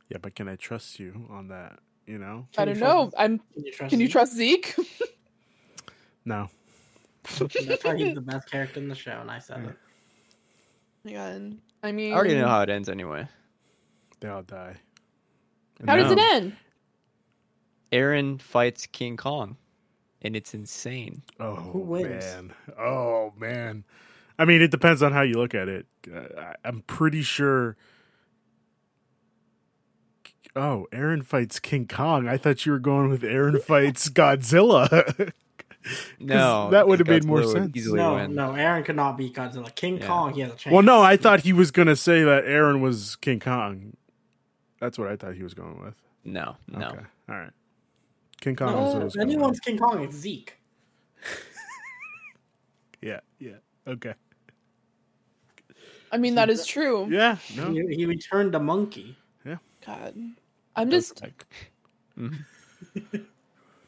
Yeah, 0.09 0.17
but 0.21 0.35
can 0.35 0.47
I 0.47 0.55
trust 0.55 0.99
you 0.99 1.27
on 1.29 1.49
that? 1.49 1.79
You 2.05 2.17
know? 2.17 2.47
I 2.57 2.63
don't 2.65 2.79
know. 2.79 3.09
trust- 3.09 3.15
I'm. 3.17 3.39
Can 3.39 3.65
you 3.65 3.71
trust? 3.73 3.89
Can 3.91 3.99
you 3.99 4.05
Zeke? 4.07 4.11
trust 4.13 4.33
Zeke? 4.35 4.75
No. 6.25 6.49
That's 7.39 7.83
why 7.85 7.95
he's 7.95 8.13
the 8.15 8.19
best 8.19 8.51
character 8.51 8.81
in 8.81 8.89
the 8.89 8.95
show, 8.95 9.17
and 9.21 9.31
I 9.31 9.39
said 9.39 9.61
Yeah. 9.63 9.69
it. 9.69 9.75
Again, 11.05 11.61
I 11.81 11.93
mean, 11.93 12.11
I 12.11 12.17
already 12.17 12.35
know 12.35 12.49
how 12.49 12.61
it 12.63 12.69
ends 12.69 12.89
anyway. 12.89 13.29
They 14.19 14.27
all 14.27 14.41
die. 14.43 14.75
And 15.79 15.89
How 15.89 15.95
does 15.97 16.11
it 16.11 16.19
end? 16.19 16.53
Eren 17.91 18.35
Eren 18.35 18.41
fights 18.41 18.85
King 18.87 19.15
Kong, 19.17 19.57
and 20.21 20.35
it's 20.35 20.53
insane. 20.53 21.21
Oh 21.39 21.55
Who 21.55 21.79
wins? 21.79 22.23
man. 22.25 22.53
Oh 22.77 23.33
man. 23.37 23.83
I 24.39 24.45
mean, 24.45 24.61
it 24.61 24.71
depends 24.71 25.01
on 25.01 25.11
how 25.13 25.21
you 25.21 25.35
look 25.35 25.55
at 25.55 25.67
it. 25.67 25.85
Uh, 26.13 26.19
I, 26.39 26.55
I'm 26.65 26.81
pretty 26.81 27.21
sure. 27.21 27.75
Oh, 30.55 30.87
Eren 30.91 31.23
fights 31.23 31.59
King 31.59 31.87
Kong. 31.87 32.27
I 32.27 32.37
thought 32.37 32.65
you 32.65 32.71
were 32.71 32.79
going 32.79 33.09
with 33.09 33.21
Eren 33.21 33.61
fights 33.63 34.09
Godzilla. 34.09 35.31
No, 36.19 36.69
that 36.71 36.85
would 36.85 36.99
have 36.99 37.07
made 37.07 37.23
more 37.23 37.43
sense. 37.45 37.73
No, 37.87 38.15
win. 38.15 38.35
no, 38.35 38.49
Eren 38.49 38.83
could 38.83 38.97
not 38.97 39.17
beat 39.17 39.33
Godzilla. 39.33 39.73
King 39.73 39.99
Yeah. 39.99 40.07
Kong, 40.07 40.33
he 40.33 40.41
has 40.41 40.51
a 40.51 40.55
chance. 40.57 40.73
well, 40.73 40.83
no, 40.83 41.01
I 41.01 41.15
thought 41.15 41.41
he 41.41 41.53
was 41.53 41.71
going 41.71 41.87
to 41.87 41.95
say 41.95 42.25
that 42.25 42.43
Eren 42.43 42.81
was 42.81 43.15
King 43.15 43.39
Kong. 43.39 43.95
That's 44.79 44.97
what 44.97 45.07
I 45.07 45.15
thought 45.15 45.35
he 45.35 45.43
was 45.43 45.53
going 45.53 45.81
with. 45.83 45.95
No, 46.23 46.55
no. 46.67 46.87
Okay. 46.87 46.99
All 47.29 47.35
right. 47.35 47.51
King 48.41 48.55
Kong 48.55 48.71
No, 48.73 48.81
was 48.81 48.95
if 48.95 49.03
was 49.03 49.15
anyone's 49.17 49.59
King 49.59 49.77
Kong, 49.77 50.03
it's 50.03 50.15
Zeke. 50.15 50.57
Yeah, 53.01 53.19
yeah. 53.39 53.57
Okay. 53.85 54.13
I 56.11 56.17
mean, 56.17 56.33
that 56.35 56.49
is 56.49 56.65
true. 56.65 57.07
Yeah, 57.09 57.37
no. 57.55 57.71
He, 57.71 57.95
he 57.95 58.05
returned 58.07 58.55
a 58.55 58.59
monkey. 58.59 59.15
Yeah. 59.45 59.57
God, 59.85 60.15
I'm 60.75 60.89
just. 60.89 61.21
Mhm. 62.17 62.43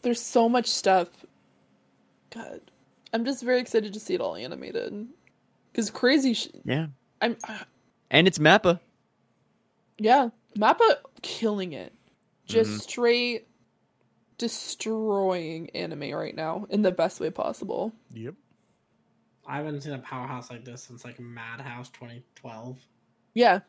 There's 0.03 0.21
so 0.21 0.47
much 0.47 0.67
stuff. 0.67 1.09
God, 2.29 2.61
I'm 3.11 3.25
just 3.25 3.43
very 3.43 3.59
excited 3.59 3.93
to 3.93 3.99
see 3.99 4.13
it 4.13 4.21
all 4.21 4.35
animated. 4.35 5.07
Because 5.71 5.89
crazy. 5.89 6.35
Sh- 6.35 6.49
Yeah, 6.63 6.87
I'm. 7.21 7.35
and 8.11 8.27
it's 8.27 8.37
Mappa. 8.37 8.79
Yeah, 9.99 10.29
Mappa 10.57 10.97
killing 11.21 11.73
it. 11.73 11.93
Just 12.45 12.71
Mhm. 12.71 12.81
straight 12.81 13.47
destroying 14.37 15.69
anime 15.71 16.11
right 16.11 16.35
now 16.35 16.65
in 16.69 16.81
the 16.81 16.91
best 16.91 17.19
way 17.19 17.29
possible. 17.29 17.93
Yep. 18.13 18.35
I 19.45 19.57
haven't 19.57 19.81
seen 19.81 19.93
a 19.93 19.99
powerhouse 19.99 20.49
like 20.49 20.63
this 20.63 20.83
since 20.83 21.03
like 21.03 21.19
Madhouse 21.19 21.89
2012. 21.89 22.79
Yeah. 23.33 23.59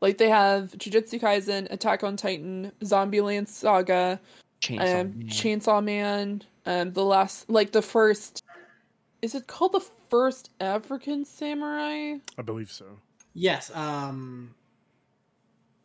Like 0.00 0.18
they 0.18 0.28
have 0.28 0.72
Jujutsu 0.72 1.20
Kaisen, 1.20 1.70
Attack 1.70 2.04
on 2.04 2.16
Titan, 2.16 2.72
Zombieland 2.80 3.48
Saga, 3.48 4.20
Chainsaw 4.60 5.00
um, 5.00 5.18
Man. 5.18 5.28
Chainsaw 5.28 5.84
Man, 5.84 6.42
um, 6.66 6.92
the 6.92 7.04
last, 7.04 7.48
like 7.50 7.72
the 7.72 7.82
first, 7.82 8.42
is 9.22 9.34
it 9.34 9.46
called 9.46 9.72
the 9.72 9.84
first 10.08 10.50
African 10.60 11.24
Samurai? 11.24 12.18
I 12.36 12.42
believe 12.42 12.70
so. 12.70 12.98
Yes, 13.40 13.70
um, 13.72 14.52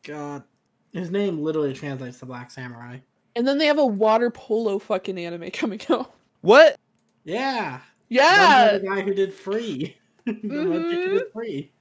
God, 0.04 0.44
his 0.92 1.12
name 1.12 1.40
literally 1.40 1.74
translates 1.74 2.18
to 2.20 2.26
Black 2.26 2.50
Samurai. 2.50 2.98
And 3.36 3.48
then 3.48 3.60
they 3.60 3.68
have 3.68 3.78
a 3.78 3.86
water 3.86 4.32
polo 4.32 4.80
fucking 4.80 5.20
anime 5.20 5.52
coming 5.52 5.80
out. 5.90 6.16
What? 6.42 6.78
Yeah, 7.26 7.80
Yeah, 8.10 8.80
the 8.80 8.88
guy 8.88 9.02
who 9.02 9.14
did 9.14 9.32
Free. 9.34 9.96
the 10.26 10.32
one 10.34 10.90
chick 10.90 11.04
who 11.06 11.20
did 11.20 11.32
Free. 11.32 11.72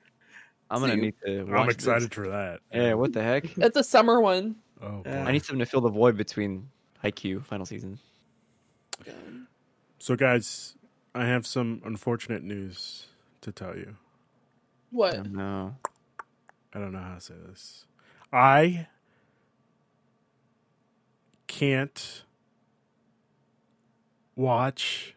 I'm 0.71 0.81
gonna 0.83 0.97
need 0.97 1.15
to. 1.25 1.45
Watch 1.45 1.59
I'm 1.61 1.67
this. 1.67 1.75
excited 1.77 2.15
for 2.15 2.29
that. 2.29 2.61
Yeah, 2.73 2.93
what 2.95 3.15
the 3.15 3.23
heck? 3.23 3.53
that's 3.57 3.77
a 3.79 3.85
summer 3.85 4.21
one. 4.21 4.57
Oh, 4.83 5.03
Yeah. 5.07 5.23
boy. 5.25 5.29
I 5.29 5.33
need 5.33 5.45
something 5.45 5.59
to 5.65 5.67
fill 5.67 5.81
the 5.81 5.89
void 5.91 6.19
between 6.19 6.69
Haikyuu 7.03 7.45
final 7.47 7.65
season. 7.65 7.99
So, 9.99 10.17
guys, 10.17 10.75
I 11.15 11.25
have 11.27 11.47
some 11.47 11.81
unfortunate 11.85 12.43
news 12.43 13.07
to 13.41 13.53
tell 13.53 13.75
you. 13.77 13.97
What? 14.93 15.31
No. 15.31 15.75
I 16.75 16.79
don't 16.79 16.93
know 16.93 17.01
how 17.01 17.15
to 17.15 17.21
say 17.21 17.35
this. 17.49 17.87
I 18.33 18.87
can't 21.47 22.25
watch 24.37 25.15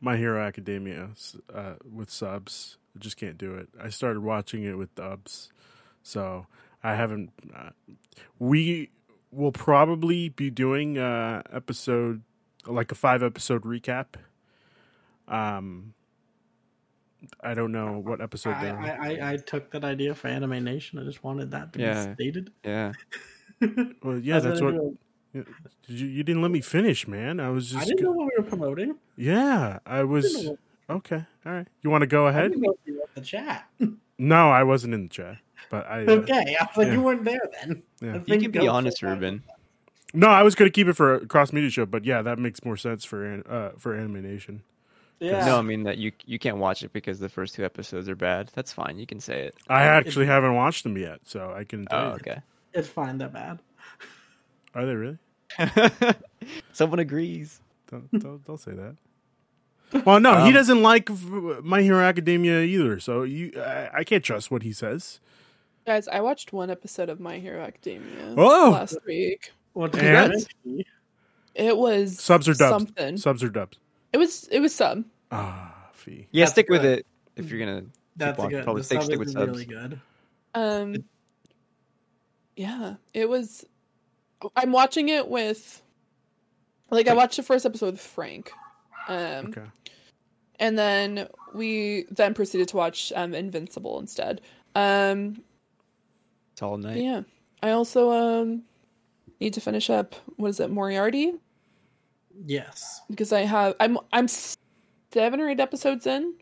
My 0.00 0.16
Hero 0.16 0.42
Academia 0.42 1.10
uh, 1.52 1.74
with 1.90 2.10
subs. 2.10 2.76
I 2.94 2.98
just 2.98 3.16
can't 3.16 3.38
do 3.38 3.54
it. 3.54 3.68
I 3.80 3.88
started 3.88 4.20
watching 4.20 4.64
it 4.64 4.76
with 4.76 4.94
dubs, 4.94 5.50
so 6.02 6.46
I 6.82 6.94
haven't. 6.94 7.30
Uh, 7.54 7.70
we 8.38 8.90
will 9.30 9.52
probably 9.52 10.28
be 10.28 10.50
doing 10.50 10.98
uh, 10.98 11.42
episode 11.50 12.22
like 12.66 12.92
a 12.92 12.94
five 12.94 13.22
episode 13.22 13.62
recap. 13.62 14.16
Um, 15.26 15.94
I 17.40 17.54
don't 17.54 17.72
know 17.72 17.98
what 17.98 18.20
episode 18.20 18.54
I, 18.54 18.62
they're. 18.64 18.78
I, 18.78 18.90
I, 19.16 19.32
I 19.32 19.36
took 19.36 19.70
that 19.72 19.84
idea 19.84 20.14
for 20.14 20.28
Anime 20.28 20.62
Nation. 20.64 20.98
I 20.98 21.04
just 21.04 21.22
wanted 21.22 21.50
that 21.52 21.72
to 21.74 21.78
Yeah. 21.80 22.06
be 22.06 22.14
stated. 22.14 22.52
Yeah. 22.64 22.92
Well, 24.02 24.18
yeah, 24.18 24.40
that's 24.40 24.60
what. 24.60 24.74
do 24.74 24.98
Did 25.32 25.46
you, 26.00 26.08
you 26.08 26.22
didn't 26.24 26.42
let 26.42 26.50
me 26.50 26.60
finish, 26.60 27.06
man. 27.06 27.38
I 27.38 27.48
was 27.50 27.70
just. 27.70 27.80
I 27.82 27.84
didn't 27.84 28.02
know 28.02 28.10
what 28.10 28.26
we 28.26 28.42
were 28.42 28.48
promoting. 28.48 28.96
yeah, 29.16 29.78
I 29.86 29.98
I 30.00 30.02
was. 30.04 30.32
didn't 30.34 30.58
Okay, 30.90 31.24
all 31.46 31.52
right. 31.52 31.68
You 31.82 31.90
want 31.90 32.02
to 32.02 32.08
go 32.08 32.26
I 32.26 32.30
ahead? 32.30 32.50
didn't 32.50 32.62
know 32.62 32.72
if 32.72 32.78
you 32.84 32.94
were 32.94 33.02
in 33.02 33.08
the 33.14 33.20
chat. 33.20 33.68
No, 34.18 34.50
I 34.50 34.62
wasn't 34.62 34.94
in 34.94 35.04
the 35.04 35.08
chat, 35.08 35.38
but 35.70 35.86
I. 35.86 36.04
Uh, 36.04 36.10
okay, 36.10 36.56
I 36.60 36.64
was 36.64 36.76
like, 36.76 36.86
yeah. 36.88 36.92
you 36.92 37.02
weren't 37.02 37.24
there 37.24 37.40
then. 37.60 37.82
Yeah. 38.00 38.08
I 38.08 38.12
You 38.14 38.18
You 38.18 38.24
think 38.26 38.42
can 38.42 38.50
be 38.52 38.68
honest, 38.68 38.98
said 38.98 39.08
that. 39.08 39.14
Ruben. 39.14 39.42
No, 40.14 40.28
I 40.28 40.42
was 40.42 40.54
going 40.54 40.68
to 40.70 40.72
keep 40.72 40.86
it 40.86 40.92
for 40.92 41.14
a 41.14 41.26
cross 41.26 41.52
media 41.52 41.70
show, 41.70 41.86
but 41.86 42.04
yeah, 42.04 42.20
that 42.22 42.38
makes 42.38 42.64
more 42.64 42.76
sense 42.76 43.04
for 43.04 43.24
an- 43.24 43.42
uh, 43.48 43.70
for 43.78 43.94
animation. 43.94 44.62
Yeah. 45.22 45.44
No, 45.46 45.58
I 45.58 45.62
mean 45.62 45.84
that 45.84 45.98
you 45.98 46.12
you 46.26 46.38
can't 46.38 46.56
watch 46.58 46.82
it 46.82 46.92
because 46.92 47.18
the 47.20 47.28
first 47.28 47.54
two 47.54 47.64
episodes 47.64 48.08
are 48.08 48.16
bad. 48.16 48.50
That's 48.54 48.72
fine. 48.72 48.98
You 48.98 49.06
can 49.06 49.20
say 49.20 49.42
it. 49.46 49.54
I 49.68 49.82
actually 49.84 50.26
haven't 50.26 50.54
watched 50.54 50.82
them 50.82 50.96
yet, 50.98 51.20
so 51.24 51.54
I 51.56 51.64
can. 51.64 51.86
Tell 51.86 51.98
Oh, 52.00 52.08
you. 52.08 52.14
okay. 52.14 52.40
It's 52.74 52.88
fine, 52.88 53.18
they're 53.18 53.28
bad. 53.28 53.60
Are 54.74 54.84
they 54.86 54.94
really? 54.94 55.18
Someone 56.72 56.98
agrees. 56.98 57.60
Don't, 57.90 58.10
don't, 58.20 58.44
don't 58.46 58.58
say 58.60 58.72
that. 58.72 58.96
Well, 60.06 60.18
no, 60.20 60.36
he 60.44 60.48
Um, 60.48 60.54
doesn't 60.54 60.82
like 60.82 61.10
My 61.62 61.82
Hero 61.82 62.00
Academia 62.00 62.60
either. 62.62 62.98
So 62.98 63.22
you, 63.24 63.52
I, 63.60 63.90
I 63.98 64.04
can't 64.04 64.24
trust 64.24 64.50
what 64.50 64.62
he 64.62 64.72
says. 64.72 65.20
Guys, 65.86 66.08
I 66.08 66.20
watched 66.20 66.52
one 66.54 66.70
episode 66.70 67.10
of 67.10 67.20
My 67.20 67.38
Hero 67.38 67.62
Academia 67.62 68.34
Oh! 68.38 68.70
last 68.72 68.96
week. 69.06 69.52
What 69.74 69.94
And? 69.96 70.32
It 71.54 71.76
was 71.76 72.18
Subs 72.18 72.48
or 72.48 72.54
dubs? 72.54 72.70
something. 72.70 73.16
Subs 73.18 73.44
or 73.44 73.50
dubs? 73.50 73.76
It 74.12 74.18
was 74.18 74.48
it 74.48 74.60
was 74.60 74.74
sub. 74.74 75.04
Ah, 75.30 75.88
Fi. 75.92 76.26
Yeah, 76.30 76.44
That's 76.44 76.52
stick 76.52 76.68
with 76.68 76.84
it 76.84 77.06
if 77.36 77.50
you're 77.50 77.58
gonna. 77.58 77.84
That's 78.16 78.38
a 78.38 78.42
on, 78.42 78.48
good. 78.50 78.64
probably 78.64 78.80
the 78.82 78.84
stick- 78.86 78.98
sub 79.00 79.04
stick 79.06 79.18
with 79.18 79.28
is 79.28 79.34
subs. 79.34 79.46
really 79.52 79.64
good. 79.64 80.00
Um 80.54 80.96
Yeah, 82.56 82.96
it 83.14 83.28
was 83.28 83.64
I'm 84.56 84.72
watching 84.72 85.08
it 85.08 85.28
with 85.28 85.82
like 86.90 87.08
I 87.08 87.14
watched 87.14 87.36
the 87.36 87.42
first 87.42 87.64
episode 87.64 87.92
with 87.92 88.00
Frank. 88.00 88.52
Um 89.08 89.46
Okay. 89.46 89.64
and 90.60 90.78
then 90.78 91.28
we 91.54 92.04
then 92.10 92.34
proceeded 92.34 92.68
to 92.68 92.76
watch 92.76 93.12
um 93.16 93.34
Invincible 93.34 93.98
instead. 93.98 94.40
Um 94.74 95.42
It's 96.52 96.62
all 96.62 96.76
night. 96.76 96.98
yeah. 96.98 97.22
I 97.62 97.70
also 97.70 98.10
um 98.10 98.62
need 99.40 99.54
to 99.54 99.60
finish 99.60 99.88
up 99.88 100.14
what 100.36 100.48
is 100.48 100.60
it, 100.60 100.70
Moriarty? 100.70 101.32
Yes. 102.44 103.02
because 103.10 103.32
I 103.32 103.40
have 103.40 103.74
I'm 103.80 103.98
I'm 104.12 104.28
seven 105.12 105.40
or 105.40 105.48
eight 105.48 105.60
episodes 105.60 106.06
in, 106.06 106.34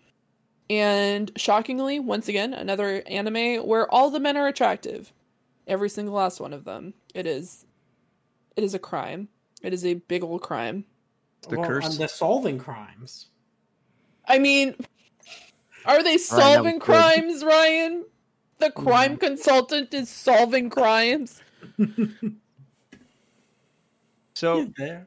and 0.68 1.30
shockingly, 1.36 1.98
once 2.00 2.28
again, 2.28 2.54
another 2.54 3.02
anime 3.06 3.66
where 3.66 3.92
all 3.92 4.10
the 4.10 4.20
men 4.20 4.36
are 4.36 4.48
attractive, 4.48 5.12
every 5.66 5.88
single 5.88 6.14
last 6.14 6.40
one 6.40 6.52
of 6.52 6.64
them. 6.64 6.94
It 7.14 7.26
is, 7.26 7.66
it 8.56 8.64
is 8.64 8.74
a 8.74 8.78
crime. 8.78 9.28
It 9.62 9.74
is 9.74 9.84
a 9.84 9.94
big 9.94 10.22
old 10.22 10.42
crime. 10.42 10.84
the 11.48 11.58
well, 11.58 11.68
curse. 11.68 11.86
And 11.86 11.94
they're 11.98 12.08
solving 12.08 12.58
crimes. 12.58 13.26
I 14.26 14.38
mean, 14.38 14.74
are 15.84 16.02
they 16.02 16.16
that 16.16 16.20
solving 16.20 16.78
was 16.78 16.86
good. 16.86 16.94
crimes, 16.94 17.44
Ryan? 17.44 18.04
The 18.58 18.66
mm-hmm. 18.66 18.86
crime 18.86 19.16
consultant 19.16 19.92
is 19.92 20.08
solving 20.08 20.70
crimes. 20.70 21.42
So 24.40 24.72
there. 24.78 25.06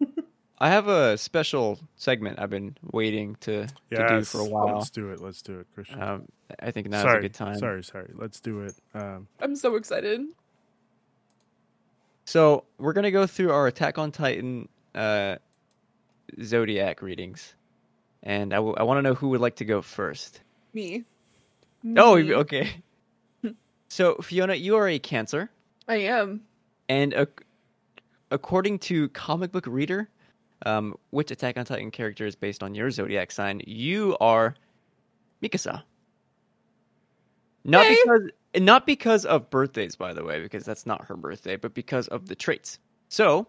I 0.60 0.70
have 0.70 0.88
a 0.88 1.16
special 1.16 1.78
segment 1.96 2.40
I've 2.40 2.50
been 2.50 2.76
waiting 2.92 3.36
to, 3.42 3.66
to 3.92 4.08
do 4.08 4.24
for 4.24 4.40
a 4.40 4.44
while. 4.44 4.78
Let's 4.78 4.90
do 4.90 5.10
it. 5.10 5.20
Let's 5.20 5.40
do 5.42 5.60
it, 5.60 5.66
Cristian. 5.76 6.02
Um, 6.02 6.24
I 6.60 6.72
think 6.72 6.88
now's 6.88 7.02
sorry, 7.02 7.18
a 7.18 7.22
good 7.22 7.34
time. 7.34 7.58
sorry, 7.58 7.84
sorry. 7.84 8.10
Let's 8.14 8.40
do 8.40 8.62
it. 8.62 8.74
Um, 8.94 9.28
I'm 9.40 9.54
so 9.54 9.76
excited. 9.76 10.22
So 12.24 12.64
we're 12.78 12.92
gonna 12.92 13.10
go 13.10 13.26
through 13.26 13.52
our 13.52 13.66
Attack 13.68 13.98
on 13.98 14.12
Titan 14.12 14.68
uh, 14.94 15.36
zodiac 16.42 17.02
readings, 17.02 17.54
and 18.22 18.52
I, 18.52 18.56
w- 18.56 18.74
I 18.76 18.82
want 18.82 18.98
to 18.98 19.02
know 19.02 19.14
who 19.14 19.28
would 19.30 19.40
like 19.40 19.56
to 19.56 19.64
go 19.64 19.80
first. 19.80 20.40
Me. 20.74 21.04
Oh, 21.96 22.18
okay. 22.18 22.82
so 23.88 24.16
Fiona, 24.16 24.54
you 24.54 24.76
are 24.76 24.88
a 24.88 24.98
Cancer, 24.98 25.50
I 25.86 25.96
am. 25.96 26.42
and 26.88 27.14
ac 27.14 27.30
according 28.30 28.78
to 28.80 29.08
Comic 29.10 29.52
Book 29.52 29.66
Reader, 29.66 30.08
um, 30.66 30.94
which 31.10 31.30
Attack 31.30 31.56
on 31.56 31.64
Titan 31.64 31.90
character 31.90 32.26
is 32.26 32.34
based 32.36 32.62
on 32.62 32.74
your 32.74 32.90
zodiac 32.90 33.30
sign, 33.30 33.60
you 33.66 34.16
are 34.20 34.54
Mikasa. 35.42 35.82
Not 37.64 37.86
Okay. 37.86 37.96
because 38.02 38.30
not 38.56 38.86
because 38.86 39.24
of 39.26 39.50
birthdays, 39.50 39.94
by 39.94 40.14
the 40.14 40.24
way, 40.24 40.40
because 40.40 40.64
that's 40.64 40.86
not 40.86 41.04
her 41.04 41.16
birthday, 41.16 41.56
but 41.56 41.74
because 41.74 42.08
of 42.08 42.26
the 42.26 42.34
traits. 42.34 42.78
So, 43.08 43.46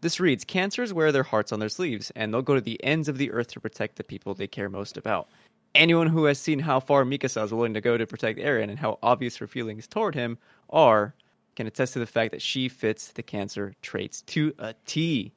this 0.00 0.20
reads: 0.20 0.44
Cancers 0.44 0.92
wear 0.94 1.10
their 1.12 1.24
hearts 1.24 1.52
on 1.52 1.58
their 1.60 1.68
sleeves, 1.68 2.12
and 2.14 2.32
they'll 2.32 2.42
go 2.42 2.54
to 2.54 2.60
the 2.60 2.82
ends 2.84 3.08
of 3.08 3.18
the 3.18 3.30
earth 3.32 3.48
to 3.48 3.60
protect 3.60 3.96
the 3.96 4.04
people 4.04 4.34
they 4.34 4.46
care 4.46 4.68
most 4.68 4.96
about. 4.96 5.28
Anyone 5.74 6.06
who 6.06 6.24
has 6.24 6.38
seen 6.38 6.60
how 6.60 6.80
far 6.80 7.04
Mikasa 7.04 7.44
is 7.44 7.52
willing 7.52 7.74
to 7.74 7.80
go 7.80 7.98
to 7.98 8.06
protect 8.06 8.38
Eren 8.38 8.70
and 8.70 8.78
how 8.78 8.98
obvious 9.02 9.36
her 9.36 9.46
feelings 9.46 9.86
toward 9.88 10.14
him 10.14 10.38
are 10.70 11.14
can 11.58 11.66
attest 11.66 11.92
to 11.92 11.98
the 11.98 12.06
fact 12.06 12.30
that 12.30 12.40
she 12.40 12.68
fits 12.68 13.08
the 13.08 13.22
Cancer 13.22 13.74
traits 13.82 14.22
to 14.22 14.54
a 14.60 14.74
T. 14.86 15.32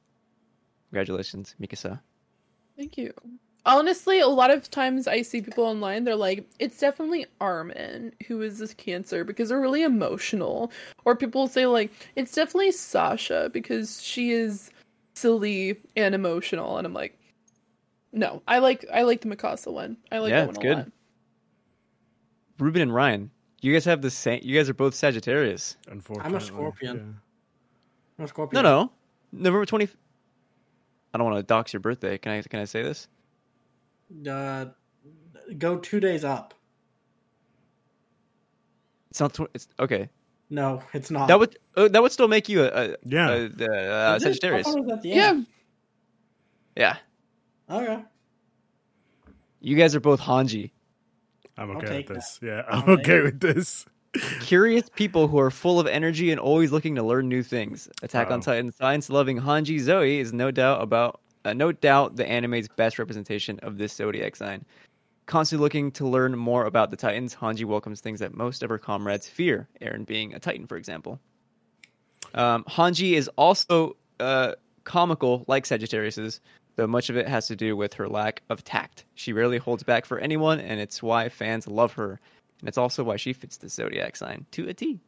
Congratulations, 0.90 1.56
Mikasa. 1.60 1.98
Thank 2.76 2.96
you. 2.96 3.12
Honestly, 3.66 4.20
a 4.20 4.28
lot 4.28 4.52
of 4.52 4.70
times 4.70 5.08
I 5.08 5.22
see 5.22 5.42
people 5.42 5.64
online, 5.64 6.04
they're 6.04 6.14
like, 6.14 6.48
it's 6.60 6.78
definitely 6.78 7.26
Armin 7.40 8.12
who 8.28 8.40
is 8.40 8.60
this 8.60 8.72
cancer 8.72 9.24
because 9.24 9.48
they're 9.48 9.60
really 9.60 9.82
emotional. 9.82 10.70
Or 11.04 11.16
people 11.16 11.48
say, 11.48 11.66
like, 11.66 11.90
it's 12.14 12.32
definitely 12.32 12.70
Sasha 12.70 13.50
because 13.52 14.00
she 14.00 14.30
is 14.30 14.70
silly 15.16 15.80
and 15.96 16.14
emotional. 16.14 16.78
And 16.78 16.86
I'm 16.86 16.94
like, 16.94 17.18
no, 18.12 18.42
I 18.46 18.58
like 18.58 18.84
I 18.94 19.02
like 19.02 19.22
the 19.22 19.28
Mikasa 19.28 19.72
one. 19.72 19.96
I 20.12 20.18
like 20.18 20.30
Yeah, 20.30 20.42
that 20.42 20.46
one 20.46 20.54
it's 20.54 20.62
good. 20.62 20.76
lot. 20.76 20.92
Ruben 22.60 22.82
and 22.82 22.94
Ryan, 22.94 23.32
you 23.62 23.72
guys 23.72 23.84
have 23.86 24.02
the 24.02 24.10
same. 24.10 24.40
You 24.42 24.56
guys 24.56 24.68
are 24.68 24.74
both 24.74 24.94
Sagittarius. 24.94 25.76
unfortunately, 25.88 26.40
Scorpion. 26.40 27.18
I'm 28.18 28.24
a 28.24 28.28
Scorpion. 28.28 28.62
No, 28.62 28.70
no, 28.82 28.92
November 29.32 29.64
twenty. 29.66 29.88
I 31.14 31.18
don't 31.18 31.24
want 31.30 31.38
to 31.38 31.42
dox 31.42 31.72
your 31.72 31.80
birthday. 31.80 32.18
Can 32.18 32.32
I? 32.32 32.42
Can 32.42 32.60
I 32.60 32.64
say 32.64 32.82
this? 32.82 33.08
Uh, 34.28 34.66
go 35.58 35.78
two 35.78 36.00
days 36.00 36.24
up. 36.24 36.54
It's 39.10 39.20
not. 39.20 39.34
Tw- 39.34 39.50
it's 39.54 39.68
okay. 39.78 40.08
No, 40.50 40.82
it's 40.92 41.10
not. 41.10 41.28
That 41.28 41.38
would 41.38 41.56
uh, 41.76 41.88
that 41.88 42.02
would 42.02 42.12
still 42.12 42.28
make 42.28 42.48
you 42.48 42.62
a, 42.64 42.66
a, 42.68 42.96
Yeah. 43.06 43.30
a, 43.30 43.48
the, 43.48 43.66
uh, 43.70 44.16
Is 44.16 44.22
Sagittarius. 44.22 44.66
thought 44.66 44.78
it 44.78 44.84
was 44.84 44.92
at 44.92 45.02
the 45.02 45.08
Yeah. 45.10 45.28
end. 45.28 45.46
Yeah, 46.76 46.96
Okay. 47.70 48.02
you 49.60 49.76
guys 49.76 49.94
are 49.94 50.00
both 50.00 50.20
Hanji. 50.22 50.70
I'm 51.62 51.76
okay 51.76 51.86
take 51.86 52.08
with 52.08 52.08
that. 52.08 52.14
this. 52.14 52.40
Yeah, 52.42 52.62
I'll 52.68 52.82
I'm 52.82 52.90
okay 52.90 53.20
with 53.22 53.40
this. 53.40 53.86
Curious 54.40 54.90
people 54.94 55.26
who 55.26 55.38
are 55.38 55.50
full 55.50 55.80
of 55.80 55.86
energy 55.86 56.30
and 56.30 56.38
always 56.38 56.70
looking 56.70 56.96
to 56.96 57.02
learn 57.02 57.28
new 57.28 57.42
things. 57.42 57.88
Attack 58.02 58.26
on 58.26 58.34
Uh-oh. 58.34 58.42
Titan 58.42 58.72
science 58.72 59.08
loving 59.08 59.40
Hanji 59.40 59.80
Zoe 59.80 60.18
is 60.18 60.32
no 60.34 60.50
doubt 60.50 60.82
about 60.82 61.20
uh, 61.44 61.52
no 61.54 61.72
doubt 61.72 62.16
the 62.16 62.28
anime's 62.28 62.68
best 62.68 62.98
representation 62.98 63.58
of 63.60 63.78
this 63.78 63.92
zodiac 63.94 64.36
sign. 64.36 64.64
Constantly 65.26 65.62
looking 65.62 65.90
to 65.92 66.06
learn 66.06 66.36
more 66.36 66.66
about 66.66 66.90
the 66.90 66.96
Titans, 66.96 67.34
Hanji 67.34 67.64
welcomes 67.64 68.00
things 68.00 68.20
that 68.20 68.34
most 68.34 68.62
of 68.62 68.68
her 68.68 68.78
comrades 68.78 69.28
fear, 69.28 69.68
Eren 69.80 70.04
being 70.04 70.34
a 70.34 70.40
Titan, 70.40 70.66
for 70.66 70.76
example. 70.76 71.20
Um, 72.34 72.64
Hanji 72.64 73.12
is 73.12 73.28
also 73.36 73.96
uh, 74.20 74.52
comical, 74.84 75.44
like 75.46 75.64
Sagittarius's, 75.64 76.40
though 76.76 76.86
much 76.86 77.10
of 77.10 77.16
it 77.16 77.28
has 77.28 77.46
to 77.48 77.56
do 77.56 77.76
with 77.76 77.94
her 77.94 78.08
lack 78.08 78.42
of 78.48 78.64
tact. 78.64 79.04
She 79.14 79.32
rarely 79.32 79.58
holds 79.58 79.82
back 79.82 80.04
for 80.06 80.18
anyone, 80.18 80.60
and 80.60 80.80
it's 80.80 81.02
why 81.02 81.28
fans 81.28 81.66
love 81.68 81.92
her. 81.94 82.20
And 82.60 82.68
it's 82.68 82.78
also 82.78 83.02
why 83.04 83.16
she 83.16 83.32
fits 83.32 83.56
the 83.56 83.68
zodiac 83.68 84.16
sign 84.16 84.46
to 84.52 84.68
a 84.68 84.74
T. 84.74 84.98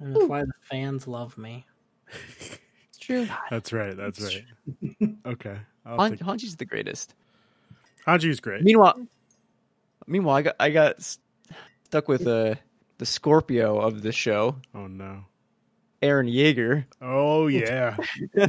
And 0.00 0.14
that's 0.14 0.26
why 0.26 0.42
the 0.42 0.52
fans 0.70 1.06
love 1.08 1.36
me. 1.38 1.64
It's 2.10 2.98
true. 3.00 3.26
That's 3.50 3.72
right. 3.72 3.96
That's 3.96 4.20
right. 4.22 5.14
Okay. 5.26 5.56
I'll 5.86 5.96
Han- 5.98 6.10
take- 6.12 6.20
Hanji's 6.20 6.56
the 6.56 6.64
greatest. 6.64 7.14
Hanji's 8.06 8.40
great. 8.40 8.62
Meanwhile, 8.62 9.06
meanwhile, 10.06 10.36
I 10.36 10.42
got 10.42 10.56
I 10.60 10.70
got 10.70 10.96
s- 10.96 11.18
stuck 11.84 12.08
with 12.08 12.26
uh, 12.26 12.54
the 12.98 13.06
Scorpio 13.06 13.78
of 13.80 14.02
the 14.02 14.12
show, 14.12 14.56
Oh 14.74 14.86
no. 14.86 15.24
Eren 16.02 16.30
Yeager. 16.30 16.84
Oh 17.00 17.46
yeah. 17.46 17.96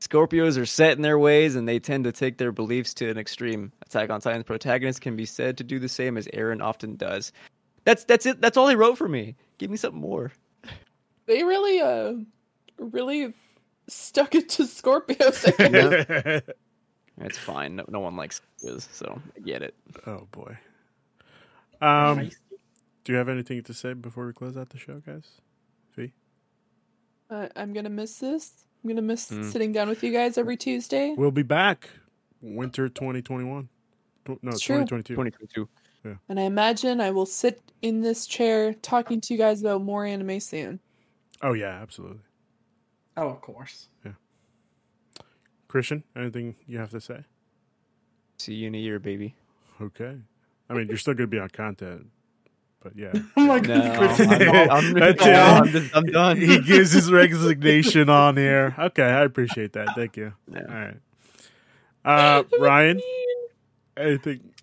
Scorpios 0.00 0.56
are 0.58 0.66
set 0.66 0.96
in 0.96 1.02
their 1.02 1.18
ways, 1.18 1.56
and 1.56 1.68
they 1.68 1.78
tend 1.78 2.04
to 2.04 2.12
take 2.12 2.38
their 2.38 2.52
beliefs 2.52 2.94
to 2.94 3.10
an 3.10 3.18
extreme. 3.18 3.70
Attack 3.82 4.10
on 4.10 4.20
Titan's 4.20 4.44
protagonist 4.44 5.00
can 5.02 5.14
be 5.14 5.26
said 5.26 5.58
to 5.58 5.64
do 5.64 5.78
the 5.78 5.88
same 5.88 6.16
as 6.16 6.26
Eren 6.28 6.62
often 6.62 6.96
does. 6.96 7.32
That's 7.84 8.04
that's 8.04 8.26
it. 8.26 8.40
That's 8.40 8.56
all 8.56 8.68
he 8.68 8.76
wrote 8.76 8.96
for 8.98 9.08
me. 9.08 9.36
Give 9.58 9.70
me 9.70 9.76
something 9.76 10.00
more. 10.00 10.32
They 11.26 11.42
really 11.44 11.80
uh 11.80 12.14
really 12.78 13.34
stuck 13.88 14.34
it 14.34 14.48
to 14.50 14.64
Scorpios. 14.64 16.42
It's 17.22 17.36
fine. 17.36 17.76
No, 17.76 17.84
no 17.88 18.00
one 18.00 18.16
likes 18.16 18.40
Scorpios, 18.62 18.88
so 18.92 19.20
I 19.36 19.40
get 19.40 19.62
it. 19.62 19.74
oh 20.06 20.26
boy. 20.32 20.56
Um, 21.82 22.18
Feisty. 22.20 22.36
do 23.04 23.12
you 23.12 23.18
have 23.18 23.28
anything 23.28 23.62
to 23.64 23.74
say 23.74 23.92
before 23.92 24.26
we 24.26 24.32
close 24.32 24.56
out 24.56 24.70
the 24.70 24.78
show, 24.78 25.02
guys? 25.04 25.28
Fi? 25.90 26.12
uh, 27.30 27.48
I'm 27.56 27.74
gonna 27.74 27.90
miss 27.90 28.18
this. 28.18 28.64
I'm 28.82 28.88
gonna 28.88 29.02
miss 29.02 29.30
Mm. 29.30 29.50
sitting 29.52 29.72
down 29.72 29.88
with 29.88 30.02
you 30.02 30.12
guys 30.12 30.38
every 30.38 30.56
Tuesday. 30.56 31.14
We'll 31.16 31.30
be 31.30 31.42
back. 31.42 31.88
Winter 32.40 32.88
2021. 32.88 33.68
No, 34.26 34.38
It's 34.50 34.60
true. 34.60 34.84
2022. 34.84 35.68
Yeah. 36.04 36.14
And 36.28 36.40
I 36.40 36.44
imagine 36.44 37.00
I 37.00 37.10
will 37.10 37.26
sit 37.26 37.60
in 37.82 38.00
this 38.00 38.26
chair 38.26 38.72
talking 38.72 39.20
to 39.22 39.34
you 39.34 39.38
guys 39.38 39.60
about 39.60 39.82
more 39.82 40.04
anime 40.06 40.40
soon. 40.40 40.80
Oh 41.42 41.52
yeah, 41.52 41.80
absolutely. 41.82 42.20
Oh, 43.16 43.28
of 43.28 43.40
course. 43.42 43.88
Yeah. 44.04 44.12
Cristian, 45.68 46.04
anything 46.16 46.56
you 46.66 46.78
have 46.78 46.90
to 46.90 47.00
say? 47.00 47.24
See 48.38 48.54
you 48.54 48.68
in 48.68 48.74
a 48.74 48.78
year, 48.78 48.98
baby. 48.98 49.34
Okay. 49.80 50.16
I 50.68 50.74
mean, 50.74 50.88
you're 50.88 50.96
still 50.96 51.14
going 51.14 51.28
to 51.28 51.30
be 51.30 51.38
on 51.38 51.48
content. 51.50 52.06
But 52.82 52.96
yeah, 52.96 53.12
Oh 53.36 53.46
my 53.46 53.58
No. 53.60 53.74
I'm, 53.74 54.10
I'm, 54.10 54.70
I'm, 54.70 54.94
That's 54.94 55.26
it. 55.26 55.34
I'm, 55.34 55.66
just, 55.68 55.96
I'm 55.96 56.06
done. 56.06 56.36
he 56.38 56.60
gives 56.60 56.92
his 56.92 57.12
resignation 57.12 58.08
on 58.08 58.36
here. 58.36 58.74
Okay, 58.78 59.04
I 59.04 59.22
appreciate 59.22 59.74
that. 59.74 59.94
Thank 59.94 60.16
you. 60.16 60.32
Yeah. 60.50 60.60
All 60.66 60.74
right, 60.74 60.96
uh, 62.04 62.42
Ryan. 62.58 63.00
Anything? 63.96 64.54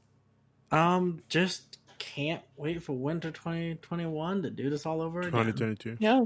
Um, 0.72 1.22
just 1.30 1.78
can't 2.00 2.42
wait 2.56 2.82
for 2.82 2.94
winter 2.94 3.30
2021 3.30 4.42
to 4.42 4.50
do 4.50 4.70
this 4.72 4.88
all 4.88 5.02
over 5.02 5.20
again. 5.20 5.32
Twenty 5.32 5.52
twenty 5.52 5.76
two. 5.76 5.98
Yeah. 6.00 6.26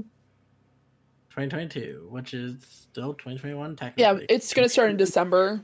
2022, 1.30 2.08
which 2.10 2.34
is 2.34 2.56
still 2.68 3.14
2021 3.14 3.76
technically. 3.76 4.02
Yeah, 4.02 4.18
it's 4.28 4.52
gonna 4.52 4.68
start 4.68 4.90
in 4.90 4.96
December. 4.98 5.62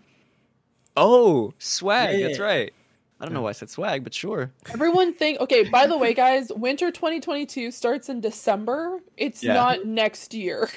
Oh, 0.96 1.52
swag. 1.59 2.22
That's 2.22 2.38
right. 2.38 2.72
I 3.20 3.24
don't 3.24 3.35
know 3.35 3.43
why 3.43 3.49
I 3.49 3.53
said 3.53 3.69
swag, 3.70 4.05
but 4.05 4.15
sure. 4.15 4.53
Everyone 4.73 5.12
think 5.15 5.40
okay, 5.40 5.69
by 5.69 5.86
the 5.86 5.99
way, 5.99 6.15
guys, 6.15 6.53
winter 6.55 6.90
2022 6.93 7.70
starts 7.73 8.09
in 8.09 8.20
December. 8.20 9.01
It's 9.16 9.43
Yeah. 9.43 9.55
not 9.55 9.85
next 9.86 10.35
year. 10.35 10.69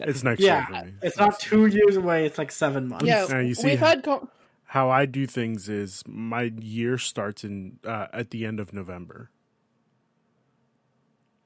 It's 0.00 0.22
next 0.24 0.40
yeah, 0.40 0.66
year 0.70 0.80
for 0.80 0.86
me. 0.86 0.92
it's 1.02 1.18
not 1.18 1.38
two 1.38 1.66
years 1.66 1.96
away. 1.96 2.24
It's 2.24 2.38
like 2.38 2.50
seven 2.50 2.88
months. 2.88 3.04
Yeah, 3.04 3.26
Now, 3.28 3.40
you 3.40 3.54
see 3.54 3.68
we've 3.68 3.78
how- 3.78 3.86
had 3.88 4.02
co- 4.02 4.28
How 4.64 4.88
I 4.88 5.04
do 5.04 5.26
things 5.26 5.68
is 5.68 6.02
my 6.06 6.50
year 6.60 6.96
starts 6.96 7.44
in 7.44 7.78
uh, 7.86 8.06
at 8.10 8.30
the 8.30 8.46
end 8.46 8.58
of 8.58 8.72
November. 8.72 9.30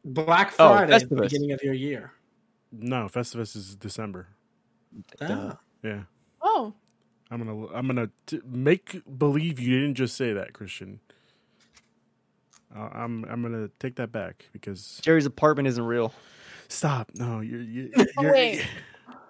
Black 0.04 0.54
Oh, 0.60 0.68
Friday 0.68 0.94
is 0.94 1.08
the 1.08 1.16
beginning 1.16 1.50
of 1.52 1.62
your 1.64 1.74
year. 1.74 2.12
No, 2.70 3.06
Festivus 3.08 3.56
is 3.56 3.74
December. 3.74 4.28
Ah. 5.20 5.58
Yeah, 5.82 6.02
Oh, 6.40 6.72
I'm 7.30 7.38
gonna 7.44 7.66
I'm 7.74 7.86
gonna 7.86 8.10
t- 8.26 8.40
make 8.44 9.02
believe 9.18 9.58
you 9.58 9.80
didn't 9.80 9.96
just 9.96 10.16
say 10.16 10.32
that, 10.32 10.52
Cristian. 10.52 10.98
Uh, 12.74 12.88
I'm 12.92 13.24
I'm 13.24 13.42
gonna 13.42 13.68
take 13.78 13.96
that 13.96 14.12
back 14.12 14.46
because 14.52 14.98
Jerry's 15.02 15.26
apartment 15.26 15.68
isn't 15.68 15.84
real. 15.84 16.12
stop. 16.68 17.10
No, 17.14 17.40
you're, 17.40 17.60
you 17.62 17.90
Oh, 17.96 18.22
you're 18.22 18.32
wait. 18.32 18.64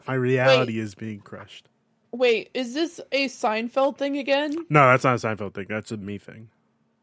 my 0.06 0.14
reality 0.14 0.78
is 0.78 0.94
being 0.94 1.20
crushed. 1.20 1.68
wait, 2.12 2.50
is 2.54 2.74
this 2.74 3.00
a 3.12 3.26
Seinfeld 3.28 3.98
thing 3.98 4.18
again? 4.18 4.52
No, 4.68 4.88
that's 4.88 5.04
not 5.04 5.22
a 5.22 5.26
Seinfeld 5.26 5.54
thing. 5.54 5.66
That's 5.68 5.90
a 5.92 5.96
me 5.96 6.18
thing. 6.18 6.48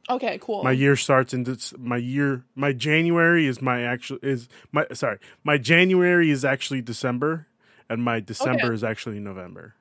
Okay, 0.09 0.37
cool. 0.41 0.63
My 0.63 0.71
year 0.73 0.97
starts 0.97 1.33
in 1.33 1.45
this, 1.45 1.73
my 1.77 1.95
year. 1.97 2.43
My 2.55 2.73
January 2.73 3.47
is 3.47 3.61
my 3.61 3.83
actual 3.83 4.17
is 4.21 4.49
my 4.71 4.85
sorry. 4.93 5.19
My 5.45 5.57
January 5.57 6.29
is 6.29 6.43
actually 6.43 6.81
December, 6.81 7.47
and 7.89 8.03
my 8.03 8.19
December 8.19 8.65
Okay. 8.65 8.73
is 8.73 8.83
actually 8.83 9.19
November. 9.19 9.75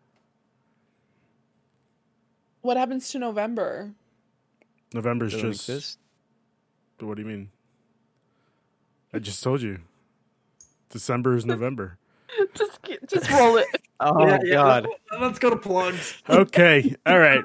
What 2.62 2.76
happens 2.76 3.10
to 3.10 3.18
November? 3.18 3.92
November's 4.94 5.32
Doesn't 5.32 5.52
just. 5.52 5.68
exist. 5.68 5.98
What 7.00 7.16
do 7.16 7.22
you 7.22 7.28
mean? 7.28 7.50
I 9.12 9.18
just 9.18 9.42
told 9.42 9.60
you. 9.62 9.80
December 10.90 11.36
is 11.36 11.44
November. 11.44 11.98
just 12.54 12.80
get- 12.82 13.08
just 13.08 13.30
roll 13.30 13.56
it. 13.56 13.66
Oh 14.04 14.26
Yeah, 14.26 14.38
yeah, 14.44 14.54
God. 14.54 14.86
let- 15.12 15.20
Let's 15.20 15.38
go 15.38 15.50
to 15.50 15.56
plugs. 15.56 16.20
Okay, 16.28 16.96
all 17.06 17.18
right. 17.20 17.44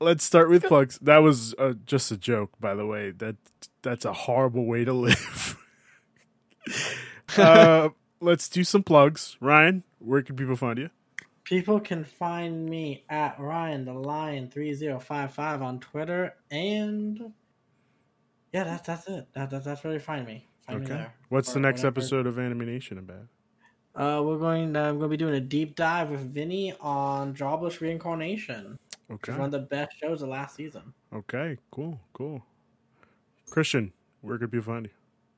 Let's 0.00 0.22
start 0.22 0.48
with 0.50 0.62
plugs. 0.62 0.98
That 1.02 1.18
was 1.18 1.52
uh, 1.58 1.72
just 1.84 2.12
a 2.12 2.16
joke, 2.16 2.52
by 2.60 2.76
the 2.76 2.86
way. 2.86 3.10
That 3.10 3.34
that's 3.82 4.04
a 4.04 4.12
horrible 4.12 4.66
way 4.66 4.84
to 4.84 4.92
live. 4.92 5.56
uh, 7.36 7.88
let's 8.20 8.48
do 8.48 8.62
some 8.62 8.84
plugs. 8.84 9.36
Ryan, 9.40 9.82
where 9.98 10.22
can 10.22 10.36
people 10.36 10.54
find 10.54 10.78
you? 10.78 10.90
People 11.48 11.80
can 11.80 12.04
find 12.04 12.66
me 12.66 13.04
at 13.08 13.40
Ryan 13.40 13.84
the 13.86 13.94
Lion 13.94 14.50
three 14.50 14.74
zero 14.74 14.98
five 15.00 15.32
five 15.32 15.62
on 15.62 15.80
Twitter, 15.80 16.34
and 16.50 17.32
yeah, 18.52 18.64
that's 18.64 18.86
that's 18.86 19.08
it. 19.08 19.26
That, 19.32 19.48
that 19.50 19.64
that's 19.64 19.82
where 19.82 19.94
you 19.94 19.98
find 19.98 20.26
me. 20.26 20.46
Find 20.66 20.80
me 20.80 20.84
Okay. 20.84 20.94
there. 20.94 21.14
What's 21.30 21.52
the 21.54 21.60
next 21.60 21.80
whenever- 21.80 22.00
episode 22.00 22.26
of 22.26 22.38
Anime 22.38 22.66
Nation 22.66 22.98
about? 22.98 23.26
Uh, 23.94 24.22
we're 24.22 24.36
going. 24.38 24.76
Uh, 24.76 24.90
I'm 24.90 24.98
going 24.98 25.08
to 25.10 25.16
be 25.16 25.16
doing 25.16 25.34
a 25.34 25.40
deep 25.40 25.74
dive 25.74 26.10
with 26.10 26.20
Vinny 26.20 26.74
on 26.80 27.34
Jobless 27.34 27.80
Reincarnation. 27.80 28.78
Okay. 29.10 29.32
It's 29.32 29.38
one 29.38 29.46
of 29.46 29.52
the 29.52 29.58
best 29.60 29.96
shows 29.98 30.20
of 30.22 30.28
last 30.28 30.54
season. 30.54 30.92
Okay. 31.14 31.56
Cool. 31.70 31.98
Cool. 32.12 32.44
Cristian, 33.50 33.92
where 34.20 34.36
could 34.36 34.52
people 34.52 34.70
find 34.72 34.84
you? 34.86 34.92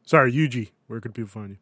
Sorry, 0.04 0.32
Yuji, 0.32 0.70
where 0.88 1.00
could 1.00 1.14
people 1.14 1.28
find 1.30 1.50
you? 1.52 1.58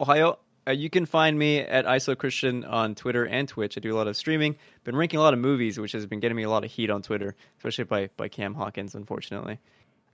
Ohio. 0.00 0.40
Uh, 0.66 0.72
you 0.72 0.90
can 0.90 1.06
find 1.06 1.38
me 1.38 1.60
at 1.60 1.84
ISO 1.86 2.16
Cristian 2.16 2.68
on 2.68 2.94
Twitter 2.94 3.24
and 3.24 3.48
Twitch. 3.48 3.76
I 3.76 3.80
do 3.80 3.94
a 3.94 3.96
lot 3.96 4.08
of 4.08 4.16
streaming. 4.16 4.56
Been 4.84 4.96
ranking 4.96 5.18
a 5.18 5.22
lot 5.22 5.32
of 5.32 5.38
movies, 5.38 5.78
which 5.78 5.92
has 5.92 6.06
been 6.06 6.20
getting 6.20 6.36
me 6.36 6.42
a 6.42 6.50
lot 6.50 6.64
of 6.64 6.70
heat 6.70 6.90
on 6.90 7.02
Twitter, 7.02 7.36
especially 7.58 7.84
by 7.84 8.10
by 8.16 8.28
Cam 8.28 8.54
Hawkins, 8.54 8.94
unfortunately. 8.94 9.58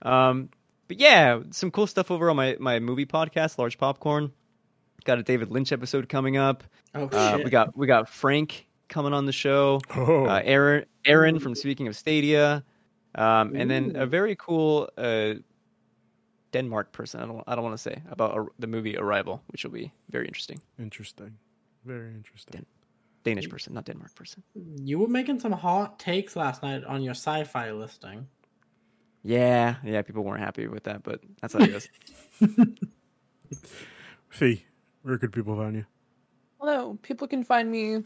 Um, 0.03 0.49
but 0.87 0.99
yeah, 0.99 1.39
some 1.51 1.71
cool 1.71 1.87
stuff 1.87 2.11
over 2.11 2.29
on 2.29 2.35
my 2.35 2.57
my 2.59 2.79
movie 2.79 3.05
podcast, 3.05 3.57
Large 3.57 3.77
Popcorn. 3.77 4.31
Got 5.05 5.19
a 5.19 5.23
David 5.23 5.49
Lynch 5.49 5.71
episode 5.71 6.07
coming 6.07 6.37
up. 6.37 6.63
Oh 6.95 7.05
Uh, 7.11 7.37
shit! 7.37 7.45
we 7.45 7.49
got 7.49 7.75
we 7.77 7.87
got 7.87 8.07
Frank 8.07 8.67
coming 8.89 9.13
on 9.13 9.25
the 9.25 9.31
show. 9.31 9.81
Oh, 9.95 10.25
uh, 10.25 10.41
Aaron 10.43 10.85
Aaron 11.05 11.39
from 11.39 11.55
Speaking 11.55 11.87
of 11.87 11.95
Stadia, 11.95 12.63
um, 13.15 13.55
and 13.55 13.69
then 13.71 13.93
a 13.95 14.05
very 14.05 14.35
cool 14.35 14.89
uh, 14.97 15.33
Denmark 16.53 16.91
person. 16.93 17.19
I 17.19 17.25
don't 17.25 17.43
I 17.47 17.55
don't 17.55 17.63
want 17.63 17.75
to 17.75 17.81
say 17.81 18.01
about 18.09 18.37
uh, 18.37 18.45
the 18.59 18.67
movie 18.67 18.95
Arrival, 18.97 19.41
which 19.47 19.63
will 19.65 19.71
be 19.71 19.91
very 20.09 20.27
interesting. 20.27 20.61
interesting. 20.79 21.37
Very 21.85 22.13
interesting. 22.13 22.65
Danish 23.23 23.49
person, 23.49 23.73
not 23.73 23.85
Denmark 23.85 24.15
person. 24.15 24.43
you 24.85 24.99
were 24.99 25.07
making 25.07 25.39
some 25.39 25.51
hot 25.53 25.97
takes 25.99 26.35
last 26.35 26.61
night 26.63 26.83
on 26.85 27.01
your 27.01 27.15
sci-fi 27.15 27.71
listing. 27.71 28.27
Yeah, 29.23 29.75
yeah. 29.83 30.01
People 30.01 30.23
weren't 30.23 30.43
happy 30.43 30.67
with 30.67 30.83
that, 30.83 31.03
but 31.03 31.21
that's 31.41 31.53
how 31.53 31.59
it 31.63 31.71
goes. 31.71 31.87
Fi, 34.29 34.65
where 35.03 35.17
could 35.17 35.31
people 35.31 35.55
find 35.55 35.75
you? 35.75 35.85
Hello, 36.59 36.97
people 37.01 37.27
can 37.27 37.43
find 37.43 37.71
me 37.71 38.03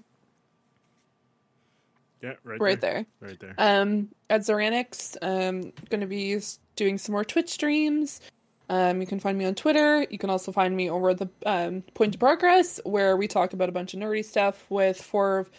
Yeah, 2.21 2.33
right, 2.43 2.59
right 2.59 2.81
there. 2.81 3.05
Right 3.19 3.39
there. 3.39 3.55
Um, 3.57 4.09
at 4.29 4.41
Zuraniix, 4.41 5.17
um, 5.21 5.71
going 5.89 6.01
to 6.01 6.07
be 6.07 6.39
doing 6.75 6.97
some 6.97 7.13
more 7.13 7.25
Twitch 7.25 7.49
streams. 7.49 8.21
Um, 8.69 8.99
you 9.01 9.07
can 9.07 9.19
find 9.19 9.37
me 9.37 9.45
on 9.45 9.55
Twitter. 9.55 10.05
You 10.09 10.17
can 10.17 10.29
also 10.29 10.51
find 10.51 10.75
me 10.75 10.89
over 10.89 11.11
at 11.11 11.17
the 11.19 11.29
um, 11.45 11.83
Point 11.93 12.15
in 12.15 12.19
Progress, 12.19 12.79
where 12.83 13.15
we 13.15 13.27
talk 13.27 13.53
about 13.53 13.69
a 13.69 13.71
bunch 13.71 13.93
of 13.93 13.99
nerdy 13.99 14.25
stuff 14.25 14.65
with 14.69 15.01
four 15.01 15.39
of 15.39 15.49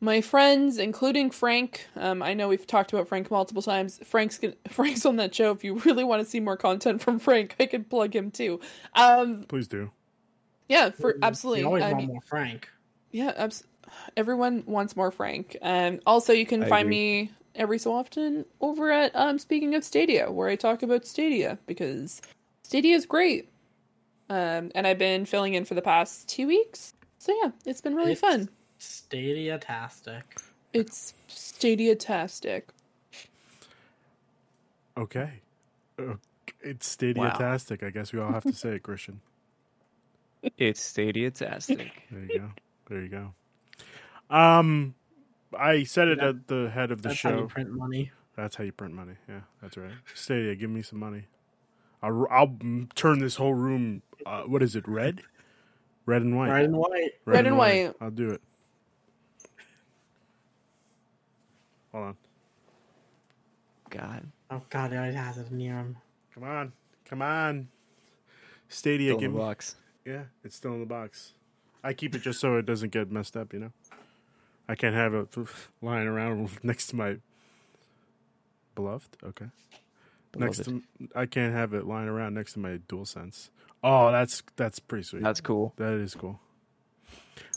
my 0.00 0.20
friends, 0.20 0.78
including 0.78 1.30
Frank. 1.30 1.86
Um, 1.96 2.22
I 2.22 2.34
know 2.34 2.48
we've 2.48 2.66
talked 2.66 2.92
about 2.92 3.08
Frank 3.08 3.30
multiple 3.30 3.62
times. 3.62 4.00
Frank's 4.04 4.36
gonna, 4.36 4.54
Frank's 4.68 5.06
on 5.06 5.16
that 5.16 5.34
show. 5.34 5.50
If 5.52 5.64
you 5.64 5.78
really 5.80 6.04
want 6.04 6.22
to 6.22 6.28
see 6.28 6.40
more 6.40 6.56
content 6.56 7.00
from 7.00 7.18
Frank, 7.18 7.54
I 7.60 7.66
could 7.66 7.88
plug 7.88 8.14
him 8.14 8.30
too. 8.30 8.60
Um, 8.94 9.44
Please 9.48 9.68
do. 9.68 9.90
yeah, 10.68 10.90
for 10.90 11.16
absolutely. 11.22 11.60
You 11.60 11.66
always 11.66 11.84
I 11.84 11.92
want 11.92 11.96
mean- 11.98 12.08
more 12.08 12.20
Frank. 12.26 12.68
yeah, 13.12 13.32
abs- 13.36 13.64
everyone 14.16 14.64
wants 14.66 14.96
more 14.96 15.10
Frank. 15.10 15.56
Um, 15.62 16.00
also, 16.06 16.32
you 16.32 16.46
can 16.46 16.64
I 16.64 16.68
find 16.68 16.86
agree. 16.88 16.96
me 17.22 17.30
every 17.54 17.78
so 17.78 17.92
often 17.94 18.44
over 18.60 18.90
at 18.90 19.14
um, 19.14 19.38
Speaking 19.38 19.74
of 19.74 19.84
Stadia, 19.84 20.30
where 20.32 20.48
I 20.48 20.56
talk 20.56 20.82
about 20.82 21.06
Stadia 21.06 21.58
because 21.66 22.20
Stadia 22.72 22.96
is 22.96 23.04
great. 23.04 23.50
Um, 24.30 24.70
and 24.74 24.86
I've 24.86 24.96
been 24.96 25.26
filling 25.26 25.52
in 25.52 25.66
for 25.66 25.74
the 25.74 25.82
past 25.82 26.26
two 26.26 26.46
weeks. 26.46 26.94
So 27.18 27.30
yeah, 27.42 27.50
it's 27.66 27.82
been 27.82 27.94
really 27.94 28.12
It's 28.12 28.20
fun. 28.22 28.48
Stadia-tastic. 28.78 30.38
It's 30.72 31.12
Stadia-tastic. 31.28 32.70
Okay. 34.96 35.32
Uh, 35.98 36.14
it's 36.62 36.86
Stadia-tastic. 36.88 37.82
I 37.82 37.90
guess 37.90 38.14
we 38.14 38.20
all 38.20 38.32
have 38.32 38.44
to 38.44 38.54
say 38.54 38.70
it, 38.76 38.82
Cristian. 38.82 39.16
it's 40.56 40.80
Stadia-tastic. 40.80 42.04
There 42.10 42.24
you 42.24 42.38
go. 42.38 42.48
There 42.88 43.02
you 43.02 43.08
go. 43.10 44.34
Um, 44.34 44.94
I 45.58 45.82
said 45.84 46.08
it 46.08 46.20
That- 46.20 46.28
at 46.28 46.46
the 46.48 46.70
head 46.70 46.90
of 46.90 47.02
the 47.02 47.10
That's 47.10 47.20
how 47.20 47.32
you 47.32 47.36
show. 47.40 47.46
print 47.48 47.70
money. 47.70 48.12
That's 48.34 48.56
how 48.56 48.64
you 48.64 48.72
print 48.72 48.94
money. 48.94 49.16
Yeah, 49.28 49.40
that's 49.60 49.76
right. 49.76 49.92
Stadia, 50.14 50.54
give 50.54 50.70
me 50.70 50.80
some 50.80 51.00
money. 51.00 51.24
I'll, 52.02 52.26
I'll 52.30 52.56
turn 52.94 53.18
this 53.20 53.36
whole 53.36 53.54
room. 53.54 54.02
Uh, 54.26 54.42
what 54.42 54.62
is 54.62 54.74
it? 54.76 54.86
Red, 54.88 55.22
red 56.06 56.22
and 56.22 56.36
white. 56.36 56.50
Red 56.50 56.64
and 56.64 56.76
white. 56.76 57.10
Red 57.24 57.46
and 57.46 57.56
white. 57.56 57.94
I'll 58.00 58.10
do 58.10 58.30
it. 58.30 58.40
Hold 61.92 62.04
on. 62.04 62.16
God, 63.90 64.26
Oh 64.50 64.62
god, 64.70 64.90
he 64.92 64.96
always 64.96 65.14
has 65.14 65.38
it 65.38 65.52
near 65.52 65.74
him. 65.74 65.96
Come 66.34 66.44
on. 66.44 66.72
Come 67.04 67.20
on. 67.22 67.68
Stadia, 68.68 69.08
still 69.08 69.16
in 69.18 69.20
give 69.20 69.32
the 69.32 69.38
me. 69.38 69.44
box. 69.44 69.76
Yeah, 70.06 70.22
it's 70.44 70.56
still 70.56 70.72
in 70.72 70.80
the 70.80 70.86
box. 70.86 71.34
I 71.84 71.92
keep 71.92 72.14
it 72.14 72.22
just 72.22 72.40
so 72.40 72.56
it 72.56 72.64
doesn't 72.66 72.90
get 72.90 73.10
messed 73.12 73.36
up. 73.36 73.52
You 73.52 73.58
know. 73.60 73.72
I 74.68 74.74
can't 74.74 74.94
have 74.94 75.12
it 75.14 75.28
lying 75.82 76.06
around 76.06 76.48
next 76.62 76.86
to 76.88 76.96
my 76.96 77.16
beloved. 78.74 79.16
Okay. 79.22 79.46
Next 80.36 80.64
to, 80.64 80.82
I 81.14 81.26
can't 81.26 81.52
have 81.52 81.74
it 81.74 81.86
lying 81.86 82.08
around 82.08 82.34
next 82.34 82.54
to 82.54 82.58
my 82.58 82.78
dual 82.88 83.04
sense. 83.04 83.50
Oh, 83.84 84.10
that's 84.10 84.42
that's 84.56 84.78
pretty 84.78 85.04
sweet. 85.04 85.22
That's 85.22 85.40
cool. 85.40 85.74
That 85.76 85.92
is 85.94 86.14
cool. 86.14 86.40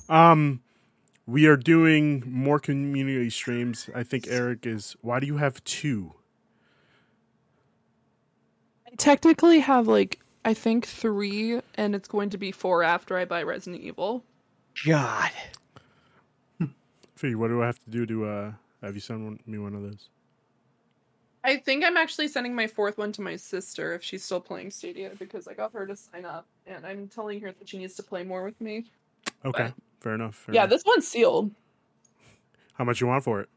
Um, 0.10 0.62
we 1.26 1.48
are 1.48 1.58
doing 1.58 2.24
more 2.26 2.60
community 2.60 3.30
streams. 3.30 3.90
I 3.96 4.04
think 4.04 4.28
Eric 4.28 4.66
is. 4.66 4.96
Why 5.02 5.20
do 5.20 5.28
you 5.28 5.38
have 5.38 5.64
two? 5.64 6.14
I 8.86 8.96
technically 8.98 9.60
have 9.60 9.88
like 9.88 10.20
I 10.44 10.54
think 10.54 10.86
three, 10.86 11.62
and 11.76 11.96
it's 11.96 12.08
going 12.08 12.30
to 12.32 12.38
be 12.38 12.52
four 12.52 12.84
after 12.84 13.18
I 13.18 13.26
buy 13.26 13.44
Resident 13.44 13.84
Evil. 13.84 14.24
God. 14.86 15.32
Fi, 17.16 17.34
what 17.36 17.48
do 17.48 17.64
I 17.64 17.66
have 17.68 17.84
to 17.86 17.90
do 17.90 18.06
to 18.06 18.26
uh, 18.26 18.52
have 18.82 18.94
you 18.94 19.02
send 19.02 19.40
me 19.48 19.58
one 19.58 19.74
of 19.74 19.82
those? 19.82 20.10
I 21.46 21.58
think 21.58 21.86
I'm 21.86 21.96
actually 21.96 22.28
sending 22.28 22.56
my 22.56 22.66
fourth 22.68 22.98
one 22.98 23.12
to 23.14 23.22
my 23.22 23.36
sister 23.36 23.94
if 23.94 24.04
she's 24.04 24.24
still 24.24 24.40
playing 24.42 24.72
Stadia 24.72 25.12
because 25.20 25.48
I 25.48 25.54
got 25.54 25.74
her 25.74 25.86
to 25.86 25.96
sign 25.96 26.26
up, 26.26 26.48
and 26.66 26.86
I'm 26.86 27.08
telling 27.08 27.40
her 27.42 27.52
that 27.52 27.70
she 27.70 27.78
needs 27.78 27.96
to 27.96 28.04
play 28.04 28.24
more 28.24 28.44
with 28.44 28.60
me. 28.60 28.86
Okay, 29.46 29.66
But- 29.66 29.74
fair 30.00 30.16
enough. 30.16 30.36
fair 30.36 30.56
yeah, 30.56 30.62
enough. 30.62 30.72
this 30.72 30.84
one's 30.86 31.08
sealed. 31.08 31.52
How 32.74 32.84
much 32.84 33.00
you 33.00 33.08
want 33.08 33.24
for 33.24 33.42
it? 33.42 33.50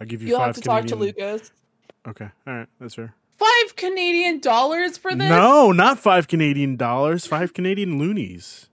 I'll 0.00 0.06
give 0.06 0.22
you 0.22 0.28
You'll 0.28 0.38
five 0.38 0.46
have 0.48 0.56
to 0.56 0.60
talk 0.62 0.86
to 0.86 0.96
Lucas. 0.96 1.52
Okay, 2.08 2.28
all 2.46 2.54
right, 2.54 2.68
that's 2.80 2.94
fair. 2.94 3.14
Five 3.36 3.76
Canadian 3.76 4.40
dollars 4.40 4.96
for 4.96 5.14
this? 5.14 5.28
No, 5.28 5.70
not 5.72 5.98
five 5.98 6.28
Canadian 6.28 6.76
dollars. 6.76 7.26
Five 7.26 7.52
Canadian 7.52 7.98
loonies. 7.98 8.68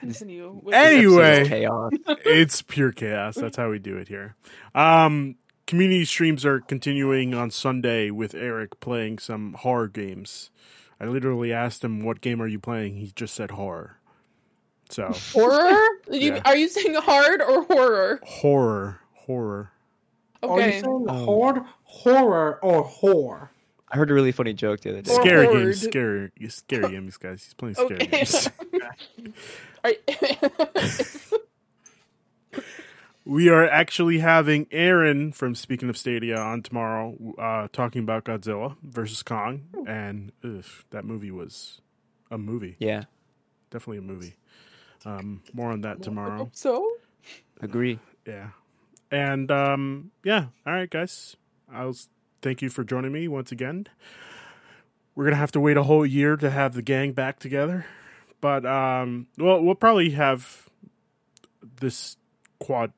Continue. 0.00 0.60
Anyway. 0.72 1.46
Chaos. 1.48 1.92
it's 2.24 2.62
pure 2.62 2.92
chaos. 2.92 3.36
That's 3.36 3.56
how 3.56 3.70
we 3.70 3.78
do 3.78 3.96
it 3.96 4.08
here. 4.08 4.34
Um, 4.74 5.36
community 5.66 6.04
streams 6.04 6.44
are 6.44 6.60
continuing 6.60 7.34
on 7.34 7.50
Sunday 7.50 8.10
with 8.10 8.34
Eric 8.34 8.80
playing 8.80 9.18
some 9.18 9.54
horror 9.54 9.88
games. 9.88 10.50
I 11.00 11.06
literally 11.06 11.52
asked 11.52 11.82
him, 11.84 12.00
"What 12.04 12.20
game 12.20 12.42
are 12.42 12.46
you 12.46 12.58
playing?" 12.60 12.96
He 12.96 13.12
just 13.14 13.34
said 13.34 13.52
horror. 13.52 13.96
So 14.90 15.04
episode. 15.06 15.40
Horror? 15.40 15.86
You, 16.10 16.34
Yeah. 16.34 16.42
Are 16.44 16.56
you 16.56 16.68
saying 16.68 16.94
hard 16.94 17.40
or 17.40 17.62
horror? 17.64 18.20
horror, 18.24 19.00
horror. 19.14 19.70
Are 20.42 20.60
you 20.60 20.72
saying 20.72 20.84
Oh. 21.08 21.24
horde, 21.24 21.62
horror, 21.84 22.58
or 22.62 22.84
whore? 22.84 23.50
I 23.90 23.96
heard 23.96 24.10
a 24.10 24.14
really 24.14 24.32
funny 24.32 24.52
joke 24.52 24.80
the 24.80 24.90
other 24.90 25.02
day. 25.02 25.10
Or 25.10 25.14
Scary 25.14 25.46
horde. 25.46 25.64
games, 25.64 25.80
scary, 25.82 26.30
scary 26.48 26.90
games, 26.92 27.16
guys. 27.16 27.44
He's 27.44 27.54
playing 27.54 27.74
scary 27.74 27.94
Okay. 27.96 28.06
games. 28.06 28.48
We 33.24 33.48
are 33.50 33.68
actually 33.68 34.18
having 34.20 34.66
Aaron 34.72 35.32
from 35.32 35.54
Speaking 35.54 35.90
of 35.90 35.96
Stadia 35.98 36.40
on 36.40 36.62
tomorrow, 36.62 37.16
uh, 37.38 37.68
talking 37.70 38.02
about 38.02 38.24
Godzilla 38.24 38.76
versus 38.82 39.22
Kong, 39.22 39.66
and 39.86 40.32
ugh, 40.42 40.64
that 40.90 41.04
movie 41.04 41.30
was 41.30 41.80
a 42.30 42.38
movie, 42.38 42.76
Yeah, 42.78 43.04
definitely 43.70 43.98
a 43.98 44.02
movie. 44.02 44.36
Um, 45.04 45.42
more 45.52 45.70
on 45.70 45.82
that 45.82 45.98
I 46.00 46.02
tomorrow. 46.02 46.38
hope 46.38 46.56
so. 46.56 46.90
agree. 47.60 47.98
Yeah, 48.26 48.48
and 49.10 49.50
um, 49.50 50.10
yeah, 50.24 50.46
all 50.66 50.72
right, 50.72 50.90
guys. 50.90 51.36
I'll 51.72 51.90
s- 51.90 52.08
thank 52.42 52.62
you 52.62 52.68
for 52.70 52.84
joining 52.84 53.12
me 53.12 53.28
once 53.28 53.52
again. 53.52 53.86
We're 55.14 55.24
gonna 55.24 55.36
have 55.36 55.52
to 55.52 55.60
wait 55.60 55.76
a 55.76 55.82
whole 55.82 56.06
year 56.06 56.36
to 56.36 56.50
have 56.50 56.74
the 56.74 56.82
gang 56.82 57.12
back 57.12 57.38
together, 57.38 57.86
but 58.40 58.64
um, 58.64 59.26
well, 59.36 59.62
we'll 59.62 59.74
probably 59.74 60.10
have 60.10 60.68
this 61.80 62.16
quad. 62.58 62.92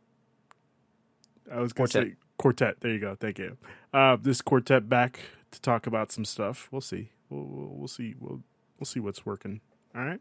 I 1.51 1.61
was 1.61 1.73
gonna 1.73 1.89
Quartet. 1.89 2.09
say 2.13 2.17
quartet. 2.39 2.81
There 2.81 2.93
you 2.93 2.99
go. 3.01 3.17
Thank 3.19 3.39
you. 3.39 3.57
Uh, 3.93 4.17
this 4.21 4.41
quartet 4.43 4.89
back 4.89 5.21
to 5.51 5.61
talk 5.61 5.87
about 5.87 6.13
some 6.13 6.25
stuff. 6.25 6.69
We'll 6.71 6.81
see. 6.81 7.11
We'll 7.29 7.45
we'll, 7.45 7.69
we'll 7.79 7.89
see. 7.89 8.15
We'll 8.19 8.43
we'll 8.79 8.87
see 8.87 9.01
what's 9.01 9.27
working. 9.27 9.61
All 9.95 10.03
right. 10.05 10.21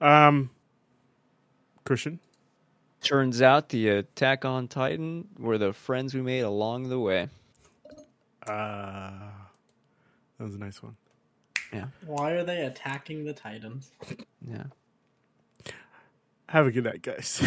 Um, 0.00 0.50
Cristian. 1.84 2.18
Turns 3.02 3.40
out 3.40 3.68
the 3.68 3.88
Attack 3.88 4.44
on 4.44 4.66
Titan 4.66 5.28
were 5.38 5.58
the 5.58 5.72
friends 5.72 6.14
we 6.14 6.22
made 6.22 6.40
along 6.40 6.88
the 6.88 6.98
way. 6.98 7.28
Uh, 8.46 9.30
that 10.38 10.44
was 10.44 10.54
a 10.54 10.58
nice 10.58 10.82
one. 10.82 10.96
Yeah. 11.72 11.86
Why 12.04 12.32
are 12.32 12.44
they 12.44 12.62
attacking 12.62 13.24
the 13.24 13.32
Titans? 13.32 13.90
Yeah. 14.48 14.64
Have 16.48 16.66
a 16.66 16.70
good 16.70 16.84
night, 16.84 17.02
guys. 17.02 17.40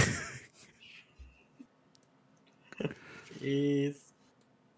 Jeez. 3.42 3.96